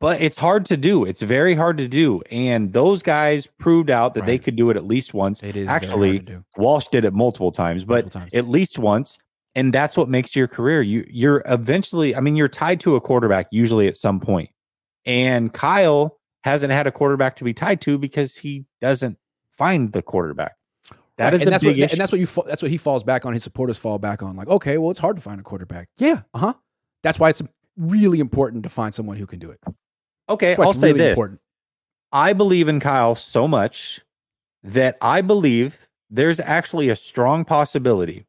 But 0.00 0.22
it's 0.22 0.38
hard 0.38 0.64
to 0.66 0.78
do. 0.78 1.04
It's 1.04 1.20
very 1.20 1.54
hard 1.54 1.76
to 1.76 1.86
do. 1.86 2.22
And 2.30 2.72
those 2.72 3.02
guys 3.02 3.46
proved 3.46 3.90
out 3.90 4.14
that 4.14 4.24
they 4.24 4.38
could 4.38 4.56
do 4.56 4.70
it 4.70 4.76
at 4.76 4.86
least 4.86 5.12
once. 5.12 5.42
It 5.42 5.56
is 5.56 5.68
actually 5.68 6.26
Walsh 6.56 6.88
did 6.88 7.04
it 7.04 7.12
multiple 7.12 7.52
times, 7.52 7.84
but 7.84 8.04
Multiple 8.06 8.20
times. 8.22 8.34
at 8.34 8.48
least 8.48 8.78
once. 8.78 9.18
And 9.54 9.72
that's 9.72 9.96
what 9.96 10.08
makes 10.08 10.34
your 10.34 10.48
career. 10.48 10.80
You 10.80 11.04
you're 11.10 11.42
eventually, 11.46 12.16
I 12.16 12.20
mean, 12.20 12.34
you're 12.34 12.48
tied 12.48 12.80
to 12.80 12.96
a 12.96 13.00
quarterback 13.00 13.48
usually 13.50 13.88
at 13.88 13.96
some 13.96 14.20
point. 14.20 14.48
And 15.06 15.52
Kyle 15.52 16.18
hasn't 16.44 16.72
had 16.72 16.86
a 16.86 16.92
quarterback 16.92 17.36
to 17.36 17.44
be 17.44 17.54
tied 17.54 17.80
to 17.82 17.98
because 17.98 18.36
he 18.36 18.64
doesn't 18.80 19.18
find 19.52 19.92
the 19.92 20.02
quarterback. 20.02 20.56
That 21.16 21.34
is 21.34 21.42
and 21.42 21.52
that's 21.52 21.62
what, 21.62 21.76
issue. 21.76 21.88
and 21.90 22.00
that's 22.00 22.12
what 22.12 22.20
you 22.20 22.26
that's 22.46 22.62
what 22.62 22.70
he 22.70 22.78
falls 22.78 23.04
back 23.04 23.26
on. 23.26 23.34
His 23.34 23.44
supporters 23.44 23.76
fall 23.78 23.98
back 23.98 24.22
on. 24.22 24.36
Like, 24.36 24.48
okay, 24.48 24.78
well, 24.78 24.90
it's 24.90 24.98
hard 24.98 25.16
to 25.16 25.22
find 25.22 25.38
a 25.38 25.42
quarterback. 25.44 25.88
Yeah, 25.98 26.22
uh 26.32 26.38
huh. 26.38 26.54
That's 27.02 27.18
why 27.18 27.28
it's 27.28 27.42
really 27.76 28.20
important 28.20 28.62
to 28.62 28.70
find 28.70 28.94
someone 28.94 29.18
who 29.18 29.26
can 29.26 29.38
do 29.38 29.50
it. 29.50 29.60
okay, 30.30 30.56
I'll 30.56 30.72
say 30.72 30.88
really 30.88 30.98
this. 31.00 31.10
important. 31.10 31.40
I 32.10 32.32
believe 32.32 32.68
in 32.68 32.80
Kyle 32.80 33.14
so 33.14 33.46
much 33.46 34.00
that 34.62 34.96
I 35.02 35.20
believe 35.20 35.88
there's 36.08 36.40
actually 36.40 36.88
a 36.88 36.96
strong 36.96 37.44
possibility 37.44 38.24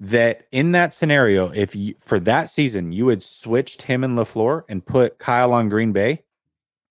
that 0.00 0.46
in 0.52 0.72
that 0.72 0.92
scenario, 0.92 1.50
if 1.50 1.74
you, 1.74 1.94
for 1.98 2.20
that 2.20 2.50
season 2.50 2.92
you 2.92 3.08
had 3.08 3.22
switched 3.22 3.82
him 3.82 4.04
and 4.04 4.16
LaFleur 4.16 4.64
and 4.68 4.84
put 4.84 5.18
Kyle 5.18 5.52
on 5.52 5.68
Green 5.68 5.92
Bay 5.92 6.22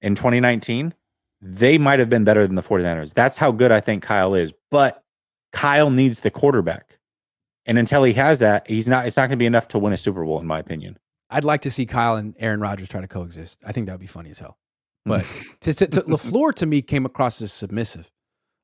in 0.02 0.16
2019, 0.16 0.94
they 1.42 1.78
might 1.78 2.00
have 2.00 2.10
been 2.10 2.24
better 2.24 2.48
than 2.48 2.56
the 2.56 2.64
49ers. 2.64 3.14
That's 3.14 3.38
how 3.38 3.52
good 3.52 3.72
I 3.72 3.82
think 3.82 4.04
Kyle 4.04 4.34
is. 4.34 4.54
But 4.72 5.04
Kyle 5.52 5.90
needs 5.90 6.22
the 6.22 6.32
quarterback. 6.32 7.00
And 7.66 7.78
until 7.78 8.04
he 8.04 8.14
has 8.14 8.40
that, 8.40 8.68
he's 8.68 8.88
not 8.88 9.06
it's 9.06 9.16
not 9.16 9.24
going 9.24 9.38
to 9.38 9.38
be 9.38 9.46
enough 9.46 9.70
to 9.70 9.80
win 9.80 9.94
a 9.94 9.98
Super 9.98 10.26
Bowl 10.26 10.40
in 10.40 10.48
my 10.48 10.60
opinion. 10.60 10.98
I'd 11.30 11.46
like 11.46 11.62
to 11.62 11.72
see 11.72 11.86
Kyle 11.86 12.16
and 12.16 12.36
Aaron 12.38 12.60
Rodgers 12.60 12.90
try 12.90 13.02
to 13.02 13.08
coexist. 13.08 13.60
I 13.66 13.72
think 13.72 13.88
that 13.88 13.94
would 13.94 14.02
be 14.02 14.08
funny 14.08 14.32
as 14.32 14.40
hell. 14.40 14.58
But 15.06 15.26
to, 15.62 15.74
to, 15.74 15.88
to, 15.88 16.02
LaFleur 16.04 16.54
to 16.56 16.66
me 16.66 16.82
came 16.82 17.06
across 17.06 17.42
as 17.42 17.52
submissive. 17.52 18.10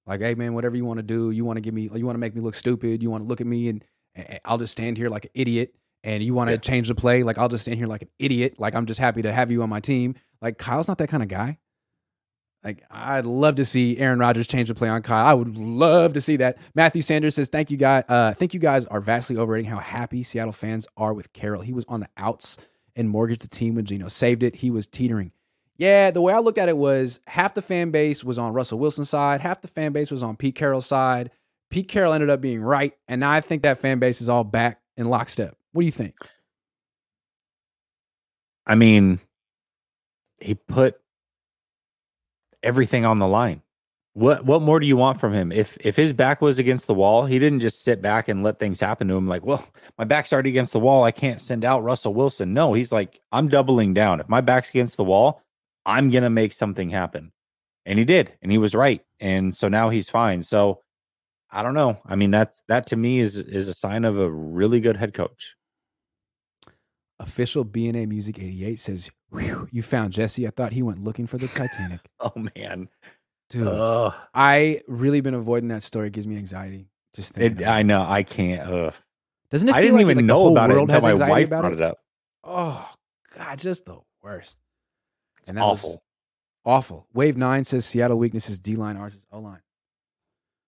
Like, 0.07 0.21
hey 0.21 0.35
man, 0.35 0.53
whatever 0.53 0.77
you 0.77 0.85
want 0.85 0.99
to 0.99 1.03
do, 1.03 1.31
you 1.31 1.43
want 1.43 1.57
to 1.57 1.61
give 1.61 1.73
me, 1.73 1.89
you 1.93 2.05
want 2.05 2.15
to 2.15 2.19
make 2.19 2.33
me 2.33 2.39
look 2.39 2.55
stupid, 2.55 3.03
you 3.03 3.09
want 3.09 3.23
to 3.23 3.27
look 3.27 3.41
at 3.41 3.47
me 3.47 3.67
and 3.67 3.83
I'll 4.45 4.57
just 4.57 4.71
stand 4.73 4.97
here 4.97 5.09
like 5.09 5.25
an 5.25 5.31
idiot. 5.33 5.73
And 6.03 6.23
you 6.23 6.33
want 6.33 6.47
to 6.47 6.53
Yeah. 6.53 6.57
change 6.59 6.87
the 6.87 6.95
play, 6.95 7.23
like 7.23 7.37
I'll 7.37 7.49
just 7.49 7.63
stand 7.65 7.77
here 7.77 7.87
like 7.87 8.03
an 8.03 8.09
idiot. 8.19 8.55
Like 8.57 8.73
I'm 8.73 8.85
just 8.85 8.99
happy 9.01 9.21
to 9.23 9.33
have 9.33 9.51
you 9.51 9.61
on 9.63 9.69
my 9.69 9.81
team. 9.81 10.15
Like 10.41 10.57
Kyle's 10.57 10.87
not 10.87 10.97
that 10.99 11.09
kind 11.09 11.21
of 11.21 11.27
guy. 11.27 11.57
Like 12.63 12.83
I'd 12.91 13.25
love 13.25 13.55
to 13.55 13.65
see 13.65 13.97
Aaron 13.97 14.19
Rodgers 14.19 14.47
change 14.47 14.67
the 14.67 14.75
play 14.75 14.89
on 14.89 15.01
Kyle. 15.01 15.25
I 15.25 15.33
would 15.33 15.57
love 15.57 16.13
to 16.13 16.21
see 16.21 16.37
that. 16.37 16.57
Matthew 16.75 17.01
Sanders 17.01 17.35
says, 17.35 17.47
"Thank 17.47 17.71
you 17.71 17.77
guys. 17.77 18.03
Uh, 18.09 18.33
think 18.33 18.53
you 18.53 18.59
guys 18.59 18.85
are 18.85 18.99
vastly 18.99 19.37
overrating 19.37 19.69
how 19.69 19.79
happy 19.79 20.23
Seattle 20.23 20.51
fans 20.51 20.85
are 20.97 21.13
with 21.13 21.31
Carroll. 21.31 21.61
He 21.61 21.71
was 21.73 21.85
on 21.87 22.01
the 22.01 22.09
outs 22.17 22.57
and 22.97 23.09
mortgaged 23.09 23.41
the 23.41 23.47
team 23.47 23.75
when 23.75 23.85
Geno 23.85 24.09
saved 24.09 24.43
it. 24.43 24.57
He 24.57 24.69
was 24.71 24.87
teetering. 24.87 25.31
Yeah, 25.77 26.11
the 26.11 26.21
way 26.21 26.33
I 26.33 26.39
looked 26.39 26.57
at 26.57 26.67
it 26.67 26.75
was 26.77 27.21
half 27.27 27.53
the 27.53 27.61
fan 27.61 27.91
base 27.91 28.25
was 28.25 28.37
on 28.37 28.51
Russell 28.51 28.79
Wilson's 28.79 29.09
side, 29.09 29.39
half 29.39 29.61
the 29.61 29.69
fan 29.69 29.93
base 29.93 30.11
was 30.11 30.21
on 30.21 30.35
Pete 30.35 30.55
Carroll's 30.55 30.85
side. 30.85 31.31
Pete 31.69 31.87
Carroll 31.87 32.13
ended 32.13 32.29
up 32.29 32.41
being 32.41 32.61
right, 32.61 32.93
and 33.07 33.19
now 33.21 33.31
I 33.31 33.41
think 33.41 33.63
that 33.63 33.77
fan 33.77 33.99
base 33.99 34.21
is 34.21 34.29
all 34.29 34.43
back 34.43 34.81
in 34.97 35.07
lockstep. 35.07 35.55
What 35.71 35.83
do 35.83 35.85
you 35.85 35.91
think? 35.91 36.15
I 38.65 38.75
mean, 38.75 39.19
he 40.39 40.55
put 40.55 40.99
everything 42.63 43.05
on 43.05 43.19
the 43.19 43.27
line. 43.27 43.61
What 44.13 44.43
what 44.43 44.61
more 44.61 44.79
do 44.79 44.87
you 44.87 44.97
want 44.97 45.19
from 45.19 45.33
him? 45.33 45.51
If 45.51 45.77
if 45.81 45.95
his 45.95 46.13
back 46.13 46.41
was 46.41 46.59
against 46.59 46.87
the 46.87 46.93
wall, 46.93 47.25
he 47.25 47.39
didn't 47.39 47.61
just 47.61 47.83
sit 47.83 48.01
back 48.01 48.27
and 48.27 48.43
let 48.43 48.59
things 48.59 48.79
happen 48.79 49.07
to 49.07 49.15
him 49.15 49.27
like, 49.27 49.45
well, 49.45 49.65
my 49.97 50.03
back's 50.03 50.33
already 50.33 50.49
against 50.49 50.73
the 50.73 50.79
wall. 50.79 51.03
I 51.03 51.11
can't 51.11 51.39
send 51.39 51.63
out 51.63 51.83
Russell 51.83 52.13
Wilson. 52.13 52.53
No, 52.53 52.73
he's 52.73 52.91
like, 52.91 53.19
I'm 53.31 53.47
doubling 53.47 53.93
down. 53.93 54.19
If 54.19 54.27
my 54.27 54.41
back's 54.41 54.69
against 54.69 54.97
the 54.97 55.03
wall, 55.03 55.41
I'm 55.85 56.09
gonna 56.09 56.29
make 56.29 56.53
something 56.53 56.89
happen. 56.89 57.31
And 57.85 57.97
he 57.97 58.05
did, 58.05 58.33
and 58.41 58.51
he 58.51 58.57
was 58.57 58.75
right. 58.75 59.01
And 59.19 59.55
so 59.55 59.67
now 59.67 59.89
he's 59.89 60.09
fine. 60.09 60.43
So 60.43 60.81
I 61.51 61.63
don't 61.63 61.73
know. 61.73 61.99
I 62.05 62.15
mean, 62.15 62.31
that's 62.31 62.61
that 62.67 62.87
to 62.87 62.95
me 62.95 63.19
is 63.19 63.35
is 63.35 63.67
a 63.67 63.73
sign 63.73 64.05
of 64.05 64.17
a 64.19 64.29
really 64.29 64.79
good 64.79 64.97
head 64.97 65.13
coach. 65.13 65.55
Official 67.19 67.65
BNA 67.65 68.07
Music 68.07 68.39
88 68.39 68.79
says, 68.79 69.11
You 69.71 69.81
found 69.81 70.13
Jessie. 70.13 70.47
I 70.47 70.51
thought 70.51 70.71
he 70.71 70.81
went 70.81 71.03
looking 71.03 71.27
for 71.27 71.37
the 71.37 71.47
Titanic. 71.47 71.99
Oh 72.21 72.33
man. 72.55 72.89
Dude, 73.49 73.67
Ugh. 73.67 74.13
I 74.33 74.81
really 74.87 75.21
been 75.21 75.33
avoiding 75.33 75.69
that 75.69 75.83
story. 75.83 76.07
It 76.07 76.13
gives 76.13 76.27
me 76.27 76.37
anxiety. 76.37 76.89
Just. 77.15 77.37
It, 77.37 77.53
about 77.53 77.67
I 77.67 77.81
know. 77.81 78.05
I 78.07 78.23
can't. 78.23 78.69
Ugh. 78.69 78.93
Doesn't 79.49 79.67
it 79.69 79.71
feel 79.71 79.77
I 79.77 79.81
didn't 79.81 79.95
like, 79.95 80.01
even 80.01 80.17
like 80.17 80.25
know 80.25 80.33
the 80.37 80.43
whole 80.43 80.51
about 80.51 80.69
it 80.69 80.77
until 80.77 81.01
my 81.01 81.13
wife 81.29 81.47
about 81.47 81.61
brought 81.61 81.73
it? 81.73 81.79
it 81.79 81.81
up. 81.81 81.97
Oh 82.43 82.93
God, 83.35 83.57
just 83.57 83.85
the 83.85 83.97
worst. 84.21 84.59
It's 85.39 85.49
And 85.49 85.57
that 85.57 85.63
awful. 85.63 86.03
Awful. 86.65 87.07
Wave 87.13 87.37
nine 87.37 87.63
says 87.63 87.85
Seattle 87.85 88.19
weakness 88.19 88.49
is 88.49 88.59
D 88.59 88.75
line, 88.75 88.97
ours 88.97 89.15
is 89.15 89.21
O 89.31 89.39
line. 89.39 89.61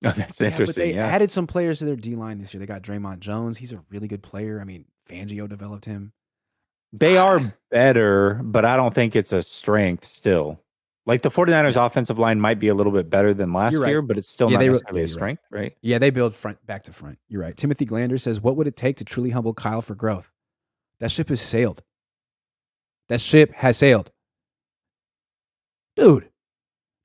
Oh, 0.05 0.11
that's 0.11 0.41
Yeah, 0.41 0.49
but 0.49 0.53
interesting. 0.53 0.89
they 0.89 0.95
Yeah, 0.95 1.05
added 1.05 1.29
some 1.29 1.45
players 1.47 1.79
to 1.79 1.85
their 1.85 1.95
D 1.95 2.15
line 2.15 2.39
this 2.39 2.53
year. 2.53 2.59
They 2.59 2.65
got 2.65 2.81
Dre'Mont 2.81 3.19
Jones. 3.19 3.57
He's 3.59 3.71
a 3.71 3.83
really 3.89 4.07
good 4.07 4.23
player. 4.23 4.59
I 4.59 4.63
mean, 4.63 4.85
Fangio 5.07 5.47
developed 5.47 5.85
him. 5.85 6.13
They 6.91 7.17
are 7.17 7.39
better, 7.71 8.41
but 8.43 8.65
I 8.65 8.75
don't 8.77 8.93
think 8.93 9.15
it's 9.15 9.31
a 9.31 9.43
strength 9.43 10.05
still. 10.05 10.59
Like 11.05 11.21
the 11.23 11.29
49ers 11.29 11.83
offensive 11.83 12.19
line 12.19 12.39
might 12.39 12.59
be 12.59 12.67
a 12.67 12.73
little 12.75 12.91
bit 12.91 13.09
better 13.09 13.33
than 13.33 13.53
last 13.53 13.75
right. 13.75 13.89
year, 13.89 14.01
but 14.01 14.17
it's 14.17 14.29
still 14.29 14.49
Yeah, 14.51 14.57
not 14.57 14.65
necessarily 14.65 15.01
a 15.01 15.05
you're 15.05 15.07
right. 15.07 15.11
strength, 15.13 15.43
right? 15.51 15.73
Yeah, 15.81 15.97
they 15.97 16.09
build 16.11 16.35
front 16.35 16.63
back 16.65 16.83
to 16.83 16.93
front. 16.93 17.17
You're 17.27 17.41
right. 17.41 17.55
Timothy 17.57 17.85
Glander 17.85 18.19
says, 18.19 18.39
"What 18.41 18.55
would 18.55 18.67
it 18.67 18.75
take 18.75 18.97
to 18.97 19.05
truly 19.05 19.31
humble 19.31 19.53
Kyle 19.53 19.81
for 19.81 19.95
growth?" 19.95 20.31
That 20.99 21.11
ship 21.11 21.29
has 21.29 21.41
sailed. 21.41 21.83
That 23.09 23.19
ship 23.19 23.51
has 23.55 23.77
sailed. 23.77 24.11
Dude, 25.95 26.29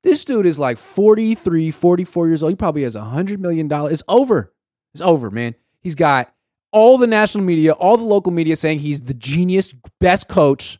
this 0.03 0.23
dude 0.25 0.45
is 0.45 0.59
like 0.59 0.77
43, 0.77 1.71
44 1.71 2.27
years 2.27 2.43
old. 2.43 2.51
He 2.51 2.55
probably 2.55 2.83
has 2.83 2.95
a 2.95 3.01
$100 3.01 3.39
million. 3.39 3.69
It's 3.71 4.03
over. 4.07 4.53
It's 4.93 5.01
over, 5.01 5.29
man. 5.29 5.55
He's 5.81 5.95
got 5.95 6.33
all 6.71 6.97
the 6.97 7.07
national 7.07 7.43
media, 7.43 7.73
all 7.73 7.97
the 7.97 8.03
local 8.03 8.31
media 8.31 8.55
saying 8.55 8.79
he's 8.79 9.01
the 9.01 9.13
genius, 9.13 9.73
best 9.99 10.27
coach. 10.27 10.79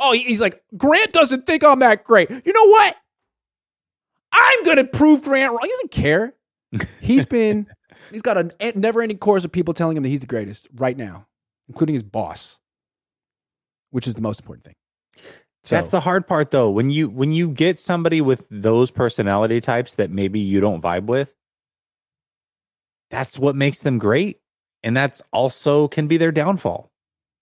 Oh, 0.00 0.12
he's 0.12 0.40
like, 0.40 0.62
Grant 0.76 1.12
doesn't 1.12 1.46
think 1.46 1.64
I'm 1.64 1.78
that 1.80 2.04
great. 2.04 2.30
You 2.30 2.52
know 2.52 2.68
what? 2.68 2.96
I'm 4.32 4.64
going 4.64 4.78
to 4.78 4.84
prove 4.84 5.22
Grant 5.22 5.52
wrong. 5.52 5.60
He 5.62 5.68
doesn't 5.68 5.90
care. 5.90 6.34
He's 7.02 7.26
been, 7.26 7.66
he's 8.10 8.22
got 8.22 8.38
a 8.38 8.72
never 8.74 9.02
ending 9.02 9.18
course 9.18 9.44
of 9.44 9.52
people 9.52 9.74
telling 9.74 9.94
him 9.94 10.02
that 10.04 10.08
he's 10.08 10.22
the 10.22 10.26
greatest 10.26 10.68
right 10.74 10.96
now, 10.96 11.26
including 11.68 11.92
his 11.92 12.02
boss, 12.02 12.60
which 13.90 14.06
is 14.06 14.14
the 14.14 14.22
most 14.22 14.40
important 14.40 14.64
thing. 14.64 14.74
So, 15.64 15.76
That's 15.76 15.90
the 15.90 16.00
hard 16.00 16.26
part 16.26 16.50
though. 16.50 16.70
When 16.70 16.90
you 16.90 17.08
when 17.08 17.32
you 17.32 17.48
get 17.48 17.78
somebody 17.78 18.20
with 18.20 18.46
those 18.50 18.90
personality 18.90 19.60
types 19.60 19.94
that 19.94 20.10
maybe 20.10 20.40
you 20.40 20.60
don't 20.60 20.82
vibe 20.82 21.04
with, 21.04 21.34
that's 23.10 23.38
what 23.38 23.54
makes 23.54 23.80
them 23.80 23.98
great. 23.98 24.40
And 24.82 24.96
that's 24.96 25.22
also 25.32 25.86
can 25.86 26.08
be 26.08 26.16
their 26.16 26.32
downfall. 26.32 26.90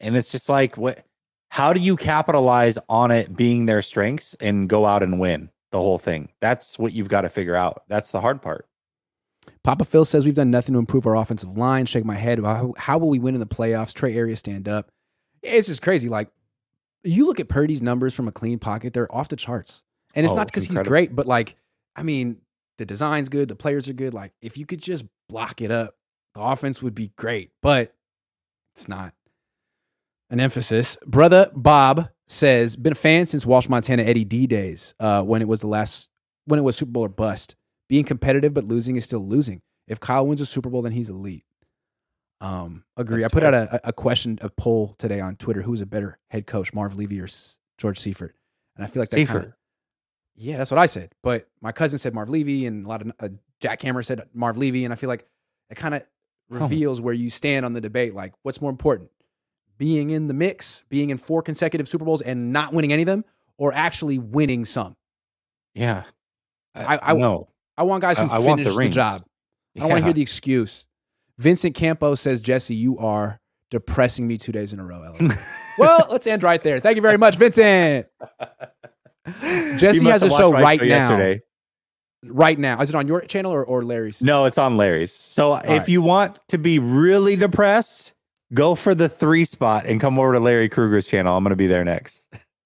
And 0.00 0.16
it's 0.16 0.30
just 0.30 0.50
like 0.50 0.76
what 0.76 1.04
how 1.48 1.72
do 1.72 1.80
you 1.80 1.96
capitalize 1.96 2.78
on 2.88 3.10
it 3.10 3.34
being 3.34 3.66
their 3.66 3.82
strengths 3.82 4.34
and 4.34 4.68
go 4.68 4.84
out 4.84 5.02
and 5.02 5.18
win 5.18 5.50
the 5.72 5.78
whole 5.78 5.98
thing? 5.98 6.28
That's 6.40 6.78
what 6.78 6.92
you've 6.92 7.08
got 7.08 7.22
to 7.22 7.30
figure 7.30 7.56
out. 7.56 7.84
That's 7.88 8.10
the 8.10 8.20
hard 8.20 8.42
part. 8.42 8.66
Papa 9.64 9.84
Phil 9.84 10.04
says 10.04 10.24
we've 10.26 10.34
done 10.34 10.50
nothing 10.50 10.74
to 10.74 10.78
improve 10.78 11.06
our 11.06 11.16
offensive 11.16 11.56
line. 11.56 11.86
Shake 11.86 12.04
my 12.04 12.14
head. 12.14 12.38
How, 12.38 12.74
how 12.76 12.98
will 12.98 13.08
we 13.08 13.18
win 13.18 13.34
in 13.34 13.40
the 13.40 13.46
playoffs? 13.46 13.94
Trey 13.94 14.14
Area 14.14 14.36
stand 14.36 14.68
up. 14.68 14.90
It's 15.42 15.66
just 15.66 15.82
crazy. 15.82 16.08
Like 16.08 16.30
you 17.04 17.26
look 17.26 17.40
at 17.40 17.48
Purdy's 17.48 17.82
numbers 17.82 18.14
from 18.14 18.28
a 18.28 18.32
clean 18.32 18.58
pocket, 18.58 18.92
they're 18.92 19.12
off 19.14 19.28
the 19.28 19.36
charts. 19.36 19.82
And 20.14 20.24
it's 20.26 20.32
Oh, 20.32 20.36
not 20.36 20.46
because 20.48 20.66
he's 20.66 20.80
great, 20.80 21.14
but 21.14 21.26
like, 21.26 21.56
I 21.96 22.02
mean, 22.02 22.38
the 22.78 22.84
design's 22.86 23.28
good, 23.28 23.48
the 23.48 23.56
players 23.56 23.88
are 23.88 23.92
good. 23.92 24.14
Like, 24.14 24.32
if 24.42 24.56
you 24.58 24.66
could 24.66 24.80
just 24.80 25.04
block 25.28 25.60
it 25.60 25.70
up, 25.70 25.94
the 26.34 26.40
offense 26.40 26.82
would 26.82 26.94
be 26.94 27.12
great. 27.16 27.50
But 27.62 27.94
it's 28.74 28.88
not 28.88 29.14
an 30.30 30.40
emphasis. 30.40 30.96
Brother 31.06 31.50
Bob 31.54 32.08
says, 32.28 32.76
been 32.76 32.92
a 32.92 32.96
fan 32.96 33.26
since 33.26 33.44
Walsh 33.46 33.68
Montana 33.68 34.02
Eddie 34.02 34.24
D 34.24 34.46
days, 34.46 34.94
uh, 35.00 35.22
when 35.22 35.42
it 35.42 35.48
was 35.48 35.60
the 35.60 35.66
last 35.66 36.08
when 36.46 36.58
it 36.58 36.62
was 36.62 36.76
Super 36.76 36.92
Bowl 36.92 37.04
or 37.04 37.08
bust. 37.08 37.54
Being 37.88 38.04
competitive 38.04 38.54
but 38.54 38.64
losing 38.64 38.96
is 38.96 39.04
still 39.04 39.26
losing. 39.26 39.60
If 39.88 39.98
Kyle 40.00 40.26
wins 40.26 40.40
a 40.40 40.46
Super 40.46 40.70
Bowl, 40.70 40.82
then 40.82 40.92
he's 40.92 41.10
elite. 41.10 41.44
Um, 42.40 42.84
agree. 42.96 43.20
That's 43.20 43.34
I 43.34 43.36
put 43.36 43.44
out 43.44 43.54
a, 43.54 43.88
a 43.88 43.92
question, 43.92 44.38
a 44.40 44.48
poll 44.50 44.94
today 44.98 45.20
on 45.20 45.36
Twitter: 45.36 45.62
Who's 45.62 45.80
a 45.80 45.86
better 45.86 46.18
head 46.30 46.46
coach, 46.46 46.72
Marv 46.72 46.94
Levy 46.96 47.20
or 47.20 47.28
George 47.78 47.98
Seifert? 47.98 48.34
And 48.76 48.84
I 48.84 48.88
feel 48.88 49.02
like 49.02 49.10
that 49.10 49.16
kind 49.26 49.44
of 49.46 49.52
yeah, 50.36 50.56
that's 50.56 50.70
what 50.70 50.78
I 50.78 50.86
said. 50.86 51.12
But 51.22 51.48
my 51.60 51.70
cousin 51.72 51.98
said 51.98 52.14
Marv 52.14 52.30
Levy, 52.30 52.64
and 52.64 52.86
a 52.86 52.88
lot 52.88 53.02
of 53.02 53.12
uh, 53.20 53.28
Jack 53.60 53.82
Hammer 53.82 54.02
said 54.02 54.22
Marv 54.32 54.56
Levy, 54.56 54.84
and 54.84 54.92
I 54.92 54.96
feel 54.96 55.08
like 55.08 55.26
it 55.68 55.74
kind 55.74 55.94
of 55.94 56.02
reveals 56.48 56.98
where 57.00 57.12
you 57.12 57.28
stand 57.28 57.66
on 57.66 57.74
the 57.74 57.80
debate. 57.80 58.14
Like, 58.14 58.32
what's 58.42 58.60
more 58.62 58.70
important, 58.70 59.10
being 59.76 60.08
in 60.08 60.26
the 60.26 60.32
mix, 60.32 60.82
being 60.88 61.10
in 61.10 61.18
four 61.18 61.42
consecutive 61.42 61.88
Super 61.88 62.06
Bowls 62.06 62.22
and 62.22 62.52
not 62.54 62.72
winning 62.72 62.90
any 62.92 63.02
of 63.02 63.06
them, 63.06 63.24
or 63.58 63.74
actually 63.74 64.18
winning 64.18 64.64
some? 64.64 64.96
Yeah. 65.74 66.04
I- 66.74 66.98
I- 67.02 67.14
no. 67.14 67.48
I 67.76 67.82
want 67.82 68.00
guys 68.00 68.18
who 68.18 68.24
I- 68.26 68.36
I 68.36 68.38
want 68.38 68.58
the 68.60 68.64
finish 68.64 68.74
the, 68.74 68.78
rings. 68.78 68.94
job. 68.94 69.22
I 69.76 69.80
don't 69.80 69.88
want 69.90 69.98
to 70.00 70.04
hear 70.04 70.12
the 70.14 70.22
excuse. 70.22 70.86
Vincent 71.40 71.74
Campo 71.74 72.14
says, 72.14 72.42
Jessie, 72.42 72.74
you 72.74 72.98
are 72.98 73.40
depressing 73.70 74.28
me 74.28 74.36
two 74.36 74.52
days 74.52 74.74
in 74.74 74.78
a 74.78 74.84
row. 74.84 75.02
Ellen." 75.02 75.32
well, 75.78 76.06
let's 76.10 76.26
end 76.26 76.42
right 76.42 76.60
there. 76.60 76.80
Thank 76.80 76.96
you 76.96 77.02
very 77.02 77.16
much, 77.16 77.36
Vincent. 77.36 78.06
Jessie 79.78 80.04
has 80.04 80.22
a 80.22 80.28
show 80.28 80.52
right 80.52 80.80
now. 80.80 80.86
yesterday. 80.86 81.42
Right 82.24 82.58
now. 82.58 82.82
Is 82.82 82.90
it 82.90 82.94
on 82.94 83.08
your 83.08 83.22
channel 83.22 83.52
or, 83.52 83.64
or 83.64 83.82
Larry's? 83.82 84.20
No, 84.20 84.44
it's 84.44 84.58
on 84.58 84.76
Larry's. 84.76 85.12
So 85.12 85.54
if 85.54 85.66
right. 85.66 85.88
you 85.88 86.02
want 86.02 86.38
to 86.48 86.58
be 86.58 86.78
really 86.78 87.36
depressed, 87.36 88.12
go 88.52 88.74
for 88.74 88.94
the 88.94 89.08
three 89.08 89.46
spot 89.46 89.86
and 89.86 89.98
come 89.98 90.18
over 90.18 90.34
to 90.34 90.40
Larry 90.40 90.68
Krueger's 90.68 91.06
channel. 91.06 91.34
I'm 91.34 91.42
going 91.42 91.50
to 91.50 91.56
be 91.56 91.68
there 91.68 91.84
next. 91.84 92.22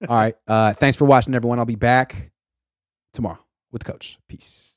All 0.09 0.17
right. 0.17 0.35
Uh, 0.49 0.73
thanks 0.73 0.97
for 0.97 1.05
watching, 1.05 1.33
everyone. 1.37 1.61
I'll 1.61 1.65
be 1.65 1.77
back 1.77 2.33
tomorrow 3.13 3.39
with 3.71 3.85
the 3.85 3.93
Coach. 3.93 4.19
Peace. 4.29 4.73